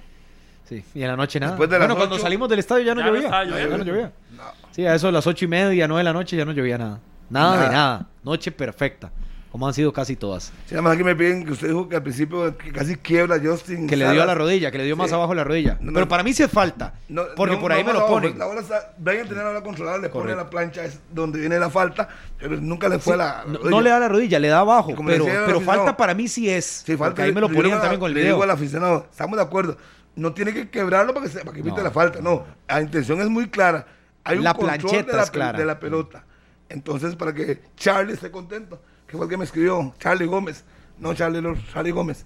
Sí, 0.64 0.84
y 0.94 1.02
en 1.02 1.08
la 1.08 1.16
noche 1.16 1.40
nada. 1.40 1.52
Después 1.52 1.68
de 1.70 1.78
bueno, 1.78 1.96
cuando 1.96 2.14
ocho, 2.14 2.22
salimos 2.22 2.48
del 2.48 2.58
estadio 2.60 2.84
ya 2.84 2.94
no 2.94 3.00
ya 3.00 3.06
llovía. 3.06 3.44
ya 3.44 3.76
no 3.76 3.84
llovía. 3.84 4.12
No. 4.36 4.42
Sí, 4.70 4.86
a 4.86 4.94
eso 4.94 5.06
de 5.08 5.12
las 5.14 5.26
ocho 5.26 5.44
y 5.46 5.48
media, 5.48 5.88
nueve 5.88 6.00
de 6.00 6.04
la 6.04 6.12
noche 6.12 6.36
ya 6.36 6.44
no 6.44 6.52
llovía 6.52 6.78
nada. 6.78 7.00
Nada, 7.30 7.62
de 7.62 7.68
Nada. 7.74 8.06
Noche 8.24 8.50
perfecta. 8.52 9.10
como 9.50 9.66
han 9.66 9.74
sido 9.74 9.92
casi 9.92 10.14
todas. 10.14 10.52
Sí, 10.66 10.74
además 10.74 10.94
aquí 10.94 11.02
me 11.02 11.16
piden 11.16 11.44
que 11.44 11.50
usted 11.50 11.66
dijo 11.66 11.88
que 11.88 11.96
al 11.96 12.04
principio 12.04 12.56
que 12.56 12.70
casi 12.70 12.94
quiebra 12.94 13.36
Justin. 13.42 13.88
Que 13.88 13.96
le 13.96 14.08
dio 14.12 14.22
a 14.22 14.26
la 14.26 14.36
rodilla, 14.36 14.70
que 14.70 14.78
le 14.78 14.84
dio 14.84 14.96
más 14.96 15.08
Sí. 15.08 15.14
abajo 15.16 15.34
la 15.34 15.42
rodilla. 15.42 15.76
No, 15.80 15.86
no, 15.90 15.94
Pero 15.94 16.06
para 16.06 16.22
mí 16.22 16.32
sí 16.32 16.44
es 16.44 16.50
falta. 16.52 16.94
No, 17.08 17.22
porque 17.34 17.56
por 17.56 17.72
ahí 17.72 17.82
me 17.82 17.92
lo 17.92 18.06
ponen. 18.06 18.38
La 18.38 18.44
bola 18.46 18.60
está, 18.60 18.92
Brian 18.96 19.26
tenía 19.26 19.42
la 19.42 19.48
bola 19.48 19.62
controlada, 19.64 19.98
le 19.98 20.08
pone 20.08 20.22
Correcto. 20.34 20.44
la 20.44 20.50
plancha, 20.50 20.84
es 20.84 21.00
donde 21.12 21.40
viene 21.40 21.58
la 21.58 21.68
falta, 21.68 22.08
pero 22.38 22.58
nunca 22.60 22.88
le 22.88 23.00
fue 23.00 23.14
Sí, 23.14 23.18
la. 23.18 23.42
no, 23.44 23.54
rodilla. 23.54 23.70
no 23.70 23.80
le 23.80 23.90
da 23.90 23.98
la 23.98 24.08
rodilla, 24.08 24.38
le 24.38 24.48
da 24.48 24.58
abajo. 24.60 24.94
Como 24.94 25.08
Pero, 25.08 25.24
decía 25.24 25.60
falta 25.64 25.96
para 25.96 26.14
mí 26.14 26.28
sí 26.28 26.48
es. 26.48 26.64
Sí, 26.86 26.92
falta. 26.96 27.06
porque 27.06 27.22
ahí 27.22 27.32
me 27.34 27.40
lo 27.40 27.48
ponían 27.48 27.80
también 27.80 27.98
con 27.98 28.06
el 28.08 28.14
le 28.14 28.20
digo 28.22 28.36
video. 28.36 28.44
al 28.44 28.50
aficionado, 28.52 29.08
estamos 29.10 29.36
de 29.36 29.42
acuerdo. 29.42 29.76
No 30.14 30.32
tiene 30.32 30.52
que 30.54 30.70
quebrarlo 30.70 31.12
para 31.12 31.26
que, 31.26 31.32
se, 31.32 31.40
para 31.40 31.52
que 31.54 31.58
evite 31.58 31.82
la 31.82 31.90
falta. 31.90 32.20
No, 32.20 32.44
la 32.68 32.80
intención 32.82 33.20
es 33.20 33.28
muy 33.28 33.48
clara. 33.50 33.84
Hay 34.22 34.38
un 34.38 34.44
La 34.44 34.54
control 34.54 34.78
plancheta 34.78 35.10
de 35.10 35.16
la, 35.16 35.22
es 35.24 35.30
clara. 35.32 35.58
de 35.58 35.64
la 35.64 35.80
pelota. 35.80 36.24
Entonces, 36.70 37.16
para 37.16 37.34
que 37.34 37.60
Charlie 37.76 38.14
esté 38.14 38.30
contento, 38.30 38.80
que 39.06 39.16
fue 39.16 39.26
el 39.26 39.30
que 39.30 39.36
me 39.36 39.44
escribió, 39.44 39.92
Charlie 39.98 40.26
Gómez. 40.26 40.64
No, 40.98 41.14
Charlie, 41.14 41.42
Charlie 41.72 41.90
Gómez. 41.90 42.24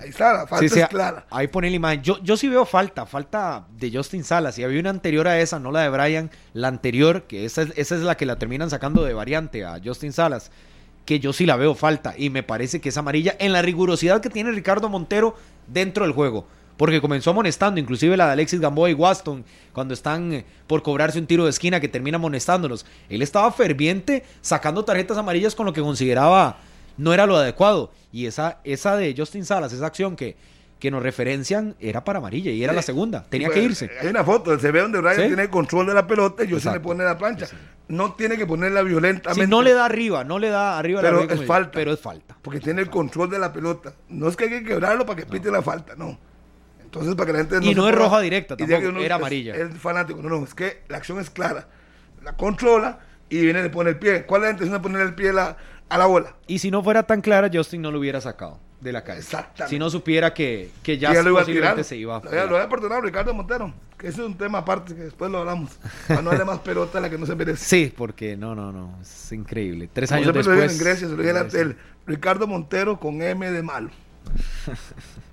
Ahí 0.00 0.10
está, 0.10 0.32
la 0.32 0.46
falta 0.46 0.68
Sí, 0.68 0.68
sí, 0.68 0.80
es 0.80 0.88
clara. 0.88 1.26
Ahí 1.30 1.46
pone 1.46 1.70
la 1.70 1.76
imagen. 1.76 2.02
Yo, 2.02 2.22
yo 2.22 2.36
sí 2.36 2.48
veo 2.48 2.66
falta, 2.66 3.06
falta 3.06 3.66
de 3.70 3.90
Justin 3.90 4.24
Salas. 4.24 4.58
Y 4.58 4.64
había 4.64 4.80
una 4.80 4.90
anterior 4.90 5.28
a 5.28 5.40
esa, 5.40 5.58
no 5.58 5.70
la 5.70 5.82
de 5.82 5.88
Brian, 5.88 6.30
la 6.52 6.68
anterior, 6.68 7.22
que 7.22 7.44
esa 7.44 7.62
es, 7.62 7.72
esa 7.76 7.94
es 7.94 8.02
la 8.02 8.16
que 8.16 8.26
la 8.26 8.36
terminan 8.36 8.68
sacando 8.68 9.04
de 9.04 9.14
variante 9.14 9.64
a 9.64 9.80
Justin 9.82 10.12
Salas, 10.12 10.50
que 11.04 11.20
yo 11.20 11.32
sí 11.32 11.46
la 11.46 11.56
veo 11.56 11.74
falta. 11.74 12.14
Y 12.18 12.30
me 12.30 12.42
parece 12.42 12.80
que 12.80 12.88
es 12.88 12.96
amarilla 12.96 13.36
en 13.38 13.52
la 13.52 13.62
rigurosidad 13.62 14.20
que 14.20 14.28
tiene 14.28 14.50
Ricardo 14.50 14.88
Montero 14.88 15.36
dentro 15.68 16.04
del 16.04 16.12
juego. 16.12 16.46
Porque 16.76 17.00
comenzó 17.00 17.30
amonestando, 17.30 17.80
inclusive 17.80 18.16
la 18.16 18.26
de 18.26 18.32
Alexis 18.32 18.60
Gamboa 18.60 18.90
y 18.90 18.94
Waston, 18.94 19.44
cuando 19.72 19.94
están 19.94 20.32
eh, 20.32 20.44
por 20.66 20.82
cobrarse 20.82 21.18
un 21.18 21.26
tiro 21.26 21.44
de 21.44 21.50
esquina 21.50 21.80
que 21.80 21.88
termina 21.88 22.16
amonestándolos. 22.16 22.84
Él 23.08 23.22
estaba 23.22 23.50
ferviente 23.52 24.24
sacando 24.42 24.84
tarjetas 24.84 25.16
amarillas 25.16 25.54
con 25.54 25.64
lo 25.66 25.72
que 25.72 25.80
consideraba 25.80 26.58
no 26.98 27.12
era 27.12 27.26
lo 27.26 27.36
adecuado. 27.36 27.90
Y 28.12 28.26
esa, 28.26 28.58
esa 28.64 28.96
de 28.96 29.14
Justin 29.16 29.44
Salas, 29.44 29.72
esa 29.72 29.86
acción 29.86 30.16
que, 30.16 30.36
que 30.78 30.90
nos 30.90 31.02
referencian, 31.02 31.74
era 31.80 32.04
para 32.04 32.18
amarilla 32.18 32.50
y 32.50 32.62
era 32.64 32.72
la 32.72 32.82
segunda. 32.82 33.24
Tenía 33.28 33.48
que 33.48 33.54
Bueno, 33.54 33.68
irse. 33.70 33.90
Hay 34.00 34.08
una 34.08 34.24
foto, 34.24 34.58
se 34.58 34.70
ve 34.70 34.80
donde 34.80 35.00
Brian 35.00 35.16
Sí. 35.16 35.26
tiene 35.26 35.42
el 35.42 35.50
control 35.50 35.86
de 35.86 35.94
la 35.94 36.06
pelota 36.06 36.44
y 36.44 36.48
yo 36.48 36.60
se 36.60 36.70
le 36.70 36.80
pone 36.80 37.04
la 37.04 37.16
plancha. 37.18 37.48
No 37.88 38.14
tiene 38.14 38.36
que 38.36 38.46
ponerla 38.46 38.82
violentamente. 38.82 39.44
Si 39.44 39.48
no 39.50 39.62
le 39.62 39.72
da 39.72 39.84
arriba, 39.84 40.24
no 40.24 40.38
le 40.38 40.48
da 40.48 40.78
arriba 40.78 41.00
la 41.02 41.08
Pero 41.08 41.22
rodilla, 41.22 41.34
es 41.40 41.46
falta. 41.46 41.70
Pero 41.72 41.92
es 41.92 42.00
falta. 42.00 42.36
Porque 42.42 42.60
tiene 42.60 42.82
el 42.82 42.90
control 42.90 43.30
de 43.30 43.38
la 43.38 43.52
pelota. 43.52 43.92
No 44.08 44.28
es 44.28 44.36
que 44.36 44.44
hay 44.44 44.50
que 44.50 44.64
quebrarlo 44.64 45.06
para 45.06 45.20
que 45.20 45.26
pite 45.26 45.50
la 45.50 45.62
falta, 45.62 45.94
no. 45.96 46.18
Entonces, 47.00 47.14
para 47.16 47.26
que 47.26 47.32
la 47.32 47.38
gente 47.44 47.58
Y 47.70 47.74
no 47.74 47.88
es 47.88 47.94
ponga- 47.94 47.98
roja 47.98 48.20
directa 48.20 48.56
tampoco, 48.56 48.88
uno 48.88 49.00
era 49.00 49.14
es- 49.16 49.20
amarilla. 49.20 49.54
Es, 49.54 49.74
fanático. 49.78 50.22
No, 50.22 50.28
no, 50.28 50.44
es 50.44 50.54
que 50.54 50.82
la 50.88 50.96
acción 50.98 51.20
es 51.20 51.30
clara. 51.30 51.68
La 52.24 52.36
controla 52.36 52.98
y 53.28 53.40
viene 53.42 53.60
y 53.60 53.62
le 53.64 53.70
pone 53.70 53.90
el 53.90 53.98
pie. 53.98 54.24
¿Cuál 54.26 54.42
es 54.42 54.46
la 54.46 54.50
intención 54.52 54.78
de 54.78 54.82
poner 54.82 55.02
el 55.02 55.14
pie 55.14 55.30
a 55.30 55.32
la, 55.32 55.56
a 55.88 55.98
la 55.98 56.06
bola? 56.06 56.34
Y 56.46 56.58
si 56.58 56.70
no 56.70 56.82
fuera 56.82 57.04
tan 57.04 57.20
clara, 57.20 57.48
Justin 57.52 57.82
no 57.82 57.90
lo 57.90 57.98
hubiera 57.98 58.20
sacado 58.20 58.58
de 58.80 58.92
la 58.92 59.02
calle. 59.04 59.20
Exactamente. 59.20 59.68
Si 59.74 59.78
no 59.78 59.88
supiera 59.90 60.34
que, 60.34 60.70
que 60.82 60.98
ya, 60.98 61.12
Y 61.12 61.22
lo 61.24 61.30
iba 61.30 61.42
a 61.42 61.44
tirar. 61.44 61.84
se 61.84 61.96
iba. 61.96 62.16
Había, 62.16 62.44
lo 62.46 62.56
había 62.56 62.68
perdonado 62.68 63.00
Ricardo 63.00 63.32
Montero. 63.34 63.72
Que 63.96 64.08
ese 64.08 64.20
es 64.20 64.26
un 64.26 64.36
tema 64.36 64.58
aparte 64.58 64.94
que 64.94 65.02
después 65.04 65.30
lo 65.30 65.38
hablamos. 65.38 65.70
Para 66.08 66.20
no 66.20 66.30
darle 66.30 66.44
más 66.44 66.58
pelota 66.58 66.98
a 66.98 67.00
la 67.00 67.08
que 67.08 67.16
no 67.16 67.24
se 67.26 67.34
merece. 67.34 67.64
Sí, 67.64 67.92
porque 67.96 68.36
no, 68.36 68.54
no, 68.54 68.70
no. 68.72 68.98
Es 69.00 69.32
increíble. 69.32 69.88
Tres 69.92 70.10
Como 70.10 70.20
años 70.22 70.34
después. 70.34 70.72
en 70.72 70.78
Grecia, 70.78 71.06
se 71.08 71.12
lo 71.14 71.18
dije 71.22 71.30
en 71.30 71.36
la 71.36 71.48
tele. 71.48 71.76
Ricardo 72.06 72.46
Montero 72.46 73.00
con 73.00 73.22
M 73.22 73.50
de 73.50 73.62
malo. 73.62 73.88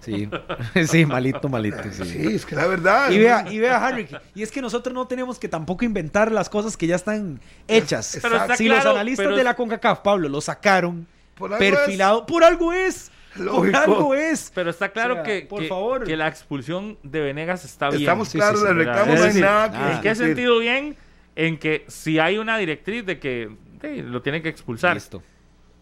Sí, 0.00 0.28
sí, 0.86 1.06
malito, 1.06 1.48
malito. 1.48 1.78
Sí. 1.92 2.04
Sí, 2.04 2.26
es 2.36 2.46
que 2.46 2.56
la 2.56 2.66
verdad. 2.66 3.10
Y 3.10 3.18
vea, 3.18 3.44
y 3.50 3.58
vea, 3.58 3.84
Harry, 3.86 4.08
y 4.34 4.42
es 4.42 4.50
que 4.50 4.60
nosotros 4.62 4.94
no 4.94 5.06
tenemos 5.06 5.38
que 5.38 5.48
tampoco 5.48 5.84
inventar 5.84 6.32
las 6.32 6.48
cosas 6.48 6.76
que 6.76 6.86
ya 6.86 6.96
están 6.96 7.40
hechas. 7.68 8.18
Pero 8.22 8.36
está 8.36 8.56
si 8.56 8.66
claro, 8.66 8.84
los 8.84 8.94
analistas 8.94 9.26
pero- 9.26 9.36
de 9.36 9.44
la 9.44 9.54
CONCACAF, 9.54 10.00
Pablo, 10.00 10.28
lo 10.28 10.40
sacaron 10.40 11.06
Por 11.36 11.56
perfilado, 11.58 12.26
por 12.26 12.44
algo 12.44 12.72
es. 12.72 13.10
Por 13.36 13.44
Lógico. 13.44 13.78
algo 13.78 14.14
es. 14.14 14.50
Pero 14.54 14.70
está 14.70 14.88
claro 14.90 15.12
O 15.12 15.16
sea, 15.18 15.22
que, 15.24 15.42
por 15.42 15.60
que- 15.60 15.68
favor. 15.68 16.04
que 16.04 16.16
la 16.16 16.26
expulsión 16.28 16.98
de 17.04 17.20
Venegas 17.20 17.64
está 17.64 17.88
bien. 17.88 18.02
Estamos 18.02 18.28
Sí, 18.28 18.38
claros, 18.38 18.58
sí, 18.60 18.66
sí, 18.66 18.72
le 18.72 18.78
reclamo, 18.84 19.14
no 19.14 19.22
hay 19.22 19.34
nada 19.34 19.70
que 19.70 19.76
nada. 19.78 19.92
¿En 19.96 20.00
qué 20.00 20.14
sentido 20.16 20.58
bien? 20.58 20.96
En 21.36 21.58
que 21.58 21.84
si 21.86 22.18
hay 22.18 22.38
una 22.38 22.58
directriz 22.58 23.06
de 23.06 23.18
que 23.20 23.50
lo 23.82 24.20
tiene 24.22 24.42
que 24.42 24.48
expulsar. 24.48 24.94
Listo. 24.94 25.22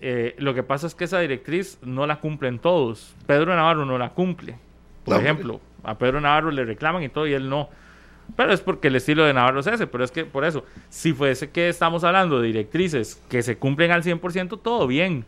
Eh, 0.01 0.35
lo 0.39 0.55
que 0.55 0.63
pasa 0.63 0.87
es 0.87 0.95
que 0.95 1.05
esa 1.05 1.19
directriz 1.21 1.79
no 1.83 2.07
la 2.07 2.21
cumplen 2.21 2.59
todos. 2.59 3.15
Pedro 3.27 3.55
Navarro 3.55 3.85
no 3.85 3.99
la 3.99 4.11
cumple. 4.11 4.57
Por 5.05 5.15
No, 5.15 5.21
ejemplo, 5.21 5.61
a 5.83 5.99
Pedro 5.99 6.21
Navarro 6.21 6.51
le 6.51 6.65
reclaman 6.65 7.03
y 7.03 7.09
todo 7.09 7.27
y 7.27 7.33
él 7.33 7.49
no. 7.49 7.69
Pero 8.37 8.53
es 8.53 8.61
porque 8.61 8.89
el 8.89 8.97
estilo 8.97 9.25
de 9.25 9.33
Navarro 9.33 9.61
es 9.61 9.67
ese. 9.67 9.87
Pero 9.87 10.05
es 10.05 10.11
que 10.11 10.25
por 10.25 10.45
eso, 10.45 10.65
si 10.89 11.13
fuese 11.13 11.51
que 11.51 11.69
estamos 11.69 12.05
hablando 12.05 12.41
de 12.41 12.47
directrices 12.49 13.21
que 13.29 13.43
se 13.43 13.57
cumplen 13.57 13.91
al 13.91 14.03
100%, 14.03 14.61
todo 14.63 14.87
bien. 14.87 15.25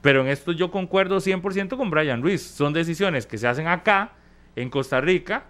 Pero 0.00 0.22
en 0.22 0.28
esto 0.28 0.52
yo 0.52 0.70
concuerdo 0.70 1.18
100% 1.18 1.76
con 1.76 1.90
Brian 1.90 2.22
Ruiz. 2.22 2.42
Son 2.42 2.72
decisiones 2.72 3.26
que 3.26 3.38
se 3.38 3.48
hacen 3.48 3.66
acá, 3.66 4.12
en 4.56 4.70
Costa 4.70 5.00
Rica, 5.00 5.44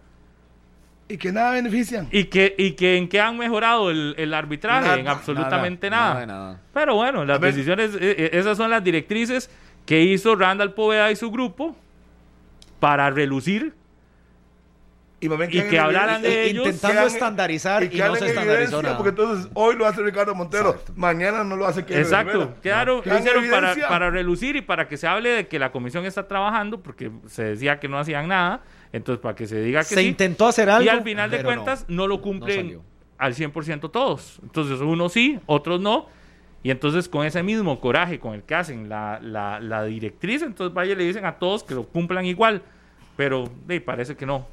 Y 1.09 1.17
que 1.17 1.33
nada 1.33 1.53
benefician. 1.53 2.09
y 2.13 2.25
que, 2.25 2.55
y 2.59 2.73
que 2.73 2.97
en 2.99 3.09
qué 3.09 3.21
han 3.21 3.39
mejorado 3.39 3.91
el, 3.91 4.15
el 4.19 4.35
arbitraje, 4.35 4.87
Nada, 4.87 5.01
en 5.01 5.09
absolutamente 5.09 5.89
nada. 5.89 6.09
Nada 6.09 6.21
de 6.21 6.27
nada. 6.27 6.61
Pero 6.75 6.97
bueno, 6.97 7.25
las 7.25 7.41
decisiones, 7.41 7.95
eh, 7.95 7.99
eh, 8.19 8.31
esas 8.35 8.59
son 8.59 8.71
las 8.71 8.85
directrices 8.85 9.51
que 9.87 10.03
hizo 10.03 10.37
Randall 10.37 10.75
Poveda 10.75 11.11
y 11.11 11.17
su 11.17 11.31
grupo 11.31 11.75
para 12.79 13.09
relucir 13.09 13.73
Y, 15.21 15.29
que 15.29 15.79
hablaran 15.79 16.21
de 16.21 16.45
ellos, 16.45 16.67
Intentando 16.67 17.07
estandarizar 17.07 17.83
y, 17.85 17.89
que 17.89 17.99
no 17.99 18.15
se 18.15 18.27
estandarizó 18.27 18.83
nada. 18.83 18.97
Porque 18.99 19.11
entonces 19.11 19.51
hoy 19.55 19.77
lo 19.77 19.87
hace 19.87 20.03
Ricardo 20.03 20.35
Montero, 20.35 20.71
Exacto. 20.73 20.93
mañana 20.95 21.43
no 21.43 21.57
lo 21.57 21.67
hace 21.67 21.87
Kevin 21.87 22.03
Exacto, 22.03 22.55
quedaron, 22.63 23.01
hagan 23.01 23.19
hicieron 23.19 23.49
para, 23.51 23.75
para 23.89 24.11
relucir 24.11 24.57
y 24.57 24.61
para 24.61 24.87
que 24.87 24.99
se 24.99 25.07
hable 25.07 25.31
de 25.31 25.49
que 25.49 25.59
la 25.59 25.73
comisión 25.73 26.05
está 26.05 26.29
trabajando, 26.29 26.83
porque 26.83 27.11
se 27.27 27.45
decía 27.45 27.81
que 27.81 27.89
no 27.89 27.99
hacían 27.99 28.29
nada, 28.29 28.61
entonces 28.93 29.21
para 29.21 29.35
que 29.35 29.47
se 29.47 29.61
diga 29.63 29.81
que 29.81 29.95
se 29.95 30.01
sí. 30.01 30.07
intentó 30.07 30.47
hacer 30.47 30.71
algo. 30.71 30.85
y 30.85 30.89
al 30.89 31.03
final 31.03 31.31
de 31.31 31.39
no. 31.39 31.45
cuentas 31.45 31.85
no, 31.89 32.07
lo 32.07 32.21
cumplen 32.21 32.57
salió. 32.57 32.83
al 33.19 33.35
100% 33.35 33.91
todos. 33.91 34.39
Entonces 34.43 34.81
unos 34.81 35.13
sí, 35.13 35.39
otros 35.47 35.81
no. 35.81 36.07
Y 36.63 36.71
entonces 36.71 37.09
con 37.09 37.25
ese 37.25 37.43
mismo 37.43 37.81
coraje 37.81 38.19
con 38.19 38.35
el 38.35 38.43
que 38.43 38.55
hacen 38.55 38.89
la, 38.89 39.21
la, 39.23 39.61
la 39.61 39.85
directriz, 39.85 40.43
entonces 40.43 40.75
vaya 40.75 40.95
le 40.95 41.05
dicen 41.05 41.25
a 41.25 41.39
todos 41.39 41.63
que 41.63 41.75
lo 41.75 41.85
cumplan 41.85 42.25
igual. 42.27 42.63
Pero 43.17 43.51
de, 43.67 43.81
parece 43.81 44.17
que 44.17 44.27
no, 44.27 44.47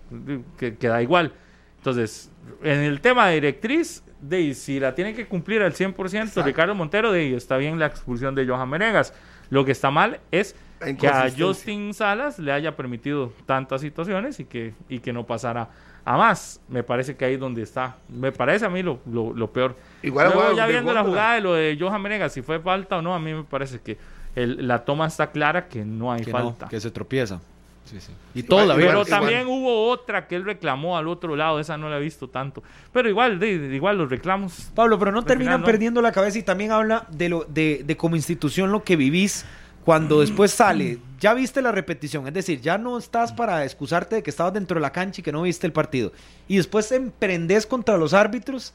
que, 0.57 0.75
que 0.75 0.87
da 0.87 1.01
igual. 1.01 1.33
Entonces, 1.77 2.31
en 2.63 2.79
el 2.79 2.99
tema 2.99 3.27
de 3.27 3.35
directriz, 3.35 4.03
de, 4.19 4.53
si 4.55 4.79
la 4.79 4.95
tiene 4.95 5.13
que 5.13 5.27
cumplir 5.27 5.61
al 5.61 5.73
100% 5.73 6.43
Ricardo 6.43 6.73
Montero, 6.73 7.11
de, 7.11 7.35
está 7.35 7.57
bien 7.57 7.77
la 7.77 7.85
expulsión 7.85 8.33
de 8.33 8.47
Johan 8.47 8.69
Menegas. 8.69 9.13
Lo 9.49 9.65
que 9.65 9.71
está 9.71 9.91
mal 9.91 10.19
es 10.31 10.55
que 10.97 11.07
a. 11.07 11.29
Justin 11.35 11.93
Salas 11.93 12.39
le 12.39 12.51
haya 12.51 12.75
permitido 12.75 13.31
tantas 13.45 13.81
situaciones 13.81 14.39
y 14.39 14.45
que, 14.45 14.73
y 14.89 14.99
que 14.99 15.13
no 15.13 15.25
pasara 15.25 15.69
a 16.03 16.17
más. 16.17 16.59
Me 16.67 16.83
parece 16.83 17.15
que 17.15 17.25
ahí 17.25 17.33
es 17.35 17.39
donde 17.39 17.61
está. 17.63 17.97
Me 18.09 18.31
parece 18.31 18.65
a 18.65 18.69
mí 18.69 18.83
lo, 18.83 18.99
lo, 19.11 19.33
lo 19.33 19.51
peor. 19.51 19.75
Igual 20.03 20.31
Luego, 20.33 20.53
ya 20.55 20.67
viendo 20.67 20.93
la 20.93 21.03
jugada 21.03 21.35
de 21.35 21.41
lo 21.41 21.53
de 21.53 21.77
Johan 21.79 22.01
Menegas, 22.01 22.33
si 22.33 22.41
fue 22.41 22.59
falta 22.59 22.97
o 22.97 23.01
no, 23.01 23.15
a 23.15 23.19
mí 23.19 23.33
me 23.33 23.43
parece 23.43 23.79
que 23.79 23.97
el- 24.35 24.67
la 24.67 24.83
toma 24.85 25.07
está 25.07 25.31
clara 25.31 25.67
que 25.67 25.83
no 25.85 26.11
hay 26.11 26.21
que 26.23 26.31
no, 26.31 26.37
falta. 26.37 26.67
que 26.67 26.79
se 26.79 26.91
tropieza. 26.91 27.39
Sí, 27.85 27.99
sí. 28.01 28.11
Y 28.33 28.41
todo 28.41 28.61
la 28.61 28.73
Igual- 28.73 28.77
vida. 28.77 28.87
Pero 28.89 29.01
igual- 29.03 29.19
también 29.19 29.47
hubo 29.47 29.89
otra 29.89 30.27
que 30.27 30.35
él 30.35 30.43
reclamó 30.43 30.97
al 30.97 31.07
otro 31.07 31.35
lado, 31.35 31.59
esa 31.59 31.77
no 31.77 31.87
la 31.87 31.97
he 31.97 32.01
visto 32.01 32.27
tanto. 32.27 32.63
Pero 32.91 33.07
igual, 33.09 33.39
de- 33.39 33.59
de- 33.59 33.75
igual 33.75 33.97
los 33.99 34.09
reclamos. 34.09 34.71
Pablo, 34.73 34.97
pero 34.97 35.11
no 35.11 35.21
terminan 35.23 35.53
final, 35.53 35.61
¿no? 35.61 35.65
perdiendo 35.67 36.01
la 36.01 36.11
cabeza 36.11 36.39
y 36.39 36.43
también 36.43 36.71
habla 36.71 37.05
de 37.11 37.29
lo 37.29 37.43
de, 37.45 37.83
de 37.85 37.95
como 37.95 38.15
institución 38.15 38.71
lo 38.71 38.83
que 38.83 38.95
vivís 38.95 39.45
cuando 39.85 40.19
después 40.21 40.51
sale. 40.51 40.97
Ya 41.19 41.33
viste 41.33 41.61
la 41.61 41.71
repetición, 41.71 42.27
es 42.27 42.33
decir, 42.33 42.59
ya 42.59 42.77
no 42.77 42.97
estás 42.97 43.31
para 43.31 43.63
excusarte 43.63 44.15
de 44.15 44.23
que 44.23 44.29
estabas 44.29 44.53
dentro 44.53 44.75
de 44.75 44.81
la 44.81 44.91
cancha 44.91 45.21
y 45.21 45.23
que 45.23 45.31
no 45.31 45.43
viste 45.43 45.65
el 45.65 45.73
partido. 45.73 46.11
Y 46.47 46.57
después 46.57 46.91
emprendes 46.91 47.65
contra 47.65 47.97
los 47.97 48.13
árbitros 48.13 48.73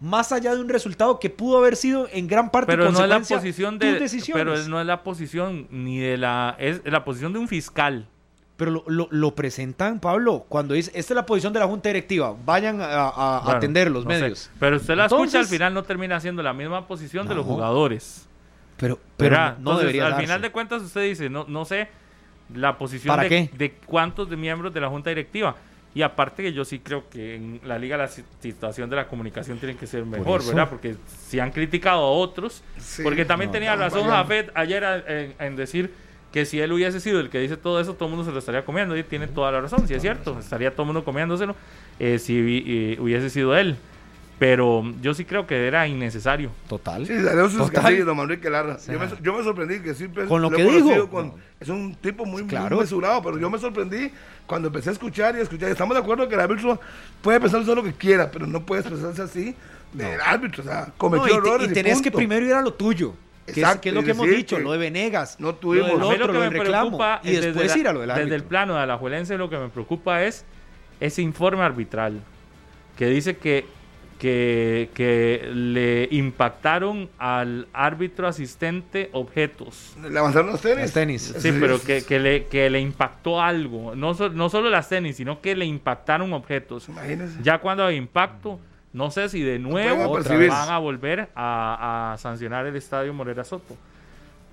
más 0.00 0.32
allá 0.32 0.54
de 0.54 0.60
un 0.60 0.68
resultado 0.68 1.20
que 1.20 1.30
pudo 1.30 1.58
haber 1.58 1.76
sido 1.76 2.08
en 2.12 2.26
gran 2.26 2.50
parte 2.50 2.66
Pero 2.72 2.90
no 2.90 3.02
es 3.02 3.08
la 3.08 3.20
posición 3.20 3.78
tus 3.78 3.92
de. 3.92 4.00
decisiones. 4.00 4.44
Pero 4.44 4.68
no 4.68 4.80
es 4.80 4.86
la 4.86 5.02
posición 5.04 5.68
ni 5.70 5.98
de 6.00 6.16
la. 6.16 6.56
Es 6.58 6.80
la 6.84 7.04
posición 7.04 7.32
de 7.32 7.38
un 7.38 7.46
fiscal. 7.46 8.08
Pero 8.56 8.70
lo, 8.70 8.84
lo- 8.86 9.08
lo 9.10 9.34
presentan, 9.34 9.98
Pablo, 10.00 10.44
cuando 10.48 10.74
dice, 10.74 10.90
esta 10.94 11.12
es 11.14 11.16
la 11.16 11.26
posición 11.26 11.52
de 11.52 11.60
la 11.60 11.66
Junta 11.66 11.88
Directiva, 11.88 12.34
vayan 12.44 12.80
a, 12.80 12.84
a- 12.86 13.36
a 13.38 13.40
Bueno, 13.42 13.56
atender 13.58 13.90
los 13.90 14.04
no 14.04 14.10
sé. 14.10 14.20
medios. 14.20 14.50
Pero 14.60 14.76
usted 14.76 14.94
la 14.96 15.06
escucha, 15.06 15.38
al 15.40 15.46
final 15.46 15.72
no 15.74 15.82
termina 15.84 16.18
siendo 16.20 16.42
la 16.42 16.52
misma 16.52 16.86
posición 16.86 17.26
de 17.28 17.34
los 17.34 17.44
jugadores. 17.46 18.28
Pero, 18.82 18.98
pero 19.16 19.36
no, 19.36 19.42
no 19.42 19.56
Entonces, 19.58 19.80
debería 19.80 20.04
Al 20.06 20.10
darse. 20.10 20.26
final 20.26 20.42
de 20.42 20.50
cuentas, 20.50 20.82
usted 20.82 21.04
dice, 21.04 21.30
no, 21.30 21.44
no 21.48 21.64
sé 21.64 21.86
la 22.54 22.76
posición 22.76 23.12
¿Para 23.16 23.22
de, 23.22 23.28
qué? 23.28 23.50
de 23.56 23.70
cuántos 23.86 24.28
de 24.28 24.36
miembros 24.36 24.74
de 24.74 24.80
la 24.80 24.88
Junta 24.88 25.08
Directiva. 25.10 25.54
Y 25.94 26.02
aparte 26.02 26.42
que 26.42 26.52
yo 26.52 26.64
sí 26.64 26.80
creo 26.80 27.08
que 27.08 27.36
en 27.36 27.60
la 27.64 27.78
liga 27.78 27.96
la 27.96 28.08
si- 28.08 28.24
situación 28.40 28.90
de 28.90 28.96
la 28.96 29.06
comunicación 29.06 29.58
tiene 29.58 29.76
que 29.76 29.86
ser 29.86 30.04
mejor. 30.04 30.44
¿verdad? 30.44 30.68
Porque 30.68 30.96
si 31.28 31.38
han 31.38 31.52
criticado 31.52 32.00
a 32.00 32.10
otros, 32.10 32.64
Sí, 32.78 33.02
porque 33.04 33.24
también 33.24 33.50
no, 33.50 33.52
tenía 33.52 33.76
razón. 33.76 34.08
Jafet 34.08 34.50
ayer 34.54 34.82
en, 35.06 35.34
en 35.38 35.54
decir 35.56 35.92
que 36.32 36.44
si 36.46 36.58
él 36.60 36.72
hubiese 36.72 36.98
sido 36.98 37.20
el 37.20 37.28
que 37.30 37.38
dice 37.38 37.56
todo 37.58 37.78
eso, 37.78 37.94
todo 37.94 38.06
el 38.06 38.14
mundo 38.16 38.24
se 38.24 38.32
lo 38.32 38.38
estaría 38.40 38.64
comiendo. 38.64 38.96
Y 38.96 39.02
tiene 39.04 39.28
toda 39.28 39.52
la 39.52 39.60
razón, 39.60 39.86
si 39.86 39.94
es 39.94 40.02
cierto, 40.02 40.38
estaría 40.40 40.72
todo 40.72 40.82
el 40.82 40.86
mundo 40.86 41.04
comiéndoselo 41.04 41.54
eh, 42.00 42.18
si 42.18 42.38
eh, 42.66 42.96
hubiese 42.98 43.30
sido 43.30 43.54
él. 43.56 43.76
Pero 44.42 44.82
yo 45.00 45.14
sí 45.14 45.24
creo 45.24 45.46
que 45.46 45.68
era 45.68 45.86
innecesario. 45.86 46.50
Total. 46.68 47.06
Sí, 47.06 47.14
salió 47.22 47.48
sus 47.48 47.58
Total. 47.60 47.84
casillas, 47.84 48.06
don 48.06 48.16
Manrique 48.16 48.50
Lara. 48.50 48.76
sea, 48.76 48.92
yo, 48.92 48.98
me, 48.98 49.06
yo 49.22 49.34
me 49.34 49.44
sorprendí 49.44 49.78
que 49.78 49.94
siempre 49.94 50.24
con 50.26 50.42
lo 50.42 50.50
que 50.50 50.64
digo. 50.64 51.08
con- 51.08 51.28
No. 51.28 51.34
es 51.60 51.68
un 51.68 51.94
tipo 51.94 52.24
muy, 52.24 52.42
muy 52.42 52.50
Claro. 52.50 52.76
mesurado, 52.80 53.22
pero 53.22 53.38
yo 53.38 53.48
me 53.48 53.56
sorprendí 53.60 54.10
cuando 54.44 54.66
empecé 54.66 54.88
a 54.88 54.94
escuchar 54.94 55.36
y 55.36 55.38
a 55.38 55.42
escuchar. 55.42 55.70
Estamos 55.70 55.94
de 55.94 56.00
acuerdo 56.02 56.26
que 56.28 56.34
el 56.34 56.40
árbitro 56.40 56.80
puede 57.20 57.38
pensar 57.38 57.62
todo 57.62 57.76
lo 57.76 57.84
que 57.84 57.92
quiera, 57.92 58.32
pero 58.32 58.44
no 58.48 58.66
puede 58.66 58.80
expresarse 58.80 59.22
así 59.22 59.54
del 59.92 60.20
árbitro. 60.20 60.64
O 60.64 60.66
sea, 60.66 60.86
No, 60.88 60.94
cometió 60.98 61.26
te- 61.28 61.34
errores. 61.48 61.70
y 61.70 61.72
tenés 61.74 61.98
que 62.02 62.10
punto. 62.10 62.18
primero 62.18 62.44
ir 62.44 62.54
a 62.54 62.62
lo 62.62 62.74
tuyo. 62.74 63.14
Que 63.46 63.52
es, 63.52 63.58
Exacto, 63.58 63.80
que 63.82 63.88
es 63.90 63.94
lo 63.94 64.02
que 64.02 64.10
hemos 64.10 64.26
dicho, 64.26 64.56
que 64.56 64.62
lo 64.64 64.72
de 64.72 64.78
Venegas. 64.78 65.36
no 65.38 65.54
tuvimos- 65.54 65.88
Lo 65.90 65.94
del 65.98 66.02
A 66.02 66.08
mí 66.08 66.14
otro, 66.14 66.26
lo 66.26 66.32
que 66.32 66.38
me 66.40 66.50
reclamo. 66.50 66.82
preocupa 66.98 67.20
Y 67.22 67.30
después 67.30 67.54
desde, 67.68 67.78
ir 67.78 67.86
a 67.86 67.92
lo 67.92 68.00
del 68.00 68.12
desde 68.12 68.34
el 68.34 68.42
plano 68.42 68.74
de 68.76 68.86
la 68.88 68.98
Juelense 68.98 69.38
lo 69.38 69.48
que 69.48 69.58
me 69.58 69.68
preocupa 69.68 70.24
es 70.24 70.44
ese 70.98 71.22
informe 71.22 71.62
arbitral 71.62 72.18
que 72.96 73.06
dice 73.06 73.36
que, 73.36 73.66
que, 74.22 74.88
que 74.94 75.50
le 75.52 76.06
impactaron 76.12 77.10
al 77.18 77.66
árbitro 77.72 78.28
asistente 78.28 79.10
objetos. 79.12 79.96
Le 80.08 80.16
avanzaron 80.16 80.52
los 80.52 80.60
tenis. 80.60 81.34
Sí, 81.38 81.52
pero 81.58 81.82
que, 81.82 82.04
que 82.04 82.20
le, 82.20 82.46
que 82.46 82.70
le 82.70 82.78
impactó 82.78 83.42
algo. 83.42 83.96
No, 83.96 84.14
so- 84.14 84.28
no 84.28 84.48
solo 84.48 84.70
las 84.70 84.88
tenis, 84.88 85.16
sino 85.16 85.40
que 85.40 85.56
le 85.56 85.64
impactaron 85.64 86.32
objetos. 86.34 86.88
Imagínense. 86.88 87.36
Ya 87.42 87.58
cuando 87.58 87.84
hay 87.84 87.96
impacto, 87.96 88.60
no 88.92 89.10
sé 89.10 89.28
si 89.28 89.42
de 89.42 89.58
nuevo 89.58 90.12
van 90.48 90.70
a 90.70 90.78
volver 90.78 91.28
a, 91.34 92.12
a 92.12 92.18
sancionar 92.18 92.64
el 92.64 92.76
estadio 92.76 93.12
Morera 93.12 93.42
Soto. 93.42 93.76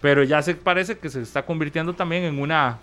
Pero 0.01 0.23
ya 0.23 0.41
se 0.41 0.55
parece 0.55 0.97
que 0.97 1.09
se 1.11 1.21
está 1.21 1.43
convirtiendo 1.45 1.93
también 1.93 2.23
en 2.23 2.39
una, 2.39 2.79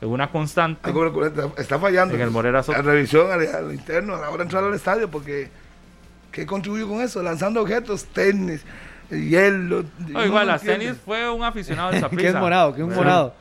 en 0.00 0.08
una 0.08 0.30
constante. 0.30 0.80
Algo 0.88 1.04
recurrente. 1.04 1.42
Está 1.58 1.78
fallando. 1.78 2.14
En 2.14 2.22
el 2.22 2.30
Morera 2.30 2.62
Soto. 2.62 2.78
La 2.78 2.90
revisión 2.90 3.30
al, 3.30 3.46
al 3.54 3.74
interno 3.74 4.14
a 4.14 4.20
la 4.22 4.30
hora 4.30 4.38
de 4.38 4.42
entrar 4.44 4.64
al 4.64 4.72
estadio, 4.72 5.10
porque 5.10 5.60
¿qué 6.32 6.44
contribuyó 6.46 6.88
con 6.88 7.00
eso? 7.00 7.22
Lanzando 7.22 7.62
objetos, 7.62 8.04
tenis, 8.06 8.62
hielo. 9.10 9.84
No, 10.08 10.24
igual, 10.24 10.48
las 10.48 10.62
entiende. 10.62 10.86
tenis 10.86 11.00
fue 11.04 11.30
un 11.30 11.44
aficionado 11.44 11.92
de 11.92 12.16
que 12.16 12.26
es 12.26 12.34
morado, 12.34 12.74
que 12.74 12.80
es 12.80 12.88
un 12.88 12.94
morado. 12.94 13.34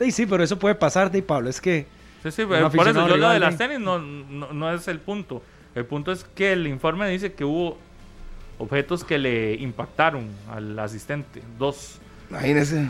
Sí, 0.00 0.10
sí, 0.10 0.26
pero 0.26 0.42
eso 0.42 0.58
puede 0.58 0.74
pasar, 0.74 1.10
de 1.10 1.22
Pablo. 1.22 1.48
Es 1.50 1.60
que 1.60 1.86
Sí, 2.22 2.30
sí, 2.32 2.42
pero 2.48 2.70
por 2.70 2.88
eso 2.88 3.06
yo 3.06 3.16
lo 3.16 3.28
de 3.30 3.38
las 3.38 3.56
tenis 3.56 3.78
no, 3.78 3.98
no, 3.98 4.52
no 4.52 4.72
es 4.72 4.88
el 4.88 4.98
punto. 4.98 5.42
El 5.74 5.84
punto 5.84 6.10
es 6.10 6.24
que 6.24 6.52
el 6.52 6.66
informe 6.66 7.08
dice 7.08 7.32
que 7.32 7.44
hubo 7.44 7.78
objetos 8.58 9.04
que 9.04 9.18
le 9.18 9.54
impactaron 9.54 10.28
al 10.50 10.76
asistente. 10.78 11.42
Dos. 11.58 11.98
Imagínense. 12.30 12.86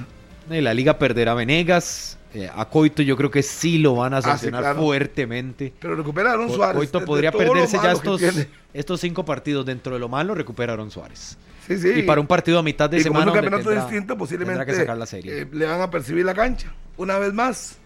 eh, 0.50 0.62
la 0.62 0.72
liga 0.72 0.98
perderá 0.98 1.32
a 1.32 1.34
Venegas. 1.34 2.17
Eh, 2.34 2.48
a 2.54 2.64
Coito 2.66 3.02
yo 3.02 3.16
creo 3.16 3.30
que 3.30 3.42
sí 3.42 3.78
lo 3.78 3.94
van 3.96 4.14
a 4.14 4.18
Ah, 4.18 4.22
sí, 4.22 4.28
sancionar 4.28 4.62
claro. 4.62 4.80
fuertemente. 4.82 5.72
Pero 5.80 5.96
recupera 5.96 6.30
a 6.30 6.32
Aaron 6.34 6.48
Co- 6.48 6.54
Suárez. 6.54 6.76
Coito 6.76 6.98
de- 6.98 7.02
de 7.02 7.06
podría 7.06 7.32
perderse 7.32 7.78
ya 7.82 7.92
estos, 7.92 8.22
estos 8.74 9.00
cinco 9.00 9.24
partidos. 9.24 9.64
Dentro 9.66 9.94
de 9.94 9.98
lo 10.00 10.08
malo, 10.08 10.34
recuperaron 10.34 10.90
Suárez. 10.90 11.36
Sí, 11.66 11.78
sí. 11.78 11.88
Y 11.96 12.02
para 12.02 12.20
un 12.20 12.26
partido 12.26 12.58
a 12.58 12.62
mitad 12.62 12.88
de 12.88 12.98
y 12.98 13.04
como 13.04 13.18
es 13.18 13.24
semana. 13.24 13.30
un 13.32 13.34
campeonato 13.34 13.70
tendrá- 13.70 13.84
distinto, 13.86 14.16
posiblemente 14.16 14.64
que 14.66 14.74
sacar 14.74 14.96
la 14.96 15.06
serie. 15.06 15.42
eh, 15.42 15.48
le 15.52 15.66
van 15.66 15.80
a 15.80 15.90
percibir 15.90 16.24
la 16.24 16.34
cancha. 16.34 16.72
Una 16.96 17.18
vez 17.18 17.32
más. 17.34 17.76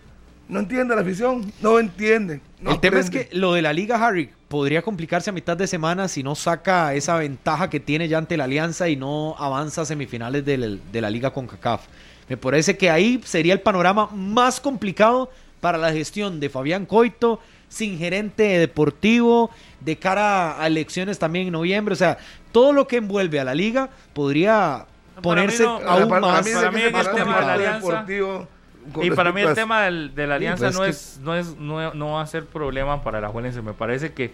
No 0.48 0.58
entiende 0.60 0.94
la 0.94 1.00
afición. 1.02 1.52
No 1.62 1.78
entiende. 1.78 2.40
no 2.60 2.72
el 2.72 2.80
tema 2.80 2.98
es 3.00 3.10
que 3.10 3.28
lo 3.32 3.54
de 3.54 3.62
la 3.62 3.72
Liga 3.72 4.04
Harry 4.04 4.30
podría 4.48 4.82
complicarse 4.82 5.30
a 5.30 5.32
mitad 5.32 5.56
de 5.56 5.66
semana 5.66 6.08
si 6.08 6.22
no 6.22 6.34
saca 6.34 6.94
esa 6.94 7.16
ventaja 7.16 7.70
que 7.70 7.80
tiene 7.80 8.06
ya 8.08 8.18
ante 8.18 8.36
la 8.36 8.44
Alianza 8.44 8.88
y 8.88 8.96
no 8.96 9.34
avanza 9.38 9.82
a 9.82 9.84
semifinales 9.86 10.44
del- 10.44 10.80
de 10.92 11.00
la 11.00 11.08
Liga 11.10 11.30
con 11.32 11.46
CACAF. 11.46 11.82
Me 12.32 12.38
parece 12.38 12.78
que 12.78 12.88
ahí 12.88 13.20
sería 13.26 13.52
el 13.52 13.60
panorama 13.60 14.08
más 14.10 14.58
complicado 14.58 15.30
para 15.60 15.76
la 15.76 15.92
gestión 15.92 16.40
de 16.40 16.48
Fabián 16.48 16.86
Coito, 16.86 17.40
sin 17.68 17.98
gerente 17.98 18.44
deportivo, 18.58 19.50
de 19.80 19.96
cara 19.98 20.58
a 20.58 20.66
elecciones 20.66 21.18
también 21.18 21.48
en 21.48 21.52
noviembre. 21.52 21.92
O 21.92 21.96
sea, 21.96 22.16
todo 22.50 22.72
lo 22.72 22.88
que 22.88 22.96
envuelve 22.96 23.38
a 23.38 23.44
la 23.44 23.54
liga 23.54 23.90
podría 24.14 24.86
Para 25.16 25.20
ponerse 25.20 25.62
no- 25.64 25.76
aún 25.86 26.08
para, 26.08 26.20
más, 26.22 26.46
mí, 26.46 26.52
para 26.54 26.70
mí 26.70 26.80
el 26.80 26.92
tema 26.92 27.40
de 27.40 27.46
la 27.46 27.52
alianza- 27.52 28.06
Y 29.02 29.10
para 29.10 29.30
mí 29.30 29.42
a 29.42 29.48
el 29.50 29.54
tema 29.54 29.82
del- 29.82 30.14
de 30.14 30.26
la 30.26 30.34
alianza 30.36 30.64
pues 30.64 30.74
no, 30.74 30.82
que- 30.84 30.88
es, 30.88 31.18
no, 31.22 31.36
es, 31.36 31.56
no, 31.58 31.92
no 31.92 32.12
va 32.12 32.22
a 32.22 32.26
ser 32.26 32.46
problema 32.46 33.02
para 33.02 33.20
la 33.20 33.28
Juelense. 33.28 33.60
Me 33.60 33.74
parece 33.74 34.14
que, 34.14 34.32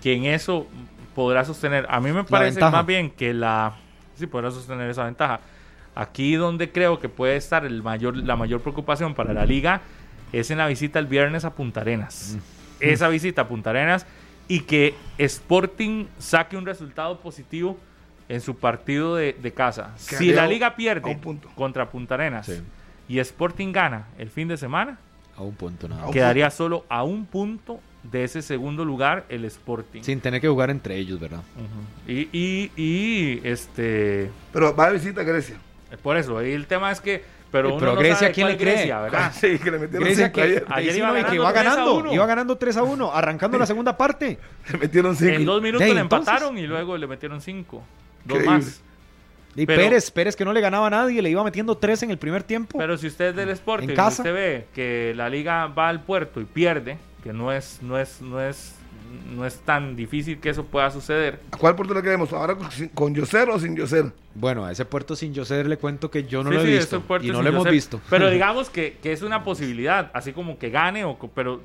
que 0.00 0.12
en 0.14 0.26
eso 0.26 0.68
podrá 1.16 1.44
sostener. 1.44 1.86
A 1.90 1.98
mí 1.98 2.12
me 2.12 2.22
parece 2.22 2.60
más 2.60 2.86
bien 2.86 3.10
que 3.10 3.34
la... 3.34 3.72
Sí, 4.16 4.28
podrá 4.28 4.52
sostener 4.52 4.88
esa 4.88 5.02
ventaja. 5.06 5.40
Aquí 5.94 6.34
donde 6.36 6.72
creo 6.72 6.98
que 7.00 7.08
puede 7.08 7.36
estar 7.36 7.64
el 7.64 7.82
mayor, 7.82 8.16
la 8.16 8.36
mayor 8.36 8.60
preocupación 8.60 9.14
para 9.14 9.32
la 9.32 9.44
liga 9.44 9.82
es 10.32 10.50
en 10.50 10.58
la 10.58 10.66
visita 10.66 10.98
el 10.98 11.06
viernes 11.06 11.44
a 11.44 11.54
Punta 11.54 11.82
Arenas. 11.82 12.36
Mm. 12.36 12.40
Esa 12.80 13.08
visita 13.08 13.42
a 13.42 13.48
Punta 13.48 13.70
Arenas 13.70 14.06
y 14.48 14.60
que 14.60 14.94
Sporting 15.18 16.06
saque 16.18 16.56
un 16.56 16.64
resultado 16.66 17.18
positivo 17.20 17.78
en 18.28 18.40
su 18.40 18.56
partido 18.56 19.16
de, 19.16 19.34
de 19.34 19.52
casa. 19.52 19.92
Si 19.96 20.32
la 20.32 20.46
liga 20.46 20.68
un 20.70 20.74
pierde 20.76 21.14
punto. 21.16 21.48
contra 21.54 21.90
Punta 21.90 22.14
Arenas 22.14 22.46
Sí. 22.46 22.60
y 23.08 23.18
Sporting 23.18 23.72
gana 23.72 24.06
el 24.18 24.30
fin 24.30 24.48
de 24.48 24.56
semana, 24.56 24.98
a 25.36 25.42
un 25.42 25.54
punto 25.54 25.88
nada. 25.88 26.04
A 26.04 26.06
un 26.06 26.12
quedaría 26.12 26.50
solo 26.50 26.84
a 26.88 27.04
un 27.04 27.26
punto 27.26 27.80
de 28.02 28.24
ese 28.24 28.42
segundo 28.42 28.84
lugar 28.84 29.24
el 29.28 29.44
Sporting. 29.44 30.02
Sin 30.02 30.20
tener 30.20 30.40
que 30.40 30.48
jugar 30.48 30.70
entre 30.70 30.96
ellos, 30.96 31.20
¿verdad? 31.20 31.42
Y, 32.06 32.28
y, 32.32 32.70
y, 32.76 33.40
este 33.44 34.30
Pero 34.52 34.74
va 34.74 34.88
de 34.88 34.94
visita 34.94 35.20
a 35.20 35.24
Grecia. 35.24 35.56
Por 35.98 36.16
eso, 36.16 36.38
ahí 36.38 36.52
el 36.52 36.66
tema 36.66 36.90
es 36.92 37.00
que 37.00 37.22
pero, 37.52 37.68
Eh, 37.68 37.72
uno 37.72 37.80
pero 37.80 37.92
no 37.92 37.98
Grecia, 37.98 38.16
sabe 38.18 38.32
¿quién 38.32 38.46
cuál 38.46 38.52
le 38.52 38.58
cree? 38.58 38.74
Grecia, 38.76 39.00
¿verdad? 39.00 39.32
Sí, 39.38 39.58
que 39.58 39.70
le 39.70 39.78
metieron 39.78 40.04
Grecia 40.04 40.24
cinco 40.26 40.34
que, 40.36 40.42
ayer. 40.42 40.64
Ayer 40.70 40.96
iba 40.96 41.08
no, 41.08 41.12
y 41.12 41.16
que 41.16 41.22
ganando 41.22 41.34
iba 41.34 41.52
3 41.52 41.66
a 41.66 41.70
ganando, 41.70 41.94
1. 41.96 42.12
iba 42.14 42.26
ganando 42.26 42.56
3 42.56 42.76
a 42.78 42.82
1, 42.82 43.12
arrancando 43.12 43.58
la 43.58 43.66
segunda 43.66 43.96
parte. 43.98 44.38
Le 44.72 44.78
metieron 44.78 45.14
cinco. 45.16 45.32
En 45.34 45.44
dos 45.44 45.60
minutos 45.62 45.86
Sí, 45.86 45.92
le 45.92 46.00
entonces- 46.00 46.28
empataron 46.32 46.56
y 46.56 46.66
luego 46.66 46.96
le 46.96 47.06
metieron 47.06 47.42
cinco. 47.42 47.82
Dos 48.24 48.38
Increíble. 48.38 48.58
más. 48.64 48.80
Y 49.54 49.66
Pero- 49.66 49.82
Pérez, 49.82 50.10
Pérez 50.10 50.34
que 50.34 50.46
no 50.46 50.54
le 50.54 50.62
ganaba 50.62 50.86
a 50.86 50.90
nadie, 50.90 51.20
le 51.20 51.28
iba 51.28 51.44
metiendo 51.44 51.76
3 51.76 52.02
en 52.04 52.10
el 52.10 52.16
primer 52.16 52.42
tiempo. 52.42 52.78
Pero 52.78 52.96
si 52.96 53.06
usted 53.06 53.26
es 53.26 53.36
del 53.36 53.50
Sporting, 53.50 53.90
En 53.90 53.96
casa. 53.96 54.22
usted 54.22 54.32
ve 54.32 54.66
que 54.74 55.12
la 55.14 55.28
liga 55.28 55.66
va 55.66 55.90
al 55.90 56.00
puerto 56.00 56.40
y 56.40 56.46
pierde, 56.46 56.96
que 57.22 57.34
no 57.34 57.52
es, 57.52 57.80
no 57.82 57.98
es, 57.98 58.22
no 58.22 58.40
es, 58.40 58.76
no 59.34 59.46
es 59.46 59.58
tan 59.60 59.96
difícil 59.96 60.38
que 60.40 60.50
eso 60.50 60.64
pueda 60.64 60.90
suceder. 60.90 61.40
¿A 61.50 61.56
cuál 61.56 61.74
puerto 61.76 61.94
le 61.94 62.02
queremos? 62.02 62.32
¿Ahora 62.32 62.54
con, 62.54 62.68
con 62.94 63.14
Yoser 63.14 63.48
o 63.50 63.58
sin 63.58 63.76
Yoser? 63.76 64.12
Bueno, 64.34 64.64
a 64.64 64.72
ese 64.72 64.84
puerto 64.84 65.14
sin 65.16 65.32
Yoser 65.34 65.66
le 65.66 65.76
cuento 65.76 66.10
que 66.10 66.24
yo 66.24 66.42
no 66.42 66.50
Sí, 66.50 66.56
lo 66.56 66.62
he 66.62 66.66
sí, 66.66 66.72
visto. 66.72 67.02
Y 67.22 67.30
no 67.30 67.42
lo 67.42 67.48
hemos 67.48 67.68
visto. 67.68 68.00
Pero 68.10 68.30
digamos 68.30 68.70
que, 68.70 68.98
que 69.02 69.12
es 69.12 69.22
una 69.22 69.44
posibilidad, 69.44 70.10
así 70.14 70.32
como 70.32 70.58
que 70.58 70.70
gane, 70.70 71.04
o, 71.04 71.16
pero 71.34 71.60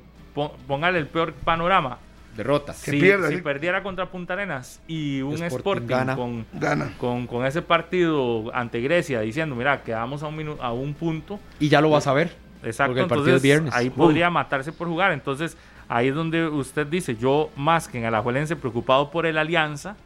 póngale 0.66 0.98
el 0.98 1.06
peor 1.06 1.32
panorama. 1.32 1.98
Derrota. 2.36 2.72
Que 2.84 2.92
si 2.92 3.00
pierda, 3.00 3.28
si 3.28 3.36
sí. 3.36 3.42
perdiera 3.42 3.82
contra 3.82 4.06
Punta 4.06 4.34
Arenas 4.34 4.80
y 4.86 5.20
un 5.22 5.32
Sporting 5.42 5.56
Sporting, 5.56 5.86
gana. 5.88 6.14
con, 6.14 6.46
Gana. 6.52 6.92
con, 6.98 7.26
con 7.26 7.44
ese 7.44 7.62
partido 7.62 8.54
ante 8.54 8.80
Grecia 8.80 9.20
diciendo, 9.20 9.56
mira, 9.56 9.82
quedamos 9.82 10.22
a 10.22 10.28
un, 10.28 10.36
minu- 10.38 10.56
a 10.60 10.72
un 10.72 10.94
punto, 10.94 11.40
Y 11.58 11.68
ya 11.68 11.80
lo 11.80 11.90
vas 11.90 12.06
a 12.06 12.12
ver. 12.12 12.32
Exacto, 12.62 12.90
Porque 12.90 13.00
el 13.02 13.08
partido 13.08 13.26
entonces 13.26 13.36
es 13.36 13.42
viernes. 13.42 13.74
ahí 13.74 13.88
Uh. 13.88 13.92
podría 13.92 14.30
matarse 14.30 14.70
por 14.72 14.86
jugar. 14.88 15.10
Entonces, 15.12 15.56
ahí 15.88 16.08
es 16.08 16.14
donde 16.14 16.46
usted 16.46 16.86
dice, 16.86 17.16
yo 17.16 17.50
más 17.56 17.88
que 17.88 17.98
en 17.98 18.04
Alajuelense 18.04 18.56
preocupado 18.56 19.10
por 19.10 19.26
el 19.26 19.38
Alianza, 19.38 19.96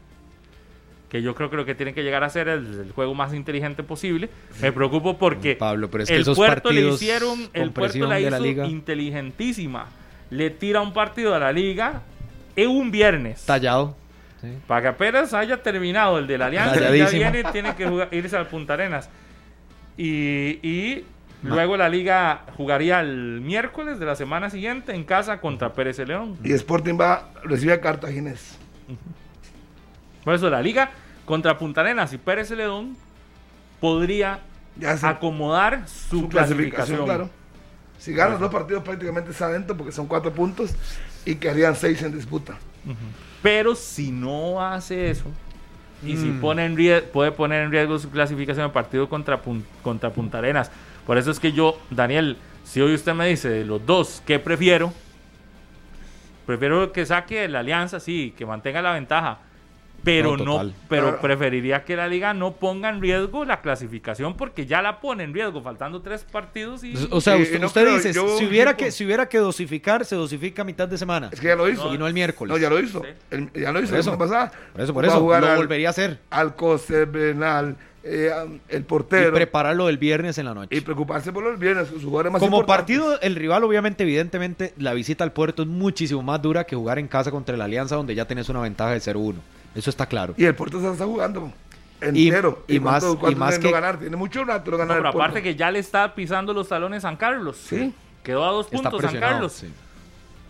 que 1.08 1.20
yo 1.20 1.34
creo 1.34 1.50
que 1.50 1.56
lo 1.56 1.66
que 1.66 1.74
tiene 1.74 1.92
que 1.92 2.02
llegar 2.02 2.22
a 2.22 2.26
hacer 2.26 2.48
es 2.48 2.78
el, 2.78 2.92
juego 2.92 3.14
más 3.14 3.34
inteligente 3.34 3.82
posible, 3.82 4.30
me 4.62 4.72
preocupo 4.72 5.18
porque 5.18 5.56
Pablo, 5.56 5.90
pero 5.90 6.04
es 6.04 6.08
que 6.08 6.16
el 6.16 6.22
esos 6.22 6.36
puerto 6.36 6.72
le 6.72 6.88
hicieron, 6.88 7.50
el 7.52 7.70
puerto 7.70 8.06
la 8.06 8.18
hizo 8.18 8.30
la 8.30 8.40
liga 8.40 8.66
inteligentísima. 8.66 9.86
Le 10.30 10.48
tira 10.48 10.80
un 10.80 10.94
partido 10.94 11.34
a 11.34 11.38
la 11.38 11.52
liga 11.52 12.00
en 12.56 12.70
un 12.70 12.90
viernes. 12.90 13.44
tallado. 13.44 13.94
Sí. 14.40 14.48
Para 14.66 14.80
que 14.80 14.88
apenas 14.88 15.34
haya 15.34 15.62
terminado 15.62 16.18
el 16.18 16.26
de 16.26 16.38
la 16.38 16.46
Alianza, 16.46 16.80
ya 16.80 17.08
viene, 17.10 17.44
tiene 17.52 17.76
que 17.76 17.86
jugar- 17.86 18.08
irse 18.10 18.34
al 18.34 18.46
Punta 18.46 18.72
Arenas. 18.72 19.10
Y, 19.98 20.58
y 20.66 21.04
luego 21.42 21.76
la 21.76 21.88
liga 21.88 22.42
jugaría 22.56 23.00
el 23.00 23.40
miércoles 23.40 23.98
de 23.98 24.06
la 24.06 24.14
semana 24.16 24.50
siguiente 24.50 24.94
en 24.94 25.04
casa 25.04 25.40
contra 25.40 25.72
Pérez 25.72 25.96
de 25.96 26.06
León. 26.06 26.36
Y 26.44 26.52
Sporting 26.52 26.94
va, 27.00 27.30
recibe 27.44 27.72
a 27.72 27.80
Cartaginés. 27.80 28.58
Por 30.24 30.34
eso 30.34 30.48
la 30.50 30.62
liga 30.62 30.90
contra 31.24 31.58
Punta 31.58 31.80
Arenas 31.80 32.12
y 32.12 32.18
Pérez 32.18 32.48
de 32.48 32.56
León 32.56 32.96
podría 33.80 34.40
acomodar 35.02 35.86
su, 35.88 36.20
su 36.20 36.28
clasificación. 36.28 37.04
claro. 37.04 37.30
Si 37.98 38.12
ganan 38.12 38.32
los 38.32 38.40
dos 38.40 38.50
partidos 38.52 38.82
prácticamente 38.82 39.30
está 39.30 39.46
adentro 39.46 39.76
porque 39.76 39.92
son 39.92 40.06
cuatro 40.06 40.32
puntos 40.32 40.74
y 41.24 41.36
quedarían 41.36 41.76
seis 41.76 42.02
en 42.02 42.12
disputa. 42.12 42.54
Pero 43.42 43.74
si 43.76 44.10
no 44.10 44.60
hace 44.64 45.10
eso 45.10 45.24
y 46.04 46.16
si 46.16 46.26
Mm. 46.26 46.40
pone 46.40 46.64
en 46.66 46.76
rie- 46.76 47.02
puede 47.02 47.30
poner 47.30 47.62
en 47.62 47.70
riesgo 47.70 47.96
su 48.00 48.10
clasificación 48.10 48.66
de 48.66 48.72
partido 48.72 49.08
contra, 49.08 49.40
contra 49.82 50.10
Punta 50.10 50.38
Arenas. 50.38 50.70
Por 51.06 51.18
eso 51.18 51.30
es 51.30 51.40
que 51.40 51.52
yo, 51.52 51.78
Daniel, 51.90 52.36
si 52.64 52.80
hoy 52.80 52.94
usted 52.94 53.14
me 53.14 53.26
dice 53.28 53.48
de 53.48 53.64
los 53.64 53.84
dos, 53.84 54.22
¿qué 54.26 54.38
prefiero? 54.38 54.92
Prefiero 56.46 56.92
que 56.92 57.06
saque 57.06 57.48
la 57.48 57.60
alianza, 57.60 58.00
sí, 58.00 58.34
que 58.36 58.44
mantenga 58.46 58.82
la 58.82 58.92
ventaja. 58.92 59.38
pero 60.04 60.36
No, 60.36 60.64
no, 60.64 60.72
pero 60.88 61.02
Claro. 61.10 61.20
preferiría 61.20 61.84
que 61.84 61.94
la 61.94 62.08
liga 62.08 62.34
no 62.34 62.54
ponga 62.54 62.88
en 62.88 63.00
riesgo 63.00 63.44
la 63.44 63.60
clasificación 63.60 64.36
porque 64.36 64.66
ya 64.66 64.82
la 64.82 65.00
pone 65.00 65.22
en 65.22 65.32
riesgo 65.32 65.62
faltando 65.62 66.02
tres 66.02 66.24
partidos 66.24 66.82
y 66.82 66.94
O 67.12 67.20
sea, 67.20 67.36
usted, 67.36 67.60
no 67.60 67.68
usted 67.68 67.86
dice, 67.94 68.12
yo- 68.12 68.36
si 68.36 68.44
hubiera, 68.46 68.72
yo- 68.72 68.76
que, 68.78 68.90
si 68.90 69.04
hubiera 69.04 69.28
que 69.28 69.38
dosificar, 69.38 70.04
se 70.04 70.16
dosifica 70.16 70.62
a 70.62 70.64
mitad 70.64 70.88
de 70.88 70.98
semana. 70.98 71.28
Es 71.32 71.38
que 71.38 71.46
ya 71.46 71.54
lo 71.54 71.68
hizo. 71.68 71.94
y 71.94 71.98
no 71.98 72.08
el 72.08 72.14
miércoles. 72.14 72.50
No, 72.52 72.58
ya 72.58 72.68
lo 72.68 72.80
hizo. 72.80 73.00
Sí. 73.00 73.10
El- 73.30 73.52
ya 73.52 73.70
lo 73.70 73.78
hizo 73.78 73.90
Por 73.90 73.94
la 73.94 74.00
eso. 74.00 74.10
semana 74.10 74.18
pasada. 74.18 74.52
Por 74.72 74.80
eso, 74.82 74.92
por 74.94 75.04
eso, 75.04 75.20
lo 75.20 75.32
al- 75.34 75.56
volvería 75.56 75.86
a 75.86 75.90
hacer. 75.90 76.18
Al 76.30 76.56
Coste 76.56 77.04
Bernal, 77.04 77.76
eh, 78.04 78.30
el 78.68 78.80
Y 78.80 78.84
portero. 78.84 79.32
prepararlo 79.32 79.88
el 79.88 79.98
viernes 79.98 80.36
en 80.38 80.46
la 80.46 80.54
noche. 80.54 80.74
Y, 80.76 80.80
preocuparse 80.80 81.32
por 81.32 81.44
los 81.44 81.58
viernes, 81.58 81.88
sus 81.88 82.02
jugadores 82.02 82.32
más 82.32 82.40
Como 82.40 82.58
importantes. 82.58 82.98
partido, 82.98 83.20
el 83.20 83.36
rival, 83.36 83.62
obviamente, 83.64 84.02
evidentemente, 84.02 84.74
la 84.78 84.92
visita 84.94 85.22
al 85.24 85.32
puerto 85.32 85.62
es 85.62 85.68
muchísimo 85.68 86.22
más 86.22 86.40
dura 86.42 86.64
que 86.64 86.74
jugar 86.76 86.98
en 86.98 87.08
casa 87.08 87.30
contra 87.30 87.56
la 87.56 87.64
Alianza, 87.64 87.94
donde 87.96 88.14
ya 88.14 88.24
tenés 88.26 88.48
una 88.48 88.60
ventaja 88.60 88.90
de 88.92 89.00
0-1. 89.00 89.36
Eso 89.74 89.88
está 89.90 90.06
claro. 90.06 90.34
Y 90.36 90.44
el 90.44 90.54
Porto 90.54 90.80
se 90.80 90.90
está 90.90 91.04
jugando 91.04 91.52
Y- 92.12 92.26
entero. 92.28 92.64
y 92.68 92.80
más- 92.80 93.02
cuánto- 93.04 93.20
cuánto 93.20 93.36
y 93.36 93.40
más 93.40 93.58
que- 93.58 93.70
ganar? 93.70 93.98
Tiene 93.98 94.16
mucho 94.16 94.44
rato 94.44 94.70
No, 94.72 94.76
ganar 94.78 94.96
pero 94.98 95.08
aparte 95.10 95.42
que 95.42 95.54
ya 95.54 95.70
le 95.70 95.78
está 95.78 96.14
pisando 96.14 96.52
los 96.52 96.68
talones 96.68 97.02
San 97.02 97.16
Carlos. 97.16 97.56
Sí. 97.56 97.94
Quedó 98.22 98.44
a 98.44 98.50
dos 98.52 98.66
puntos 98.66 99.00
San. 99.00 99.18
Carlos. 99.18 99.52
Sí, 99.52 99.68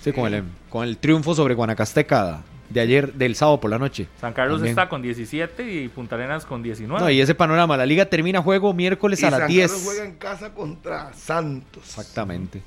Sí, 0.00 0.12
con, 0.12 0.32
el, 0.34 0.42
con 0.68 0.82
el 0.84 0.98
triunfo 0.98 1.32
sobre 1.34 1.54
Guanacasteca 1.54 2.40
de 2.72 2.80
ayer, 2.80 3.12
del 3.14 3.34
sábado 3.34 3.60
por 3.60 3.70
la 3.70 3.78
noche. 3.78 4.08
San 4.20 4.32
Carlos 4.32 4.58
También. 4.58 4.70
está 4.78 4.88
con 4.88 5.02
17 5.02 5.72
y 5.72 5.88
Punta 5.88 6.14
Arenas 6.16 6.44
con 6.46 6.62
19. 6.62 7.00
No, 7.02 7.10
y 7.10 7.20
ese 7.20 7.34
panorama, 7.34 7.76
la 7.76 7.86
liga 7.86 8.04
termina 8.06 8.40
juego 8.42 8.72
miércoles 8.74 9.20
Y 9.22 9.26
a 9.26 9.30
las 9.30 9.40
San 9.40 9.48
10. 9.48 9.70
Carlos 9.70 9.84
juega 9.86 10.04
en 10.04 10.14
casa 10.16 10.54
contra 10.54 11.12
Santos. 11.12 11.82
Exactamente. 11.84 12.62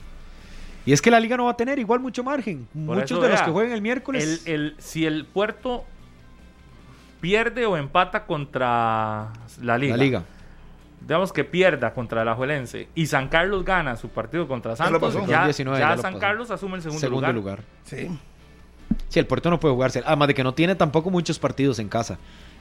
Y 0.85 0.93
es 0.93 1.01
que 1.01 1.09
la 1.09 1.19
liga 1.19 1.35
no 1.37 1.45
va 1.45 1.51
a 1.51 1.57
tener 1.57 1.79
igual 1.79 1.99
mucho 1.99 2.23
margen. 2.23 2.67
Por 2.71 2.95
Muchos 2.97 3.11
eso, 3.11 3.21
de 3.21 3.29
los 3.29 3.41
que 3.41 3.51
jueguen 3.51 3.73
el 3.73 3.81
miércoles. 3.81 4.43
El, 4.45 4.53
el- 4.53 4.75
si 4.77 5.05
el 5.05 5.25
Puerto 5.25 5.83
pierde 7.21 7.65
o 7.65 7.75
empata 7.77 8.25
contra 8.25 9.29
la 9.61 9.77
Liga, 9.77 9.97
la 9.97 10.03
liga. 10.03 10.23
digamos 11.01 11.33
que 11.33 11.43
pierda 11.43 11.93
contra 11.93 12.21
el 12.21 12.27
Ajuelense 12.27 12.87
y 12.93 13.07
San 13.07 13.29
Carlos 13.29 13.65
gana 13.65 13.95
su 13.95 14.09
partido 14.09 14.47
contra 14.47 14.75
Santos, 14.75 15.01
ya, 15.13 15.19
2019 15.19 15.79
ya 15.79 15.93
San 15.97 16.01
pasó. 16.13 16.19
Carlos 16.19 16.51
asume 16.51 16.75
el 16.75 16.81
segundo, 16.83 16.99
Segundo 17.01 17.31
lugar. 17.33 17.59
lugar. 17.59 17.63
Sí. 17.85 18.09
Sí, 19.09 19.19
el 19.19 19.25
Puerto 19.27 19.49
no 19.49 19.59
puede 19.59 19.73
jugarse. 19.73 20.03
Además 20.05 20.27
de 20.29 20.33
que 20.33 20.43
no 20.43 20.53
tiene 20.53 20.75
tampoco 20.75 21.09
muchos 21.09 21.39
partidos 21.39 21.79
en 21.79 21.87
casa. 21.89 22.17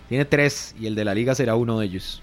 Tiene 0.08 0.24
tres 0.24 0.74
y 0.78 0.86
el 0.86 0.94
de 0.94 1.04
la 1.04 1.14
liga 1.14 1.34
será 1.34 1.54
uno 1.54 1.78
de 1.80 1.86
ellos. 1.86 2.22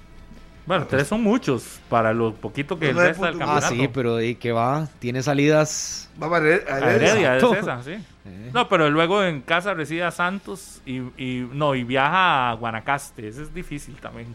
Bueno, 0.68 0.86
tres 0.86 1.08
son 1.08 1.24
muchos 1.24 1.80
para 1.90 2.14
lo 2.14 2.36
poquito 2.36 2.78
que 2.78 2.86
Los 2.88 2.94
nueve 2.96 3.10
resta 3.10 3.26
del 3.26 3.34
puntos. 3.34 3.50
Ah, 3.50 3.60
campeonato. 3.62 3.84
sí, 3.84 3.90
pero 3.94 4.16
¿de 4.18 4.36
qué 4.36 4.52
va? 4.52 4.88
Tiene 5.00 5.24
salidas. 5.24 6.08
Va 6.22 6.28
a 6.36 6.40
Heredia. 6.40 6.76
A 6.76 6.78
Heredia 6.94 7.38
es 7.38 7.44
Exacto. 7.44 7.56
esa, 7.56 7.84
sí. 7.84 7.92
Eh. 8.26 8.52
No, 8.54 8.70
pero 8.70 8.88
luego 8.92 9.24
en 9.24 9.42
casa 9.42 9.74
recibe 9.74 10.04
a 10.04 10.12
Santos 10.12 10.80
y, 10.86 10.98
y- 11.18 11.50
no 11.52 11.74
y 11.74 11.84
viaja 11.84 12.52
a 12.52 12.54
Guanacaste. 12.54 13.28
Ese 13.28 13.42
es 13.42 13.54
difícil 13.54 13.96
también. 13.96 14.28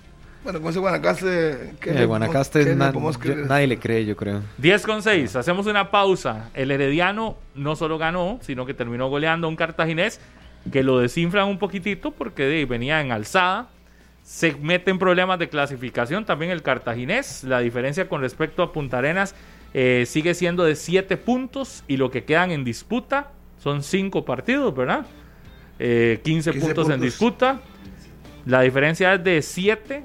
Bueno, 0.47 0.61
con 0.61 0.71
ese 0.71 0.79
Guanacaste. 0.79 1.75
¿qué 1.81 1.91
Eh, 1.91 1.95
le 1.95 2.07
Guanacaste 2.07 2.65
qué 2.65 2.75
na- 2.77 2.93
yo- 2.93 3.35
nadie 3.49 3.67
le 3.67 3.79
cree, 3.81 4.07
yo 4.07 4.15
creo. 4.17 4.43
10 4.59 4.87
con 4.87 5.03
6, 5.03 5.35
hacemos 5.35 5.67
una 5.67 5.91
pausa. 5.91 6.51
El 6.55 6.71
Herediano 6.71 7.37
no 7.57 7.75
solo 7.75 7.99
ganó, 7.99 8.39
sino 8.43 8.65
que 8.65 8.73
terminó 8.73 9.09
goleando 9.09 9.49
a 9.49 9.51
un 9.51 9.57
cartaginés 9.57 10.21
que 10.71 10.85
lo 10.85 11.01
desinflan 11.01 11.49
un 11.49 11.59
poquitito 11.59 12.13
porque 12.13 12.45
de, 12.45 12.65
venía 12.65 13.01
en 13.01 13.11
alzada. 13.11 13.71
Se 14.23 14.55
mete 14.55 14.93
en 14.93 15.01
problemas 15.01 15.41
de 15.41 15.49
clasificación 15.49 16.25
también 16.25 16.53
el 16.53 16.63
cartaginés. 16.63 17.43
La 17.43 17.59
diferencia 17.59 18.09
con 18.09 18.21
respecto 18.21 18.63
a 18.63 18.73
Punta 18.73 18.99
Arenas 18.99 19.35
eh, 19.75 20.05
sigue 20.07 20.33
siendo 20.35 20.63
de 20.63 20.77
7 20.77 21.17
puntos 21.17 21.83
y 21.89 21.97
lo 21.97 22.13
que 22.13 22.23
quedan 22.23 22.53
en 22.53 22.63
disputa 22.63 23.33
son 23.59 23.83
5 23.83 24.25
partidos, 24.25 24.73
¿verdad? 24.77 25.07
Eh, 25.81 26.21
15, 26.23 26.53
15 26.53 26.67
puntos, 26.69 26.85
en 26.87 26.91
puntos. 26.93 27.01
disputa. 27.05 27.61
La 28.47 28.61
diferencia 28.61 29.13
es 29.15 29.25
de 29.25 29.43
7, 29.43 30.05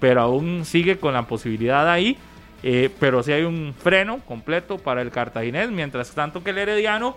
pero 0.00 0.20
aún 0.20 0.64
sigue 0.64 0.98
con 0.98 1.14
la 1.14 1.22
posibilidad 1.22 1.90
ahí. 1.90 2.16
Eh, 2.62 2.90
pero 2.98 3.22
sí 3.22 3.32
hay 3.32 3.44
un 3.44 3.72
freno 3.72 4.18
completo 4.26 4.78
para 4.78 5.00
el 5.02 5.10
cartaginés. 5.10 5.70
Mientras 5.70 6.10
tanto 6.10 6.42
que 6.42 6.50
el 6.50 6.58
herediano, 6.58 7.16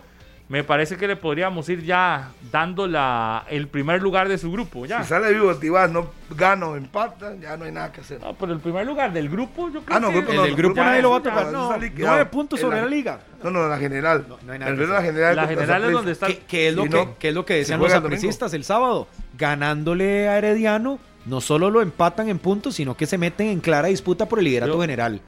me 0.49 0.63
parece 0.63 0.97
que 0.97 1.07
le 1.07 1.15
podríamos 1.15 1.67
ir 1.69 1.81
ya 1.83 2.29
dando 2.51 2.85
la, 2.85 3.45
el 3.49 3.67
primer 3.67 4.03
lugar 4.03 4.27
de 4.27 4.37
su 4.37 4.51
grupo. 4.51 4.85
Ya. 4.85 5.01
Si 5.01 5.09
sale 5.09 5.33
vivo 5.33 5.55
Tibás, 5.55 5.89
no 5.89 6.11
gana 6.37 6.67
o 6.67 6.75
empata, 6.75 7.33
ya 7.41 7.57
no 7.57 7.65
hay 7.65 7.71
nada 7.71 7.91
que 7.91 8.01
hacer. 8.01 8.21
No, 8.21 8.35
pero 8.35 8.53
el 8.53 8.59
primer 8.59 8.85
lugar 8.85 9.11
del 9.13 9.29
grupo, 9.29 9.71
yo 9.71 9.81
creo 9.81 9.97
Ah, 9.97 9.99
no, 9.99 10.09
que... 10.09 10.17
grupo 10.17 10.31
El 10.31 10.37
no, 10.37 10.43
del 10.43 10.55
grupo 10.55 10.75
nadie 10.75 11.01
lo 11.01 11.09
va 11.09 11.17
a 11.17 11.23
tocar. 11.23 11.51
No, 11.51 11.75
nueve 11.97 12.25
puntos 12.25 12.59
sobre 12.59 12.79
la 12.81 12.87
liga. 12.87 13.21
No, 13.43 13.49
no, 13.49 13.67
la 13.67 13.77
general. 13.79 14.25
No, 14.29 14.37
no 14.45 14.53
hay 14.53 14.59
nada 14.59 14.71
El 14.71 14.77
que 14.77 14.85
la 14.85 15.01
general. 15.01 15.35
La 15.35 15.47
general 15.47 15.83
es 15.85 15.91
donde 15.91 16.11
está... 16.11 16.27
¿Qué, 16.27 16.41
qué 16.47 16.67
es 16.67 16.75
lo 16.75 16.83
que, 16.83 16.89
no, 16.89 17.17
qué 17.17 17.29
es 17.29 17.33
lo 17.33 17.45
que 17.45 17.55
decían 17.55 17.79
los 17.79 17.91
el 17.91 17.97
apricistas 17.97 18.53
el 18.53 18.63
sábado? 18.63 19.07
Ganándole 19.37 20.27
a 20.27 20.37
Herediano, 20.37 20.99
no 21.25 21.41
solo 21.41 21.69
lo 21.69 21.81
empatan 21.81 22.29
en 22.29 22.39
puntos, 22.39 22.75
sino 22.75 22.95
que 22.97 23.05
se 23.05 23.17
meten 23.17 23.47
en 23.47 23.59
clara 23.59 23.87
disputa 23.89 24.27
por 24.27 24.39
el 24.39 24.45
liderato 24.45 24.73
Yo- 24.73 24.81
general. 24.81 25.21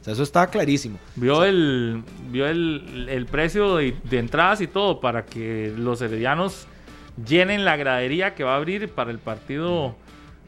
O 0.00 0.04
sea, 0.04 0.12
eso 0.12 0.22
está 0.22 0.46
clarísimo. 0.48 0.98
Vio 1.16 1.44
el, 1.44 2.02
vio 2.30 2.46
el, 2.46 3.06
el 3.08 3.26
precio 3.26 3.76
de, 3.76 3.96
de 4.04 4.18
entradas 4.18 4.60
y 4.60 4.66
todo 4.68 5.00
para 5.00 5.24
que 5.26 5.72
los 5.76 6.00
heredianos 6.00 6.66
llenen 7.26 7.64
la 7.64 7.76
gradería 7.76 8.34
que 8.34 8.44
va 8.44 8.54
a 8.54 8.56
abrir 8.56 8.88
para 8.90 9.10
el 9.10 9.18
partido 9.18 9.96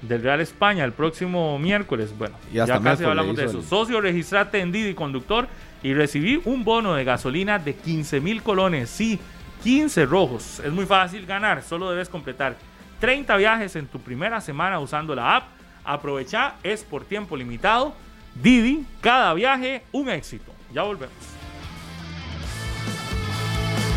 del 0.03 0.23
Real 0.23 0.41
España 0.41 0.85
el 0.85 0.93
próximo 0.93 1.59
miércoles. 1.59 2.15
Bueno, 2.17 2.37
ya 2.53 2.81
casi 2.81 3.05
hablamos 3.05 3.37
de 3.37 3.47
eso. 3.47 3.59
el- 3.59 3.65
Socio, 3.65 4.01
registrate 4.01 4.61
en 4.61 4.71
Didi 4.71 4.95
Conductor 4.95 5.49
y 5.83 5.95
recibí 5.95 6.41
un 6.45 6.63
bono 6.65 6.95
de 6.95 7.05
gasolina 7.05 7.59
de 7.59 7.75
15 7.75 8.21
mil 8.21 8.43
colones. 8.43 8.89
Sí, 8.89 9.19
15 9.65 10.07
rojos. 10.07 10.61
Es 10.65 10.73
muy 10.73 10.87
fácil 10.87 11.27
ganar, 11.27 11.63
solo 11.65 11.91
debes 11.91 12.09
completar 12.09 12.57
30 13.01 13.37
viajes 13.37 13.75
en 13.77 13.87
tu 13.87 13.99
primera 13.99 14.41
semana 14.41 14.79
usando 14.79 15.15
la 15.15 15.37
app. 15.37 15.45
Aprovecha, 15.85 16.57
es 16.63 16.85
por 16.85 17.05
tiempo 17.05 17.37
limitado. 17.37 17.95
Didi, 18.35 18.87
cada 19.01 19.35
viaje 19.35 19.83
un 19.93 20.11
éxito. 20.11 20.53
Ya 20.73 20.83
volvemos. 20.83 21.17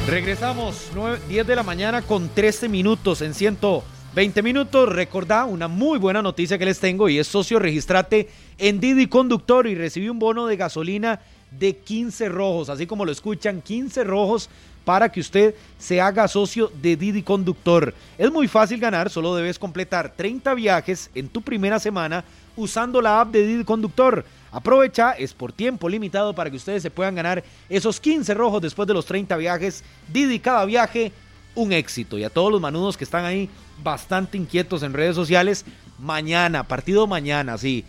Regresamos 0.08 0.92
9, 0.96 1.20
10 1.28 1.48
de 1.48 1.56
la 1.56 1.64
mañana 1.64 2.02
con 2.02 2.30
13 2.30 2.70
minutos 2.70 3.22
en 3.22 3.34
120 3.34 4.42
minutos. 4.42 4.90
Recordá 4.90 5.46
una 5.46 5.68
muy 5.68 6.00
buena 6.00 6.22
noticia 6.22 6.58
que 6.58 6.66
les 6.66 6.80
tengo 6.80 7.10
y 7.10 7.20
es 7.20 7.28
socio 7.28 7.60
registrate 7.60 8.30
en 8.58 8.80
Didi 8.80 9.08
Conductor 9.08 9.68
y 9.68 9.76
recibí 9.76 10.10
un 10.10 10.20
bono 10.20 10.48
de 10.48 10.58
gasolina 10.58 11.20
de 11.52 11.78
15 11.78 12.30
rojos, 12.30 12.70
así 12.70 12.88
como 12.88 13.06
lo 13.06 13.12
escuchan, 13.12 13.62
15 13.62 14.04
rojos 14.04 14.50
para 14.86 15.12
que 15.12 15.20
usted 15.20 15.56
se 15.78 16.02
haga 16.02 16.28
socio 16.28 16.72
de 16.82 16.96
Didi 16.96 17.24
Conductor. 17.24 17.94
Es 18.18 18.32
muy 18.32 18.48
fácil 18.48 18.80
ganar, 18.80 19.10
solo 19.10 19.36
debes 19.36 19.60
completar 19.60 20.14
30 20.16 20.54
viajes 20.54 21.10
en 21.16 21.30
tu 21.30 21.42
primera 21.42 21.80
semana 21.80 22.24
usando 22.56 23.02
la 23.02 23.22
app 23.22 23.32
de 23.32 23.46
Didi 23.46 23.64
Conductor. 23.64 24.26
Aprovecha, 24.52 25.14
es 25.14 25.34
por 25.34 25.52
tiempo 25.52 25.90
limitado 25.90 26.34
para 26.36 26.50
que 26.50 26.58
ustedes 26.58 26.84
se 26.84 26.92
puedan 26.92 27.16
ganar 27.16 27.44
esos 27.70 28.00
15 28.00 28.34
rojos 28.36 28.62
después 28.62 28.88
de 28.88 28.94
los 28.94 29.06
30 29.06 29.36
viajes. 29.38 29.84
Didi, 30.12 30.40
cada 30.40 30.64
viaje, 30.66 31.12
un 31.56 31.74
éxito. 31.74 32.20
Y 32.20 32.24
a 32.24 32.30
todos 32.30 32.52
los 32.52 32.62
manudos 32.62 32.96
que 32.96 33.04
están 33.04 33.26
ahí 33.26 33.50
bastante 33.84 34.38
inquietos 34.38 34.84
en 34.84 34.94
redes 34.94 35.16
sociales, 35.16 35.66
mañana, 35.98 36.68
partido 36.68 37.08
mañana, 37.08 37.58
sí. 37.58 37.84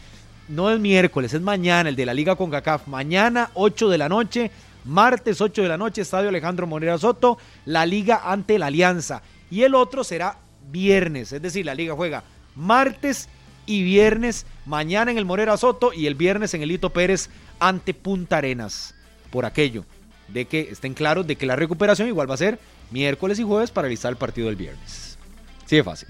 No 0.49 0.70
es 0.70 0.78
miércoles, 0.80 1.34
es 1.34 1.40
mañana, 1.40 1.88
el 1.88 1.97
de 1.97 2.07
la 2.07 2.14
Liga 2.14 2.36
con 2.36 2.51
CACAF. 2.51 2.86
Mañana, 2.86 3.50
8 3.54 3.88
de 3.91 3.99
la 3.99 4.08
noche, 4.08 4.50
martes 4.84 5.40
8 5.40 5.62
de 5.62 5.68
la 5.68 5.78
noche, 5.78 6.02
Estadio 6.02 6.28
Alejandro 6.28 6.66
Morera 6.66 6.98
Soto, 6.98 7.38
la 7.64 7.86
Liga 7.86 8.22
ante 8.24 8.58
la 8.58 8.66
Alianza. 8.66 9.22
Y 9.50 9.62
el 9.62 9.74
otro 9.74 10.04
será 10.04 10.38
viernes, 10.70 11.32
es 11.32 11.42
decir, 11.42 11.66
la 11.66 11.74
Liga 11.74 11.94
juega 11.94 12.24
martes 12.56 13.28
y 13.66 13.82
viernes, 13.82 14.46
mañana 14.66 15.11
en 15.11 15.18
el 15.18 15.24
Morera 15.24 15.56
Soto 15.56 15.92
y 15.92 16.06
el 16.06 16.14
viernes 16.14 16.54
en 16.54 16.62
el 16.62 16.70
Hito 16.70 16.90
Pérez 16.90 17.30
ante 17.58 17.94
Punta 17.94 18.38
Arenas. 18.38 18.94
Por 19.30 19.44
aquello 19.44 19.84
de 20.28 20.46
que 20.46 20.68
estén 20.70 20.94
claros 20.94 21.26
de 21.26 21.36
que 21.36 21.46
la 21.46 21.56
recuperación 21.56 22.08
igual 22.08 22.30
va 22.30 22.34
a 22.34 22.38
ser 22.38 22.58
miércoles 22.90 23.38
y 23.38 23.42
jueves 23.42 23.70
para 23.70 23.86
realizar 23.86 24.11
el 24.11 24.16
partido 24.16 24.46
del 24.48 24.56
viernes. 24.56 25.18
Sí, 25.66 25.76
de 25.76 25.84
fácil. 25.84 26.08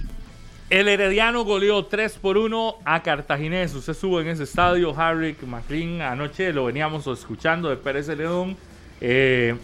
El 0.70 0.88
Herediano 0.88 1.44
goleó 1.44 1.84
3 1.84 2.18
por 2.20 2.38
1 2.38 2.76
a 2.84 3.02
Cartaginés. 3.02 3.74
Usted 3.74 3.92
estuvo 3.92 4.20
en 4.20 4.28
ese 4.28 4.44
estadio, 4.44 4.98
Harry 4.98 5.36
McLean. 5.46 6.00
Anoche 6.00 6.52
lo 6.52 6.64
veníamos 6.64 7.06
escuchando 7.06 7.68
de 7.68 7.76
Pérez 7.76 8.08
León. 8.08 8.56
Eh, 9.00 9.54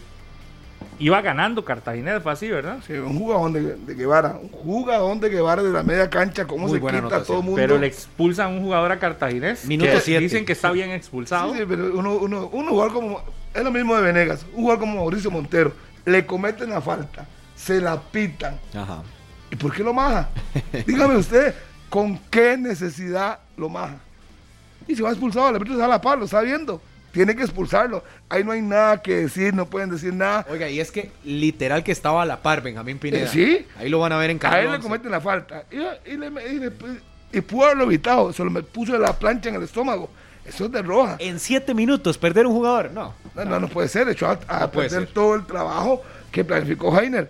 iba 0.99 1.19
ganando 1.21 1.65
Cartaginés, 1.65 2.21
fue 2.21 2.31
así, 2.31 2.47
¿verdad? 2.49 2.77
Sí, 2.85 2.93
un 2.93 3.17
jugador 3.17 3.51
de, 3.51 3.75
de 3.77 3.95
Guevara. 3.95 4.37
Un 4.41 4.49
jugador 4.49 5.19
de 5.19 5.29
Guevara 5.29 5.63
de 5.63 5.71
la 5.71 5.81
media 5.81 6.09
cancha. 6.09 6.45
Cómo 6.45 6.67
Muy 6.67 6.77
se 6.77 6.79
buena 6.79 7.01
quita 7.01 7.17
a 7.17 7.23
todo 7.23 7.39
el 7.39 7.43
mundo. 7.43 7.59
Pero 7.59 7.79
le 7.79 7.87
expulsan 7.87 8.45
a 8.45 8.49
un 8.49 8.61
jugador 8.61 8.91
a 8.91 8.99
Cartaginés. 8.99 9.65
Minuto 9.65 9.91
que 9.91 10.01
siete. 10.01 10.21
Dicen 10.21 10.45
que 10.45 10.53
está 10.53 10.71
bien 10.71 10.91
expulsado. 10.91 11.51
Sí, 11.53 11.59
sí, 11.59 11.65
pero 11.67 11.97
uno, 11.97 12.15
uno, 12.17 12.49
uno 12.51 12.69
jugador 12.69 12.93
como. 12.93 13.21
Es 13.53 13.63
lo 13.63 13.71
mismo 13.71 13.95
de 13.95 14.03
Venegas. 14.03 14.45
Un 14.53 14.61
jugador 14.61 14.79
como 14.79 14.95
Mauricio 14.97 15.31
Montero. 15.31 15.73
Le 16.05 16.25
cometen 16.27 16.69
la 16.69 16.79
falta. 16.79 17.27
Se 17.55 17.81
la 17.81 17.99
pitan. 17.99 18.59
Ajá. 18.73 19.03
¿Y 19.51 19.55
por 19.57 19.73
qué 19.73 19.83
lo 19.83 19.93
maja? 19.93 20.29
Dígame 20.87 21.15
usted, 21.17 21.53
¿con 21.89 22.17
qué 22.29 22.57
necesidad 22.57 23.39
lo 23.57 23.69
maja? 23.69 23.97
Y 24.87 24.95
si 24.95 25.01
va 25.01 25.09
expulsado, 25.11 25.49
el 25.49 25.55
árbitro 25.55 25.75
se 25.75 25.81
da 25.81 25.87
la 25.87 26.01
paz, 26.01 26.17
lo 26.17 26.25
está 26.25 26.41
viendo. 26.41 26.81
tiene 27.11 27.35
que 27.35 27.43
expulsarlo. 27.43 28.03
Ahí 28.29 28.43
no 28.43 28.51
hay 28.53 28.61
nada 28.61 29.01
que 29.01 29.15
decir, 29.17 29.53
no 29.53 29.65
pueden 29.69 29.89
decir 29.89 30.13
nada. 30.13 30.45
Oiga, 30.49 30.69
y 30.69 30.79
es 30.79 30.91
que 30.91 31.11
literal 31.25 31.83
que 31.83 31.91
estaba 31.91 32.23
a 32.23 32.25
la 32.25 32.41
par 32.41 32.61
Benjamín 32.61 32.97
Pineda. 32.97 33.25
Eh, 33.25 33.27
sí. 33.27 33.67
Ahí 33.77 33.89
lo 33.89 33.99
van 33.99 34.11
a 34.13 34.17
ver 34.17 34.29
en 34.31 34.37
A 34.37 34.39
cada 34.39 34.61
él 34.61 34.71
le 34.71 34.79
cometen 34.79 35.11
la 35.11 35.19
falta. 35.21 35.65
Y, 35.69 35.75
y 36.11 36.17
le- 36.17 36.27
y 36.49 36.59
le- 36.59 36.71
y 37.33 37.41
pudo 37.41 37.65
haberlo 37.65 37.83
evitado. 37.83 38.31
Se 38.33 38.43
lo 38.43 38.49
me- 38.49 38.63
puso 38.63 38.97
la 38.97 39.13
plancha 39.17 39.49
en 39.49 39.55
el 39.55 39.63
estómago. 39.63 40.09
Eso 40.45 40.65
es 40.65 40.71
de 40.71 40.81
roja. 40.81 41.17
En 41.19 41.39
siete 41.39 41.73
minutos, 41.73 42.17
perder 42.17 42.47
un 42.47 42.53
jugador. 42.53 42.91
No. 42.91 43.13
No, 43.35 43.45
no, 43.45 43.59
no 43.59 43.67
puede 43.67 43.87
ser. 43.89 44.09
Echó 44.09 44.27
a, 44.27 44.39
a 44.47 44.59
No 44.61 44.71
perder 44.71 44.89
ser. 45.05 45.07
todo 45.13 45.35
el 45.35 45.45
trabajo 45.45 46.01
que 46.31 46.43
planificó 46.43 46.97
Heiner. 46.99 47.29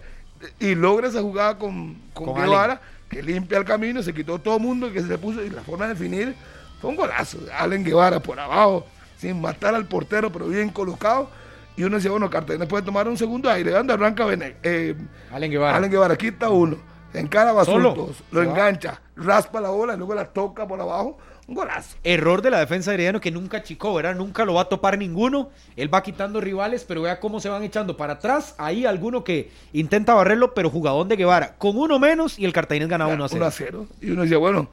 Y 0.60 0.76
logra 0.76 1.08
esa 1.08 1.22
jugada 1.22 1.58
con, 1.58 1.96
con, 2.14 2.28
Con 2.28 2.42
Guevara, 2.42 2.82
que 3.10 3.22
limpia 3.22 3.58
el 3.58 3.66
camino, 3.66 4.02
se 4.02 4.14
quitó 4.14 4.40
todo 4.40 4.58
el 4.58 4.62
mundo 4.62 4.88
y 4.88 4.92
que 4.92 5.02
se 5.02 5.08
le 5.08 5.18
puso. 5.18 5.44
Y 5.44 5.50
la 5.50 5.62
forma 5.62 5.88
de 5.88 5.94
definir 5.94 6.36
fue 6.80 6.90
un 6.90 6.96
golazo. 6.96 7.40
Allen 7.58 7.84
Guevara 7.84 8.20
por 8.20 8.40
abajo, 8.40 8.86
sin 9.18 9.40
matar 9.40 9.76
al 9.76 9.88
portero, 9.88 10.32
pero 10.32 10.48
bien 10.48 10.70
colocado. 10.70 11.30
Y 11.78 11.84
uno 11.84 11.96
decía, 11.96 12.12
bueno, 12.12 12.30
Cartagena 12.30 12.68
puede 12.68 12.84
tomar 12.84 13.08
un 13.08 13.18
segundo 13.18 13.50
aire. 13.50 13.72
¿Dónde 13.72 13.94
arranca 13.94 14.26
eh, 14.64 14.96
Allen 15.32 15.52
Guevara. 15.52 15.78
Allen 15.78 15.92
Guevara? 15.92 16.18
Quita 16.18 16.50
uno, 16.50 16.78
encara. 17.14 17.54
Basultos, 17.54 18.24
lo 18.32 18.42
engancha, 18.44 19.02
raspa 19.16 19.62
la 19.62 19.70
bola 19.70 19.94
y 19.94 19.98
luego 19.98 20.14
la 20.14 20.26
toca 20.26 20.68
por 20.68 20.80
abajo. 20.80 21.18
Un 21.52 21.56
golazo. 21.56 21.98
Error 22.06 22.42
de 22.42 22.50
la 22.50 22.60
defensa 22.60 22.92
de 22.92 22.96
Herediano 22.96 23.20
que 23.20 23.30
nunca 23.30 23.58
achicó, 23.58 23.94
¿verdad? 23.94 24.16
Nunca 24.16 24.46
lo 24.46 24.54
va 24.54 24.62
a 24.62 24.70
topar 24.70 24.98
ninguno. 24.98 25.50
Él 25.76 25.94
va 25.94 26.02
quitando 26.02 26.40
rivales, 26.40 26.86
pero 26.86 27.02
vea 27.02 27.20
cómo 27.20 27.42
se 27.42 27.50
van 27.50 27.62
echando 27.62 27.98
para 27.98 28.14
atrás. 28.14 28.56
Ahí 28.58 28.86
alguno 28.86 29.26
que 29.26 29.52
intenta 29.74 30.14
barrerlo, 30.14 30.54
pero 30.54 30.70
jugadón 30.70 31.10
de 31.10 31.18
Guevara. 31.18 31.58
Con 31.58 31.78
uno 31.78 32.00
menos 32.00 32.40
y 32.40 32.46
el 32.46 32.54
Cartaginés 32.54 32.88
ganaba 32.88 33.14
1 33.14 33.26
a 33.26 33.28
0. 33.28 33.40
1 33.42 33.46
a 33.46 33.52
0. 33.52 33.88
Y 34.00 34.12
uno 34.12 34.22
decía, 34.22 34.38
bueno, 34.38 34.70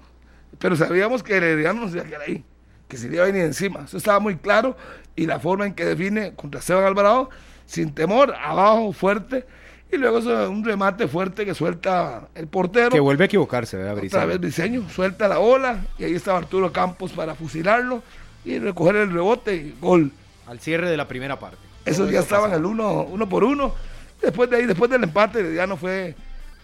pero 0.61 0.77
sabíamos 0.77 1.25
que 1.25 1.39
Herediano 1.39 1.81
no 1.81 1.89
se 1.89 1.97
iba 1.97 2.05
a 2.05 2.09
quedar 2.09 2.23
ahí, 2.23 2.45
que 2.87 2.97
se 2.97 3.09
le 3.09 3.17
iba 3.17 3.25
a 3.25 3.27
venir 3.27 3.43
encima. 3.43 3.81
Eso 3.85 3.97
estaba 3.97 4.21
muy 4.21 4.37
claro. 4.37 4.77
Y 5.17 5.27
la 5.27 5.41
forma 5.41 5.67
en 5.67 5.75
que 5.75 5.85
define 5.85 6.37
contra 6.37 6.61
Esteban 6.61 6.85
Alvarado, 6.85 7.29
sin 7.67 7.93
temor, 7.93 8.37
abajo, 8.41 8.93
fuerte. 8.93 9.47
Y 9.91 9.97
luego 9.97 10.19
eso, 10.19 10.51
un 10.51 10.65
remate 10.65 11.09
fuerte 11.09 11.45
que 11.47 11.55
suelta 11.55 12.29
el 12.35 12.47
portero. 12.47 12.91
Que 12.91 13.01
vuelve 13.01 13.25
a 13.25 13.27
equivocarse, 13.27 13.77
¿verdad, 13.77 13.93
Otra 13.93 14.01
Briseño? 14.03 14.27
vez 14.27 14.41
Briseño, 14.41 14.91
suelta 14.91 15.29
la 15.29 15.39
bola. 15.39 15.81
Y 15.99 16.05
ahí 16.05 16.15
estaba 16.15 16.39
Arturo 16.39 16.71
Campos 16.73 17.13
para 17.13 17.35
fusilarlo 17.35 18.03
y 18.45 18.59
recoger 18.59 18.97
el 18.97 19.11
rebote 19.13 19.55
y 19.55 19.75
gol. 19.81 20.13
Al 20.47 20.61
cierre 20.61 20.91
de 20.91 20.97
la 20.97 21.09
primera 21.09 21.39
parte. 21.39 21.59
Esos 21.87 22.11
ya 22.11 22.21
estaban 22.21 22.53
el 22.53 22.65
uno, 22.67 23.03
uno 23.05 23.29
por 23.29 23.45
uno. 23.45 23.75
Después 24.21 24.51
de 24.51 24.57
ahí, 24.57 24.67
después 24.67 24.91
del 24.91 25.05
empate, 25.05 25.41
Herediano 25.41 25.77
fue 25.77 26.15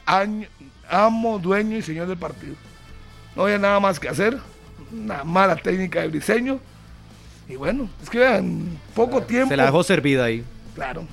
año- 0.07 0.49
amo, 0.91 1.39
dueño 1.39 1.77
y 1.79 1.83
señor 1.83 2.07
del 2.09 2.19
partido. 2.19 2.55
No 3.37 3.45
había 3.45 3.59
nada 3.59 3.81
más 3.81 3.99
que 3.99 4.09
hacer. 4.09 4.39
Una 4.93 5.25
mala 5.25 5.57
técnica 5.57 6.01
de 6.03 6.09
Briseño. 6.09 6.61
Y 7.49 7.57
bueno, 7.57 7.89
es 8.03 8.09
que 8.11 8.23
en 8.37 8.79
poco 8.95 9.23
tiempo. 9.23 9.49
Se 9.49 9.57
la 9.57 9.65
dejó 9.67 9.83
servida 9.83 10.25
ahí. 10.25 10.45
Claro. 10.75 11.07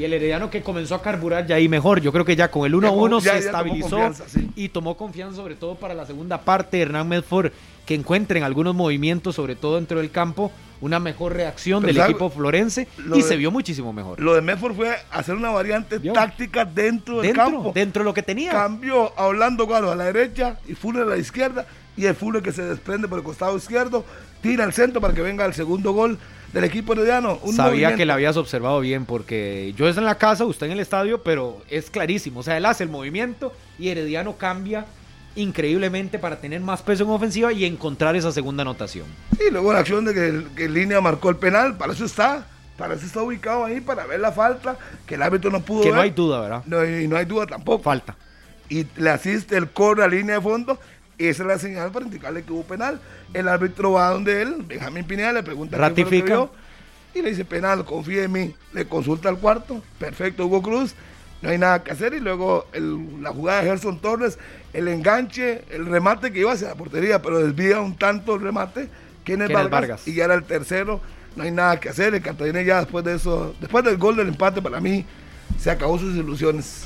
Y 0.00 0.04
el 0.04 0.14
Herediano 0.14 0.48
que 0.48 0.62
comenzó 0.62 0.94
a 0.94 1.02
carburar 1.02 1.46
ya 1.46 1.56
ahí 1.56 1.68
mejor. 1.68 2.00
Yo 2.00 2.10
creo 2.10 2.24
que 2.24 2.34
ya 2.34 2.50
con 2.50 2.64
el 2.64 2.74
1 2.74 2.86
a 2.86 2.90
Ya 2.90 2.96
1 2.96 3.16
con- 3.16 3.24
ya- 3.24 3.32
se 3.32 3.42
ya 3.44 3.50
tomó 3.52 3.74
estabilizó 3.74 4.24
sí. 4.28 4.50
y 4.56 4.68
tomó 4.70 4.96
confianza 4.96 5.36
sobre 5.36 5.56
todo 5.56 5.74
para 5.74 5.92
la 5.92 6.06
segunda 6.06 6.40
parte. 6.40 6.80
Hernán 6.80 7.06
Medford 7.06 7.52
que 7.84 7.94
encuentren 7.96 8.42
algunos 8.42 8.74
movimientos, 8.74 9.34
sobre 9.34 9.56
todo 9.56 9.76
dentro 9.76 9.98
del 9.98 10.10
campo, 10.10 10.50
una 10.80 10.98
mejor 11.00 11.34
reacción 11.34 11.82
Pero 11.82 11.88
del 11.88 11.96
sabe, 11.98 12.10
equipo 12.12 12.30
florense 12.30 12.88
lo 13.04 13.16
y 13.18 13.20
de- 13.22 13.28
se 13.28 13.36
vio 13.36 13.50
muchísimo 13.50 13.92
mejor. 13.92 14.18
Lo 14.20 14.32
de 14.34 14.40
Medford 14.40 14.74
fue 14.74 14.96
hacer 15.10 15.34
una 15.34 15.50
variante 15.50 15.98
¿Vio? 15.98 16.14
táctica 16.14 16.64
dentro 16.64 17.16
del 17.16 17.34
Dentro, 17.34 17.44
campo. 17.44 17.72
dentro 17.74 18.00
de 18.02 18.04
lo 18.06 18.14
que 18.14 18.22
tenía. 18.22 18.52
Cambió 18.52 19.12
a 19.18 19.26
Orlando 19.26 19.66
Galo 19.66 19.90
a 19.90 19.96
la 19.96 20.04
derecha 20.04 20.58
y 20.66 20.74
Fuller 20.74 21.02
a 21.02 21.06
la 21.06 21.16
izquierda. 21.18 21.66
Y 21.96 22.06
el 22.06 22.14
Fuller 22.14 22.42
que 22.42 22.52
se 22.52 22.62
desprende 22.62 23.06
por 23.06 23.18
el 23.18 23.24
costado 23.24 23.54
izquierdo, 23.54 24.06
tira 24.40 24.64
al 24.64 24.72
centro 24.72 25.02
para 25.02 25.12
que 25.12 25.20
venga 25.20 25.44
el 25.44 25.52
segundo 25.52 25.92
gol 25.92 26.16
del 26.52 26.64
equipo 26.64 26.92
herediano. 26.94 27.38
Un 27.42 27.54
Sabía 27.54 27.70
movimiento. 27.72 27.96
que 27.96 28.06
la 28.06 28.14
habías 28.14 28.36
observado 28.36 28.80
bien 28.80 29.04
porque 29.06 29.72
yo 29.76 29.88
es 29.88 29.96
en 29.96 30.04
la 30.04 30.16
casa, 30.16 30.44
usted 30.44 30.66
en 30.66 30.72
el 30.72 30.80
estadio, 30.80 31.22
pero 31.22 31.62
es 31.70 31.90
clarísimo. 31.90 32.40
O 32.40 32.42
sea, 32.42 32.56
él 32.56 32.66
hace 32.66 32.82
el 32.84 32.90
movimiento 32.90 33.52
y 33.78 33.88
Herediano 33.88 34.36
cambia 34.36 34.86
increíblemente 35.36 36.18
para 36.18 36.40
tener 36.40 36.60
más 36.60 36.82
peso 36.82 37.04
en 37.04 37.10
ofensiva 37.10 37.52
y 37.52 37.64
encontrar 37.64 38.16
esa 38.16 38.32
segunda 38.32 38.62
anotación. 38.62 39.06
Sí, 39.38 39.44
luego 39.50 39.72
la 39.72 39.78
acción 39.80 40.04
de 40.04 40.12
que, 40.14 40.44
que 40.56 40.68
Línea 40.68 41.00
marcó 41.00 41.30
el 41.30 41.36
penal, 41.36 41.76
para 41.76 41.92
eso 41.92 42.04
está, 42.04 42.46
para 42.76 42.94
eso 42.94 43.06
está 43.06 43.22
ubicado 43.22 43.64
ahí, 43.64 43.80
para 43.80 44.06
ver 44.06 44.20
la 44.20 44.32
falta, 44.32 44.76
que 45.06 45.14
el 45.14 45.22
árbitro 45.22 45.50
no 45.50 45.60
pudo 45.60 45.82
Que 45.82 45.88
ver. 45.90 45.96
no 45.96 46.02
hay 46.02 46.10
duda, 46.10 46.40
¿verdad? 46.40 46.62
No, 46.66 46.84
y 46.84 47.06
no 47.06 47.16
hay 47.16 47.24
duda 47.26 47.46
tampoco. 47.46 47.82
Falta. 47.84 48.16
Y 48.68 48.86
le 48.96 49.10
asiste 49.10 49.56
el 49.56 49.70
corre 49.70 50.04
a 50.04 50.08
línea 50.08 50.36
de 50.36 50.40
fondo, 50.40 50.78
esa 51.28 51.42
es 51.42 51.46
la 51.48 51.58
señal 51.58 51.90
para 51.90 52.04
indicarle 52.06 52.42
que 52.42 52.52
hubo 52.52 52.62
penal. 52.64 53.00
El 53.34 53.48
árbitro 53.48 53.92
va 53.92 54.10
donde 54.10 54.42
él, 54.42 54.56
Benjamín 54.66 55.04
Pineda, 55.04 55.32
le 55.32 55.42
pregunta 55.42 55.76
qué 55.76 55.80
fue 55.82 55.88
lo 55.88 55.94
que 55.94 56.02
Ratifica. 56.02 56.34
vio, 56.34 56.50
y 57.14 57.22
le 57.22 57.30
dice 57.30 57.44
penal, 57.44 57.84
confía 57.84 58.24
en 58.24 58.32
mí. 58.32 58.54
Le 58.72 58.86
consulta 58.86 59.28
al 59.28 59.38
cuarto, 59.38 59.82
perfecto, 59.98 60.46
Hugo 60.46 60.62
Cruz, 60.62 60.94
no 61.42 61.48
hay 61.50 61.58
nada 61.58 61.82
que 61.82 61.90
hacer. 61.92 62.14
Y 62.14 62.20
luego 62.20 62.66
el- 62.72 63.22
la 63.22 63.30
jugada 63.30 63.62
de 63.62 63.68
Gerson 63.68 63.98
Torres, 64.00 64.38
el 64.72 64.88
enganche, 64.88 65.64
el 65.70 65.86
remate 65.86 66.32
que 66.32 66.40
iba 66.40 66.52
hacia 66.52 66.68
la 66.68 66.74
portería, 66.74 67.20
pero 67.22 67.38
desvía 67.40 67.80
un 67.80 67.96
tanto 67.96 68.34
el 68.36 68.42
remate. 68.42 68.88
Kenneth 69.24 69.48
Kenneth 69.48 69.52
Vargas, 69.52 69.70
Vargas. 69.70 70.08
y 70.08 70.14
ya 70.14 70.24
era 70.24 70.34
el 70.34 70.44
tercero, 70.44 71.00
no 71.36 71.42
hay 71.44 71.50
nada 71.50 71.78
que 71.78 71.88
hacer. 71.90 72.14
El 72.14 72.22
Cartagena 72.22 72.62
ya 72.62 72.78
después 72.80 73.04
de 73.04 73.14
eso, 73.14 73.54
después 73.60 73.84
del 73.84 73.96
gol 73.98 74.16
del 74.16 74.28
empate, 74.28 74.62
para 74.62 74.80
mí 74.80 75.04
se 75.58 75.70
acabó 75.70 75.98
sus 75.98 76.16
ilusiones. 76.16 76.84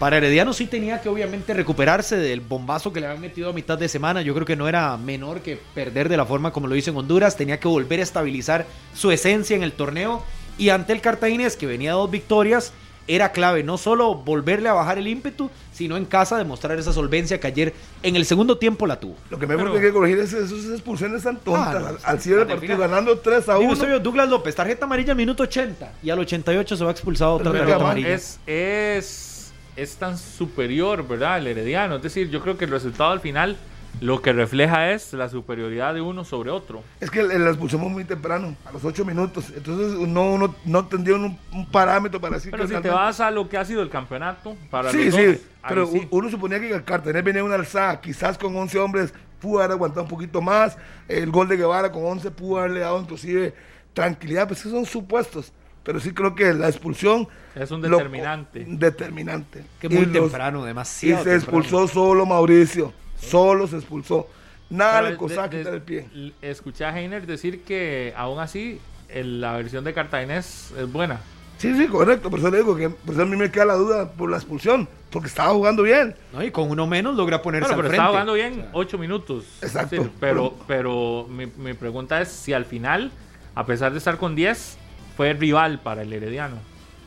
Para 0.00 0.16
Herediano 0.16 0.52
sí 0.54 0.66
tenía 0.66 1.00
que 1.00 1.08
obviamente 1.10 1.52
recuperarse 1.54 2.16
del 2.16 2.40
bombazo 2.40 2.90
que 2.92 3.00
le 3.00 3.06
habían 3.06 3.20
metido 3.20 3.50
a 3.50 3.52
mitad 3.52 3.76
de 3.78 3.86
semana. 3.86 4.22
Yo 4.22 4.32
creo 4.34 4.46
que 4.46 4.56
no 4.56 4.66
era 4.66 4.96
menor 4.96 5.42
que 5.42 5.60
perder 5.74 6.08
de 6.08 6.16
la 6.16 6.24
forma 6.24 6.52
como 6.52 6.66
lo 6.66 6.74
hizo 6.74 6.90
en 6.90 6.96
Honduras. 6.96 7.36
Tenía 7.36 7.60
que 7.60 7.68
volver 7.68 8.00
a 8.00 8.02
estabilizar 8.02 8.64
su 8.94 9.10
esencia 9.12 9.54
en 9.54 9.62
el 9.62 9.72
torneo. 9.72 10.24
Y 10.56 10.70
ante 10.70 10.94
el 10.94 11.02
Cartaginés, 11.02 11.54
que 11.54 11.66
venía 11.66 11.90
de 11.90 11.96
dos 11.98 12.10
victorias, 12.10 12.72
era 13.08 13.32
clave 13.32 13.62
no 13.62 13.76
solo 13.76 14.14
volverle 14.14 14.68
a 14.70 14.72
bajar 14.72 14.96
el 14.96 15.06
ímpetu, 15.06 15.50
sino 15.72 15.96
en 15.98 16.04
casa 16.06 16.38
demostrar 16.38 16.78
esa 16.78 16.92
solvencia 16.94 17.38
que 17.40 17.46
ayer 17.48 17.74
en 18.02 18.16
el 18.16 18.24
segundo 18.24 18.56
tiempo 18.56 18.86
la 18.86 18.98
tuvo. 19.00 19.16
Lo 19.30 19.38
que 19.38 19.46
me 19.46 19.56
Pero- 19.56 19.70
tiene 19.72 19.86
que 19.86 19.92
corregir 19.92 20.18
es 20.20 20.32
esas 20.32 20.64
expulsiones 20.70 21.22
tan 21.24 21.36
tontas. 21.40 21.74
Ah, 21.76 21.78
no, 21.80 21.86
al, 21.88 21.98
al 22.02 22.20
cierre 22.20 22.40
del 22.40 22.48
partido, 22.48 22.74
final. 22.76 22.88
ganando 22.90 23.18
3 23.18 23.48
a 23.48 23.52
Digo, 23.54 23.64
1. 23.64 23.72
usted 23.74 23.86
vio 23.88 24.00
Douglas 24.00 24.28
López, 24.30 24.54
tarjeta 24.54 24.84
amarilla 24.86 25.14
minuto 25.14 25.42
80 25.42 25.92
y 26.02 26.08
al 26.10 26.18
88 26.20 26.76
se 26.76 26.84
va 26.84 26.90
expulsado 26.90 27.34
otra 27.34 27.52
tarjeta 27.52 27.76
amarilla. 27.76 28.08
Es, 28.14 28.38
es, 28.46 29.29
es 29.76 29.96
tan 29.96 30.18
superior, 30.18 31.06
¿verdad? 31.06 31.38
El 31.38 31.46
Herediano. 31.46 31.96
Es 31.96 32.02
decir, 32.02 32.30
yo 32.30 32.40
creo 32.40 32.56
que 32.58 32.64
el 32.66 32.70
resultado 32.70 33.12
al 33.12 33.20
final 33.20 33.56
lo 34.00 34.22
que 34.22 34.32
refleja 34.32 34.92
es 34.92 35.12
la 35.12 35.28
superioridad 35.28 35.94
de 35.94 36.00
uno 36.00 36.24
sobre 36.24 36.50
otro. 36.50 36.82
Es 37.00 37.10
que 37.10 37.22
la 37.22 37.48
expulsamos 37.50 37.90
muy 37.90 38.04
temprano, 38.04 38.54
a 38.64 38.72
los 38.72 38.84
8 38.84 39.04
minutos. 39.04 39.52
Entonces 39.54 39.98
no, 40.08 40.32
uno, 40.32 40.54
no 40.64 40.86
tendría 40.86 41.16
un, 41.16 41.36
un 41.52 41.66
parámetro 41.66 42.20
para 42.20 42.36
decir 42.36 42.50
Pero 42.50 42.66
que 42.68 42.76
si 42.76 42.80
te 42.80 42.88
vas 42.88 43.20
a 43.20 43.30
lo 43.30 43.48
que 43.48 43.58
ha 43.58 43.64
sido 43.64 43.82
el 43.82 43.90
campeonato, 43.90 44.56
para 44.70 44.90
Sí, 44.90 45.06
los 45.06 45.14
sí, 45.14 45.24
dos, 45.26 45.36
pero 45.68 45.86
sí. 45.86 46.06
uno 46.10 46.30
suponía 46.30 46.60
que 46.60 46.72
el 46.72 46.84
Cartaginés 46.84 47.24
venía 47.24 47.44
una 47.44 47.56
alzada, 47.56 48.00
quizás 48.00 48.38
con 48.38 48.56
11 48.56 48.78
hombres 48.78 49.12
pudo 49.40 49.58
haber 49.58 49.72
aguantado 49.72 50.02
un 50.02 50.08
poquito 50.08 50.40
más, 50.40 50.76
el 51.08 51.30
gol 51.30 51.48
de 51.48 51.56
Guevara 51.56 51.90
con 51.90 52.04
11 52.04 52.30
pudo 52.30 52.58
haberle 52.58 52.80
dado 52.80 53.00
inclusive 53.00 53.54
tranquilidad, 53.92 54.46
pues 54.46 54.60
esos 54.60 54.72
son 54.72 54.86
supuestos, 54.86 55.52
pero 55.82 56.00
sí 56.00 56.12
creo 56.12 56.34
que 56.34 56.52
la 56.54 56.68
expulsión... 56.68 57.28
Es 57.54 57.70
un 57.70 57.82
lo- 57.82 57.96
determinante. 57.96 58.64
determinante. 58.68 59.64
Que 59.80 59.88
muy 59.88 59.98
Y 60.02 60.06
los- 60.06 60.12
temprano, 60.30 60.62
Y 60.64 60.66
demasiado. 60.68 61.24
se 61.24 61.30
temprano. 61.30 61.58
expulsó 61.60 61.88
solo 61.88 62.26
Mauricio, 62.26 62.92
solo 63.18 63.66
se 63.66 63.76
expulsó. 63.76 64.28
Nada 64.68 64.98
Pero 65.00 65.10
le 65.10 65.16
costaba 65.16 65.48
de- 65.48 65.56
de- 65.56 65.62
quitar 65.62 65.74
el 65.74 65.82
pie. 65.82 66.32
Escuché 66.42 66.84
a 66.84 66.96
Heiner 66.96 67.26
decir 67.26 67.62
que 67.64 68.14
aún 68.16 68.38
así 68.38 68.78
el- 69.08 69.40
la 69.40 69.54
versión 69.56 69.82
de 69.84 69.92
Cartaginés 69.92 70.72
es 70.78 70.92
buena. 70.92 71.20
Sí, 71.58 71.76
sí, 71.76 71.88
correcto, 71.88 72.30
por 72.30 72.38
eso 72.38 72.50
le 72.50 72.58
digo 72.58 72.74
que 72.74 72.88
por 72.88 73.12
eso 73.14 73.22
a 73.22 73.26
mí 73.26 73.36
me 73.36 73.50
queda 73.50 73.66
la 73.66 73.74
duda 73.74 74.12
por 74.12 74.30
la 74.30 74.36
expulsión, 74.38 74.88
porque 75.10 75.28
estaba 75.28 75.52
jugando 75.52 75.82
bien. 75.82 76.14
No, 76.32 76.42
y 76.42 76.50
con 76.50 76.70
uno 76.70 76.86
menos 76.86 77.16
logra 77.16 77.42
ponerse 77.42 77.66
Bueno, 77.74 77.74
al 77.74 77.76
pero 77.76 77.88
frente. 77.88 77.96
estaba 77.96 78.10
jugando 78.10 78.32
bien 78.32 78.68
ocho 78.72 78.96
minutos. 78.96 79.44
Exacto. 79.60 80.02
Sí, 80.04 80.10
pero 80.20 80.54
pero 80.66 81.26
mi, 81.28 81.46
mi 81.46 81.74
pregunta 81.74 82.18
es 82.22 82.28
si 82.28 82.54
al 82.54 82.64
final, 82.64 83.10
a 83.54 83.66
pesar 83.66 83.92
de 83.92 83.98
estar 83.98 84.16
con 84.16 84.34
10, 84.34 84.78
fue 85.20 85.34
rival 85.34 85.80
para 85.80 86.00
el 86.00 86.10
Herediano. 86.10 86.56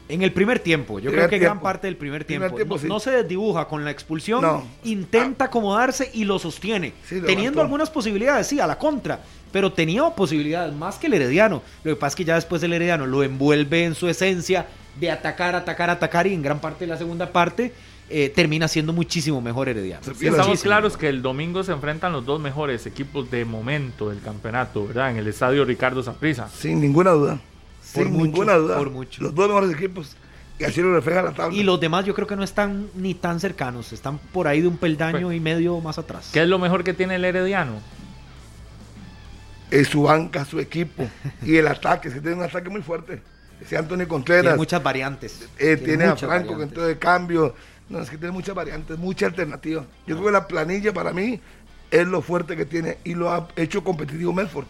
En 0.08 0.22
el 0.22 0.32
primer 0.32 0.60
tiempo, 0.60 1.00
yo 1.00 1.10
Primer 1.10 1.22
creo 1.22 1.30
que 1.32 1.40
gran 1.40 1.54
tiempo. 1.54 1.64
parte 1.64 1.88
del 1.88 1.96
primer 1.98 2.24
Primer 2.28 2.50
tiempo. 2.52 2.56
tiempo, 2.58 2.76
no, 2.76 2.82
sí. 2.82 2.88
no 2.88 3.00
se 3.00 3.10
desdibuja 3.10 3.68
con 3.68 3.84
la 3.84 3.90
expulsión, 3.90 4.44
No. 4.44 4.64
intenta 4.84 5.46
acomodarse 5.46 6.12
y 6.14 6.26
lo 6.26 6.38
sostiene, 6.38 6.94
Sí, 7.10 7.20
lo 7.20 7.26
teniendo 7.26 7.60
algunas 7.60 7.90
posibilidades, 7.90 8.46
sí, 8.46 8.60
a 8.60 8.68
la 8.68 8.78
contra, 8.78 9.20
pero 9.52 9.74
tenía 9.74 10.08
posibilidades 10.12 10.76
más 10.76 11.00
que 11.00 11.08
el 11.08 11.16
Herediano. 11.16 11.64
Lo 11.84 11.92
que 11.92 12.00
pasa 12.00 12.10
es 12.10 12.16
que 12.18 12.24
ya 12.26 12.36
después 12.36 12.62
el 12.62 12.74
Herediano 12.74 13.08
lo 13.08 13.24
envuelve 13.24 13.84
en 13.86 13.96
su 13.96 14.08
esencia 14.08 14.68
de 15.00 15.10
atacar, 15.10 15.56
atacar, 15.56 15.90
atacar 15.90 16.28
y 16.28 16.36
en 16.36 16.44
gran 16.44 16.60
parte 16.60 16.86
de 16.86 16.90
la 16.92 16.98
segunda 16.98 17.32
parte 17.32 17.74
eh, 18.12 18.30
termina 18.30 18.68
siendo 18.68 18.94
muchísimo 18.94 19.42
mejor 19.42 19.70
Herediano. 19.70 20.04
Sí, 20.04 20.12
Y 20.20 20.28
estamos 20.28 20.50
Muchísimo 20.50 20.70
claros 20.70 20.98
que 20.98 21.10
el 21.10 21.24
domingo 21.24 21.64
se 21.64 21.72
enfrentan 21.72 22.12
los 22.14 22.24
dos 22.24 22.40
mejores 22.40 22.86
equipos 22.86 23.32
de 23.32 23.44
momento 23.46 24.12
del 24.12 24.22
campeonato, 24.22 24.86
¿verdad? 24.86 25.10
En 25.10 25.18
el 25.18 25.28
estadio 25.28 25.66
Ricardo 25.66 26.04
Saprissa. 26.04 26.48
Sin 26.50 26.80
ninguna 26.82 27.10
duda. 27.12 27.40
Por 27.94 28.04
Sin 28.04 28.14
mucho, 28.14 28.26
ninguna 28.26 28.54
duda. 28.56 28.78
por 28.78 28.90
mucho. 28.90 29.24
Los 29.24 29.36
dos 29.36 29.48
mejores 29.48 29.72
equipos. 29.72 30.16
Y 30.60 30.64
así 30.66 30.82
lo 30.82 30.94
refleja 30.94 31.22
la 31.22 31.32
tabla. 31.32 31.56
Y 31.58 31.64
los 31.64 31.80
demás 31.80 32.06
yo 32.06 32.14
creo 32.14 32.28
que 32.28 32.36
no 32.36 32.44
están 32.44 32.88
ni 32.96 33.14
tan 33.16 33.40
cercanos, 33.40 33.92
están 33.92 34.18
por 34.20 34.48
ahí 34.48 34.62
de 34.62 34.68
un 34.68 34.78
peldaño 34.78 35.28
Pues, 35.28 35.38
y 35.38 35.40
medio 35.40 35.80
más 35.82 35.98
atrás. 35.98 36.30
¿Qué 36.32 36.42
es 36.44 36.48
lo 36.48 36.60
mejor 36.60 36.84
que 36.84 36.94
tiene 36.94 37.16
el 37.16 37.26
Herediano? 37.26 37.74
es 39.72 39.88
su 39.88 40.04
banca, 40.04 40.46
su 40.46 40.60
equipo 40.60 41.08
y 41.42 41.56
el 41.58 41.68
ataque, 41.68 42.08
es 42.10 42.14
que 42.14 42.22
tiene 42.22 42.36
un 42.38 42.44
ataque 42.44 42.70
muy 42.70 42.82
fuerte. 42.84 43.22
Ese 43.60 43.76
Anthony 43.76 44.06
Contreras. 44.08 44.44
Tiene 44.44 44.58
muchas 44.58 44.84
variantes. 44.84 45.48
Eh, 45.58 45.78
tiene, 45.78 46.06
a 46.06 46.10
muchas 46.12 46.30
Franco 46.30 46.58
que 46.58 46.64
entró 46.64 46.84
de 46.86 46.98
cambio. 47.00 47.56
No, 47.90 48.00
es 48.00 48.10
que 48.10 48.18
tiene 48.18 48.32
muchas 48.32 48.54
variantes, 48.54 48.98
mucha 49.00 49.26
alternativa. 49.26 49.84
Yo 50.06 50.16
creo 50.16 50.28
que 50.28 50.32
la 50.32 50.48
planilla 50.48 50.94
para 50.94 51.12
mí 51.12 51.40
es 51.90 52.08
lo 52.08 52.22
fuerte 52.22 52.56
que 52.56 52.66
tiene 52.66 52.98
y 53.04 53.16
lo 53.16 53.32
ha 53.32 53.48
hecho 53.56 53.84
competitivo 53.84 54.32
Medford. 54.32 54.66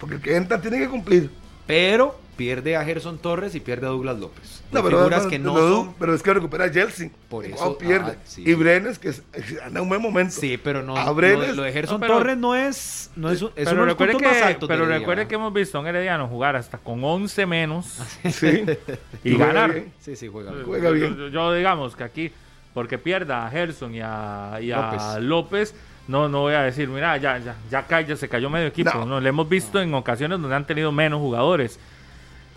Porque 0.00 0.16
el 0.16 0.20
que 0.20 0.34
entra 0.36 0.60
tiene 0.60 0.78
que 0.78 0.88
cumplir. 0.88 1.30
Pero 1.66 2.18
pierde 2.38 2.76
a 2.76 2.84
Gerson 2.84 3.18
Torres 3.18 3.54
y 3.54 3.60
pierde 3.60 3.86
a 3.86 3.90
Douglas 3.90 4.18
López. 4.18 4.62
No, 4.72 4.82
pero, 4.82 4.98
figuras 4.98 5.18
pero- 5.20 5.30
que 5.30 5.38
no 5.38 5.54
pero- 5.54 5.68
son. 5.68 5.94
pero 5.98 6.14
es 6.14 6.22
que 6.22 6.32
recupera 6.32 6.64
a 6.64 6.70
Chelsea. 6.70 7.10
Por 7.28 7.44
Y 7.44 7.52
eso, 7.52 7.76
pierde. 7.76 8.12
ah, 8.16 8.22
sí. 8.24 8.44
Y 8.46 8.54
Brenes, 8.54 8.98
que 8.98 9.08
es- 9.08 9.22
anda 9.62 9.80
en 9.80 9.82
un 9.82 9.88
buen 9.88 10.00
momento. 10.00 10.32
Sí, 10.40 10.56
pero 10.56 10.82
no. 10.82 10.96
A 10.96 11.04
lo, 11.04 11.14
Brenes- 11.16 11.48
de- 11.48 11.54
lo 11.56 11.62
de 11.64 11.72
Gerson 11.72 11.96
No, 11.96 12.00
pero- 12.00 12.18
Torres 12.18 12.38
no 12.38 12.54
es. 12.54 13.10
No 13.16 13.30
es, 13.30 13.42
un- 13.42 13.50
es 13.56 13.68
pero 13.68 13.84
recuerde, 13.84 14.14
más 14.14 14.56
que, 14.56 14.66
pero 14.66 14.86
recuerde 14.86 15.26
que 15.26 15.34
hemos 15.34 15.52
visto 15.52 15.76
a 15.76 15.80
un 15.80 15.88
Herediano 15.88 16.28
jugar 16.28 16.56
hasta 16.56 16.78
con 16.78 17.02
11 17.04 17.44
menos 17.44 17.86
Sí. 18.30 18.64
y 19.24 19.36
ganar. 19.36 19.72
bien. 19.72 19.92
Sí, 19.98 20.16
sí, 20.16 20.28
juega. 20.28 20.52
Juega 20.64 20.90
bien. 20.90 21.16
Yo, 21.16 21.28
yo 21.28 21.52
digamos 21.52 21.96
que 21.96 22.04
aquí, 22.04 22.32
porque 22.72 22.96
pierda 22.98 23.46
a 23.46 23.50
Gerson 23.50 23.94
y 23.94 24.00
a, 24.00 24.58
y 24.62 24.70
a 24.70 24.80
López. 24.80 25.22
López. 25.24 25.74
no, 26.06 26.26
no 26.28 26.40
voy 26.42 26.54
a 26.54 26.62
decir, 26.62 26.88
mira, 26.88 27.16
ya, 27.18 27.36
ya, 27.38 27.54
ya, 27.70 27.86
cayó, 27.86 28.16
se 28.16 28.28
cayó 28.30 28.48
medio 28.48 28.68
equipo. 28.68 28.90
No. 28.94 29.04
No, 29.04 29.20
le 29.20 29.28
hemos 29.28 29.46
visto 29.48 29.78
en 29.80 29.92
ocasiones 29.92 30.40
donde 30.40 30.54
han 30.56 30.66
tenido 30.66 30.90
menos 30.92 31.18
jugadores. 31.20 31.78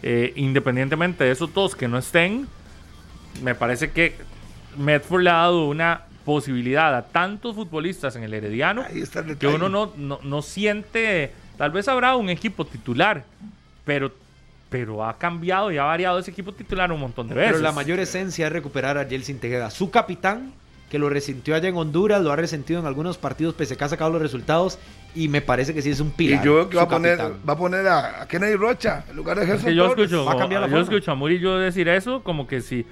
Eh, 0.03 0.33
independientemente 0.35 1.23
de 1.23 1.31
esos 1.31 1.53
dos 1.53 1.75
que 1.75 1.87
no 1.87 1.97
estén, 1.97 2.47
me 3.43 3.53
parece 3.53 3.91
que 3.91 4.15
Medford 4.77 5.21
le 5.23 5.29
ha 5.29 5.33
dado 5.33 5.67
una 5.67 6.05
posibilidad 6.25 6.95
a 6.95 7.03
tantos 7.03 7.55
futbolistas 7.55 8.15
en 8.15 8.23
el 8.23 8.33
Herediano 8.33 8.83
Ahí 8.83 9.01
está 9.01 9.19
el 9.19 9.37
que 9.37 9.47
uno 9.47 9.69
no, 9.69 9.93
no, 9.97 10.19
no 10.23 10.41
siente, 10.41 11.31
tal 11.57 11.71
vez 11.71 11.87
habrá 11.87 12.15
un 12.15 12.29
equipo 12.29 12.65
titular, 12.65 13.23
pero, 13.85 14.11
pero 14.69 15.05
ha 15.05 15.17
cambiado 15.17 15.71
y 15.71 15.77
ha 15.77 15.83
variado 15.83 16.19
ese 16.19 16.31
equipo 16.31 16.51
titular 16.51 16.91
un 16.91 16.99
montón 16.99 17.27
de 17.27 17.35
veces. 17.35 17.51
Pero 17.51 17.63
la 17.63 17.71
mayor 17.71 17.99
esencia 17.99 18.47
es 18.47 18.53
recuperar 18.53 18.97
a 18.97 19.05
Jelsin 19.05 19.39
Tejeda, 19.39 19.69
su 19.69 19.91
capitán, 19.91 20.53
que 20.91 20.99
lo 20.99 21.09
resintió 21.09 21.55
allá 21.55 21.69
en 21.69 21.75
Honduras, 21.77 22.21
lo 22.21 22.31
ha 22.31 22.35
resentido 22.35 22.79
en 22.79 22.85
algunos 22.85 23.17
partidos, 23.17 23.53
pese 23.55 23.73
a 23.73 23.77
que 23.77 23.83
ha 23.85 23.89
sacado 23.89 24.11
los 24.11 24.21
resultados, 24.21 24.77
y 25.15 25.29
me 25.29 25.41
parece 25.41 25.73
que 25.73 25.81
sí 25.81 25.89
es 25.89 26.01
un 26.01 26.09
Y 26.09 26.11
pilar. 26.11 26.43
yo 26.43 26.51
creo 26.53 26.69
que 26.69 26.75
va 26.77 26.83
a, 26.83 26.87
poner, 26.89 27.17
capitán. 27.17 27.39
va 27.49 27.53
a 27.53 27.57
poner 27.57 27.87
a, 27.87 28.21
a 28.23 28.27
Kennedy 28.27 28.55
Rocha 28.55 29.05
en 29.09 29.15
lugar 29.15 29.37
de 29.37 29.43
Es 29.43 29.49
Gerson 29.49 29.69
que 29.69 29.75
yo 29.75 29.87
Torres. 29.87 30.03
escucho, 30.05 30.25
va 30.25 30.33
a 30.33 30.37
cambiar 30.37 30.61
la 30.61 30.67
yo 30.67 30.71
forma. 30.73 30.83
escucho 30.83 31.11
a 31.11 31.15
Murillo 31.15 31.57
decir 31.57 31.87
eso 31.87 32.21
como 32.23 32.45
que 32.45 32.59
si, 32.61 32.85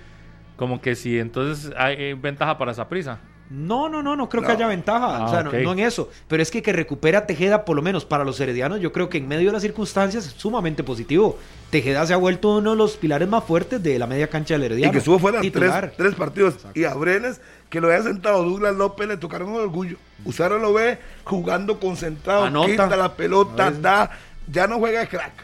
como 0.55 0.81
que 0.81 0.95
si 0.95 1.19
entonces 1.19 1.71
hay 1.77 2.13
ventaja 2.13 2.57
para 2.57 2.71
esa 2.71 2.87
prisa. 2.87 3.19
No, 3.51 3.89
no, 3.89 4.03
no, 4.03 4.15
no 4.15 4.29
creo 4.29 4.43
que 4.43 4.51
haya 4.51 4.67
ventaja. 4.67 5.17
Ah, 5.17 5.25
o 5.25 5.27
sea, 5.29 5.41
no- 5.41 5.51
en 5.51 5.79
eso. 5.79 6.07
Pero 6.27 6.43
es 6.43 6.51
que 6.51 6.61
que 6.61 6.71
recupera 6.71 7.17
a 7.17 7.25
Tejeda, 7.25 7.65
por 7.65 7.75
lo 7.75 7.81
menos 7.81 8.05
para 8.05 8.23
los 8.23 8.39
heredianos, 8.39 8.79
yo 8.79 8.91
creo 8.91 9.09
que 9.09 9.17
en 9.17 9.27
medio 9.27 9.47
de 9.47 9.53
las 9.53 9.63
circunstancias 9.63 10.27
es 10.27 10.33
sumamente 10.33 10.83
positivo. 10.83 11.39
Tejeda 11.71 12.05
se 12.05 12.13
ha 12.13 12.17
vuelto 12.17 12.57
uno 12.57 12.69
de 12.71 12.75
los 12.77 12.95
pilares 12.97 13.27
más 13.27 13.43
fuertes 13.43 13.81
de 13.81 13.97
la 13.97 14.05
media 14.05 14.27
cancha 14.27 14.53
del 14.53 14.61
Y 14.61 14.65
herediano. 14.67 14.91
que 14.91 14.99
estuvo 14.99 15.17
fuera 15.17 15.39
tres, 15.39 15.51
Titular. 15.51 15.93
tres 15.97 16.13
partidos. 16.13 16.57
Y 16.75 16.83
a 16.83 16.93
Brenes, 16.93 17.41
que 17.69 17.79
lo 17.79 17.87
había 17.87 18.03
sentado 18.03 18.43
Douglas 18.43 18.75
López, 18.75 19.07
le 19.07 19.17
tocaron 19.17 19.49
el 19.53 19.61
orgullo. 19.61 19.97
Usaron 20.25 20.61
lo 20.61 20.73
ve 20.73 20.97
jugando 21.23 21.79
concentrado, 21.79 22.45
Anota. 22.45 22.69
quita 22.69 22.95
la 22.95 23.15
pelota, 23.15 23.71
da, 23.71 24.11
ya 24.51 24.67
no 24.67 24.79
juega 24.79 25.01
de 25.01 25.07
crack. 25.07 25.43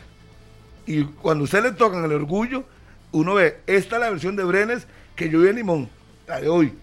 Y 0.88 1.04
cuando 1.04 1.44
usted 1.44 1.64
le 1.64 1.72
tocan 1.72 2.04
el 2.04 2.12
orgullo, 2.12 2.64
uno 3.12 3.36
ve, 3.36 3.60
esta 3.68 3.96
es 3.96 4.02
la 4.02 4.10
versión 4.10 4.36
de 4.36 4.44
Brenes 4.44 4.88
que 5.16 5.30
yo 5.30 5.42
vi 5.42 5.50
en 5.50 5.56
Limón, 5.56 5.90
la 6.28 6.42
de 6.42 6.50
hoy. 6.50 6.74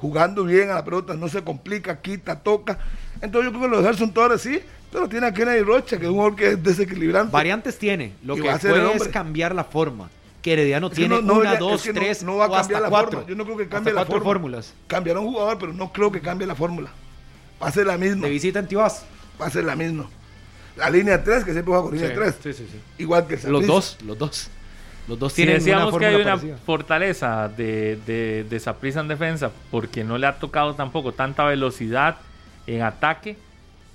Jugando 0.00 0.44
bien 0.44 0.70
a 0.70 0.74
la 0.74 0.84
pelota, 0.84 1.14
no 1.14 1.28
se 1.28 1.42
complica, 1.42 2.00
quita, 2.00 2.40
toca. 2.40 2.78
Entonces 3.22 3.50
yo 3.50 3.58
creo 3.58 3.70
que 3.70 3.76
los 3.76 3.84
Gerson 3.84 4.12
Torres 4.12 4.42
sí, 4.42 4.60
pero 4.92 5.08
tiene 5.08 5.26
a 5.26 5.32
Kennedy 5.32 5.62
Rocha, 5.62 5.98
que 5.98 6.04
es 6.04 6.10
un 6.10 6.16
jugador 6.16 6.36
que 6.36 6.48
es 6.50 6.62
desequilibrante. 6.62 7.32
Variantes 7.32 7.78
tiene. 7.78 8.12
Lo 8.22 8.36
Y 8.36 8.42
que 8.42 8.50
puede 8.50 8.96
es 8.96 9.08
cambiar 9.08 9.54
la 9.54 9.64
forma. 9.64 10.10
Que 10.44 10.52
Herediano 10.52 10.86
Es 10.88 10.90
que 10.92 10.96
tiene 10.96 11.16
no- 11.16 11.22
no, 11.22 11.34
una, 11.40 11.54
ya- 11.54 11.58
dos, 11.58 11.80
es 11.80 11.82
que 11.82 11.92
tres 11.98 12.22
no 12.22 12.36
va 12.36 12.44
a 12.44 12.48
o 12.48 12.52
cambiar 12.52 12.62
hasta 12.76 12.80
la 12.82 12.88
cuatro. 12.90 13.10
forma. 13.12 13.26
Yo 13.28 13.34
no 13.34 13.44
creo 13.44 13.56
que 13.56 13.66
cambie 13.68 13.92
la 13.94 14.00
cuatro 14.00 14.12
forma. 14.16 14.24
fórmulas. 14.24 14.74
Cambiará 14.86 15.18
un 15.20 15.26
jugador, 15.32 15.58
pero 15.58 15.72
no 15.72 15.90
creo 15.92 16.12
que 16.12 16.20
cambie 16.20 16.46
la 16.46 16.54
fórmula. 16.54 16.90
Va 17.62 17.68
a 17.68 17.72
ser 17.72 17.86
la 17.86 17.96
misma. 17.96 18.26
De 18.26 18.30
visita 18.30 18.58
en 18.58 18.68
Tibás. 18.68 19.06
Va 19.40 19.46
a 19.46 19.50
ser 19.50 19.64
la 19.64 19.74
misma. 19.74 20.04
La 20.76 20.90
línea 20.90 21.24
3, 21.24 21.44
que 21.44 21.52
siempre 21.52 21.72
juega 21.72 21.82
con 21.88 21.94
línea 21.94 22.14
3. 22.14 22.36
Sí, 22.42 22.52
sí, 22.52 22.68
sí. 22.70 22.78
Igual 22.98 23.26
que 23.26 23.34
el 23.34 23.50
Los 23.52 23.66
dos, 23.66 23.96
los 24.04 24.18
dos. 24.18 24.50
Los 25.08 25.18
dos 25.18 25.32
Si 25.32 25.36
tienen 25.36 25.54
una 25.56 25.58
decíamos 25.64 25.84
que 25.86 25.90
fórmula 25.92 26.08
hay 26.08 26.14
una 26.22 26.34
parecida. 26.36 26.56
fortaleza 26.66 27.48
de, 27.48 27.98
de, 28.06 28.44
de 28.48 28.60
Saprissa 28.60 29.00
en 29.00 29.08
defensa 29.08 29.50
porque 29.70 30.02
no 30.04 30.18
le 30.18 30.26
ha 30.26 30.38
tocado 30.38 30.74
tampoco 30.74 31.12
tanta 31.12 31.44
velocidad 31.44 32.16
en 32.66 32.82
ataque, 32.82 33.36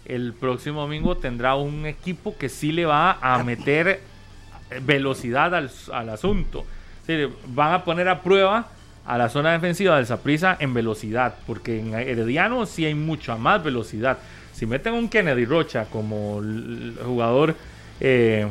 el 0.06 0.34
próximo 0.34 0.82
domingo 0.82 1.16
tendrá 1.18 1.56
un 1.56 1.86
equipo 1.86 2.36
que 2.38 2.48
sí 2.50 2.72
le 2.72 2.86
va 2.86 3.18
a 3.22 3.44
meter 3.44 3.88
eh, 3.88 4.00
velocidad 4.86 5.54
al, 5.56 5.70
al 5.94 6.10
asunto. 6.10 6.66
Van 7.48 7.74
a 7.74 7.84
poner 7.84 8.08
a 8.08 8.22
prueba 8.22 8.68
a 9.06 9.18
la 9.18 9.30
zona 9.30 9.52
defensiva 9.54 9.96
del 9.96 10.06
Saprissa 10.06 10.58
en 10.60 10.74
velocidad, 10.74 11.34
porque 11.48 11.80
en 11.80 11.94
Herediano 11.96 12.66
sí 12.68 12.86
hay 12.86 12.94
mucha 12.94 13.36
más 13.38 13.64
velocidad. 13.64 14.20
Si 14.54 14.66
meten 14.68 14.94
un 14.94 15.10
Kennedy 15.10 15.46
Rocha 15.46 15.86
como 15.86 16.42
jugador 17.04 17.56
eh, 18.00 18.48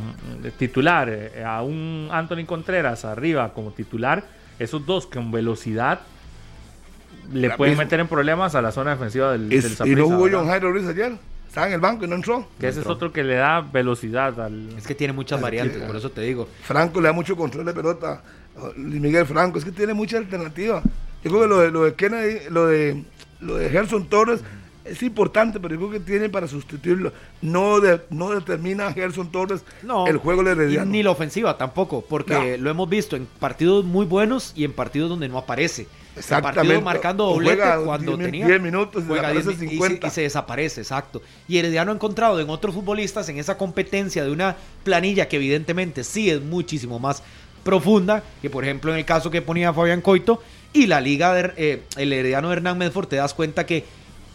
titular, 0.59 1.09
eh, 1.11 1.45
a 1.45 1.63
un 1.63 2.09
Anthony 2.11 2.45
Contreras 2.47 3.05
arriba 3.05 3.53
como 3.55 3.71
titular, 3.71 4.25
esos 4.59 4.85
dos 4.85 5.07
con 5.07 5.31
velocidad 5.31 6.01
le 7.33 7.49
La 7.49 7.57
pueden 7.57 7.73
misma. 7.73 7.85
meter 7.85 8.01
en 8.01 8.09
problemas 8.09 8.55
a 8.55 8.63
la 8.63 8.73
zona 8.73 8.91
defensiva 8.93 9.33
del, 9.33 9.53
Es- 9.53 9.79
del 9.79 9.89
y 9.89 9.95
no 9.95 10.07
jugó. 10.07 10.29
John 10.33 10.47
Jairo 10.49 10.73
Ruiz 10.73 10.87
ayer. 10.89 11.13
Estaba 11.49 11.67
en 11.67 11.73
el 11.73 11.81
banco 11.81 12.05
y 12.05 12.09
no 12.09 12.15
entró. 12.15 12.47
Que 12.61 12.69
ese 12.69 12.81
es 12.81 12.87
otro 12.87 13.13
que 13.13 13.25
le 13.25 13.35
da 13.35 13.61
velocidad 13.63 14.39
al... 14.41 14.69
Es 14.77 14.87
que 14.87 14.95
tiene 14.95 15.13
muchas 15.13 15.39
Es 15.39 15.43
variantes, 15.43 15.79
que- 15.79 15.87
por 15.87 15.97
eso 15.97 16.11
te 16.11 16.21
digo. 16.21 16.47
Franco 16.63 17.01
le 17.01 17.09
da 17.09 17.13
mucho 17.13 17.37
control 17.37 17.65
de 17.65 17.73
pelota. 17.73 18.23
Luis 18.77 19.01
Miguel 19.01 19.25
Franco, 19.27 19.59
es 19.59 19.65
que 19.65 19.73
tiene 19.73 19.95
mucha 19.95 20.19
alternativa. 20.19 20.83
Yo 21.25 21.31
creo 21.31 21.43
que 21.43 21.49
lo 21.49 21.59
de, 21.61 21.71
lo 21.71 21.85
de 21.85 21.95
Kennedy, 21.95 22.39
lo 22.51 22.67
de, 22.67 23.03
lo 23.41 23.57
de 23.57 23.71
Gerson 23.71 24.07
Torres 24.09 24.41
es 24.85 25.03
importante, 25.03 25.61
pero 25.61 25.75
yo 25.75 25.81
creo 25.89 25.91
que 25.93 26.01
tiene 26.01 26.29
para 26.29 26.47
sustituirlo. 26.49 27.13
No, 27.43 27.81
de- 27.81 28.01
no 28.11 28.31
determina 28.31 28.89
a 28.89 28.93
Gerson 28.93 29.31
Torres 29.33 29.63
No, 29.83 30.07
el 30.07 30.17
juego 30.19 30.43
de 30.45 30.53
Herediano. 30.53 30.91
ni 30.91 31.03
la 31.03 31.11
ofensiva 31.11 31.57
tampoco, 31.59 32.05
porque 32.09 32.57
No. 32.59 32.65
lo 32.65 32.71
hemos 32.71 32.89
visto 32.89 33.15
en 33.17 33.27
partidos 33.27 33.85
muy 33.85 34.07
buenos 34.07 34.53
y 34.57 34.65
en 34.65 34.73
partidos 34.73 35.09
donde 35.11 35.29
no 35.29 35.39
aparece. 35.39 35.87
En 36.19 36.25
Exactamente. 36.25 36.61
partidos 36.61 36.83
marcando 36.83 37.25
doblete 37.27 37.57
juega 37.63 37.85
cuando 37.85 38.17
10 38.17 38.27
tenía 38.31 38.47
10 38.47 38.61
minutos 38.61 39.03
y 39.03 39.07
juega 39.07 39.29
desaparece 39.33 39.49
10 39.51 39.59
mi- 39.61 39.67
y 39.67 39.69
se- 39.69 39.75
50. 39.75 40.07
Y, 40.07 40.11
se, 40.11 40.21
desaparece, 40.23 40.81
exacto. 40.81 41.23
Y 41.49 41.59
Herediano 41.59 41.93
ha 41.93 41.95
encontrado 41.95 42.41
en 42.41 42.51
otros 42.51 42.75
futbolistas 42.75 43.29
en 43.29 43.39
esa 43.39 43.57
competencia 43.57 44.25
de 44.25 44.31
una 44.31 44.57
planilla 44.85 45.29
que 45.29 45.37
evidentemente 45.37 46.05
sí 46.05 46.31
es 46.31 46.41
muchísimo 46.43 46.99
más 46.99 47.23
profunda, 47.65 48.23
que 48.41 48.51
por 48.51 48.65
ejemplo 48.65 48.93
en 48.93 48.99
el 48.99 49.05
caso 49.05 49.31
que 49.31 49.43
ponía 49.43 49.73
Fabián 49.73 50.01
Coito 50.01 50.43
y 50.73 50.87
la 50.87 51.01
liga 51.01 51.35
de 51.35 51.53
eh, 51.57 51.83
el 51.97 52.13
Herediano 52.13 52.49
de 52.49 52.55
Hernán 52.57 52.79
Medford 52.79 53.09
te 53.09 53.17
das 53.17 53.35
cuenta 53.35 53.67
que 53.67 53.85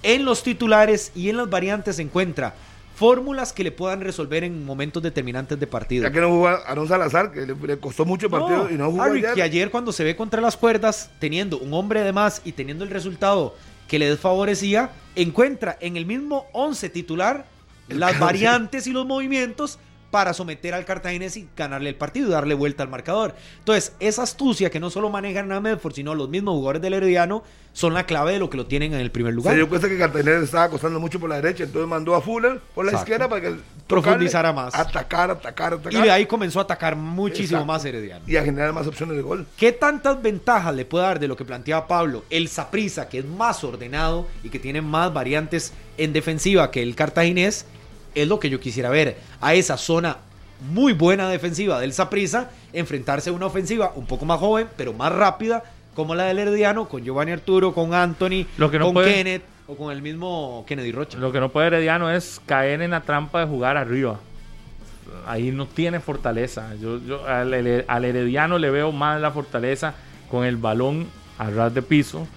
en 0.03 0.25
los 0.25 0.43
titulares 0.43 1.11
y 1.15 1.29
en 1.29 1.37
las 1.37 1.49
variantes 1.49 1.95
se 1.95 2.01
encuentra 2.01 2.55
fórmulas 3.03 3.51
que 3.51 3.65
le 3.65 3.71
puedan 3.73 3.99
resolver 3.99 4.45
en 4.45 4.63
momentos 4.63 5.03
determinantes 5.03 5.59
de 5.59 5.67
partido. 5.67 6.03
Ya 6.03 6.11
que 6.13 6.21
no 6.21 6.29
jugó 6.29 6.47
a 6.47 6.53
Aaron 6.53 6.87
Salazar, 6.87 7.33
que 7.33 7.45
le, 7.45 7.53
le 7.53 7.77
costó 7.77 8.05
mucho 8.05 8.27
el 8.27 8.31
partido 8.31 8.69
y 8.71 8.75
no 8.75 8.89
jugó 8.91 9.03
Harry, 9.03 9.19
ayer. 9.19 9.33
que 9.33 9.41
ayer 9.41 9.71
cuando 9.71 9.91
se 9.91 10.05
ve 10.05 10.15
contra 10.15 10.39
las 10.39 10.55
cuerdas, 10.55 11.11
teniendo 11.19 11.57
un 11.57 11.73
hombre 11.73 11.99
de 12.01 12.13
más 12.13 12.41
y 12.45 12.53
teniendo 12.53 12.85
el 12.85 12.89
resultado 12.89 13.55
que 13.89 13.99
le 13.99 14.09
desfavorecía, 14.09 14.91
encuentra 15.17 15.77
en 15.81 15.97
el 15.97 16.05
mismo 16.05 16.45
11 16.53 16.87
titular 16.91 17.45
las 17.89 18.17
variantes 18.17 18.87
y 18.87 18.93
los 18.93 19.05
movimientos 19.05 19.79
para 20.13 20.35
someter 20.35 20.75
al 20.75 20.85
cartaginés 20.85 21.35
y 21.37 21.47
ganarle 21.57 21.89
el 21.89 21.95
partido 21.95 22.27
y 22.27 22.31
darle 22.33 22.53
vuelta 22.53 22.83
al 22.83 22.89
marcador. 22.89 23.33
Entonces, 23.57 23.93
esa 23.99 24.21
astucia 24.21 24.69
que 24.69 24.79
no 24.79 24.91
solo 24.91 25.09
manejan 25.09 25.51
a 25.51 25.59
Medford, 25.59 25.95
sino 25.95 26.13
los 26.13 26.29
mismos 26.29 26.53
jugadores 26.53 26.83
del 26.83 26.93
Herediano, 26.93 27.41
son 27.73 27.95
la 27.95 28.05
clave 28.05 28.33
de 28.33 28.37
lo 28.37 28.47
que 28.47 28.57
lo 28.57 28.67
tienen 28.67 28.93
en 28.93 28.99
el 28.99 29.09
primer 29.09 29.33
lugar. 29.33 29.53
Se 29.53 29.57
dio 29.57 29.67
cuenta 29.67 29.89
que 29.89 29.97
Cartagena 29.97 30.37
le 30.37 30.45
estaba 30.45 30.69
costando 30.69 30.99
mucho 30.99 31.19
por 31.19 31.31
la 31.31 31.37
derecha, 31.37 31.63
entonces 31.63 31.89
mandó 31.89 32.13
a 32.13 32.21
Fuller 32.21 32.59
por 32.75 32.85
la 32.85 32.91
Exacto. 32.91 33.11
izquierda 33.11 33.27
para 33.27 33.41
que 33.41 33.55
Profundizara 33.87 34.53
más. 34.53 34.75
Atacar, 34.75 35.31
atacar, 35.31 35.73
atacar. 35.73 35.91
y 35.91 35.97
de 36.03 36.11
ahí 36.11 36.27
comenzó 36.27 36.59
a 36.59 36.61
atacar 36.61 36.95
muchísimo 36.95 37.61
Exacto. 37.61 37.65
más 37.65 37.83
Herediano. 37.83 38.23
y 38.27 38.35
a 38.35 38.43
generar 38.43 38.71
más 38.71 38.85
opciones 38.85 39.15
de 39.17 39.23
gol. 39.23 39.47
¿Qué 39.57 39.71
tantas 39.71 40.21
ventajas 40.21 40.75
le 40.75 40.85
puede 40.85 41.05
dar 41.05 41.19
de 41.19 41.27
lo 41.27 41.35
que 41.35 41.43
planteaba 41.43 41.87
Pablo? 41.87 42.23
El 42.29 42.49
Saprisa, 42.49 43.09
que 43.09 43.17
es 43.17 43.25
más 43.25 43.63
ordenado 43.63 44.27
y 44.43 44.49
que 44.49 44.59
tiene 44.59 44.83
más 44.83 45.11
variantes 45.11 45.73
en 45.97 46.13
defensiva 46.13 46.69
que 46.69 46.83
el 46.83 46.95
cartaginés, 46.95 47.65
es 48.15 48.27
lo 48.27 48.39
que 48.39 48.49
yo 48.49 48.59
quisiera 48.59 48.89
ver. 48.89 49.17
A 49.41 49.53
esa 49.53 49.77
zona 49.77 50.17
muy 50.71 50.93
buena 50.93 51.29
defensiva 51.29 51.79
del 51.79 51.93
Saprisa, 51.93 52.49
enfrentarse 52.71 53.29
a 53.29 53.33
una 53.33 53.45
ofensiva 53.47 53.91
un 53.95 54.05
poco 54.05 54.25
más 54.25 54.39
joven, 54.39 54.67
pero 54.77 54.93
más 54.93 55.11
rápida, 55.11 55.63
como 55.95 56.15
la 56.15 56.23
del 56.25 56.39
Herediano, 56.39 56.87
con 56.87 57.03
Giovanni 57.03 57.31
Arturo, 57.33 57.73
con 57.73 57.93
Anthony, 57.93 58.45
Lo 58.57 58.71
que 58.71 58.79
no 58.79 58.85
con 58.85 58.93
puede- 58.95 59.13
Kenneth 59.13 59.43
o 59.67 59.75
con 59.75 59.91
el 59.91 60.01
mismo 60.01 60.63
Kennedy 60.67 60.91
Rocha. 60.91 61.17
Lo 61.17 61.31
que 61.31 61.39
no 61.39 61.49
puede 61.49 61.67
Herediano 61.67 62.09
es 62.09 62.41
caer 62.45 62.81
en 62.81 62.91
la 62.91 63.01
trampa 63.01 63.39
de 63.41 63.45
jugar 63.47 63.77
arriba. 63.77 64.19
Ahí 65.27 65.51
no 65.51 65.67
tiene 65.67 65.99
fortaleza. 65.99 66.73
Yo, 66.81 66.99
yo 66.99 67.25
al, 67.27 67.53
al 67.87 68.05
Herediano 68.05 68.57
le 68.57 68.69
veo 68.69 68.91
más 68.91 69.21
la 69.21 69.31
fortaleza 69.31 69.93
con 70.29 70.45
el 70.45 70.57
balón 70.57 71.07
a 71.37 71.49
ras 71.49 71.73
de 71.73 71.81
piso 71.81 72.27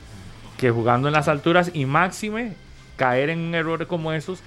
que 0.59 0.71
jugando 0.71 1.09
en 1.09 1.15
las 1.15 1.29
alturas 1.29 1.71
y 1.75 1.85
máxime 1.87 2.55
caer 2.97 3.31
en 3.31 3.41
un 3.41 3.55
error 3.55 3.87
como 3.87 4.13
esos 4.13 4.41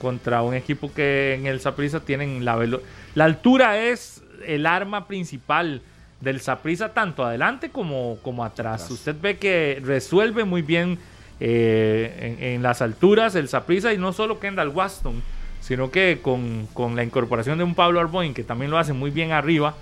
contra 0.00 0.42
un 0.42 0.54
equipo 0.54 0.92
que 0.92 1.34
en 1.34 1.46
el 1.46 1.60
Saprissa 1.60 2.00
tienen 2.00 2.44
la 2.44 2.56
velo 2.56 2.82
La 3.14 3.24
altura 3.24 3.78
es 3.78 4.22
el 4.46 4.66
arma 4.66 5.06
principal 5.06 5.82
del 6.20 6.40
Saprissa, 6.40 6.92
tanto 6.92 7.24
adelante 7.24 7.70
como, 7.70 8.18
como 8.22 8.44
atrás. 8.44 8.90
Usted 8.90 9.16
ve 9.20 9.36
que 9.36 9.80
resuelve 9.84 10.44
muy 10.44 10.62
bien 10.62 10.98
eh, 11.40 12.36
en, 12.38 12.44
en, 12.44 12.62
las 12.62 12.80
alturas 12.80 13.34
el 13.34 13.48
Saprissa 13.48 13.92
y 13.92 13.98
no 13.98 14.12
solo 14.12 14.40
Kendall 14.40 14.70
Waston, 14.70 15.22
sino 15.60 15.90
que 15.90 16.20
con, 16.22 16.66
con, 16.72 16.96
la 16.96 17.02
incorporación 17.02 17.58
de 17.58 17.64
un 17.64 17.74
Pablo 17.74 18.00
Arboin, 18.00 18.32
que 18.32 18.44
también 18.44 18.70
lo 18.70 18.78
hace 18.78 18.92
muy 18.92 19.10
bien 19.10 19.32
arriba, 19.32 19.74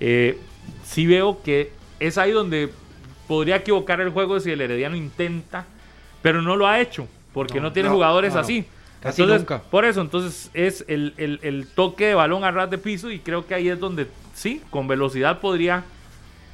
eh, 0.00 0.38
sí 0.84 1.06
veo 1.06 1.42
que 1.42 1.72
es 2.00 2.16
ahí 2.16 2.32
donde 2.32 2.70
podría 3.26 3.56
equivocar 3.56 4.00
el 4.00 4.10
juego 4.10 4.40
si 4.40 4.50
el 4.50 4.60
Herediano 4.60 4.96
intenta, 4.96 5.66
pero 6.22 6.42
no 6.42 6.56
lo 6.56 6.66
ha 6.66 6.80
hecho, 6.80 7.08
porque 7.34 7.56
no, 7.56 7.64
no 7.64 7.72
tiene 7.72 7.88
no, 7.88 7.94
jugadores 7.96 8.34
no, 8.34 8.40
así. 8.40 8.66
Casi 9.00 9.22
entonces, 9.22 9.42
nunca. 9.42 9.62
Por 9.62 9.84
eso, 9.84 10.00
entonces 10.00 10.50
es 10.54 10.84
el, 10.88 11.14
el, 11.16 11.38
el, 11.42 11.66
toque 11.68 12.06
de 12.06 12.14
balón 12.14 12.44
a 12.44 12.50
ras 12.50 12.70
de 12.70 12.78
piso 12.78 13.10
y 13.10 13.18
creo 13.20 13.46
que 13.46 13.54
ahí 13.54 13.68
es 13.68 13.78
donde 13.78 14.08
sí, 14.34 14.62
con 14.70 14.88
velocidad 14.88 15.40
podría 15.40 15.84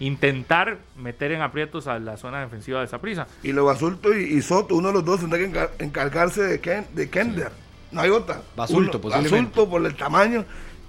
intentar 0.01 0.79
meter 0.97 1.33
en 1.33 1.43
aprietos 1.43 1.87
a 1.87 1.99
la 1.99 2.17
zona 2.17 2.41
defensiva 2.41 2.81
de 2.81 2.87
esa 2.87 2.99
prisa. 2.99 3.27
Y 3.43 3.53
lo 3.53 3.65
Basulto 3.65 4.17
y, 4.17 4.25
y, 4.25 4.43
Soto, 4.43 4.75
uno 4.75 4.89
de 4.89 4.95
los 4.95 5.05
dos 5.05 5.21
tendrá 5.21 5.39
que 5.39 5.45
encar 5.45 5.71
encargarse 5.79 6.43
de, 6.43 6.61
Ken, 6.61 6.87
de 6.93 7.09
Kender. 7.09 7.49
Sí. 7.49 7.55
No 7.93 8.01
hay 8.01 8.11
otra. 8.11 8.43
Basulto, 8.57 8.99
uno, 9.03 9.11
Basulto 9.11 9.69
por 9.69 9.85
el 9.85 9.95
tamaño. 9.95 10.45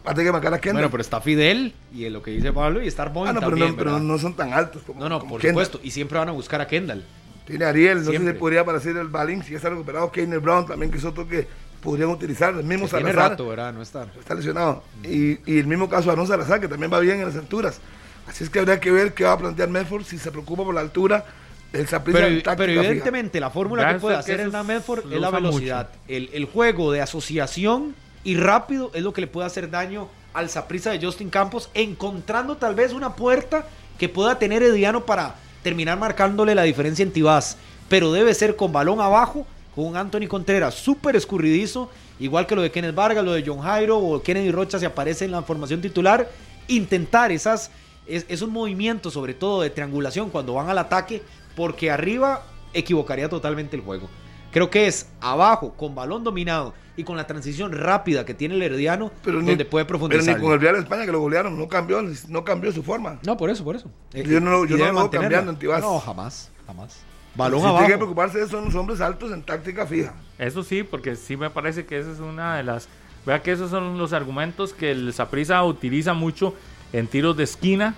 Hay 0.06 0.16
que 0.16 0.32
marcar 0.32 0.54
a 0.54 0.60
Kender. 0.60 0.76
Bueno, 0.76 0.92
pero 0.92 1.02
está 1.02 1.22
Fidel 1.22 1.74
y 1.94 2.10
lo 2.10 2.24
que 2.24 2.32
dice 2.32 2.52
Pablo 2.52 2.82
y 2.82 2.88
está 2.88 3.06
Boy 3.06 3.30
ah, 3.30 3.34
no, 3.34 3.40
también, 3.40 3.76
pero, 3.76 3.92
no, 3.92 3.98
pero 3.98 4.08
no 4.08 4.18
son 4.18 4.34
tan 4.34 4.52
altos 4.52 4.82
como 4.84 5.00
No, 5.00 5.10
no, 5.10 5.20
como 5.20 5.32
por 5.32 5.42
Kendall. 5.42 5.66
supuesto. 5.66 5.88
Y 5.88 5.92
siempre 5.92 6.18
van 6.18 6.30
a 6.30 6.32
buscar 6.32 6.60
a 6.60 6.68
Kendall. 6.68 7.06
Tiene 7.46 7.66
Ariel, 7.66 8.00
no 8.04 8.10
Siempre. 8.10 8.32
sé 8.32 8.34
si 8.34 8.40
podría 8.40 8.64
parecer 8.66 8.96
el 8.98 9.08
Balín, 9.10 9.44
si 9.44 9.52
ya 9.52 9.58
está 9.58 9.70
recuperado. 9.70 10.12
Keiner 10.12 10.40
Brown 10.40 10.66
también, 10.66 10.92
que 10.92 10.98
es 10.98 11.06
otro 11.06 11.28
que 11.28 11.48
podrían 11.82 12.10
utilizar. 12.10 12.54
El 12.56 12.64
mismo 12.64 12.86
Que 12.86 12.92
tiene 12.92 13.12
Salazar. 13.12 13.32
rato, 13.32 13.48
¿verdad? 13.50 13.74
No 13.74 13.82
está. 13.82 14.08
Está 14.18 14.34
lesionado. 14.36 14.84
Y, 15.04 15.40
y 15.52 15.60
el 15.60 15.68
mismo 15.68 15.90
caso 15.90 16.06
de 16.06 16.12
Aaron 16.12 16.28
Salazar, 16.28 16.60
que 16.62 16.68
también 16.68 16.92
va 16.92 17.00
bien 17.00 17.20
en 17.20 17.26
las 17.26 17.36
alturas. 17.36 17.80
Así 18.28 18.44
es 18.46 18.50
que 18.50 18.60
habría 18.60 18.80
que 18.80 18.90
ver 18.92 19.14
qué 19.14 19.26
va 19.26 19.34
a 19.34 19.38
plantear 19.38 19.70
Medford 19.70 20.04
si 20.06 20.18
se 20.18 20.32
preocupa 20.32 20.64
por 20.64 20.74
la 20.74 20.82
altura. 20.82 21.26
El 21.74 21.86
Pero, 21.88 22.02
pero 22.06 22.72
fija. 22.72 22.86
evidentemente 22.86 23.40
la 23.40 23.50
fórmula 23.50 23.92
que 23.94 24.00
puede 24.00 24.16
hacer 24.16 24.40
Hernán 24.40 24.68
Medford 24.68 25.12
es 25.12 25.20
la 25.20 25.32
velocidad. 25.32 25.90
El, 26.08 26.30
el 26.32 26.46
juego 26.46 26.92
de 26.92 27.02
asociación 27.02 27.96
y 28.24 28.38
rápido 28.38 28.92
es 28.94 29.02
lo 29.02 29.12
que 29.12 29.22
le 29.22 29.28
puede 29.28 29.48
hacer 29.48 29.70
daño 29.72 30.08
al 30.36 30.50
Saprissa 30.50 30.92
de 30.92 31.04
Justin 31.04 31.30
Campos, 31.32 31.70
encontrando 31.74 32.58
tal 32.58 32.76
vez 32.76 32.94
una 32.94 33.16
puerta 33.16 33.66
que 33.98 34.08
pueda 34.08 34.38
tener 34.40 34.62
Ediano 34.64 35.06
para 35.06 35.36
terminar 35.64 35.98
marcándole 35.98 36.54
la 36.54 36.64
diferencia 36.64 37.02
en 37.04 37.12
Tibás. 37.12 37.58
Pero 37.90 38.12
debe 38.12 38.34
ser 38.34 38.56
con 38.56 38.72
balón 38.72 39.02
abajo, 39.02 39.48
con 39.74 39.86
un 39.86 39.98
Anthony 39.98 40.28
Contreras 40.28 40.76
súper 40.76 41.16
escurridizo, 41.16 41.90
igual 42.20 42.46
que 42.46 42.56
lo 42.56 42.62
de 42.62 42.72
Kenneth 42.72 42.94
Vargas, 42.94 43.26
lo 43.26 43.34
de 43.34 43.44
John 43.46 43.60
Jairo 43.60 43.98
o 43.98 44.22
Kennedy 44.22 44.52
Rocha 44.52 44.78
se 44.78 44.86
aparece 44.86 45.26
en 45.26 45.32
la 45.32 45.42
formación 45.42 45.82
titular. 45.82 46.30
Intentar 46.68 47.32
esas, 47.32 47.72
es, 48.06 48.26
esos 48.30 48.50
movimientos, 48.50 49.14
sobre 49.14 49.34
todo 49.34 49.62
de 49.62 49.70
triangulación, 49.70 50.30
cuando 50.30 50.54
van 50.54 50.70
al 50.70 50.78
ataque, 50.78 51.24
porque 51.56 51.90
arriba 51.90 52.44
equivocaría 52.74 53.30
totalmente 53.30 53.76
el 53.76 53.82
juego. 53.82 54.10
Creo 54.54 54.70
que 54.70 54.88
es 54.88 55.08
abajo, 55.20 55.74
con 55.74 55.96
balón 55.96 56.24
dominado 56.24 56.74
y 56.96 57.04
con 57.04 57.18
la 57.18 57.26
transición 57.28 57.72
rápida 57.74 58.24
que 58.24 58.34
tiene 58.36 58.54
el 58.56 58.62
Herediano, 58.62 59.12
Pero 59.24 59.42
ni, 59.42 59.48
donde 59.48 59.66
puede 59.66 59.84
pero 59.86 59.98
profundizar. 60.00 60.36
ni 60.38 60.42
con 60.44 60.54
el 60.54 60.62
Real 60.62 60.76
España 60.76 61.06
que 61.06 61.12
lo 61.12 61.20
golearon, 61.20 61.58
no 61.58 61.68
cambió, 61.68 62.02
no 62.30 62.44
cambió 62.46 62.72
su 62.72 62.84
forma. 62.84 63.20
No, 63.26 63.36
por 63.36 63.50
eso, 63.50 63.64
por 63.64 63.76
eso. 63.76 63.90
Eh, 64.14 64.24
Yo 64.28 64.40
no 64.40 64.52
lo- 64.52 64.66
y 64.66 64.70
yo 64.70 64.78
no 64.78 64.86
lo 64.86 64.94
veo 64.94 65.10
cambiando 65.10 65.52
en 65.52 65.58
Tibás. 65.58 65.82
No, 65.82 66.00
jamás, 66.00 66.52
jamás. 66.68 67.00
Balón 67.36 67.62
Si 67.62 67.66
abajo. 67.66 67.80
tiene 67.80 67.94
que 67.94 67.98
preocuparse 67.98 68.38
de 68.38 68.44
eso 68.46 68.52
son 68.58 68.66
los 68.66 68.76
hombres 68.76 69.02
altos 69.02 69.32
en 69.32 69.42
táctica 69.42 69.88
fija. 69.88 70.14
Eso 70.38 70.62
sí, 70.62 70.84
porque 70.84 71.16
sí 71.16 71.36
me 71.36 71.50
parece 71.50 71.86
que 71.88 71.98
esa 71.98 72.12
es 72.12 72.20
una 72.20 72.56
de 72.58 72.64
las... 72.64 72.88
Vea 73.26 73.42
que 73.42 73.52
esos 73.54 73.72
son 73.72 73.98
los 73.98 74.14
argumentos 74.14 74.72
que 74.74 74.92
el 74.92 75.14
Saprissa 75.14 75.64
utiliza 75.64 76.14
mucho 76.14 76.54
en 76.92 77.08
tiros 77.08 77.36
de 77.36 77.46
esquina. 77.46 77.96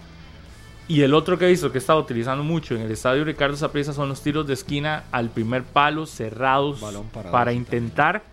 Y 0.87 1.01
el 1.01 1.13
otro 1.13 1.37
que 1.37 1.45
he 1.45 1.49
visto 1.49 1.71
que 1.71 1.79
estaba 1.79 1.99
utilizando 1.99 2.43
mucho 2.43 2.75
en 2.75 2.81
el 2.81 2.91
estadio 2.91 3.23
Ricardo 3.23 3.57
Saprissa 3.57 3.91
son 3.91 4.09
los 4.09 4.21
tiros 4.21 4.45
de 4.45 4.53
esquina 4.53 5.05
al 5.11 5.29
primer 5.29 5.63
palo 5.63 6.05
cerrados 6.05 6.79
parado, 6.79 7.31
para 7.31 7.53
intentar 7.53 8.23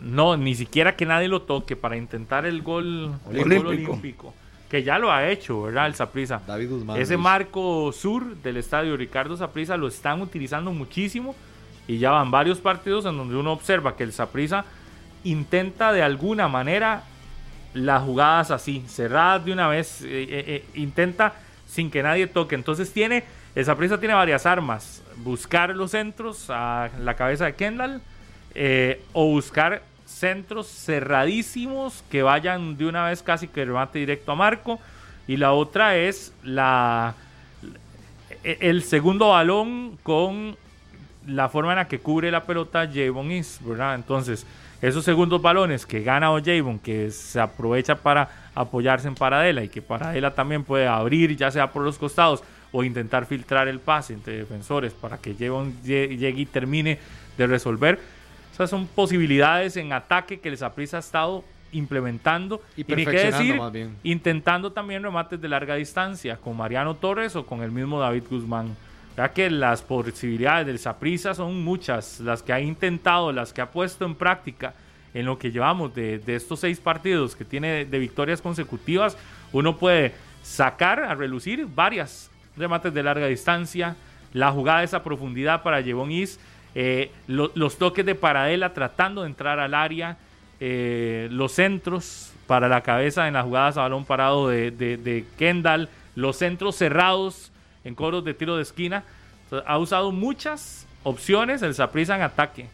no 0.00 0.36
ni 0.36 0.54
siquiera 0.54 0.96
que 0.96 1.06
nadie 1.06 1.28
lo 1.28 1.42
toque 1.42 1.76
para 1.76 1.96
intentar 1.96 2.44
el 2.44 2.62
gol 2.62 3.14
el 3.32 3.44
gol 3.44 3.66
Olímpico. 3.68 4.34
que 4.68 4.82
ya 4.82 4.98
lo 4.98 5.12
ha 5.12 5.28
hecho, 5.28 5.62
¿verdad? 5.62 5.86
El 5.86 5.94
Saprissa. 5.94 6.42
David 6.46 6.70
Guzmán. 6.70 7.00
Ese 7.00 7.14
Luis. 7.14 7.24
marco 7.24 7.92
sur 7.92 8.36
del 8.36 8.56
estadio 8.56 8.96
Ricardo 8.96 9.36
Saprissa 9.36 9.76
lo 9.76 9.88
están 9.88 10.20
utilizando 10.22 10.72
muchísimo 10.72 11.34
y 11.86 11.98
ya 11.98 12.10
van 12.10 12.30
varios 12.30 12.58
partidos 12.58 13.04
en 13.06 13.16
donde 13.16 13.36
uno 13.36 13.52
observa 13.52 13.96
que 13.96 14.02
el 14.02 14.12
Saprissa 14.12 14.64
intenta 15.24 15.92
de 15.92 16.02
alguna 16.02 16.48
manera 16.48 17.04
las 17.74 18.02
jugadas 18.02 18.50
así, 18.50 18.84
cerradas 18.88 19.44
de 19.44 19.52
una 19.52 19.68
vez, 19.68 20.02
eh, 20.02 20.06
eh, 20.08 20.44
eh, 20.46 20.64
intenta 20.74 21.34
sin 21.70 21.90
que 21.90 22.02
nadie 22.02 22.26
toque. 22.26 22.54
Entonces 22.54 22.92
tiene, 22.92 23.24
el 23.54 23.64
Saprissa 23.64 23.98
tiene 23.98 24.14
varias 24.14 24.44
armas, 24.44 25.02
buscar 25.18 25.74
los 25.74 25.92
centros 25.92 26.46
a 26.48 26.90
la 27.00 27.14
cabeza 27.14 27.46
de 27.46 27.54
Kendall 27.54 28.02
eh, 28.54 29.02
o 29.12 29.26
buscar 29.26 29.82
centros 30.04 30.66
cerradísimos 30.66 32.02
que 32.10 32.22
vayan 32.22 32.76
de 32.76 32.86
una 32.86 33.06
vez 33.06 33.22
casi 33.22 33.46
que 33.46 33.64
remate 33.64 34.00
directo 34.00 34.32
a 34.32 34.34
Marco. 34.34 34.80
Y 35.28 35.36
la 35.36 35.52
otra 35.52 35.96
es 35.96 36.32
la 36.42 37.14
e- 38.42 38.58
el 38.60 38.82
segundo 38.82 39.28
balón 39.28 39.96
con 40.02 40.56
la 41.26 41.48
forma 41.48 41.72
en 41.72 41.76
la 41.76 41.88
que 41.88 42.00
cubre 42.00 42.30
la 42.30 42.42
pelota 42.42 42.88
Javon 42.92 43.30
Is, 43.30 43.60
¿verdad? 43.62 43.94
Entonces, 43.94 44.44
esos 44.82 45.04
segundos 45.04 45.40
balones 45.40 45.86
que 45.86 46.00
gana 46.02 46.28
Javon, 46.44 46.78
que 46.78 47.10
se 47.10 47.38
aprovecha 47.38 47.94
para 47.94 48.49
apoyarse 48.60 49.08
en 49.08 49.14
Paradela 49.14 49.62
y 49.64 49.68
que 49.68 49.82
Paradela 49.82 50.34
también 50.34 50.64
puede 50.64 50.86
abrir 50.86 51.36
ya 51.36 51.50
sea 51.50 51.70
por 51.70 51.82
los 51.82 51.98
costados 51.98 52.42
o 52.72 52.84
intentar 52.84 53.26
filtrar 53.26 53.68
el 53.68 53.80
pase 53.80 54.14
entre 54.14 54.36
defensores 54.36 54.92
para 54.92 55.18
que 55.18 55.34
llegue 55.34 56.34
y 56.36 56.46
termine 56.46 56.98
de 57.36 57.46
resolver. 57.46 57.98
Esas 58.52 58.70
son 58.70 58.86
posibilidades 58.86 59.76
en 59.76 59.92
ataque 59.92 60.40
que 60.40 60.48
el 60.48 60.56
Saprissa 60.56 60.98
ha 60.98 61.00
estado 61.00 61.44
implementando 61.72 62.60
Y 62.76 62.84
ni 62.84 63.04
qué 63.04 63.26
decir 63.26 63.56
más 63.56 63.72
bien. 63.72 63.96
intentando 64.02 64.72
también 64.72 65.02
remates 65.02 65.40
de 65.40 65.48
larga 65.48 65.76
distancia 65.76 66.36
con 66.36 66.56
Mariano 66.56 66.96
Torres 66.96 67.36
o 67.36 67.46
con 67.46 67.62
el 67.62 67.70
mismo 67.70 68.00
David 68.00 68.24
Guzmán. 68.28 68.76
Ya 69.16 69.32
que 69.32 69.50
las 69.50 69.82
posibilidades 69.82 70.66
del 70.66 70.78
Saprissa 70.78 71.34
son 71.34 71.62
muchas, 71.62 72.20
las 72.20 72.42
que 72.42 72.52
ha 72.52 72.60
intentado, 72.60 73.32
las 73.32 73.52
que 73.52 73.60
ha 73.60 73.70
puesto 73.70 74.04
en 74.04 74.14
práctica 74.14 74.74
en 75.14 75.26
lo 75.26 75.38
que 75.38 75.50
llevamos 75.50 75.94
de, 75.94 76.22
estos 76.26 76.60
seis 76.60 76.78
partidos 76.78 77.34
que 77.36 77.44
tiene 77.44 77.84
de, 77.84 77.98
victorias 77.98 78.40
consecutivas, 78.40 79.16
uno 79.52 79.76
puede 79.76 80.14
sacar 80.42 81.00
a 81.00 81.14
relucir 81.14 81.66
varias 81.66 82.30
remates 82.56 82.92
de 82.94 83.02
larga 83.02 83.26
distancia, 83.26 83.96
la 84.32 84.52
jugada 84.52 84.80
de 84.80 84.84
esa 84.84 85.02
profundidad 85.02 85.62
para 85.62 85.82
Jevon 85.82 86.12
Is, 86.12 86.38
eh, 86.74 87.10
lo- 87.26 87.50
los 87.54 87.78
toques 87.78 88.06
de 88.06 88.14
Paradela 88.14 88.72
tratando 88.72 89.22
de 89.22 89.28
entrar 89.28 89.58
al 89.58 89.74
área, 89.74 90.16
eh, 90.60 91.28
los 91.30 91.52
centros 91.52 92.32
para 92.46 92.68
la 92.68 92.82
cabeza 92.82 93.26
en 93.26 93.34
las 93.34 93.44
jugadas 93.44 93.76
a 93.76 93.82
balón 93.82 94.04
parado 94.04 94.48
de, 94.48 95.24
Kendall, 95.38 95.88
los 96.14 96.36
centros 96.36 96.76
cerrados 96.76 97.50
en 97.84 97.94
coros 97.94 98.24
de 98.24 98.34
tiro 98.34 98.56
de 98.56 98.62
esquina. 98.62 99.04
Ha 99.66 99.78
usado 99.78 100.12
muchas 100.12 100.86
opciones 101.02 101.62
el 101.62 101.74
Saprissa 101.74 102.14
en 102.14 102.22
ataque. 102.22 102.66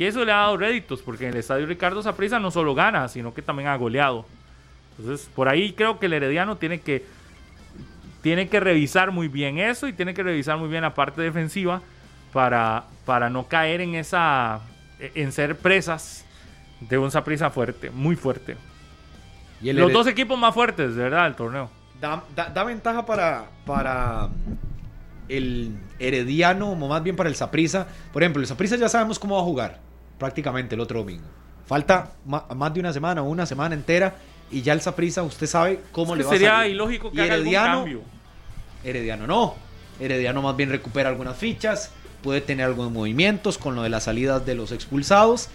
Y 0.00 0.06
eso 0.06 0.24
le 0.24 0.32
ha 0.32 0.36
dado 0.36 0.56
réditos, 0.56 1.02
porque 1.02 1.24
en 1.26 1.34
el 1.34 1.40
estadio 1.40 1.66
Ricardo 1.66 2.02
Saprissa 2.02 2.38
no 2.40 2.50
solo 2.50 2.74
gana, 2.74 3.06
sino 3.08 3.34
que 3.34 3.42
también 3.42 3.68
ha 3.68 3.76
goleado. 3.76 4.24
Entonces, 4.98 5.28
por 5.34 5.46
ahí 5.46 5.74
creo 5.74 5.98
que 5.98 6.06
el 6.06 6.14
Herediano 6.14 6.56
tiene 6.56 6.80
que, 6.80 7.04
tiene 8.22 8.48
que 8.48 8.60
revisar 8.60 9.10
muy 9.10 9.28
bien 9.28 9.58
eso 9.58 9.88
y 9.88 9.92
tiene 9.92 10.14
que 10.14 10.22
revisar 10.22 10.56
muy 10.56 10.70
bien 10.70 10.80
la 10.80 10.94
parte 10.94 11.20
defensiva 11.20 11.82
para, 12.32 12.84
para 13.04 13.28
no 13.28 13.46
caer 13.46 13.82
en 13.82 13.94
esa 13.94 14.60
en 15.00 15.32
ser 15.32 15.58
presas 15.58 16.24
de 16.80 16.96
un 16.96 17.10
Saprissa 17.10 17.50
fuerte, 17.50 17.90
muy 17.90 18.16
fuerte. 18.16 18.56
Y 19.60 19.68
el 19.68 19.76
Los 19.76 19.92
dos 19.92 20.06
equipos 20.06 20.38
más 20.38 20.54
fuertes, 20.54 20.94
de 20.96 21.02
verdad, 21.02 21.24
del 21.24 21.34
torneo. 21.34 21.68
da, 22.00 22.24
da- 22.34 22.48
da 22.48 22.64
ventaja 22.64 23.04
para, 23.04 23.44
para 23.66 24.30
el 25.28 25.74
Herediano, 25.98 26.70
o 26.70 26.88
más 26.88 27.02
bien 27.02 27.16
para 27.16 27.28
el 27.28 27.34
Saprissa. 27.34 27.86
Por 28.14 28.22
ejemplo, 28.22 28.40
el 28.40 28.46
Saprissa 28.48 28.76
ya 28.76 28.88
sabemos 28.88 29.18
cómo 29.18 29.34
va 29.34 29.42
a 29.42 29.44
jugar 29.44 29.89
prácticamente 30.20 30.76
el 30.76 30.80
otro 30.80 31.00
domingo. 31.00 31.24
Falta 31.66 32.12
más 32.24 32.72
de 32.74 32.78
una 32.80 32.92
semana 32.92 33.22
o 33.22 33.28
una 33.28 33.46
semana 33.46 33.74
entera 33.74 34.14
y 34.52 34.62
ya 34.62 34.72
el 34.72 34.80
Saprissa 34.80 35.22
usted 35.24 35.46
sabe 35.48 35.80
cómo 35.90 36.14
le 36.14 36.22
va 36.22 36.30
a 36.30 36.32
sería 36.32 36.66
ilógico 36.68 37.10
que 37.10 37.16
Y 37.18 37.20
haga 37.22 37.34
algún 37.34 37.48
Herediano- 37.48 37.78
cambio. 37.78 38.00
Herediano 38.84 39.26
no. 39.26 39.54
Herediano 39.98 40.42
más 40.42 40.56
bien 40.56 40.70
recupera 40.70 41.08
algunas 41.08 41.36
fichas, 41.36 41.90
puede 42.22 42.40
tener 42.40 42.66
algunos 42.66 42.90
movimientos 42.92 43.58
con 43.58 43.74
lo 43.74 43.82
de 43.82 43.88
las 43.88 44.04
salidas 44.04 44.44
de 44.46 44.54
los 44.54 44.72
expulsados 44.72 45.48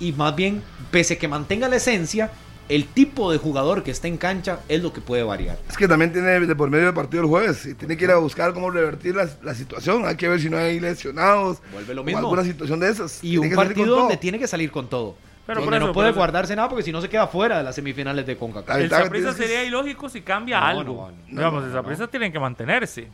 y 0.00 0.12
más 0.12 0.34
bien, 0.34 0.62
pese 0.90 1.18
que 1.18 1.28
mantenga 1.28 1.68
la 1.68 1.76
esencia, 1.76 2.30
el 2.68 2.86
tipo 2.86 3.30
de 3.30 3.38
jugador 3.38 3.82
que 3.82 3.90
está 3.90 4.08
en 4.08 4.16
cancha 4.16 4.60
es 4.68 4.82
lo 4.82 4.92
que 4.92 5.00
puede 5.00 5.22
variar. 5.22 5.58
Es 5.68 5.76
que 5.76 5.86
también 5.86 6.12
tiene 6.12 6.40
de 6.40 6.56
por 6.56 6.70
medio 6.70 6.86
del 6.86 6.94
partido 6.94 7.22
el 7.22 7.28
jueves 7.28 7.66
y 7.66 7.74
tiene 7.74 7.96
que 7.96 8.04
ir 8.04 8.10
a 8.10 8.16
buscar 8.16 8.54
cómo 8.54 8.70
revertir 8.70 9.14
la, 9.14 9.28
la 9.42 9.54
situación. 9.54 10.06
Hay 10.06 10.16
que 10.16 10.28
ver 10.28 10.40
si 10.40 10.48
no 10.48 10.56
hay 10.56 10.80
lesionados 10.80 11.58
Vuelve 11.72 11.94
lo 11.94 12.00
o 12.00 12.04
mismo. 12.04 12.20
alguna 12.20 12.42
situación 12.44 12.80
de 12.80 12.88
esas. 12.90 13.22
Y 13.22 13.32
Tiene 13.32 13.48
un 13.48 13.54
partido 13.54 13.96
donde 13.96 14.16
tiene 14.16 14.38
que 14.38 14.46
salir 14.46 14.70
con 14.70 14.88
todo. 14.88 15.16
Pero 15.46 15.60
donde 15.60 15.66
por 15.66 15.74
eso, 15.76 15.86
no 15.88 15.92
puede 15.92 16.06
por 16.08 16.10
eso. 16.12 16.18
guardarse 16.20 16.56
nada 16.56 16.68
porque 16.70 16.82
si 16.84 16.90
no 16.90 17.02
se 17.02 17.08
queda 17.10 17.26
fuera 17.26 17.58
de 17.58 17.64
las 17.64 17.74
semifinales 17.74 18.24
de 18.26 18.36
CONCACAF. 18.36 18.78
El 18.78 18.90
es- 19.26 19.36
sería 19.36 19.62
ilógico 19.62 20.08
si 20.08 20.22
cambia 20.22 20.58
No, 20.60 20.66
algo. 20.66 20.82
no, 20.94 21.10
no, 21.10 21.16
Digamos, 21.28 21.64
no, 21.64 22.02
el 22.04 22.08
tienen 22.08 22.32
que 22.32 22.38
mantenerse. 22.38 23.08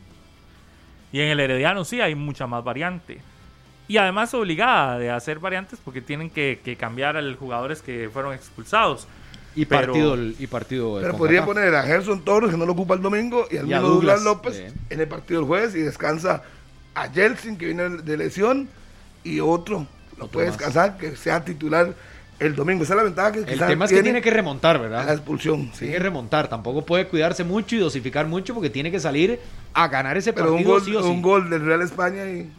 Y 1.11 1.19
en 1.19 1.27
el 1.27 1.39
Herediano 1.41 1.83
sí 1.83 1.99
hay 1.99 2.15
mucha 2.15 2.47
más 2.47 2.63
variante. 2.63 3.19
Y 3.89 3.97
además 3.97 4.33
obligada 4.33 4.97
de 4.97 5.11
hacer 5.11 5.39
variantes 5.39 5.77
porque 5.83 5.99
tienen 6.01 6.29
que, 6.29 6.61
que 6.63 6.77
cambiar 6.77 7.17
a 7.17 7.21
los 7.21 7.37
jugadores 7.37 7.81
que 7.81 8.09
fueron 8.13 8.33
expulsados. 8.33 9.07
Y 9.55 9.65
pero- 9.65 9.87
partido, 9.87 10.17
y 10.39 10.47
partido 10.47 10.97
Pero 11.01 11.17
podría 11.17 11.45
poner 11.45 11.75
a 11.75 11.83
Gerson 11.83 12.23
Torres, 12.23 12.51
que 12.51 12.57
no 12.57 12.65
lo 12.65 12.71
ocupa 12.73 12.93
el 12.93 13.01
domingo, 13.01 13.47
y 13.51 13.57
al 13.57 13.67
mismo 13.67 13.81
Douglas, 13.81 14.23
Douglas, 14.23 14.23
López 14.23 14.55
sí. 14.57 14.79
en 14.89 14.99
el 14.99 15.07
partido 15.07 15.41
del 15.41 15.47
jueves 15.47 15.75
y 15.75 15.79
descansa 15.81 16.43
a 16.95 17.09
Jelsin, 17.09 17.57
que 17.57 17.65
viene 17.65 17.89
de 17.89 18.17
lesión, 18.17 18.69
y 19.23 19.39
otro 19.39 19.85
lo 20.17 20.25
Otro 20.25 20.27
puede 20.29 20.47
más. 20.47 20.57
descansar, 20.57 20.97
que 20.97 21.15
sea 21.15 21.43
titular 21.43 21.93
el 22.39 22.55
domingo. 22.55 22.83
Esa 22.83 22.93
es 22.93 22.97
la 22.97 23.03
ventaja 23.03 23.31
que 23.33 23.39
El 23.39 23.59
tema 23.59 23.85
es 23.85 23.91
que 23.91 24.01
tiene 24.03 24.21
que 24.21 24.31
remontar, 24.31 24.79
¿verdad? 24.79 25.05
la 25.05 25.13
expulsión. 25.13 25.69
sí. 25.73 25.79
Tiene 25.79 25.93
que 25.93 25.99
remontar. 25.99 26.47
Tampoco 26.47 26.85
puede 26.85 27.07
cuidarse 27.07 27.43
mucho 27.43 27.75
y 27.75 27.79
dosificar 27.79 28.25
mucho 28.27 28.53
porque 28.53 28.69
tiene 28.69 28.89
que 28.91 28.99
salir 28.99 29.39
a 29.73 29.87
ganar 29.87 30.17
ese 30.17 30.31
Pero 30.33 30.47
un 30.53 30.63
partido 30.63 30.71
gol, 30.73 30.83
sí 30.85 30.95
o 30.95 31.03
sí. 31.03 31.09
un 31.09 31.21
gol 31.21 31.49
del 31.49 31.65
Real 31.65 31.81
España 31.81 32.25
y 32.25 32.49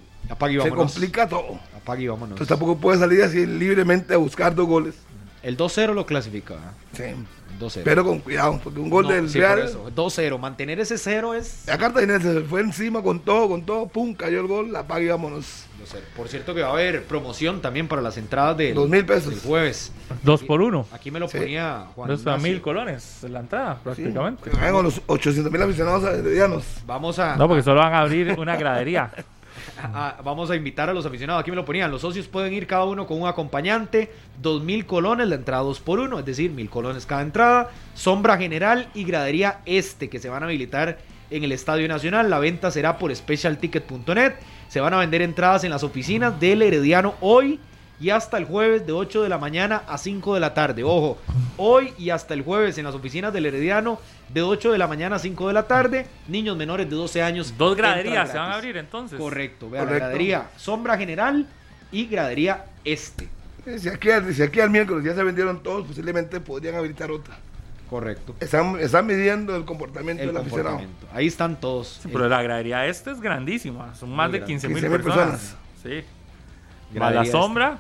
se 0.63 0.71
complica 0.71 1.29
todo. 1.29 1.59
Apague 1.77 2.05
y 2.05 2.07
vámonos. 2.09 2.31
Entonces 2.35 2.49
tampoco 2.49 2.77
puede 2.79 2.99
salir 2.99 3.23
así 3.23 3.45
libremente 3.47 4.15
a 4.15 4.19
buscar 4.19 4.55
dos 4.55 4.67
goles. 4.67 4.95
El 5.43 5.57
2-0 5.57 5.93
lo 5.95 6.07
clasifica. 6.07 6.55
Sí. 6.93 7.03
El 7.03 7.59
2-0. 7.59 7.81
Pero 7.85 8.05
con 8.05 8.21
cuidado, 8.21 8.61
porque 8.63 8.79
un 8.79 8.89
gol 8.89 9.05
No, 9.05 9.11
del 9.13 9.29
sí, 9.29 9.39
Real. 9.41 9.59
eso. 9.61 9.91
2-0. 9.95 10.39
Mantener 10.39 10.79
ese 10.81 10.97
0 10.99 11.35
es. 11.35 11.65
La 11.67 11.77
Cartaginense 11.79 12.33
se 12.33 12.41
fue 12.43 12.61
encima 12.61 13.03
con 13.03 13.21
todo, 13.21 13.49
con 13.49 13.63
todo, 13.67 13.87
pum, 13.89 14.15
cayó 14.15 14.41
el 14.41 14.47
gol, 14.47 14.73
la 14.73 14.87
paga 14.87 15.03
y 15.05 15.09
vámonos. 15.09 15.67
2-0. 15.83 15.99
Por 16.17 16.29
cierto 16.29 16.55
que 16.55 16.63
va 16.63 16.69
a 16.69 16.73
haber 16.73 17.03
promoción 17.05 17.61
también 17.61 17.89
para 17.89 18.01
las 18.01 18.17
entradas 18.17 18.57
del, 18.57 18.75
Dos 18.75 18.89
mil 18.89 19.05
pesos. 19.05 19.31
del 19.31 19.41
jueves. 19.41 19.91
Dos 20.23 20.43
por 20.45 20.63
uno. 20.63 20.87
Aquí 20.93 21.11
me 21.11 21.19
lo 21.19 21.29
Sí. 21.29 21.39
ponía 21.39 21.87
Juan 21.97 22.09
Dos 22.09 22.25
a 22.29 22.37
mil 22.39 22.61
colones 22.63 23.25
en 23.25 23.33
la 23.33 23.41
entrada, 23.41 23.75
Sí, 23.75 23.81
prácticamente. 23.83 24.51
con 24.51 24.85
los 24.85 25.03
800 25.07 25.51
mil 25.53 25.61
aficionados. 25.63 26.05
Vamos 26.87 27.19
a, 27.19 27.35
No, 27.37 27.49
porque 27.49 27.65
solo 27.65 27.81
van 27.81 27.95
a 27.95 27.99
abrir 28.01 28.37
una 28.39 28.57
gradería. 28.57 29.11
a- 29.83 30.17
vamos 30.25 30.51
a 30.51 30.57
invitar 30.57 30.89
a 30.91 30.95
los 30.95 31.07
aficionados. 31.07 31.41
Aquí 31.43 31.51
me 31.51 31.57
lo 31.57 31.65
ponían. 31.65 31.91
Los 31.91 32.01
socios 32.03 32.29
pueden 32.29 32.53
ir 32.53 32.67
cada 32.67 32.85
uno 32.85 33.07
con 33.07 33.21
un 33.21 33.29
acompañante. 33.29 34.11
Dos 34.41 34.63
mil 34.63 34.87
colones, 34.87 35.29
la 35.29 35.35
entrada 35.37 35.63
dos 35.63 35.81
por 35.81 35.99
uno, 36.01 36.19
es 36.19 36.25
decir, 36.25 36.51
mil 36.51 36.69
colones 36.71 37.07
cada 37.07 37.23
entrada. 37.23 37.71
Sombra 37.95 38.37
general 38.39 38.89
y 38.95 39.05
gradería 39.05 39.61
este 39.67 40.09
que 40.09 40.19
se 40.19 40.29
van 40.29 40.43
a 40.43 40.47
habilitar 40.47 40.99
en 41.31 41.45
el 41.45 41.53
Estadio 41.53 41.89
Nacional. 41.89 42.29
La 42.31 42.39
venta 42.39 42.71
será 42.71 42.99
por 42.99 43.15
specialticket.net. 43.15 44.35
Se 44.69 44.81
van 44.81 44.95
a 44.95 44.99
vender 44.99 45.23
entradas 45.23 45.65
en 45.65 45.71
las 45.71 45.83
oficinas 45.83 46.39
del 46.41 46.63
Herediano 46.63 47.15
hoy 47.21 47.59
y 48.03 48.11
hasta 48.11 48.37
el 48.37 48.45
jueves 48.47 48.85
de 48.87 48.93
8 48.93 49.23
de 49.23 49.29
la 49.29 49.39
mañana 49.39 49.83
a 49.87 49.97
5 49.97 50.35
de 50.35 50.41
la 50.41 50.53
tarde. 50.55 50.83
Ojo, 50.83 51.19
hoy 51.57 51.95
y 51.97 52.11
hasta 52.11 52.35
el 52.35 52.43
jueves 52.43 52.77
en 52.79 52.85
las 52.85 52.95
oficinas 52.97 53.33
del 53.33 53.47
Herediano 53.47 54.01
de 54.29 54.43
8 54.43 54.73
de 54.73 54.79
la 54.79 54.89
mañana 54.89 55.17
a 55.17 55.19
5 55.21 55.47
de 55.47 55.55
la 55.55 55.63
tarde. 55.69 56.07
Niños 56.27 56.57
menores 56.57 56.91
de 56.91 56.97
12 56.97 57.23
años. 57.23 57.55
Dos 57.57 57.77
graderías 57.77 58.31
se 58.33 58.39
van 58.39 58.51
a 58.51 58.55
abrir 58.57 58.77
entonces. 58.77 59.19
Correcto, 59.19 59.71
vean, 59.71 59.85
Correcto. 59.85 60.05
gradería 60.07 60.51
sombra 60.57 60.99
general 60.99 61.47
y 61.93 62.07
gradería 62.07 62.65
este. 62.85 63.29
Eh, 63.67 63.79
Si 63.79 63.89
aquí, 63.89 64.11
al- 64.11 64.35
si 64.35 64.43
aquí 64.43 64.59
al 64.61 64.71
miércoles 64.71 65.05
ya 65.05 65.15
se 65.15 65.23
vendieron 65.23 65.63
todos, 65.63 65.87
posiblemente 65.87 66.41
podrían 66.41 66.75
habilitar 66.75 67.11
otra. 67.13 67.37
Correcto. 67.89 68.35
Están, 68.41 68.81
están 68.81 69.07
midiendo 69.07 69.55
el 69.55 69.65
comportamiento 69.65 70.23
El 70.23 70.31
del 70.31 70.37
aficionado. 70.39 70.77
comportamiento. 70.79 71.07
Ahí 71.17 71.27
están 71.29 71.61
todos. 71.61 72.01
Sí, 72.03 72.09
pero 72.11 72.27
la 72.29 72.43
gradería 72.43 72.87
este 72.87 73.11
es 73.13 73.21
grandísima. 73.21 73.95
Son 73.95 74.11
más 74.11 74.31
Muy 74.31 74.33
de 74.33 74.39
grande. 74.39 74.53
15 74.55 74.69
mil 74.69 74.83
15.000 74.83 75.03
personas. 75.05 75.57
Sí. 75.83 76.03
Más 76.99 77.15
la 77.15 77.23
esta. 77.23 77.39
sombra. 77.39 77.79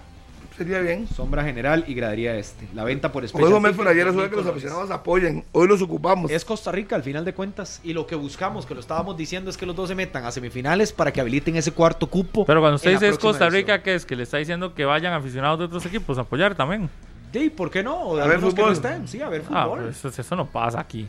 Sería 0.63 0.81
bien. 0.81 1.09
Sombra 1.09 1.43
general 1.45 1.85
y 1.89 1.95
gradería 1.95 2.37
este. 2.37 2.69
La 2.75 2.85
venta 2.85 3.11
por 3.11 3.23
Hoy 3.23 3.27
especial. 3.27 3.51
Gómez 3.53 3.77
por 3.77 3.89
ayer 3.89 4.07
es 4.07 4.15
que 4.15 4.37
los 4.37 4.47
2.000 4.47 4.51
aficionados 4.51 4.91
apoyen. 4.91 5.45
Hoy 5.53 5.67
los 5.67 5.83
ocupamos. 5.83 6.31
Es 6.31 6.45
Costa 6.45 6.71
Rica 6.71 6.95
al 6.97 7.03
final 7.03 7.25
de 7.25 7.35
cuentas 7.35 7.81
y 7.83 7.93
lo 7.93 8.07
que 8.07 8.15
buscamos, 8.15 8.65
que 8.67 8.75
lo 8.75 8.81
estábamos 8.81 9.17
diciendo, 9.17 9.51
es 9.51 9.57
que 9.57 9.67
los 9.67 9.75
dos 9.75 9.89
se 9.89 9.95
metan 9.95 10.25
a 10.25 10.31
semifinales 10.31 10.93
para 10.93 11.13
que 11.13 11.21
habiliten 11.21 11.57
ese 11.57 11.73
cuarto 11.73 12.07
cupo. 12.09 12.45
Pero 12.47 12.61
cuando 12.61 12.77
usted 12.77 12.93
dice 12.93 13.09
es 13.09 13.19
Costa 13.19 13.47
edición. 13.47 13.53
Rica, 13.63 13.83
¿qué 13.83 13.95
es? 13.95 14.07
Que 14.07 14.15
le 14.17 14.23
está 14.23 14.37
diciendo 14.39 14.75
que 14.75 14.85
vayan 14.85 15.13
aficionados 15.13 15.59
de 15.59 15.65
otros 15.65 15.85
equipos 15.87 16.19
a 16.19 16.23
apoyar 16.23 16.55
también. 16.55 16.89
Sí, 17.33 17.51
¿por 17.51 17.71
qué 17.71 17.83
no? 17.83 17.99
O 18.03 18.17
de 18.17 18.23
A 18.23 18.27
ver 18.27 18.35
algunos 18.37 18.55
que 18.55 18.61
no 18.63 18.69
fútbol. 18.75 18.91
estén. 18.93 19.09
Sí, 19.09 19.21
a 19.23 19.29
ver 19.29 19.43
Ah, 19.51 19.65
fútbol. 19.65 19.85
pues 19.85 20.05
eso, 20.05 20.21
eso 20.21 20.37
no 20.37 20.47
pasa 20.47 20.79
aquí. 20.81 21.09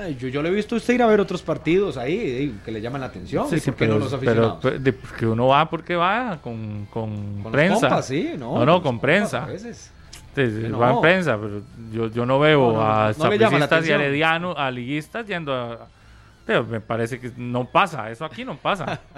Ay, 0.00 0.16
yo, 0.18 0.28
yo 0.28 0.42
le 0.42 0.48
he 0.48 0.52
visto 0.52 0.74
a 0.74 0.78
usted 0.78 0.94
ir 0.94 1.02
a 1.02 1.06
ver 1.06 1.20
otros 1.20 1.42
partidos 1.42 1.96
ahí 1.96 2.58
que 2.64 2.70
le 2.72 2.80
llaman 2.80 3.00
la 3.00 3.08
atención. 3.08 3.48
Sí, 3.48 3.56
¿Y 3.56 3.60
sí, 3.60 3.70
por 3.70 3.78
qué 3.78 3.86
no 3.88 3.98
los 3.98 4.08
pero, 4.14 4.16
aficionados? 4.16 4.58
pero, 4.62 4.78
de- 4.78 4.92
porque 4.92 5.26
uno 5.26 5.46
va 5.48 5.68
porque 5.68 5.96
va 5.96 6.38
con, 6.42 6.86
con, 6.86 7.44
prensa. 7.52 7.88
compas, 7.88 8.06
sí, 8.06 8.30
no. 8.38 8.58
No, 8.58 8.66
no, 8.66 8.82
con 8.82 8.98
prensa. 9.00 9.44
a 9.44 9.46
veces. 9.46 9.92
No. 10.34 10.78
va 10.78 10.92
en 10.92 11.00
prensa, 11.02 11.36
pero 11.38 11.60
yo, 11.92 12.06
yo 12.10 12.24
no 12.24 12.38
veo 12.38 12.72
No, 12.72 12.80
a 12.82 13.12
sapricistas 13.12 13.86
y 13.86 13.90
heredianos, 13.90 14.56
a 14.56 14.70
liguistas 14.70 15.26
yendo 15.26 15.52
a... 15.54 15.86
Pero 16.46 16.64
me 16.64 16.80
parece 16.80 17.20
que 17.20 17.30
no 17.36 17.66
pasa, 17.66 18.10
eso 18.10 18.24
aquí 18.24 18.44
no 18.44 18.56
pasa. 18.56 19.00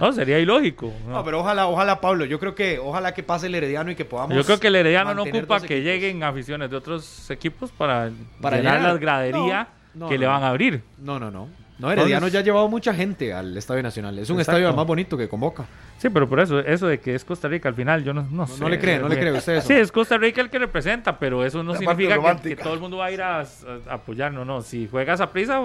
No, 0.00 0.12
sería 0.12 0.38
ilógico. 0.38 0.92
¿no? 1.08 1.14
No, 1.14 1.24
pero 1.24 1.40
ojalá, 1.40 1.66
ojalá, 1.66 2.00
Pablo, 2.00 2.24
yo 2.24 2.38
creo 2.38 2.54
que 2.54 2.78
ojalá 2.78 3.12
que 3.14 3.24
pase 3.24 3.48
el 3.48 3.54
Herediano 3.56 3.90
y 3.90 3.96
que 3.96 4.04
podamos. 4.04 4.36
Yo 4.36 4.44
creo 4.44 4.60
que 4.60 4.68
el 4.68 4.76
Herediano 4.76 5.12
no 5.12 5.24
ocupa 5.24 5.60
que 5.60 5.82
lleguen 5.82 6.22
aficiones 6.22 6.70
de 6.70 6.76
otros 6.76 7.28
equipos 7.32 7.72
para, 7.72 8.08
Para 8.40 8.58
llenar 8.58 8.76
llenar. 8.76 8.92
las 8.92 9.00
graderías 9.00 9.66
No, 9.66 9.77
no, 9.98 10.08
que 10.08 10.18
le 10.18 10.26
no. 10.26 10.32
van 10.32 10.42
a 10.42 10.48
abrir. 10.48 10.82
No, 10.98 11.18
no, 11.18 11.30
no. 11.30 11.48
No, 11.78 11.92
Herediano 11.92 12.26
Entonces- 12.26 12.32
ya 12.32 12.38
ha 12.40 12.42
llevado 12.42 12.68
mucha 12.68 12.92
gente 12.92 13.32
al 13.32 13.56
Estadio 13.56 13.82
Nacional. 13.84 14.18
Es 14.18 14.30
un 14.30 14.40
Exacto. 14.40 14.58
estadio 14.58 14.76
más 14.76 14.84
bonito 14.86 15.16
que 15.16 15.28
convoca. 15.28 15.64
Sí, 15.98 16.08
pero 16.10 16.28
por 16.28 16.40
eso, 16.40 16.58
eso 16.58 16.88
de 16.88 16.98
que 16.98 17.14
es 17.14 17.24
Costa 17.24 17.46
Rica 17.46 17.68
al 17.68 17.76
final, 17.76 18.02
yo 18.02 18.12
no, 18.12 18.26
no, 18.30 18.46
sé. 18.48 18.60
no 18.60 18.68
le 18.68 18.80
cree, 18.80 18.98
no 18.98 19.08
le 19.08 19.16
cree 19.18 19.30
usted 19.32 19.56
eso. 19.58 19.68
Sí, 19.68 19.74
es 19.74 19.92
Costa 19.92 20.18
Rica 20.18 20.40
el 20.40 20.50
que 20.50 20.58
representa, 20.58 21.18
pero 21.20 21.44
eso 21.44 21.62
no 21.62 21.72
La 21.74 21.78
significa 21.78 22.18
que, 22.42 22.56
todo 22.56 22.74
el 22.74 22.80
mundo 22.80 22.96
va 22.96 23.06
a 23.06 23.10
ir 23.12 23.22
a, 23.22 23.40
a- 23.42 23.46
a 23.88 23.94
apoyar. 23.94 24.32
No, 24.32 24.44
no. 24.44 24.60
Si 24.62 24.88
juegas 24.88 25.20
a 25.20 25.30
prisa, 25.30 25.60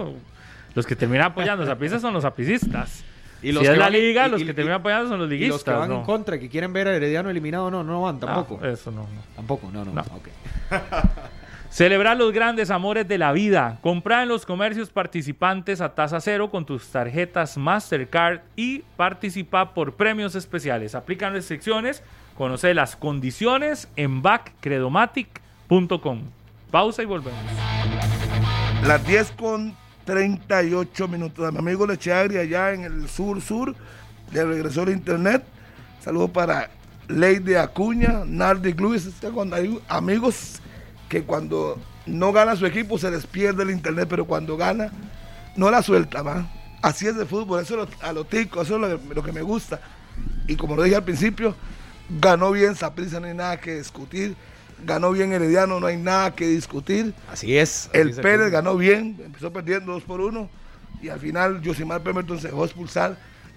los 0.76 0.86
que 0.86 0.96
terminan 0.96 1.28
apoyando 1.32 1.70
a 1.72 1.76
prisa 1.76 2.00
son 2.00 2.14
los 2.14 2.26
apicistas. 2.26 3.04
Y 3.42 3.48
si 3.48 3.52
los 3.54 3.64
es 3.64 3.72
que 3.72 3.76
la 3.78 3.86
van- 3.86 3.94
liga, 3.94 4.28
y- 4.28 4.32
los 4.32 4.42
y- 4.42 4.46
que 4.46 4.54
terminan 4.54 4.80
apoyando 4.82 5.10
son 5.10 5.18
los 5.20 5.28
Y 5.28 5.32
liguistas. 5.32 5.56
los 5.56 5.64
que 5.64 5.72
van 5.72 5.90
no. 5.90 5.96
en 5.98 6.04
contra, 6.04 6.38
que 6.40 6.48
quieren 6.48 6.72
ver 6.74 6.88
a 6.90 6.96
Herediano 6.96 7.30
eliminado, 7.32 7.72
no, 7.72 7.84
no 7.84 8.02
van 8.04 8.20
tampoco. 8.20 8.60
Ah, 8.64 8.70
eso 8.70 8.92
no, 8.92 9.02
no. 9.02 9.08
Tampoco, 9.36 9.70
no, 9.74 9.84
no. 9.84 9.92
No. 9.94 10.02
ok. 10.02 10.28
Celebrar 11.74 12.16
los 12.18 12.32
grandes 12.32 12.70
amores 12.70 13.08
de 13.08 13.18
la 13.18 13.32
vida. 13.32 13.80
Comprar 13.82 14.22
en 14.22 14.30
los 14.30 14.46
comercios 14.46 14.92
participantes 14.92 15.82
a 15.82 15.96
tasa 15.96 16.22
cero 16.22 16.52
con 16.52 16.68
tus 16.68 16.88
tarjetas 16.90 17.58
Mastercard 17.58 18.42
y 18.56 18.84
participa 18.96 19.74
por 19.74 19.96
premios 19.96 20.36
especiales. 20.36 20.94
Aplican 20.94 21.34
restricciones. 21.34 22.04
Conoce 22.38 22.76
las 22.76 22.96
condiciones 22.96 23.88
en 23.96 24.22
backcredomatic.com. 24.22 26.22
Pausa 26.70 27.02
y 27.02 27.06
volvemos. 27.06 27.42
Las 28.86 29.04
10 29.08 29.32
con 29.32 29.76
38 30.06 31.08
minutos. 31.08 31.44
A 31.44 31.52
mi 31.52 31.58
amigo 31.58 31.88
Lecheagri 31.88 32.38
allá 32.38 32.74
en 32.74 32.84
el 32.84 33.10
sur 33.10 33.42
sur. 33.42 33.74
Le 34.32 34.46
regresó 34.46 34.84
el 34.84 34.90
internet. 34.90 35.44
Saludos 36.02 36.30
para 36.30 36.70
Lady 37.08 37.56
Acuña, 37.56 38.22
Nardi 38.28 38.74
Luis. 38.74 39.08
Este, 39.08 39.32
Cuando 39.32 39.56
hay 39.56 39.80
amigos 39.88 40.62
que 41.14 41.24
cuando 41.26 41.80
no 42.08 42.32
gana 42.34 42.56
su 42.56 42.66
equipo 42.66 42.98
se 42.98 43.12
les 43.12 43.28
pierde 43.28 43.62
el 43.62 43.70
internet, 43.70 44.08
pero 44.10 44.26
cuando 44.26 44.58
gana 44.58 44.92
no 45.56 45.70
la 45.70 45.84
suelta, 45.84 46.24
¿va? 46.24 46.50
Así 46.82 47.06
es 47.06 47.16
de 47.16 47.28
fútbol, 47.28 47.62
eso 47.62 47.84
es 47.84 47.88
lo- 48.02 48.08
a 48.08 48.12
lo 48.14 48.26
tico, 48.26 48.64
eso 48.64 48.76
es 48.76 48.82
lo, 48.82 48.88
que- 49.00 49.14
lo 49.14 49.22
que 49.24 49.32
me 49.32 49.44
gusta. 49.44 49.80
Y 50.48 50.56
como 50.56 50.76
lo 50.76 50.82
dije 50.82 50.96
al 50.96 51.04
principio, 51.04 51.56
ganó 52.20 52.52
bien 52.52 52.76
Saprissa, 52.76 53.20
no 53.20 53.28
hay 53.28 53.36
nada 53.36 53.60
que 53.60 53.76
discutir. 53.78 54.36
Ganó 54.84 55.12
bien 55.12 55.32
Herediano, 55.32 55.80
no 55.80 55.86
hay 55.86 55.98
nada 55.98 56.34
que 56.34 56.48
discutir. 56.48 57.14
Así 57.32 57.56
es. 57.58 57.90
así 57.90 57.98
El 58.00 58.16
Pérez 58.16 58.52
ganó 58.52 58.76
bien, 58.76 59.16
empezó 59.24 59.54
perdiendo 59.54 59.92
2 59.94 60.02
por 60.04 60.20
1 60.20 60.50
y 61.00 61.10
al 61.10 61.20
final 61.20 61.62
Josimar 61.64 62.02
Pemberton 62.02 62.40
se 62.40 62.48
dejó 62.48 62.66
expulsar 62.66 63.12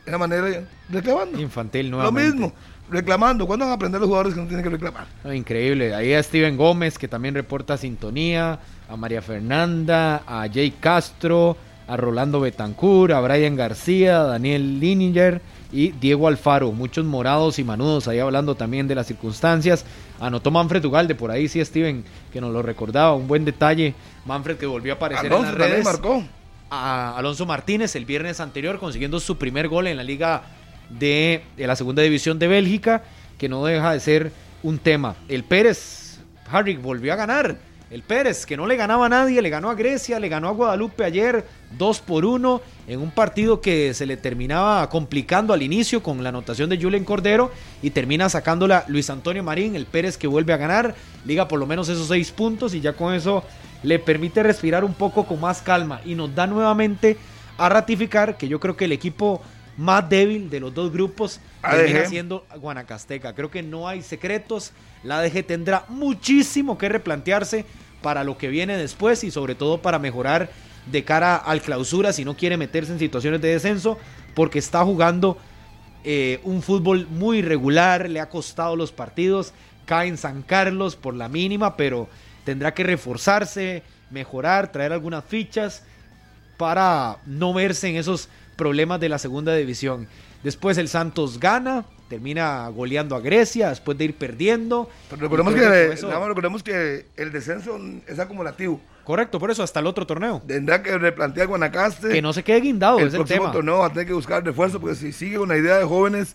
de 0.04 0.10
una 0.10 0.18
manera 0.18 0.62
reclamando. 0.90 1.40
Infantil 1.40 1.88
Lo 1.88 1.96
nuevamente. 1.96 2.32
mismo, 2.32 2.52
reclamando. 2.90 3.46
¿Cuándo 3.46 3.64
van 3.64 3.72
a 3.72 3.74
aprender 3.74 4.00
los 4.00 4.08
jugadores 4.08 4.34
que 4.34 4.40
no 4.40 4.46
tienen 4.46 4.64
que 4.64 4.70
reclamar? 4.70 5.06
No, 5.24 5.32
increíble. 5.32 5.94
Ahí 5.94 6.12
a 6.14 6.22
Steven 6.22 6.56
Gómez, 6.56 6.98
que 6.98 7.08
también 7.08 7.34
reporta 7.34 7.76
sintonía, 7.76 8.58
a 8.88 8.96
María 8.96 9.22
Fernanda, 9.22 10.22
a 10.26 10.46
Jay 10.52 10.70
Castro, 10.70 11.56
a 11.88 11.96
Rolando 11.96 12.40
Betancur, 12.40 13.12
a 13.12 13.20
Brian 13.20 13.56
García, 13.56 14.20
a 14.20 14.24
Daniel 14.24 14.80
Lininger 14.80 15.40
y 15.72 15.92
Diego 15.92 16.28
Alfaro. 16.28 16.72
Muchos 16.72 17.04
morados 17.04 17.58
y 17.58 17.64
manudos 17.64 18.08
ahí 18.08 18.18
hablando 18.18 18.54
también 18.54 18.88
de 18.88 18.94
las 18.94 19.06
circunstancias. 19.06 19.84
Anotó 20.20 20.50
Manfred 20.50 20.84
Ugalde 20.84 21.14
por 21.14 21.30
ahí, 21.30 21.48
sí, 21.48 21.64
Steven, 21.64 22.04
que 22.32 22.40
nos 22.40 22.52
lo 22.52 22.62
recordaba. 22.62 23.14
Un 23.14 23.28
buen 23.28 23.44
detalle. 23.44 23.94
Manfred 24.24 24.56
que 24.56 24.66
volvió 24.66 24.94
a 24.94 24.96
aparecer 24.96 25.26
Alonso 25.26 25.52
en 25.52 25.58
las 25.58 25.68
redes. 25.68 25.84
marcó. 25.84 26.24
a 26.70 27.16
Alonso 27.16 27.46
Martínez 27.46 27.94
el 27.94 28.04
viernes 28.04 28.40
anterior 28.40 28.78
consiguiendo 28.78 29.20
su 29.20 29.38
primer 29.38 29.68
gol 29.68 29.86
en 29.86 29.96
la 29.96 30.02
liga 30.02 30.42
de, 30.90 31.42
la 31.56 31.76
segunda 31.76 32.02
división 32.02 32.38
de 32.38 32.48
Bélgica, 32.48 33.02
que 33.38 33.48
no 33.48 33.64
deja 33.64 33.92
de 33.92 34.00
ser 34.00 34.32
un 34.62 34.78
tema. 34.78 35.16
El 35.28 35.44
Pérez, 35.44 36.18
Harry, 36.50 36.76
volvió 36.76 37.12
a 37.12 37.16
ganar 37.16 37.58
El 37.90 38.02
Pérez, 38.02 38.46
que 38.46 38.56
no 38.56 38.66
le 38.66 38.76
ganaba 38.76 39.06
a 39.06 39.08
nadie, 39.08 39.40
le 39.42 39.50
ganó 39.50 39.70
a 39.70 39.74
Grecia, 39.74 40.18
le 40.18 40.28
ganó 40.28 40.48
a 40.48 40.52
Guadalupe 40.52 41.04
ayer, 41.04 41.46
2 41.78 42.00
por 42.00 42.24
1, 42.24 42.60
en 42.88 43.00
un 43.00 43.10
partido 43.10 43.60
que 43.60 43.94
se 43.94 44.06
le 44.06 44.16
terminaba 44.16 44.88
complicando 44.88 45.52
al 45.52 45.62
inicio 45.62 46.02
con 46.02 46.22
la 46.22 46.30
anotación 46.30 46.68
de 46.68 46.80
Julen 46.80 47.04
Cordero 47.04 47.52
y 47.82 47.90
termina 47.90 48.28
sacándola 48.28 48.84
Luis 48.88 49.08
Antonio 49.08 49.44
Marín, 49.44 49.76
el 49.76 49.86
Pérez 49.86 50.16
que 50.16 50.26
vuelve 50.26 50.52
a 50.52 50.56
ganar, 50.56 50.94
liga 51.24 51.46
por 51.46 51.60
lo 51.60 51.66
menos 51.66 51.88
esos 51.88 52.08
6 52.08 52.32
puntos 52.32 52.74
y 52.74 52.80
ya 52.80 52.94
con 52.94 53.14
eso 53.14 53.44
le 53.82 53.98
permite 53.98 54.42
respirar 54.42 54.84
un 54.84 54.94
poco 54.94 55.24
con 55.24 55.40
más 55.40 55.62
calma 55.62 56.00
y 56.04 56.14
nos 56.14 56.34
da 56.34 56.46
nuevamente 56.46 57.16
a 57.58 57.68
ratificar 57.68 58.36
que 58.36 58.48
yo 58.48 58.60
creo 58.60 58.76
que 58.76 58.86
el 58.86 58.92
equipo 58.92 59.42
más 59.76 60.08
débil 60.08 60.48
de 60.48 60.60
los 60.60 60.74
dos 60.74 60.92
grupos 60.92 61.40
ADG. 61.62 61.76
termina 61.76 62.04
siendo 62.06 62.46
Guanacasteca. 62.58 63.34
Creo 63.34 63.50
que 63.50 63.62
no 63.62 63.88
hay 63.88 64.02
secretos. 64.02 64.72
La 65.02 65.18
ADG 65.18 65.46
tendrá 65.46 65.84
muchísimo 65.88 66.78
que 66.78 66.88
replantearse 66.88 67.64
para 68.02 68.24
lo 68.24 68.38
que 68.38 68.48
viene 68.48 68.76
después 68.76 69.24
y 69.24 69.30
sobre 69.30 69.54
todo 69.54 69.82
para 69.82 69.98
mejorar 69.98 70.50
de 70.90 71.04
cara 71.04 71.36
al 71.36 71.60
clausura 71.60 72.12
si 72.12 72.24
no 72.24 72.36
quiere 72.36 72.56
meterse 72.56 72.92
en 72.92 72.98
situaciones 72.98 73.40
de 73.40 73.48
descenso 73.48 73.98
porque 74.34 74.58
está 74.58 74.84
jugando 74.84 75.38
eh, 76.04 76.40
un 76.44 76.62
fútbol 76.62 77.08
muy 77.08 77.42
regular, 77.42 78.08
le 78.08 78.20
ha 78.20 78.28
costado 78.28 78.76
los 78.76 78.92
partidos, 78.92 79.52
cae 79.86 80.08
en 80.08 80.16
San 80.16 80.42
Carlos 80.42 80.94
por 80.94 81.14
la 81.14 81.28
mínima, 81.28 81.76
pero 81.76 82.08
tendrá 82.44 82.74
que 82.74 82.84
reforzarse, 82.84 83.82
mejorar, 84.10 84.70
traer 84.70 84.92
algunas 84.92 85.24
fichas 85.24 85.82
para 86.58 87.18
no 87.26 87.52
verse 87.52 87.88
en 87.88 87.96
esos 87.96 88.28
problemas 88.56 89.00
de 89.00 89.08
la 89.08 89.18
segunda 89.18 89.54
división. 89.54 90.08
Después 90.42 90.78
el 90.78 90.88
Santos 90.88 91.40
gana, 91.40 91.84
termina 92.08 92.68
goleando 92.68 93.16
a 93.16 93.20
Grecia 93.20 93.68
después 93.70 93.98
de 93.98 94.04
ir 94.06 94.14
perdiendo. 94.14 94.88
Pero 95.10 95.22
recordemos 95.22 95.54
que, 95.54 95.60
con 95.60 95.72
eso- 95.92 96.06
nada 96.08 96.20
más 96.20 96.28
recordemos 96.28 96.62
que 96.62 97.06
el 97.16 97.32
descenso 97.32 97.78
es 98.06 98.18
acumulativo. 98.18 98.80
Correcto, 99.04 99.38
por 99.38 99.50
eso 99.50 99.62
hasta 99.62 99.80
el 99.80 99.86
otro 99.86 100.06
torneo. 100.06 100.42
Tendrá 100.46 100.82
que 100.82 100.96
replantear 100.98 101.46
Guanacaste. 101.46 102.08
Que 102.08 102.22
no 102.22 102.32
se 102.32 102.42
quede 102.42 102.60
guindado, 102.60 102.98
el 102.98 103.08
es 103.08 103.14
el 103.14 103.24
tema. 103.24 103.52
torneo 103.52 103.78
va 103.78 103.86
a 103.86 103.90
tener 103.92 104.06
que 104.06 104.12
buscar 104.12 104.44
refuerzo 104.44 104.80
porque 104.80 104.96
si 104.96 105.12
sigue 105.12 105.38
una 105.38 105.56
idea 105.56 105.78
de 105.78 105.84
jóvenes, 105.84 106.34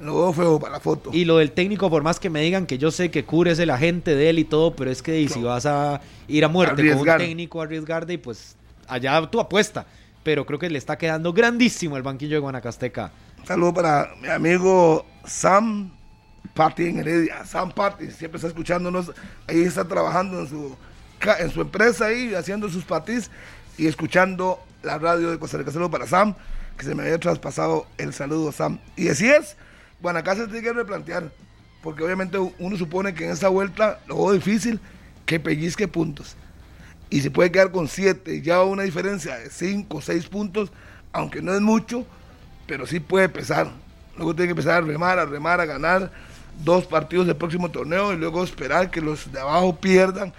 lo 0.00 0.32
feo 0.32 0.58
para 0.60 0.74
la 0.74 0.80
foto. 0.80 1.10
Y 1.12 1.24
lo 1.24 1.38
del 1.38 1.50
técnico, 1.52 1.90
por 1.90 2.02
más 2.02 2.20
que 2.20 2.30
me 2.30 2.40
digan 2.40 2.66
que 2.66 2.78
yo 2.78 2.90
sé 2.90 3.10
que 3.10 3.24
Cure 3.24 3.50
es 3.50 3.58
el 3.58 3.70
agente 3.70 4.14
de 4.14 4.30
él 4.30 4.38
y 4.38 4.44
todo, 4.44 4.74
pero 4.74 4.90
es 4.90 5.02
que 5.02 5.20
y 5.20 5.28
si 5.28 5.42
vas 5.42 5.66
a 5.66 6.00
ir 6.28 6.44
a 6.44 6.48
muerte 6.48 6.88
con 6.90 7.00
un 7.00 7.16
técnico 7.18 7.60
a 7.60 7.64
arriesgarte, 7.64 8.12
y 8.14 8.18
pues 8.18 8.56
allá 8.86 9.26
tu 9.30 9.40
apuesta. 9.40 9.86
Pero 10.28 10.44
creo 10.44 10.58
que 10.58 10.68
le 10.68 10.76
está 10.76 10.98
quedando 10.98 11.32
grandísimo 11.32 11.96
el 11.96 12.02
banquillo 12.02 12.34
de 12.36 12.40
Guanacasteca. 12.40 13.10
Un 13.38 13.46
saludo 13.46 13.72
para 13.72 14.10
mi 14.20 14.28
amigo 14.28 15.06
Sam 15.24 15.90
Party 16.52 16.84
en 16.84 16.98
Heredia. 16.98 17.46
Sam 17.46 17.72
Party 17.72 18.10
siempre 18.10 18.36
está 18.36 18.48
escuchándonos. 18.48 19.10
Ahí 19.46 19.62
está 19.62 19.88
trabajando 19.88 20.40
en 20.40 20.46
su, 20.46 20.76
en 21.38 21.50
su 21.50 21.62
empresa 21.62 22.04
ahí, 22.04 22.34
haciendo 22.34 22.68
sus 22.68 22.84
patis 22.84 23.30
y 23.78 23.86
escuchando 23.86 24.62
la 24.82 24.98
radio 24.98 25.30
de 25.30 25.38
Costa 25.38 25.56
Rica. 25.56 25.70
Saludo 25.70 25.90
para 25.90 26.06
Sam, 26.06 26.34
que 26.76 26.84
se 26.84 26.94
me 26.94 27.04
había 27.04 27.18
traspasado 27.18 27.86
el 27.96 28.12
saludo, 28.12 28.52
Sam. 28.52 28.80
Y 28.96 29.08
así 29.08 29.30
es, 29.30 29.56
Guanacaste 30.02 30.44
tiene 30.48 30.60
que 30.60 30.74
replantear. 30.74 31.32
Porque 31.82 32.04
obviamente 32.04 32.36
uno 32.36 32.76
supone 32.76 33.14
que 33.14 33.24
en 33.24 33.30
esta 33.30 33.48
vuelta 33.48 34.00
lo 34.06 34.30
difícil 34.30 34.78
que 35.24 35.40
pellizque 35.40 35.88
puntos. 35.88 36.36
Y 37.10 37.20
se 37.20 37.30
puede 37.30 37.50
quedar 37.50 37.70
con 37.70 37.88
7, 37.88 38.42
ya 38.42 38.62
una 38.62 38.82
diferencia 38.82 39.36
de 39.36 39.50
5 39.50 39.96
o 39.96 40.00
6 40.00 40.26
puntos, 40.26 40.70
aunque 41.12 41.40
no 41.40 41.54
es 41.54 41.60
mucho, 41.60 42.06
pero 42.66 42.86
sí 42.86 43.00
puede 43.00 43.28
pesar. 43.28 43.70
Luego 44.16 44.34
tiene 44.34 44.48
que 44.48 44.52
empezar 44.52 44.82
a 44.82 44.86
remar, 44.86 45.18
a 45.18 45.24
remar, 45.24 45.60
a 45.60 45.64
ganar 45.64 46.10
dos 46.64 46.86
partidos 46.86 47.26
del 47.26 47.36
próximo 47.36 47.70
torneo 47.70 48.12
y 48.12 48.16
luego 48.16 48.42
esperar 48.42 48.90
que 48.90 49.00
los 49.00 49.30
de 49.32 49.40
abajo 49.40 49.76
pierdan 49.76 50.32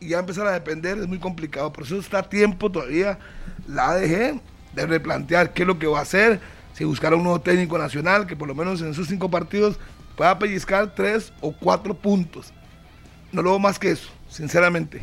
y 0.00 0.08
ya 0.08 0.18
empezar 0.18 0.46
a 0.46 0.52
depender 0.52 0.98
es 0.98 1.08
muy 1.08 1.18
complicado. 1.18 1.72
Por 1.72 1.84
eso 1.84 1.98
está 1.98 2.22
tiempo 2.22 2.70
todavía 2.70 3.18
la 3.66 3.90
ADG 3.90 4.40
de 4.74 4.86
replantear 4.86 5.52
qué 5.52 5.62
es 5.62 5.68
lo 5.68 5.78
que 5.78 5.86
va 5.86 6.00
a 6.00 6.02
hacer, 6.02 6.40
si 6.74 6.84
buscar 6.84 7.14
un 7.14 7.22
nuevo 7.22 7.40
técnico 7.40 7.78
nacional 7.78 8.26
que 8.26 8.36
por 8.36 8.48
lo 8.48 8.54
menos 8.54 8.80
en 8.80 8.90
esos 8.90 9.08
cinco 9.08 9.30
partidos 9.30 9.78
pueda 10.16 10.38
pellizcar 10.38 10.94
tres 10.94 11.32
o 11.40 11.52
cuatro 11.52 11.94
puntos. 11.94 12.52
No 13.32 13.42
lo 13.42 13.50
veo 13.50 13.58
más 13.58 13.78
que 13.78 13.90
eso, 13.90 14.10
sinceramente. 14.28 15.02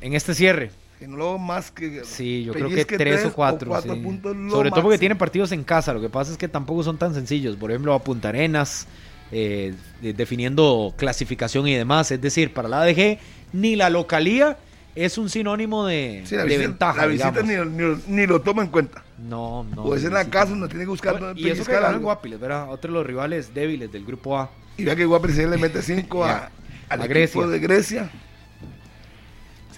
En 0.00 0.14
este 0.14 0.34
cierre, 0.34 0.70
Que 0.98 1.06
no 1.08 1.16
lo 1.16 1.38
más 1.38 1.70
que. 1.70 2.02
sí, 2.04 2.44
yo 2.44 2.52
creo 2.52 2.68
que 2.70 2.84
tres 2.84 3.24
o 3.24 3.32
cuatro. 3.32 3.80
sí. 3.82 3.88
puntos. 3.88 4.36
lo 4.36 4.50
Sobre 4.50 4.70
todo 4.70 4.82
porque 4.82 4.98
tienen 4.98 5.18
partidos 5.18 5.52
en 5.52 5.64
casa. 5.64 5.92
Lo 5.92 6.00
que 6.00 6.08
pasa 6.08 6.32
es 6.32 6.38
que 6.38 6.48
tampoco 6.48 6.82
son 6.82 6.96
tan 6.98 7.14
sencillos. 7.14 7.56
Por 7.56 7.70
ejemplo, 7.70 7.92
a 7.94 7.98
Punta 8.02 8.28
Arenas, 8.30 8.86
eh, 9.32 9.74
de- 10.02 10.12
definiendo 10.14 10.92
clasificación 10.96 11.68
y 11.68 11.74
demás. 11.74 12.10
Es 12.10 12.20
decir, 12.20 12.52
para 12.52 12.68
la 12.68 12.82
ADG, 12.82 13.18
ni 13.52 13.76
la 13.76 13.90
localía 13.90 14.56
es 14.94 15.18
un 15.18 15.28
sinónimo 15.30 15.86
de, 15.86 16.22
Sí, 16.24 16.34
la 16.34 16.42
de 16.42 16.48
visita, 16.48 16.66
ventaja. 16.68 17.00
la 17.02 17.06
visita 17.06 17.42
ni, 17.42 17.54
ni- 17.54 18.02
ni 18.08 18.26
lo 18.26 18.40
toma 18.40 18.62
en 18.62 18.68
cuenta. 18.68 19.04
No, 19.18 19.64
no. 19.64 19.84
pues 19.84 20.02
en 20.04 20.14
la 20.14 20.24
casa 20.30 20.52
uno 20.54 20.66
tiene 20.66 20.84
que 20.84 20.90
buscar. 20.90 21.12
Bueno, 21.18 21.32
y 21.38 21.48
eso 21.50 21.64
que 21.64 21.72
ganó 21.72 21.96
en. 21.96 22.02
Guapiles, 22.02 22.40
¿verdad? 22.40 22.70
Otro 22.70 22.90
de 22.90 22.98
los 22.98 23.06
rivales 23.06 23.52
débiles 23.54 23.92
del 23.92 24.04
grupo 24.04 24.38
A. 24.38 24.50
Y 24.78 24.84
vea 24.84 24.96
que 24.96 25.04
Guapiles 25.04 25.36
le 25.48 25.58
mete 25.58 25.82
5 25.82 26.24
a, 26.24 26.50
al 26.88 27.04
equipo 27.10 27.46
de 27.46 27.58
Grecia. 27.58 28.10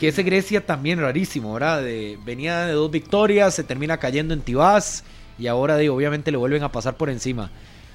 Que 0.02 0.08
ese 0.08 0.24
Grecia 0.24 0.66
también 0.66 0.98
rarísimo, 0.98 1.54
¿verdad? 1.54 1.80
De, 1.80 2.18
venía 2.24 2.66
de 2.66 2.72
dos 2.72 2.90
victorias, 2.90 3.54
se 3.54 3.62
termina 3.62 3.98
cayendo 3.98 4.34
en 4.34 4.40
Tibás 4.40 5.04
y 5.38 5.46
ahora 5.46 5.76
digo, 5.76 5.94
obviamente 5.94 6.32
le 6.32 6.38
vuelven 6.38 6.64
a 6.64 6.72
pasar 6.72 6.96
por 6.96 7.08
encima. 7.08 7.52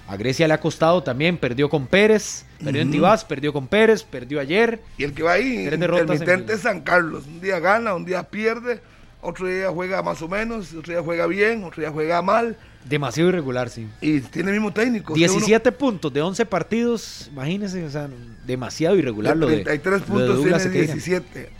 A 0.07 0.15
Grecia 0.15 0.47
le 0.47 0.53
ha 0.53 0.61
costado 0.61 1.03
también, 1.03 1.38
perdió 1.38 1.67
con 1.67 1.85
Pérez, 1.85 2.45
perdió 2.63 2.81
en. 2.81 2.91
Tibás, 2.91 3.25
perdió 3.25 3.51
con 3.51 3.67
Pérez, 3.67 4.03
perdió 4.03 4.39
ayer. 4.39 4.81
Y 4.97 5.03
el 5.03 5.13
que 5.13 5.21
va 5.21 5.34
ahí, 5.34 5.65
intermitente 5.65 6.53
es 6.53 6.61
San 6.61 6.79
Carlos. 6.79 7.25
Un 7.27 7.41
día 7.41 7.59
gana, 7.59 7.93
un 7.93 8.05
día 8.05 8.23
pierde, 8.23 8.79
otro 9.19 9.47
día 9.47 9.69
juega 9.69 10.01
más 10.01 10.21
o 10.21 10.29
menos, 10.29 10.73
otro 10.75 10.93
día 10.93 11.03
juega 11.03 11.27
bien, 11.27 11.65
otro 11.65 11.81
día 11.81 11.91
juega 11.91 12.21
mal. 12.21 12.55
Demasiado 12.85 13.27
irregular, 13.27 13.69
sí. 13.69 13.85
Y 13.99 14.21
tiene 14.21 14.51
el 14.51 14.55
mismo 14.55 14.71
técnico. 14.71 15.11
Usted 15.11 15.27
17 15.27 15.73
puntos 15.73 16.13
de 16.13 16.21
11 16.21 16.45
partidos, 16.45 17.29
imagínense, 17.34 17.84
o 17.84 17.89
sea, 17.89 18.07
demasiado 18.45 18.95
irregular 18.95 19.34
de 19.34 19.39
lo 19.41 19.47
de, 19.47 19.55
33 19.55 19.91
lo 19.91 19.99
de 19.99 20.05
puntos, 20.05 20.35
Douglas 20.38 20.61
tiene 20.61 20.88
Sequeira. 20.88 20.93
17. 20.93 21.56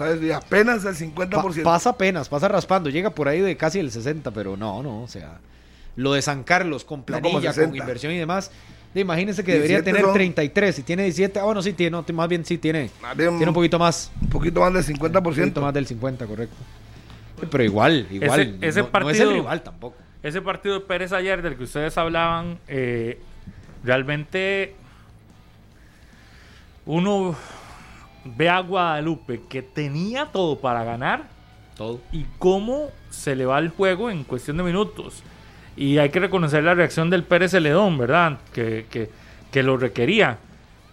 O 0.00 0.16
sea, 0.16 0.28
es 0.28 0.32
apenas 0.34 0.84
el 0.84 1.10
Pa- 1.12 1.26
50%. 1.26 1.62
pasa 1.62 1.90
apenas, 1.90 2.28
pasa 2.28 2.48
raspando, 2.48 2.90
llega 2.90 3.10
por 3.10 3.28
ahí 3.28 3.40
de 3.40 3.56
casi 3.56 3.78
el 3.78 3.90
60, 3.90 4.30
pero 4.30 4.56
no, 4.56 4.82
no, 4.82 5.02
o 5.02 5.08
sea, 5.08 5.38
lo 5.96 6.12
de 6.14 6.22
San 6.22 6.42
Carlos 6.44 6.84
con 6.84 7.00
No, 7.00 7.06
planilla, 7.06 7.32
con 7.32 7.42
60. 7.54 7.76
inversión 7.76 8.12
y 8.12 8.18
demás, 8.18 8.50
de, 8.94 9.00
imagínense 9.02 9.44
que 9.44 9.52
debería 9.52 9.76
17 9.78 9.90
tener 9.92 10.04
son- 10.04 10.14
33, 10.14 10.74
si 10.76 10.82
tiene 10.82 11.02
17, 11.04 11.38
ah, 11.38 11.44
bueno, 11.44 11.62
sí 11.62 11.72
tiene, 11.72 11.90
no, 11.90 12.04
más 12.14 12.28
bien 12.28 12.44
sí 12.44 12.58
tiene, 12.58 12.90
Más 13.02 13.16
bien, 13.16 13.30
tiene 13.36 13.48
un 13.48 13.54
poquito 13.54 13.78
más, 13.78 14.10
un 14.20 14.28
poquito 14.30 14.60
más 14.60 14.72
del 14.72 14.82
un 14.82 14.98
50%. 15.00 15.22
poquito 15.22 15.60
más 15.60 15.74
del 15.74 15.86
50, 15.86 16.26
correcto. 16.26 16.56
Sí, 17.40 17.46
Pero 17.50 17.64
igual, 17.64 18.06
igual, 18.10 18.40
Ese- 18.40 18.50
ese 18.50 18.52
no, 18.52 18.60
no 18.60 18.66
es 18.68 18.76
el 18.76 18.86
partido- 18.86 19.32
rival 19.32 19.62
tampoco. 19.62 19.96
Ese 20.22 20.42
partido 20.42 20.74
de 20.74 20.80
Pérez 20.80 21.12
ayer 21.12 21.40
del 21.40 21.56
que 21.56 21.62
ustedes 21.64 21.96
hablaban, 21.96 22.58
eh, 22.68 23.18
realmente 23.82 24.74
uno 26.86 27.34
ve 28.24 28.48
a 28.48 28.60
Guadalupe 28.60 29.42
que 29.48 29.62
tenía 29.62 30.26
todo 30.26 30.58
para 30.58 30.84
ganar 30.84 31.24
Todo. 31.76 32.00
y 32.12 32.24
cómo 32.38 32.88
se 33.10 33.34
le 33.36 33.46
va 33.46 33.58
el 33.58 33.70
juego 33.70 34.10
en 34.10 34.24
cuestión 34.24 34.56
de 34.56 34.62
minutos. 34.62 35.22
Y 35.76 35.98
hay 35.98 36.10
que 36.10 36.20
reconocer 36.20 36.62
la 36.64 36.74
reacción 36.74 37.10
del 37.10 37.24
Pérez 37.24 37.52
Celedón, 37.52 37.96
¿verdad? 37.96 38.38
Que, 38.52 38.86
que, 38.90 39.10
que 39.50 39.62
lo 39.62 39.76
requería. 39.76 40.38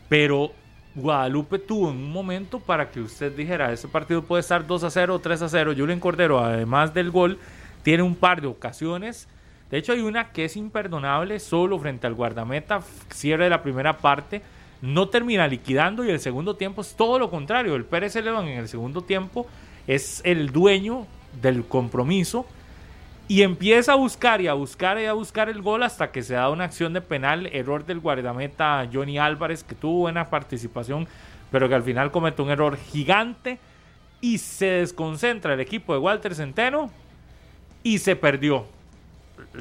Pero 0.07 0.51
Guadalupe 0.95 1.59
tuvo 1.59 1.91
en 1.91 1.97
un 1.97 2.11
momento 2.11 2.59
para 2.59 2.89
que 2.89 3.01
usted 3.01 3.35
dijera, 3.35 3.71
ese 3.71 3.87
partido 3.87 4.23
puede 4.23 4.41
estar 4.41 4.65
2 4.65 4.83
a 4.83 4.89
0 4.89 5.15
o 5.15 5.19
3 5.19 5.41
a 5.41 5.49
0. 5.49 5.73
Julián 5.77 5.99
Cordero, 5.99 6.39
además 6.39 6.93
del 6.93 7.11
gol, 7.11 7.37
tiene 7.83 8.03
un 8.03 8.15
par 8.15 8.41
de 8.41 8.47
ocasiones. 8.47 9.27
De 9.69 9.77
hecho, 9.77 9.91
hay 9.91 9.99
una 9.99 10.31
que 10.31 10.45
es 10.45 10.55
imperdonable, 10.55 11.39
solo 11.39 11.77
frente 11.77 12.07
al 12.07 12.13
guardameta, 12.13 12.81
cierre 13.09 13.43
de 13.45 13.49
la 13.49 13.61
primera 13.61 13.97
parte, 13.97 14.41
no 14.81 15.09
termina 15.09 15.47
liquidando 15.47 16.05
y 16.05 16.09
el 16.09 16.19
segundo 16.19 16.55
tiempo 16.55 16.81
es 16.81 16.95
todo 16.95 17.19
lo 17.19 17.29
contrario. 17.29 17.75
El 17.75 17.85
Pérez 17.85 18.13
Celedón 18.13 18.47
en 18.47 18.59
el 18.59 18.67
segundo 18.67 19.01
tiempo 19.01 19.47
es 19.87 20.21
el 20.23 20.51
dueño 20.51 21.07
del 21.41 21.65
compromiso 21.65 22.45
y 23.27 23.41
empieza 23.41 23.93
a 23.93 23.95
buscar 23.95 24.39
y 24.41 24.47
a 24.47 24.53
buscar 24.53 24.99
y 24.99 25.05
a 25.05 25.13
buscar 25.13 25.49
el 25.49 25.61
gol 25.61 25.83
hasta 25.83 26.11
que 26.11 26.23
se 26.23 26.35
da 26.35 26.49
una 26.49 26.65
acción 26.65 26.93
de 26.93 27.01
penal, 27.01 27.47
error 27.47 27.85
del 27.85 27.99
guardameta 27.99 28.87
Johnny 28.91 29.17
Álvarez, 29.17 29.63
que 29.63 29.75
tuvo 29.75 29.99
buena 29.99 30.29
participación, 30.29 31.07
pero 31.51 31.67
que 31.67 31.75
al 31.75 31.83
final 31.83 32.11
comete 32.11 32.41
un 32.41 32.49
error 32.49 32.77
gigante 32.77 33.59
y 34.21 34.37
se 34.37 34.65
desconcentra 34.65 35.53
el 35.53 35.59
equipo 35.59 35.93
de 35.93 35.99
Walter 35.99 36.35
Centeno 36.35 36.89
y 37.83 37.97
se 37.97 38.15
perdió. 38.15 38.76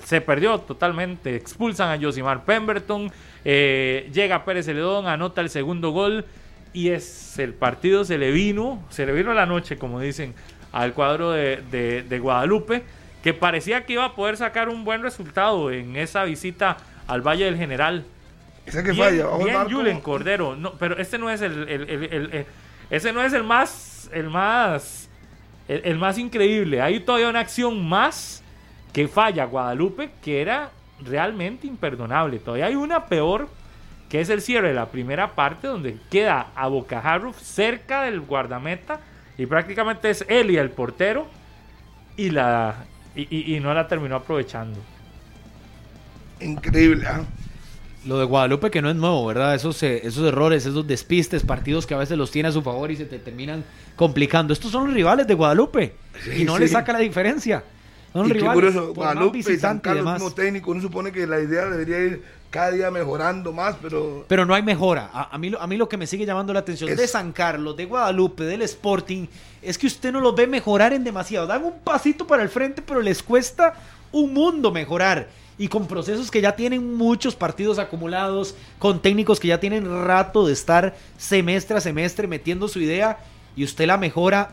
Se 0.05 0.20
perdió 0.20 0.59
totalmente. 0.60 1.35
Expulsan 1.36 1.90
a 1.98 2.02
Josimar 2.02 2.44
Pemberton. 2.44 3.10
eh, 3.44 4.10
llega 4.12 4.44
Pérez 4.44 4.66
Celedón, 4.66 5.06
anota 5.06 5.40
el 5.40 5.51
segundo 5.51 5.90
gol. 5.90 6.24
Y 6.73 6.90
es 6.90 7.39
el 7.39 7.55
partido 7.55 8.05
se 8.05 8.18
le 8.18 8.31
vino, 8.32 8.85
se 8.90 9.06
le 9.06 9.12
vino 9.12 9.32
la 9.32 9.47
noche, 9.47 9.78
como 9.78 9.98
dicen, 10.01 10.35
al 10.73 10.93
cuadro 10.93 11.31
de, 11.31 11.62
de- 11.70 12.02
de 12.02 12.18
Guadalupe, 12.18 12.82
que 13.23 13.32
parecía 13.32 13.86
que 13.86 13.94
iba 13.94 14.05
a 14.05 14.14
poder 14.14 14.36
sacar 14.36 14.68
un 14.68 14.85
buen 14.85 15.02
resultado 15.02 15.70
en 15.70 15.97
esa 15.97 16.24
visita 16.24 16.77
al 17.06 17.23
Valle 17.23 17.47
del 17.47 17.56
General. 17.56 18.05
Ese 18.66 18.82
que 18.82 18.93
bien, 18.93 19.05
falla. 19.05 19.28
ojo, 19.28 19.44
bien 19.44 19.56
Marco. 19.56 19.73
Julen 19.73 20.01
Cordero. 20.01 20.55
No, 20.56 20.73
pero 20.74 20.98
este 20.98 21.16
no 21.18 21.31
es 21.31 21.40
el, 21.40 21.66
el- 21.68 21.89
el- 21.89 22.05
el- 22.12 22.31
el- 22.35 22.47
ese 22.90 23.12
no 23.12 23.23
es 23.23 23.32
el 23.32 23.43
más, 23.44 24.10
el 24.12 24.28
más, 24.28 25.09
el 25.68 25.97
más 25.98 26.18
increíble. 26.18 26.82
Hay 26.82 27.01
todavía 27.01 27.28
una 27.31 27.40
acción 27.40 27.89
más 27.89 28.43
que 28.97 29.09
falla 29.09 29.44
Guadalupe 29.44 30.09
que 30.23 30.40
era 30.40 30.70
realmente 31.05 31.66
imperdonable. 31.66 32.39
Todavía 32.39 32.64
hay 32.64 32.77
una 32.77 33.05
peor 33.05 33.47
que 34.09 34.23
es 34.23 34.31
el 34.31 34.40
cierre 34.40 34.68
de 34.68 34.74
la 34.74 34.86
primera 34.86 35.35
parte 35.35 35.66
donde 35.66 35.98
queda 36.10 36.47
a 36.56 36.68
Bocajarro 36.68 37.35
cerca 37.35 38.05
del 38.05 38.23
guardameta 38.23 39.01
y 39.36 39.44
prácticamente 39.44 40.09
es 40.09 40.24
él 40.31 40.51
y 40.51 40.56
el 40.56 40.70
portero 40.70 41.27
y 42.16 42.31
la 42.31 42.86
y, 43.14 43.28
y- 43.36 43.56
y 43.56 43.60
no 43.60 43.74
la 43.74 43.86
terminó 43.86 44.16
aprovechando. 44.16 44.81
Increíble, 46.40 47.06
¿ah? 47.06 47.20
Lo 48.06 48.18
de 48.18 48.24
Guadalupe 48.24 48.70
que 48.70 48.81
no 48.81 48.89
es 48.89 48.97
nuevo, 48.97 49.27
¿verdad? 49.27 49.55
Esos, 49.55 49.82
eh, 49.82 50.01
esos 50.05 50.24
errores, 50.27 50.64
esos 50.64 50.86
despistes, 50.86 51.43
partidos 51.43 51.86
que 51.86 51.93
a 51.94 51.98
veces 51.98 52.16
los 52.16 52.31
tiene 52.31 52.48
a 52.48 52.52
su 52.52 52.62
favor 52.62 52.90
y 52.90 52.97
se 52.97 53.05
te 53.05 53.18
terminan 53.18 53.62
complicando. 53.97 54.55
Estos 54.55 54.70
son 54.70 54.86
los 54.86 54.94
rivales 54.94 55.27
de 55.27 55.35
Guadalupe 55.35 55.97
Sí, 56.24 56.43
y 56.43 56.44
no 56.44 56.55
sí. 56.55 56.60
le 56.60 56.68
saca 56.68 56.93
la 56.94 57.01
diferencia. 57.01 57.62
Son 58.16 58.26
Y 58.26 58.32
qué 58.32 58.34
rivales. 58.38 58.55
curioso, 58.55 58.78
por 58.94 59.05
más 59.05 59.14
Guadalupe 59.14 59.38
y 59.38 59.43
San 59.59 59.78
Carlos 59.80 60.05
como 60.18 60.32
técnico, 60.32 60.70
uno 60.70 60.80
supone 60.80 61.12
que 61.12 61.26
la 61.26 61.40
idea 61.40 61.66
debería 61.66 61.98
ir 62.01 62.22
cada 62.51 62.70
día 62.70 62.90
mejorando 62.90 63.52
más, 63.52 63.76
pero 63.82 64.24
Pero 64.28 64.47
no 64.47 64.55
hay 64.55 64.62
mejora. 64.62 65.10
A, 65.12 65.34
a 65.34 65.38
mí, 65.38 65.51
lo- 65.51 65.60
a 65.60 65.66
mí 65.66 65.76
lo 65.76 65.88
que 65.88 65.97
me 65.97 66.06
sigue 66.06 66.24
llamando 66.24 66.52
la 66.52 66.60
atención 66.60 66.88
Es- 66.90 66.97
de 66.97 67.06
San 67.06 67.32
Carlos, 67.32 67.76
de 67.76 67.84
Guadalupe, 67.84 68.44
del 68.44 68.62
Sporting, 68.62 69.26
es 69.62 69.76
que 69.78 69.86
usted 69.86 70.12
no 70.12 70.20
los 70.20 70.34
ve 70.34 70.47
mejorar 70.47 70.93
en 70.93 71.05
demasiado. 71.05 71.47
Dan 71.47 71.64
un 71.64 71.74
pasito 71.84 72.26
para 72.26 72.43
el 72.43 72.48
frente, 72.48 72.82
pero 72.82 73.01
les 73.02 73.22
cuesta 73.22 73.74
un 74.12 74.32
mundo 74.32 74.70
mejorar. 74.72 75.28
Y 75.59 75.68
con 75.68 75.86
procesos 75.86 76.30
que 76.30 76.40
ya 76.40 76.55
tienen 76.55 76.94
muchos 76.94 77.34
partidos 77.34 77.78
acumulados, 77.78 78.55
con 78.78 79.01
técnicos 79.01 79.40
que 79.40 79.48
ya 79.48 79.59
tienen 79.60 80.05
rato 80.06 80.47
de 80.47 80.52
estar 80.52 80.94
semestre 81.18 81.76
a 81.78 81.80
semestre 81.80 82.26
metiendo 82.26 82.68
su 82.68 82.78
idea, 82.80 83.18
y 83.56 83.64
usted 83.64 83.86
la 83.86 83.97
mejora, 83.97 84.51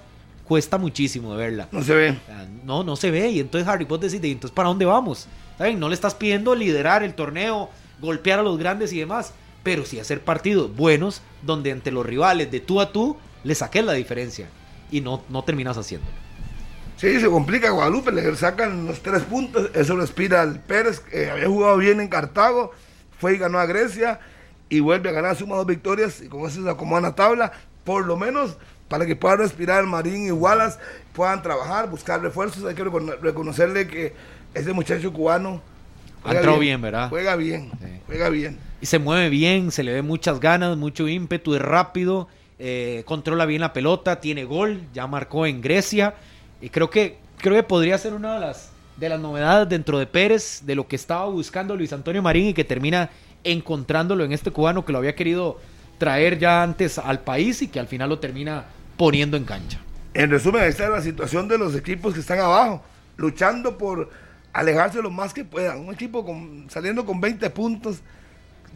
cuesta 0.47 0.77
muchísimo 0.77 1.31
de 1.33 1.37
verla. 1.37 1.67
no 1.71 1.83
se 1.83 1.93
ve. 1.93 2.17
No, 2.63 2.83
no 2.83 2.95
se 2.95 3.11
ve. 3.11 3.29
Y 3.29 3.39
entonces 3.39 3.67
Harry 3.67 3.85
Potter 3.85 4.09
decide, 4.09 4.27
¿y 4.27 4.31
entonces 4.31 4.53
para 4.53 4.69
dónde 4.69 4.85
vamos? 4.85 5.27
¿Saben? 5.57 5.79
No 5.79 5.89
le 5.89 5.95
estás 5.95 6.15
pidiendo 6.15 6.55
liderar 6.55 7.03
el 7.03 7.13
torneo, 7.13 7.69
golpear 8.01 8.39
a 8.39 8.43
los 8.43 8.57
grandes 8.57 8.91
y 8.93 8.99
demás, 8.99 9.33
pero 9.63 9.85
sí 9.85 9.99
hacer 9.99 10.21
partidos 10.21 10.75
buenos 10.75 11.21
donde 11.41 11.71
ante 11.71 11.91
los 11.91 12.05
rivales 12.05 12.51
de 12.51 12.59
tú 12.59 12.81
a 12.81 12.91
tú 12.91 13.17
le 13.43 13.55
saques 13.55 13.83
la 13.83 13.93
diferencia 13.93 14.49
y 14.91 15.01
no, 15.01 15.23
no 15.29 15.43
terminas 15.43 15.77
haciendo. 15.77 16.07
Sí, 16.97 17.19
se 17.19 17.27
complica 17.27 17.71
Guadalupe, 17.71 18.11
le 18.11 18.35
sacan 18.35 18.85
los 18.85 19.01
tres 19.01 19.23
puntos, 19.23 19.69
eso 19.73 19.95
respira 19.97 20.41
al 20.41 20.59
Pérez, 20.59 20.99
que 20.99 21.29
había 21.29 21.47
jugado 21.47 21.77
bien 21.77 21.99
en 21.99 22.07
Cartago, 22.07 22.71
fue 23.19 23.33
y 23.33 23.37
ganó 23.37 23.59
a 23.59 23.65
Grecia 23.65 24.19
y 24.69 24.79
vuelve 24.79 25.09
a 25.09 25.11
ganar, 25.11 25.35
suma 25.35 25.55
dos 25.55 25.65
victorias 25.65 26.21
y 26.21 26.27
con 26.27 26.45
eso 26.45 26.63
se 26.63 26.69
acomoda 26.69 27.01
la 27.01 27.15
tabla, 27.15 27.51
por 27.83 28.05
lo 28.05 28.15
menos 28.15 28.57
para 28.93 29.07
que 29.07 29.15
puedan 29.15 29.39
respirar 29.39 29.83
Marín 29.87 30.27
y 30.27 30.31
Wallace, 30.31 30.77
puedan 31.13 31.41
trabajar, 31.41 31.89
buscar 31.89 32.21
refuerzos, 32.21 32.63
hay 32.63 32.75
que 32.75 32.85
recono- 32.85 33.17
reconocerle 33.19 33.87
que 33.87 34.13
ese 34.53 34.71
muchacho 34.71 35.11
cubano 35.11 35.63
juega 36.21 36.37
entrado 36.41 36.59
bien, 36.59 36.79
¿verdad? 36.79 37.09
Juega 37.09 37.35
bien, 37.35 37.71
Sí. 37.81 37.87
juega 38.05 38.29
bien. 38.29 38.59
Y 38.81 38.85
se 38.85 38.99
mueve 38.99 39.29
bien, 39.29 39.71
se 39.71 39.81
le 39.81 39.93
ve 39.93 40.03
muchas 40.03 40.39
ganas, 40.39 40.77
mucho 40.77 41.07
ímpetu, 41.07 41.55
es 41.55 41.61
rápido, 41.63 42.27
eh, 42.59 43.01
controla 43.07 43.47
bien 43.47 43.61
la 43.61 43.73
pelota, 43.73 44.19
tiene 44.21 44.43
gol, 44.43 44.83
ya 44.93 45.07
marcó 45.07 45.47
en 45.47 45.59
Grecia. 45.61 46.13
Y 46.61 46.69
creo 46.69 46.91
que, 46.91 47.17
creo 47.37 47.55
que 47.55 47.63
podría 47.63 47.97
ser 47.97 48.13
una 48.13 48.35
de 48.35 48.41
las, 48.41 48.69
de 48.97 49.09
las 49.09 49.19
novedades 49.19 49.69
dentro 49.69 49.97
de 49.97 50.05
Pérez, 50.05 50.61
de 50.67 50.75
lo 50.75 50.87
que 50.87 50.97
estaba 50.97 51.25
buscando 51.25 51.75
Luis 51.75 51.91
Antonio 51.93 52.21
Marín 52.21 52.49
y 52.49 52.53
que 52.53 52.63
termina 52.63 53.09
encontrándolo 53.43 54.23
en 54.23 54.33
este 54.33 54.51
cubano 54.51 54.85
que 54.85 54.91
lo 54.91 54.99
había 54.99 55.15
querido 55.15 55.59
traer 55.97 56.37
ya 56.37 56.61
antes 56.61 56.99
al 56.99 57.21
país 57.21 57.63
y 57.63 57.69
que 57.69 57.79
al 57.79 57.87
final 57.87 58.09
lo 58.09 58.19
termina 58.19 58.65
poniendo 58.97 59.37
en 59.37 59.43
cancha. 59.45 59.79
En 60.13 60.29
resumen, 60.29 60.61
ahí 60.63 60.69
está 60.69 60.89
la 60.89 61.01
situación 61.01 61.47
de 61.47 61.57
los 61.57 61.75
equipos 61.75 62.13
que 62.13 62.19
están 62.19 62.39
abajo, 62.39 62.83
luchando 63.17 63.77
por 63.77 64.09
alejarse 64.53 65.01
lo 65.01 65.09
más 65.09 65.33
que 65.33 65.43
puedan. 65.43 65.79
Un 65.79 65.93
equipo 65.93 66.23
con- 66.25 66.67
saliendo 66.69 67.05
con 67.05 67.19
20 67.19 67.49
puntos, 67.49 68.01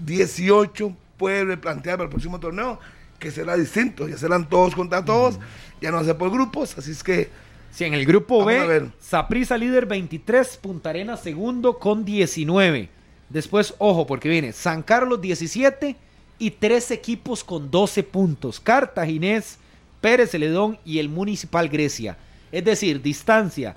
18 0.06 0.96
puede 1.18 1.46
replantear 1.46 1.98
para 1.98 2.06
el 2.06 2.10
próximo 2.10 2.40
torneo 2.40 2.80
que 3.20 3.32
será 3.32 3.56
distinto. 3.56 4.08
Ya 4.08 4.18
serán 4.18 4.48
todos 4.48 4.76
contra 4.76 5.04
todos, 5.04 5.40
ya 5.82 5.92
no 5.92 6.04
ser 6.04 6.18
por 6.18 6.32
grupos, 6.32 6.78
así 6.78 6.92
es 6.92 7.04
que 7.04 7.30
Sí, 7.72 7.84
en 7.84 7.94
el 7.94 8.06
grupo. 8.06 8.44
B, 8.44 8.90
Saprissa 9.00 9.56
líder 9.58 9.86
23, 9.86 10.58
Punta 10.58 10.90
Arenas 10.90 11.22
segundo 11.22 11.78
con 11.78 12.06
19. 12.06 12.90
Después, 13.30 13.76
ojo, 13.78 14.08
porque 14.08 14.30
viene 14.30 14.52
San 14.54 14.82
Carlos 14.82 15.22
17 15.22 15.96
y 16.40 16.52
tres 16.52 16.90
equipos 16.92 17.44
con 17.44 17.70
12 17.70 18.02
puntos. 18.04 18.60
Cartaginés, 18.60 19.60
Pérez 20.02 20.32
Celedón 20.32 20.80
y 20.86 21.00
el 21.00 21.10
Municipal 21.10 21.70
Grecia. 21.70 22.18
Es 22.52 22.64
decir, 22.64 23.02
distancia 23.02 23.76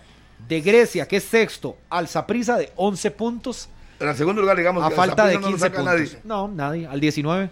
de 0.48 0.60
Grecia, 0.60 1.06
que 1.06 1.16
es 1.16 1.24
sexto, 1.24 1.76
al 1.88 2.08
Saprissa 2.08 2.56
de 2.56 2.72
11 2.76 3.10
puntos 3.10 3.68
en 4.00 4.08
el 4.08 4.16
segundo 4.16 4.40
lugar, 4.40 4.56
digamos, 4.56 4.82
a 4.82 4.88
que 4.88 4.94
falta 4.94 5.26
de 5.26 5.34
Saprissa 5.34 5.40
no 5.40 5.46
lo 5.46 5.56
15 5.56 5.60
saca 5.60 5.76
puntos. 5.76 5.94
nadie. 5.94 6.18
No, 6.24 6.48
nadie, 6.48 6.86
al 6.86 7.00
19. 7.00 7.50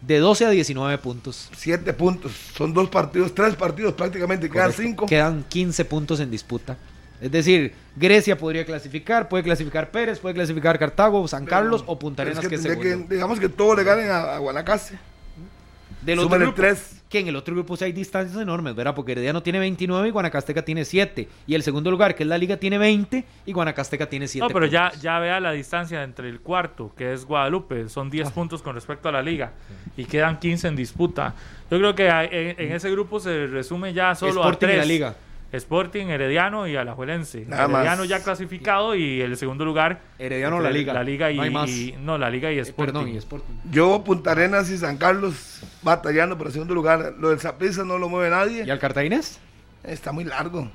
De 0.00 0.18
12 0.18 0.46
a 0.46 0.50
19 0.50 0.98
puntos. 0.98 1.48
7 1.56 1.92
puntos, 1.94 2.32
son 2.56 2.74
dos 2.74 2.90
partidos, 2.90 3.32
tres 3.32 3.54
partidos 3.54 3.94
prácticamente, 3.94 4.50
quedan 4.50 4.72
Correcto. 4.72 4.82
5. 4.82 5.06
Quedan 5.06 5.44
15 5.48 5.84
puntos 5.84 6.20
en 6.20 6.30
disputa. 6.30 6.76
Es 7.20 7.30
decir, 7.30 7.72
Grecia 7.96 8.36
podría 8.36 8.66
clasificar, 8.66 9.28
puede 9.28 9.44
clasificar 9.44 9.90
Pérez, 9.90 10.18
puede 10.18 10.34
clasificar 10.34 10.78
Cartago, 10.78 11.26
San 11.28 11.46
Carlos 11.46 11.84
o 11.86 11.96
Punta 11.98 12.22
Arenas, 12.22 12.46
que, 12.46 12.56
es 12.56 12.62
segundo. 12.62 13.06
digamos 13.08 13.38
que 13.38 13.48
todos 13.48 13.76
le 13.76 13.84
ganen 13.84 14.10
a, 14.10 14.34
a 14.34 14.38
Guanacaste. 14.38 14.98
Súmale 16.04 16.44
grupo, 16.44 16.56
tres. 16.56 17.03
Que 17.14 17.20
en 17.20 17.28
el 17.28 17.36
otro 17.36 17.54
grupo 17.54 17.76
sí 17.76 17.84
hay 17.84 17.92
distancias 17.92 18.40
enormes, 18.42 18.74
¿verdad? 18.74 18.94
Porque 18.94 19.12
Herediano 19.12 19.42
tiene 19.42 19.60
29 19.60 20.08
y 20.08 20.10
Guanacasteca 20.10 20.62
tiene 20.64 20.84
7. 20.84 21.28
Y 21.46 21.54
el 21.54 21.62
segundo 21.62 21.90
lugar, 21.90 22.14
que 22.16 22.24
es 22.24 22.28
la 22.28 22.36
Liga, 22.36 22.56
tiene 22.56 22.76
20 22.76 23.24
y 23.46 23.52
Guanacasteca 23.52 24.08
tiene 24.08 24.26
7. 24.26 24.46
No, 24.46 24.52
pero 24.52 24.66
ya, 24.66 24.90
ya 25.00 25.18
vea 25.20 25.38
la 25.38 25.52
distancia 25.52 26.02
entre 26.02 26.28
el 26.28 26.40
cuarto, 26.40 26.92
que 26.96 27.12
es 27.12 27.24
Guadalupe, 27.24 27.88
son 27.88 28.08
Ah. 28.08 28.10
10 28.10 28.30
puntos 28.32 28.62
con 28.62 28.74
respecto 28.74 29.08
a 29.08 29.12
la 29.12 29.22
liga, 29.22 29.52
y 29.96 30.04
quedan 30.04 30.38
15 30.40 30.68
en 30.68 30.76
disputa. 30.76 31.34
Yo 31.70 31.78
creo 31.78 31.94
que 31.94 32.08
en, 32.08 32.60
en 32.60 32.72
ese 32.72 32.90
grupo 32.90 33.20
se 33.20 33.46
resume 33.46 33.92
ya 33.92 34.14
solo 34.14 34.40
Sporting 34.40 34.66
a 34.66 34.68
y 34.68 34.72
tres. 34.72 34.78
la 34.78 34.84
Liga. 34.84 35.14
Sporting, 35.54 36.06
Herediano 36.06 36.66
y 36.66 36.76
Alajuelense. 36.76 37.44
Nada 37.46 37.68
más. 37.68 37.80
Herediano 37.80 38.04
ya 38.04 38.20
clasificado 38.22 38.94
y 38.94 39.20
el 39.20 39.36
segundo 39.36 39.64
lugar. 39.64 40.00
Herediano 40.18 40.60
la 40.60 40.70
Liga. 40.70 40.92
La 40.92 41.02
Liga 41.02 41.30
y, 41.30 41.36
No 41.36 41.42
hay 41.42 41.50
más. 41.50 41.70
y- 41.70 41.94
no, 42.00 42.18
la 42.18 42.30
Liga 42.30 42.52
y 42.52 42.58
Eh, 42.58 42.62
Sporting. 42.62 42.92
Perdón, 42.92 43.08
y 43.08 43.16
Sporting. 43.16 43.54
Yo, 43.70 44.02
Punta 44.04 44.32
Arenas 44.32 44.70
y 44.70 44.78
San 44.78 44.96
Carlos 44.98 45.62
batallando 45.82 46.36
por 46.36 46.48
el 46.48 46.52
segundo 46.52 46.74
lugar. 46.74 47.14
Lo 47.18 47.30
del 47.30 47.40
Saprissa 47.40 47.84
no 47.84 47.98
lo 47.98 48.08
mueve 48.08 48.30
nadie. 48.30 48.64
¿Y 48.66 48.70
al 48.70 48.78
Cartaginés? 48.78 49.40
Está 49.82 50.12
muy 50.12 50.24
largo. 50.24 50.70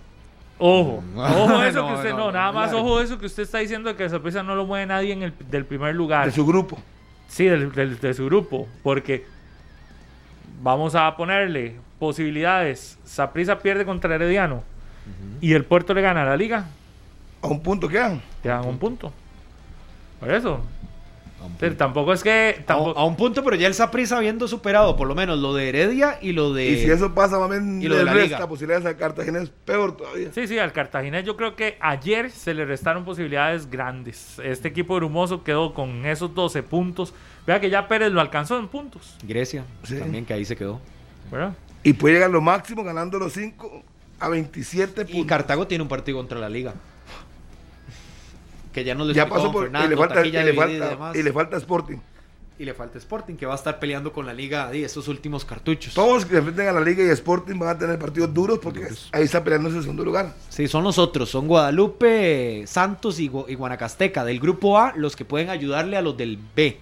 Ojo, 0.58 1.04
ojo 1.16 1.64
eso 1.64 1.82
No, 1.82 1.88
que 1.88 1.94
usted, 1.96 2.10
no, 2.12 2.18
no, 2.18 2.26
no, 2.26 2.32
nada 2.34 2.52
más 2.52 2.70
claro. 2.72 2.84
ojo 2.86 3.02
eso 3.02 3.18
que 3.18 3.28
usted 3.28 3.44
está 3.44 3.60
diciendo 3.60 3.96
que 3.96 4.04
esa 4.06 4.20
pieza 4.22 4.44
no 4.44 4.56
lo 4.56 4.66
mueve 4.66 4.86
nadie 4.86 5.14
en 5.14 5.24
el 5.24 5.34
del 5.50 5.66
primer 5.66 5.96
lugar. 5.96 6.26
De 6.26 6.32
su 6.34 6.46
grupo. 6.46 6.78
Sí, 7.28 7.46
del, 7.46 7.72
del- 7.72 8.00
de 8.00 8.14
su 8.14 8.26
grupo, 8.26 8.68
porque 8.84 9.24
vamos 10.62 10.96
a 10.96 11.16
ponerle 11.16 11.76
posibilidades. 12.00 12.98
Saprissa 13.06 13.60
pierde 13.60 13.86
contra 13.86 14.16
Herediano 14.16 14.64
y 15.42 15.54
el 15.54 15.66
Puerto 15.66 15.94
le 15.94 16.02
gana 16.02 16.24
a 16.24 16.26
la 16.26 16.38
liga, 16.38 16.68
A 17.42 17.48
un 17.48 17.62
punto 17.62 17.88
quedan. 17.88 18.22
te 18.44 18.50
dan 18.50 18.66
un 18.66 18.78
punto. 18.78 19.12
Por 20.20 20.32
eso. 20.34 20.62
Entonces, 21.42 21.78
tampoco 21.78 22.12
es 22.12 22.22
que... 22.22 22.58
A, 22.60 22.66
Tampoco, 22.66 23.00
a 23.00 23.06
un 23.06 23.16
punto, 23.16 23.42
pero 23.46 23.56
ya 23.56 23.68
el 23.68 23.74
Saprissa 23.74 24.18
habiendo 24.18 24.46
superado 24.50 24.98
por 24.98 25.08
lo 25.08 25.16
menos 25.16 25.40
lo 25.40 25.54
de 25.54 25.70
Heredia 25.70 26.18
y 26.22 26.34
lo 26.34 26.52
de... 26.54 26.68
y 26.70 26.78
si 26.84 26.92
eso 26.92 27.16
pasa, 27.16 27.38
bien 27.48 27.82
y 27.82 27.88
lo 27.88 27.96
de 27.96 28.04
la 28.04 28.12
resta 28.12 28.36
liga. 28.36 28.48
posibilidades 28.50 28.86
a 28.86 28.98
Cartagena 28.98 29.40
es 29.40 29.50
peor 29.50 29.96
todavía. 29.96 30.34
Sí, 30.34 30.48
sí, 30.48 30.60
al 30.60 30.74
Cartaginés 30.74 31.24
yo 31.24 31.38
creo 31.38 31.56
que 31.56 31.78
ayer 31.80 32.30
se 32.30 32.54
le 32.54 32.66
restaron 32.66 33.06
posibilidades 33.06 33.70
grandes. 33.72 34.38
Este 34.44 34.68
equipo 34.68 34.96
brumoso 34.98 35.42
quedó 35.46 35.74
con 35.74 36.06
esos 36.06 36.36
12 36.36 36.62
puntos. 36.64 37.14
Vea 37.48 37.62
que 37.62 37.70
ya 37.70 37.88
Pérez 37.88 38.12
lo 38.12 38.20
alcanzó 38.20 38.60
en 38.60 38.68
puntos, 38.68 39.16
Grecia, 39.24 39.64
Sí. 39.84 39.96
también 39.98 40.26
que 40.26 40.34
ahí 40.34 40.44
se 40.44 40.58
quedó. 40.58 40.82
¿verdad? 41.32 41.54
Y 41.84 41.94
puede 41.94 42.16
llegar 42.16 42.32
lo 42.32 42.42
máximo 42.42 42.84
ganando 42.84 43.18
los 43.18 43.32
5 43.32 43.82
a 44.20 44.30
27 44.30 45.02
Y 45.02 45.06
puntos. 45.06 45.26
Cartago 45.28 45.68
tiene 45.68 45.82
un 45.84 45.88
partido 45.88 46.18
contra 46.18 46.40
la 46.40 46.50
Liga. 46.50 46.74
Que 48.74 48.84
ya 48.84 48.94
nos 48.96 49.08
lo 49.08 49.14
ya 49.14 49.28
pasó 49.28 49.52
por. 49.52 49.64
Fernando, 49.64 49.88
y, 49.88 49.90
le 49.90 49.98
falta, 49.98 50.26
y, 50.26 50.32
le 50.32 50.54
y 50.54 50.56
falta, 50.56 51.18
y 51.18 51.24
le 51.24 51.58
Sporting. 51.58 51.98
Y 52.60 52.66
le 52.66 52.74
falta 52.74 52.98
Sporting, 52.98 53.36
que 53.36 53.46
va 53.46 53.54
a 53.54 53.56
estar 53.56 53.80
peleando 53.80 54.12
con 54.12 54.26
la 54.26 54.34
Liga 54.34 54.76
y 54.76 54.84
esos 54.84 55.08
últimos 55.08 55.46
cartuchos. 55.46 55.94
Todos 55.94 56.26
que 56.26 56.32
se 56.32 56.38
enfrenten 56.40 56.68
a 56.68 56.74
la 56.74 56.82
Liga 56.82 57.04
y 57.04 57.08
Sporting 57.08 57.58
van 57.58 57.70
a 57.70 57.78
tener 57.80 57.98
partidos 57.98 58.34
duros 58.34 58.60
porque 58.62 58.88
ahí 59.14 59.24
está 59.24 59.44
peleando 59.44 59.70
ese 59.70 59.82
segundo 59.82 60.04
lugar. 60.04 60.34
Sí, 60.50 60.68
son 60.68 60.84
los 60.84 60.98
otros. 60.98 61.30
Son 61.30 61.48
Guadalupe, 61.48 62.66
Santos 62.68 63.20
y, 63.20 63.30
Gu- 63.30 63.46
y 63.48 63.56
Guanacasteca. 63.56 64.26
Del 64.26 64.40
grupo 64.42 64.78
A, 64.78 64.94
los 64.96 65.16
que 65.16 65.24
pueden 65.26 65.50
ayudarle 65.50 65.96
a 65.98 66.02
los 66.02 66.18
del 66.18 66.38
B. 66.56 66.78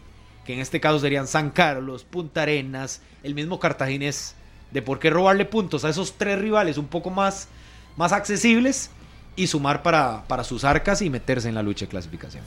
Que 0.45 0.53
en 0.55 0.59
este 0.61 0.79
caso 0.81 0.97
serían 0.99 1.27
San 1.27 1.51
Carlos, 1.51 2.03
Punta 2.03 2.41
Arenas, 2.41 3.01
el 3.21 3.35
mismo 3.35 3.59
Cartaginés. 3.59 4.33
De 4.71 4.81
por 4.81 4.99
qué 4.99 5.09
robarle 5.09 5.45
puntos 5.45 5.85
a 5.85 5.89
esos 5.89 6.17
tres 6.17 6.39
rivales 6.39 6.77
un 6.77 6.87
poco 6.87 7.09
más, 7.09 7.47
más 7.95 8.11
accesibles 8.11 8.89
y 9.35 9.47
sumar 9.47 9.81
para, 9.83 10.23
para 10.27 10.43
sus 10.43 10.63
arcas 10.63 11.01
y 11.01 11.09
meterse 11.09 11.47
en 11.47 11.55
la 11.55 11.63
lucha 11.63 11.85
de 11.85 11.89
clasificación. 11.89 12.43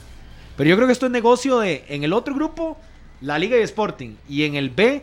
Pero 0.56 0.68
yo 0.68 0.76
creo 0.76 0.86
que 0.86 0.92
esto 0.92 1.06
es 1.06 1.12
negocio 1.12 1.60
de, 1.60 1.84
en 1.88 2.04
el 2.04 2.12
otro 2.12 2.34
grupo, 2.34 2.76
la 3.20 3.38
Liga 3.38 3.56
y 3.56 3.62
Sporting. 3.62 4.16
Y 4.28 4.44
en 4.44 4.54
el 4.56 4.70
B, 4.70 5.02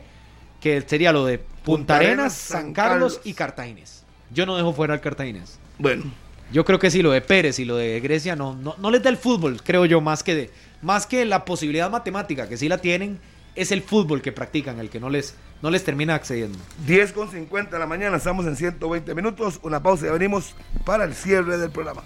que 0.62 0.82
sería 0.82 1.12
lo 1.12 1.26
de 1.26 1.40
Punta, 1.40 1.62
Punta 1.64 1.96
Arenas, 1.96 2.34
San 2.34 2.62
San 2.62 2.74
Carlos, 2.74 3.14
Carlos. 3.16 3.28
y 3.28 3.34
Cartaginés. 3.34 4.04
Yo 4.32 4.46
no 4.46 4.56
dejo 4.56 4.74
fuera 4.74 4.94
al 4.94 5.02
Cartaginés. 5.02 5.58
Bueno, 5.80 6.04
Yo 6.52 6.64
creo 6.64 6.80
que 6.80 6.92
sí, 6.92 7.02
lo 7.02 7.12
de 7.12 7.22
Pérez 7.22 7.60
y 7.60 7.66
lo 7.66 7.76
de 7.76 8.00
Grecia 8.00 8.36
no, 8.36 8.56
no, 8.56 8.76
no 8.78 8.92
les 8.92 9.04
da 9.04 9.10
el 9.10 9.18
fútbol, 9.18 9.62
creo 9.64 9.86
yo, 9.86 10.00
más 10.00 10.24
que, 10.24 10.36
de, 10.36 10.52
más 10.82 11.06
que 11.06 11.26
la 11.26 11.44
posibilidad 11.44 11.90
matemática, 11.90 12.48
que 12.48 12.58
sí 12.58 12.70
la 12.70 12.78
tienen, 12.78 13.20
es 13.56 13.72
el 13.72 13.82
fútbol 13.82 14.22
que 14.22 14.32
practican, 14.32 14.80
el 14.80 14.90
que 14.90 15.00
no 15.00 15.10
les, 15.10 15.36
no 15.62 15.70
les 15.72 15.84
termina 15.84 16.16
accediendo. 16.16 16.58
10 16.86 17.14
con 17.14 17.32
50 17.32 17.72
de 17.72 17.80
la 17.80 17.88
mañana, 17.88 18.18
estamos 18.18 18.46
en 18.46 18.56
120 18.56 19.16
minutos. 19.16 19.60
Una 19.64 19.82
pausa 19.82 20.08
y 20.08 20.10
venimos 20.12 20.56
para 20.86 21.04
el 21.04 21.14
cierre 21.14 21.58
del 21.58 21.72
programa. 21.72 22.04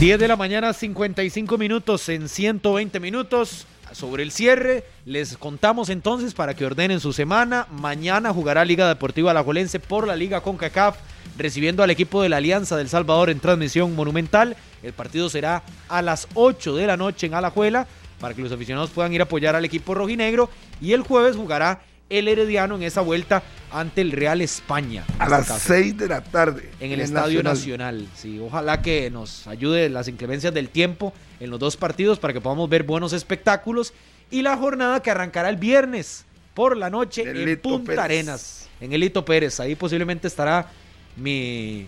10 0.00 0.18
de 0.18 0.28
la 0.28 0.36
mañana, 0.36 0.72
55 0.72 1.58
minutos 1.58 2.08
en 2.08 2.26
120 2.26 3.00
minutos. 3.00 3.66
Sobre 3.92 4.22
el 4.22 4.30
cierre, 4.30 4.84
les 5.04 5.36
contamos 5.36 5.90
entonces 5.90 6.32
para 6.34 6.54
que 6.54 6.64
ordenen 6.64 7.00
su 7.00 7.12
semana. 7.12 7.66
Mañana 7.72 8.32
jugará 8.32 8.64
Liga 8.64 8.88
Deportiva 8.88 9.32
Alajuelense 9.32 9.80
por 9.80 10.06
la 10.06 10.14
Liga 10.14 10.42
CONCACAF, 10.42 10.96
recibiendo 11.36 11.82
al 11.82 11.90
equipo 11.90 12.22
de 12.22 12.28
la 12.28 12.36
Alianza 12.36 12.76
del 12.76 12.88
Salvador 12.88 13.30
en 13.30 13.40
transmisión 13.40 13.96
monumental. 13.96 14.56
El 14.82 14.92
partido 14.92 15.28
será 15.28 15.64
a 15.88 16.02
las 16.02 16.28
8 16.34 16.76
de 16.76 16.86
la 16.86 16.96
noche 16.96 17.26
en 17.26 17.34
Alajuela, 17.34 17.88
para 18.20 18.34
que 18.34 18.42
los 18.42 18.52
aficionados 18.52 18.90
puedan 18.90 19.12
ir 19.12 19.22
a 19.22 19.24
apoyar 19.24 19.56
al 19.56 19.64
equipo 19.64 19.94
rojinegro. 19.94 20.50
Y 20.80 20.92
el 20.92 21.02
jueves 21.02 21.34
jugará 21.34 21.80
el 22.10 22.28
Herediano 22.28 22.74
en 22.74 22.82
esa 22.82 23.00
vuelta 23.00 23.42
ante 23.70 24.00
el 24.00 24.12
Real 24.12 24.42
España. 24.42 25.04
A 25.18 25.28
las 25.28 25.42
este 25.42 25.52
caso. 25.52 25.64
6 25.68 25.96
de 25.96 26.08
la 26.08 26.22
tarde. 26.22 26.70
En 26.80 26.92
el 26.92 27.00
Estadio 27.00 27.42
Nacional. 27.42 28.06
Sí, 28.14 28.38
ojalá 28.38 28.82
que 28.82 29.10
nos 29.10 29.46
ayude 29.46 29.88
las 29.88 30.08
inclemencias 30.08 30.52
del 30.52 30.68
tiempo 30.68 31.14
en 31.38 31.50
los 31.50 31.58
dos 31.58 31.76
partidos 31.76 32.18
para 32.18 32.34
que 32.34 32.40
podamos 32.40 32.68
ver 32.68 32.82
buenos 32.82 33.12
espectáculos. 33.12 33.94
Y 34.30 34.42
la 34.42 34.56
jornada 34.56 35.00
que 35.00 35.10
arrancará 35.10 35.48
el 35.48 35.56
viernes 35.56 36.26
por 36.54 36.76
la 36.76 36.90
noche 36.90 37.22
en 37.22 37.58
Punta 37.60 37.86
Pérez. 37.86 38.04
Arenas, 38.04 38.68
en 38.80 38.92
el 38.92 39.00
Lito 39.00 39.24
Pérez. 39.24 39.60
Ahí 39.60 39.74
posiblemente 39.74 40.28
estará 40.28 40.70
mi, 41.16 41.86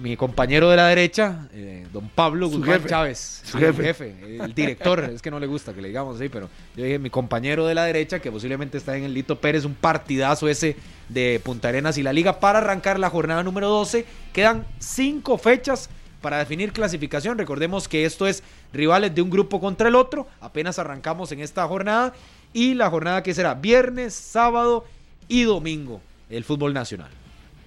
mi 0.00 0.16
compañero 0.16 0.70
de 0.70 0.76
la 0.76 0.88
derecha, 0.88 1.48
eh, 1.52 1.86
don 1.92 2.08
Pablo 2.08 2.48
Su 2.48 2.58
Guzmán 2.58 2.76
jefe. 2.76 2.88
Chávez. 2.88 3.42
Su 3.44 3.58
Sí, 3.58 3.64
el 3.64 3.74
jefe. 3.74 4.14
el 4.40 4.54
director. 4.54 5.00
es 5.14 5.20
que 5.22 5.30
no 5.30 5.38
le 5.38 5.46
gusta 5.46 5.74
que 5.74 5.82
le 5.82 5.88
digamos 5.88 6.16
así, 6.16 6.28
pero 6.28 6.48
yo 6.76 6.84
dije 6.84 6.98
mi 6.98 7.10
compañero 7.10 7.66
de 7.66 7.74
la 7.74 7.84
derecha, 7.84 8.18
que 8.20 8.32
posiblemente 8.32 8.78
está 8.78 8.96
en 8.96 9.04
el 9.04 9.14
Lito 9.14 9.40
Pérez, 9.40 9.64
un 9.64 9.74
partidazo 9.74 10.48
ese 10.48 10.76
de 11.08 11.40
Punta 11.44 11.68
Arenas 11.68 11.98
y 11.98 12.02
la 12.02 12.12
Liga 12.12 12.40
para 12.40 12.58
arrancar 12.58 12.98
la 12.98 13.10
jornada 13.10 13.42
número 13.42 13.68
12. 13.68 14.06
Quedan 14.32 14.66
cinco 14.78 15.36
fechas 15.38 15.90
para 16.20 16.38
definir 16.38 16.72
clasificación. 16.72 17.38
Recordemos 17.38 17.88
que 17.88 18.04
esto 18.04 18.26
es 18.26 18.42
rivales 18.72 19.14
de 19.14 19.22
un 19.22 19.30
grupo 19.30 19.60
contra 19.60 19.88
el 19.88 19.94
otro. 19.94 20.26
Apenas 20.40 20.78
arrancamos 20.78 21.32
en 21.32 21.40
esta 21.40 21.66
jornada. 21.66 22.12
Y 22.52 22.74
la 22.74 22.90
jornada 22.90 23.22
que 23.22 23.34
será 23.34 23.54
viernes, 23.54 24.14
sábado 24.14 24.84
y 25.28 25.42
domingo. 25.44 26.00
El 26.28 26.44
fútbol 26.44 26.74
nacional. 26.74 27.10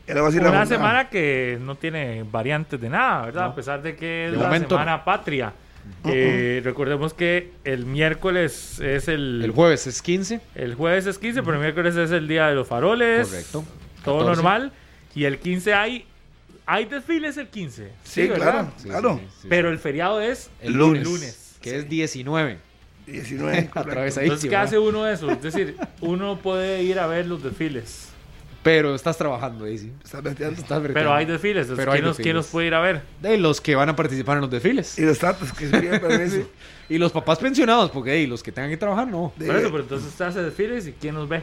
Una 0.08 0.22
jornada. 0.22 0.66
semana 0.66 1.10
que 1.10 1.58
no 1.62 1.76
tiene 1.76 2.24
variantes 2.30 2.80
de 2.80 2.90
nada, 2.90 3.26
¿verdad? 3.26 3.42
No. 3.46 3.48
A 3.52 3.56
pesar 3.56 3.82
de 3.82 3.96
que 3.96 4.26
es 4.26 4.32
De 4.32 4.38
la 4.38 4.46
momento 4.46 4.70
semana 4.76 5.04
patria. 5.06 5.54
Eh, 6.06 6.62
recordemos 6.64 7.14
que 7.14 7.52
el 7.66 7.86
miércoles 7.86 8.80
es 8.80 9.08
el, 9.08 9.42
El 9.44 9.52
jueves 9.52 9.86
es 9.88 10.02
15. 10.02 10.40
el 10.56 10.76
jueves 10.76 11.06
es 11.06 11.18
15, 11.18 11.42
pero 11.44 11.56
el 11.56 11.62
miércoles 11.62 11.96
es 11.96 12.12
el 12.12 12.28
día 12.28 12.48
de 12.48 12.56
los 12.56 12.68
faroles. 12.68 13.28
Correcto. 13.28 13.66
Todo 14.04 14.20
14. 14.20 14.36
normal. 14.36 14.72
Y 15.16 15.26
el 15.26 15.40
15 15.40 15.74
hay 15.74 16.06
hay 16.66 16.86
desfiles 16.86 17.36
el 17.38 17.48
15. 17.50 17.92
Sí, 18.04 18.30
claro, 18.30 18.72
Sí, 18.78 18.88
claro. 18.88 19.20
sí, 19.22 19.28
sí. 19.42 19.48
Pero 19.50 19.70
el 19.70 19.80
feriado 19.80 20.22
es 20.22 20.50
el 20.62 20.74
lunes. 20.74 21.04
lunes, 21.04 21.58
que 21.62 21.78
es 21.78 21.90
19. 21.90 22.58
19. 23.06 23.52
correcto. 23.70 23.80
Otra 23.82 24.02
vez 24.04 24.18
ahí. 24.18 24.24
Entonces, 24.26 24.50
¿qué 24.50 24.56
hace 24.56 24.80
uno 24.80 25.04
de 25.04 25.14
eso? 25.14 25.30
Es 25.30 25.42
decir, 25.42 25.76
uno 26.00 26.38
puede 26.40 26.84
ir 26.84 27.00
a 27.00 27.08
ver 27.08 27.26
los 27.26 27.44
desfiles. 27.44 28.10
Pero 28.64 28.96
estás 28.96 29.18
trabajando 29.18 29.66
ahí, 29.66 29.78
sí. 29.78 29.92
Estás 30.04 30.24
metiendo. 30.24 30.54
Estás 30.56 30.68
Pero 30.70 30.82
breteando. 30.82 31.14
hay 31.14 31.26
desfiles. 31.26 31.62
Entonces, 31.64 31.78
Pero 31.86 31.92
hay 31.92 32.02
¿quién, 32.02 32.14
quién 32.14 32.36
nos 32.36 32.48
puede 32.48 32.68
ir 32.68 32.74
a 32.74 32.80
ver? 32.82 33.02
De 33.22 33.38
los 33.38 33.60
que 33.62 33.76
van 33.76 33.90
a 33.90 33.96
participar 33.96 34.38
en 34.38 34.42
los 34.42 34.50
desfiles. 34.50 34.98
Y 34.98 35.02
los 35.04 35.20
tratos 35.20 35.52
que 35.54 35.68
se. 35.68 36.46
Y 36.90 36.98
los 36.98 37.12
papás 37.12 37.40
pensionados, 37.40 37.92
porque 37.92 38.14
hey, 38.14 38.28
los 38.28 38.44
que 38.44 38.52
tengan 38.52 38.70
que 38.70 38.78
trabajar, 38.78 39.08
no. 39.08 39.32
De- 39.38 39.46
Por 39.48 39.56
eso, 39.56 39.70
pero 39.72 39.84
entonces 39.84 40.08
usted 40.10 40.26
hace 40.26 40.42
desfiles 40.44 40.86
y 40.88 40.92
¿quién 40.94 41.16
nos 41.16 41.28
ve? 41.30 41.42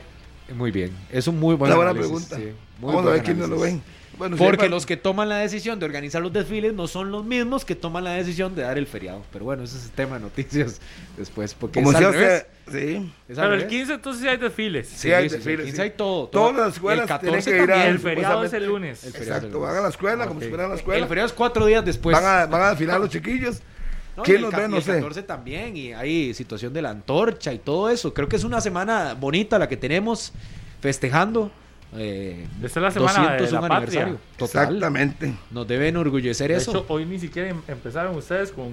Muy 0.54 0.70
bien. 0.70 0.90
Es 1.10 1.26
un 1.28 1.40
muy 1.40 1.54
buen 1.54 1.74
buena 1.74 1.90
análisis, 1.90 2.10
pregunta. 2.10 2.36
sí. 2.36 2.52
Muy 2.78 2.94
Vamos 2.94 3.10
a 3.10 3.12
ver 3.14 3.22
quiénes 3.22 3.48
lo 3.48 3.58
ven. 3.60 3.82
Bueno, 4.20 4.36
Porque 4.36 4.48
siempre- 4.50 4.68
los 4.68 4.84
que 4.86 4.96
toman 4.96 5.28
la 5.30 5.38
decisión 5.38 5.78
de 5.80 5.86
organizar 5.86 6.20
los 6.20 6.32
desfiles 6.32 6.74
no 6.74 6.86
son 6.86 7.10
los 7.10 7.24
mismos 7.24 7.64
que 7.64 7.74
toman 7.74 8.04
la 8.04 8.12
decisión 8.12 8.54
de 8.54 8.62
dar 8.62 8.76
el 8.76 8.86
feriado. 8.86 9.24
Pero 9.32 9.46
bueno, 9.46 9.62
ese 9.64 9.78
es 9.78 9.86
el 9.86 9.90
tema 9.92 10.16
de 10.16 10.20
noticias 10.20 10.78
después. 11.16 11.54
Porque 11.54 11.80
Como 11.80 11.90
es 11.92 11.96
si 11.98 12.04
al 12.04 12.10
hace. 12.10 12.18
revés. 12.18 12.46
Sí. 12.70 13.12
Es 13.28 13.38
al 13.38 13.44
Pero 13.44 13.54
el 13.54 13.60
revés. 13.62 13.66
15 13.66 13.94
entonces 13.94 14.22
sí 14.22 14.28
hay 14.28 14.36
desfiles. 14.36 14.88
Sí, 14.88 15.10
hay 15.12 15.28
sí, 15.28 15.36
desfiles, 15.36 15.58
el 15.60 15.64
15 15.64 15.76
sí. 15.76 15.82
hay 15.82 15.90
todo. 15.96 16.28
Todas 16.28 16.54
las 16.54 16.74
escuelas 16.74 17.02
El 17.04 17.08
14 17.08 17.42
tienen 17.42 17.44
que 17.58 17.64
ir 17.64 17.70
a- 17.70 17.74
también. 17.74 17.90
El 17.94 17.98
feriado 17.98 18.44
es 18.44 18.52
el 18.52 18.66
lunes. 18.66 19.04
El 19.04 19.14
el 19.16 19.22
Exacto, 19.22 19.46
lunes. 19.48 19.62
van 19.62 19.76
a 19.76 19.80
la 19.80 19.88
escuela, 19.88 20.26
como 20.26 20.38
Ok. 20.38 20.42
si 20.44 20.48
fueran 20.50 20.66
a 20.66 20.68
la 20.68 20.74
El 20.74 20.80
escuela. 20.80 21.06
feriado 21.08 21.26
es 21.26 21.32
cuatro 21.32 21.66
días 21.66 21.84
después. 21.84 22.14
Van 22.14 22.24
a, 22.24 22.46
van 22.46 22.62
a 22.62 22.68
desfilar 22.70 23.00
los 23.00 23.08
chiquillos. 23.10 23.60
No, 24.16 24.24
¿Quién 24.24 24.36
el 24.38 24.42
los 24.42 24.52
ve? 24.54 24.68
No 24.68 24.76
el 24.76 24.82
sé. 24.82 24.94
14 24.94 25.22
también, 25.22 25.76
y 25.76 25.92
hay 25.92 26.34
situación 26.34 26.72
de 26.74 26.82
la 26.82 26.90
antorcha 26.90 27.52
y 27.54 27.58
todo 27.60 27.88
eso. 27.88 28.12
Creo 28.12 28.28
que 28.28 28.36
es 28.36 28.42
una 28.44 28.60
semana 28.60 29.14
bonita 29.14 29.56
la 29.56 29.68
que 29.68 29.76
tenemos 29.76 30.32
festejando. 30.80 31.50
Eh, 31.96 32.46
Esta 32.62 32.78
es 32.78 32.82
la 32.84 32.90
semana 32.92 33.32
de 33.32 33.38
201 33.38 33.60
la 33.62 33.68
patria. 33.68 34.02
aniversario. 34.02 34.20
Total. 34.36 34.64
Exactamente. 34.66 35.34
Nos 35.50 35.66
deben 35.66 35.88
enorgullecer 35.88 36.50
De 36.50 36.56
eso. 36.56 36.70
hecho, 36.70 36.84
hoy 36.88 37.04
ni 37.04 37.18
siquiera 37.18 37.48
em- 37.50 37.62
empezaron 37.66 38.14
ustedes 38.16 38.52
con 38.52 38.72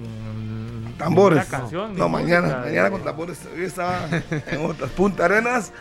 Tambores. 0.96 1.46
canción. 1.46 1.92
ni 1.94 1.98
No, 1.98 2.08
mañana. 2.08 2.58
Mañana 2.64 2.90
con 2.90 3.02
tambores. 3.02 3.40
Hoy 3.54 3.64
estaba 3.64 4.08
en 4.50 4.64
otras. 4.64 4.90
Punta 4.92 5.24
Arenas, 5.24 5.72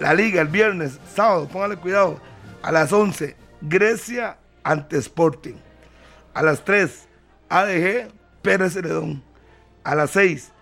la 0.00 0.12
liga 0.12 0.42
el 0.42 0.48
viernes, 0.48 0.98
sábado, 1.14 1.48
póngale 1.48 1.76
cuidado. 1.76 2.20
A 2.62 2.70
las 2.70 2.92
11, 2.92 3.36
Grecia 3.62 4.36
ante 4.62 4.98
Sporting. 4.98 5.54
A 6.34 6.42
las 6.42 6.62
3, 6.64 7.08
ADG, 7.48 8.08
Pérez 8.42 8.74
Celedón. 8.74 9.22
A 9.84 9.94
las 9.94 10.10
6, 10.10 10.52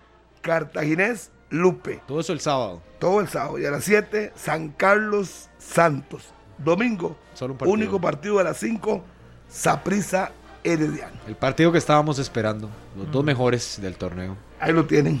Cartaginés, 0.41 1.29
Lupe. 1.49 2.01
Todo 2.07 2.21
eso 2.21 2.33
el 2.33 2.39
sábado. 2.39 2.81
Todo 2.99 3.19
el 3.19 3.27
sábado. 3.27 3.59
Y 3.59 3.65
a 3.65 3.71
las 3.71 3.83
7, 3.83 4.31
San 4.35 4.69
Carlos 4.69 5.49
Santos. 5.61 6.29
Domingo, 6.57 7.15
Solo 7.33 7.53
un 7.53 7.57
partido. 7.59 7.73
único 7.73 7.99
partido 8.01 8.39
a 8.39 8.43
las 8.43 8.57
5, 8.57 9.01
Saprisa 9.49 10.31
Herediano. 10.63 11.13
El 11.27 11.35
partido 11.35 11.71
que 11.71 11.77
estábamos 11.79 12.19
esperando. 12.19 12.69
Los 12.95 13.11
dos 13.11 13.23
mejores 13.23 13.79
del 13.81 13.95
torneo. 13.95 14.35
Ahí 14.59 14.71
lo 14.73 14.85
tienen. 14.85 15.15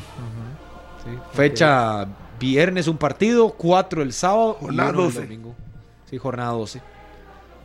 Sí. 1.03 1.09
Fecha 1.33 2.05
viernes 2.39 2.87
un 2.87 2.97
partido, 2.97 3.49
cuatro 3.53 4.01
el 4.03 4.13
sábado 4.13 4.57
Jornada 4.59 4.89
y 4.91 4.93
uno 4.93 4.99
el 5.01 5.05
12. 5.13 5.21
domingo. 5.21 5.55
Sí, 6.09 6.17
jornada 6.17 6.51
12. 6.51 6.81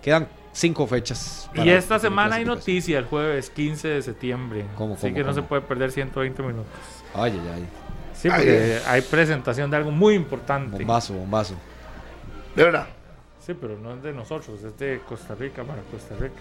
Quedan 0.03 0.29
cinco 0.53 0.87
fechas. 0.87 1.51
Y 1.55 1.69
esta 1.69 1.99
semana 1.99 2.37
hay 2.37 2.45
noticia 2.47 2.99
el 2.99 3.05
jueves 3.05 3.51
15 3.51 3.89
de 3.89 4.03
septiembre. 4.03 4.65
¿Cómo, 4.77 4.95
Así 4.95 5.03
cómo, 5.03 5.15
que 5.15 5.25
no 5.25 5.35
se 5.35 5.43
puede 5.43 5.61
perder 5.63 5.93
120 5.93 6.43
minutos. 6.43 6.73
Ay, 7.15 7.33
ay, 7.33 7.51
ay. 7.57 7.69
Sí, 8.15 8.29
Ay, 8.31 8.39
porque 8.39 8.79
hay 8.87 9.03
presentación 9.03 9.71
de 9.71 9.77
algo 9.77 9.91
muy 9.91 10.15
importante. 10.15 10.79
Bombazo, 10.79 11.13
bombazo. 11.13 11.55
De 12.57 12.65
verdad. 12.65 12.87
Sí, 13.41 13.55
pero 13.55 13.79
no 13.79 13.93
es 13.95 14.03
de 14.03 14.13
nosotros, 14.13 14.61
es 14.65 14.77
de 14.79 15.01
Costa 15.09 15.35
Rica 15.37 15.63
para 15.63 15.81
Costa 15.83 16.17
Rica. 16.19 16.41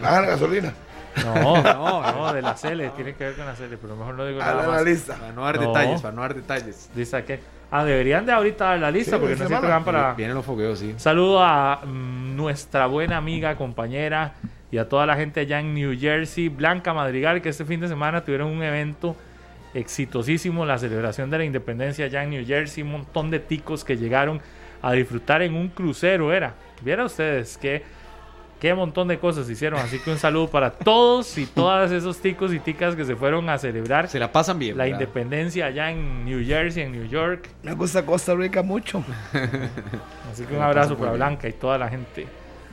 Bajan 0.00 0.22
la 0.26 0.28
gasolina. 0.28 0.72
No, 1.24 1.62
no, 1.62 2.12
no, 2.12 2.32
de 2.32 2.42
la 2.42 2.56
Cele, 2.56 2.90
tiene 2.90 3.14
que 3.14 3.24
ver 3.24 3.34
con 3.34 3.46
la 3.46 3.56
Cele, 3.56 3.76
pero 3.78 3.96
mejor 3.96 4.14
no 4.14 4.24
digo 4.24 4.40
A 4.40 4.44
nada 4.44 4.62
la, 4.62 4.68
más. 4.68 4.84
lista. 4.84 5.16
Para 5.16 5.32
no 5.32 5.44
dar 5.44 5.56
No. 5.60 5.66
detalles, 5.68 6.00
para 6.00 6.14
no 6.14 6.20
dar 6.22 6.34
detalles. 6.34 6.90
Dice 6.94 7.24
que, 7.24 7.40
ah, 7.72 7.84
deberían 7.84 8.24
de 8.26 8.32
ahorita 8.32 8.64
dar 8.66 8.78
la 8.78 8.90
lista 8.92 9.16
Sí, 9.16 9.20
porque 9.20 9.34
no 9.34 9.48
siempre 9.48 9.70
van 9.70 9.82
para... 9.84 10.14
Vienen 10.14 10.36
los 10.36 10.44
fogueos, 10.44 10.78
sí. 10.78 10.94
Saludo 10.98 11.42
a 11.42 11.80
mm, 11.84 12.36
nuestra 12.36 12.86
buena 12.86 13.16
amiga, 13.16 13.56
compañera 13.56 14.34
y 14.70 14.78
a 14.78 14.88
toda 14.88 15.04
la 15.06 15.16
gente 15.16 15.40
allá 15.40 15.58
en 15.58 15.74
New 15.74 15.98
Jersey, 15.98 16.48
Blanca 16.48 16.94
Madrigal, 16.94 17.42
que 17.42 17.48
este 17.48 17.64
fin 17.64 17.80
de 17.80 17.88
semana 17.88 18.22
tuvieron 18.22 18.48
un 18.50 18.62
evento 18.62 19.16
exitosísimo, 19.74 20.64
la 20.64 20.78
celebración 20.78 21.30
de 21.30 21.38
la 21.38 21.44
independencia 21.44 22.04
allá 22.06 22.22
en 22.22 22.30
New 22.30 22.46
Jersey, 22.46 22.82
un 22.84 22.92
montón 22.92 23.30
de 23.30 23.40
ticos 23.40 23.84
que 23.84 23.96
llegaron 23.96 24.40
a 24.82 24.92
disfrutar 24.92 25.42
en 25.42 25.54
un 25.54 25.68
crucero, 25.68 26.32
era. 26.32 26.54
Vieran 26.82 27.06
ustedes 27.06 27.58
qué, 27.58 27.82
qué 28.60 28.74
montón 28.74 29.08
de 29.08 29.18
cosas 29.18 29.48
hicieron, 29.50 29.80
así 29.80 29.98
que 29.98 30.10
un 30.10 30.18
saludo 30.18 30.48
para 30.48 30.70
todos 30.70 31.36
y 31.38 31.46
todas 31.46 31.90
esos 31.90 32.18
ticos 32.18 32.52
y 32.52 32.60
ticas 32.60 32.94
que 32.94 33.04
se 33.04 33.16
fueron 33.16 33.48
a 33.48 33.58
celebrar 33.58 34.08
Se 34.08 34.18
la 34.18 34.30
pasan 34.30 34.58
bien. 34.58 34.76
la 34.76 34.84
¿verdad? 34.84 35.00
independencia 35.00 35.66
allá 35.66 35.90
en 35.90 36.24
New 36.24 36.44
Jersey, 36.44 36.84
en 36.84 36.92
New 36.92 37.06
York. 37.08 37.48
Me 37.62 37.74
gusta 37.74 38.04
Costa 38.06 38.34
Rica 38.34 38.62
mucho. 38.62 39.04
Así 40.32 40.44
que 40.44 40.54
un 40.54 40.62
abrazo 40.62 40.96
para 40.96 41.12
Blanca 41.12 41.48
y 41.48 41.52
toda 41.52 41.78
la 41.78 41.88
gente 41.88 42.26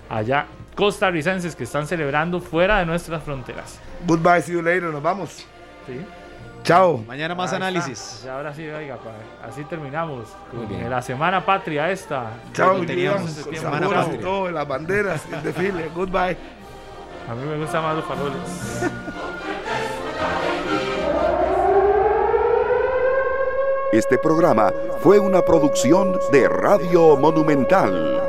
allá 0.09 0.45
costarricenses 0.75 1.55
que 1.55 1.63
están 1.63 1.87
celebrando 1.87 2.39
fuera 2.39 2.79
de 2.79 2.85
nuestras 2.85 3.23
fronteras. 3.23 3.79
Goodbye, 4.05 4.41
see 4.41 4.53
you 4.53 4.61
later. 4.61 4.83
Nos 4.83 5.01
vamos. 5.01 5.47
¿Sí? 5.87 5.99
Chao. 6.65 6.97
Mañana 7.05 7.35
más 7.35 7.53
análisis. 7.53 8.25
Ahora 8.25 8.51
sí, 8.51 8.67
oiga, 8.67 8.97
pa. 8.97 9.11
así 9.47 9.63
terminamos. 9.65 10.29
Muy. 10.51 10.89
La 10.89 10.99
semana 10.99 11.45
patria 11.45 11.91
esta. 11.91 12.31
Chao, 12.53 12.83
teníamos 12.83 13.29
semana 13.29 13.87
patria. 13.87 14.19
Todo, 14.19 14.49
las 14.49 14.67
banderas, 14.67 15.21
el 15.31 15.43
desfile. 15.43 15.89
Goodbye. 15.95 16.35
A 17.29 17.35
mí 17.35 17.45
me 17.47 17.57
gustan 17.57 17.83
más 17.83 17.95
los 17.95 18.05
faroles. 18.05 18.39
Este 23.91 24.17
programa 24.17 24.73
fue 25.01 25.19
una 25.19 25.43
producción 25.45 26.17
de 26.31 26.49
Radio 26.49 27.15
Monumental. 27.15 28.24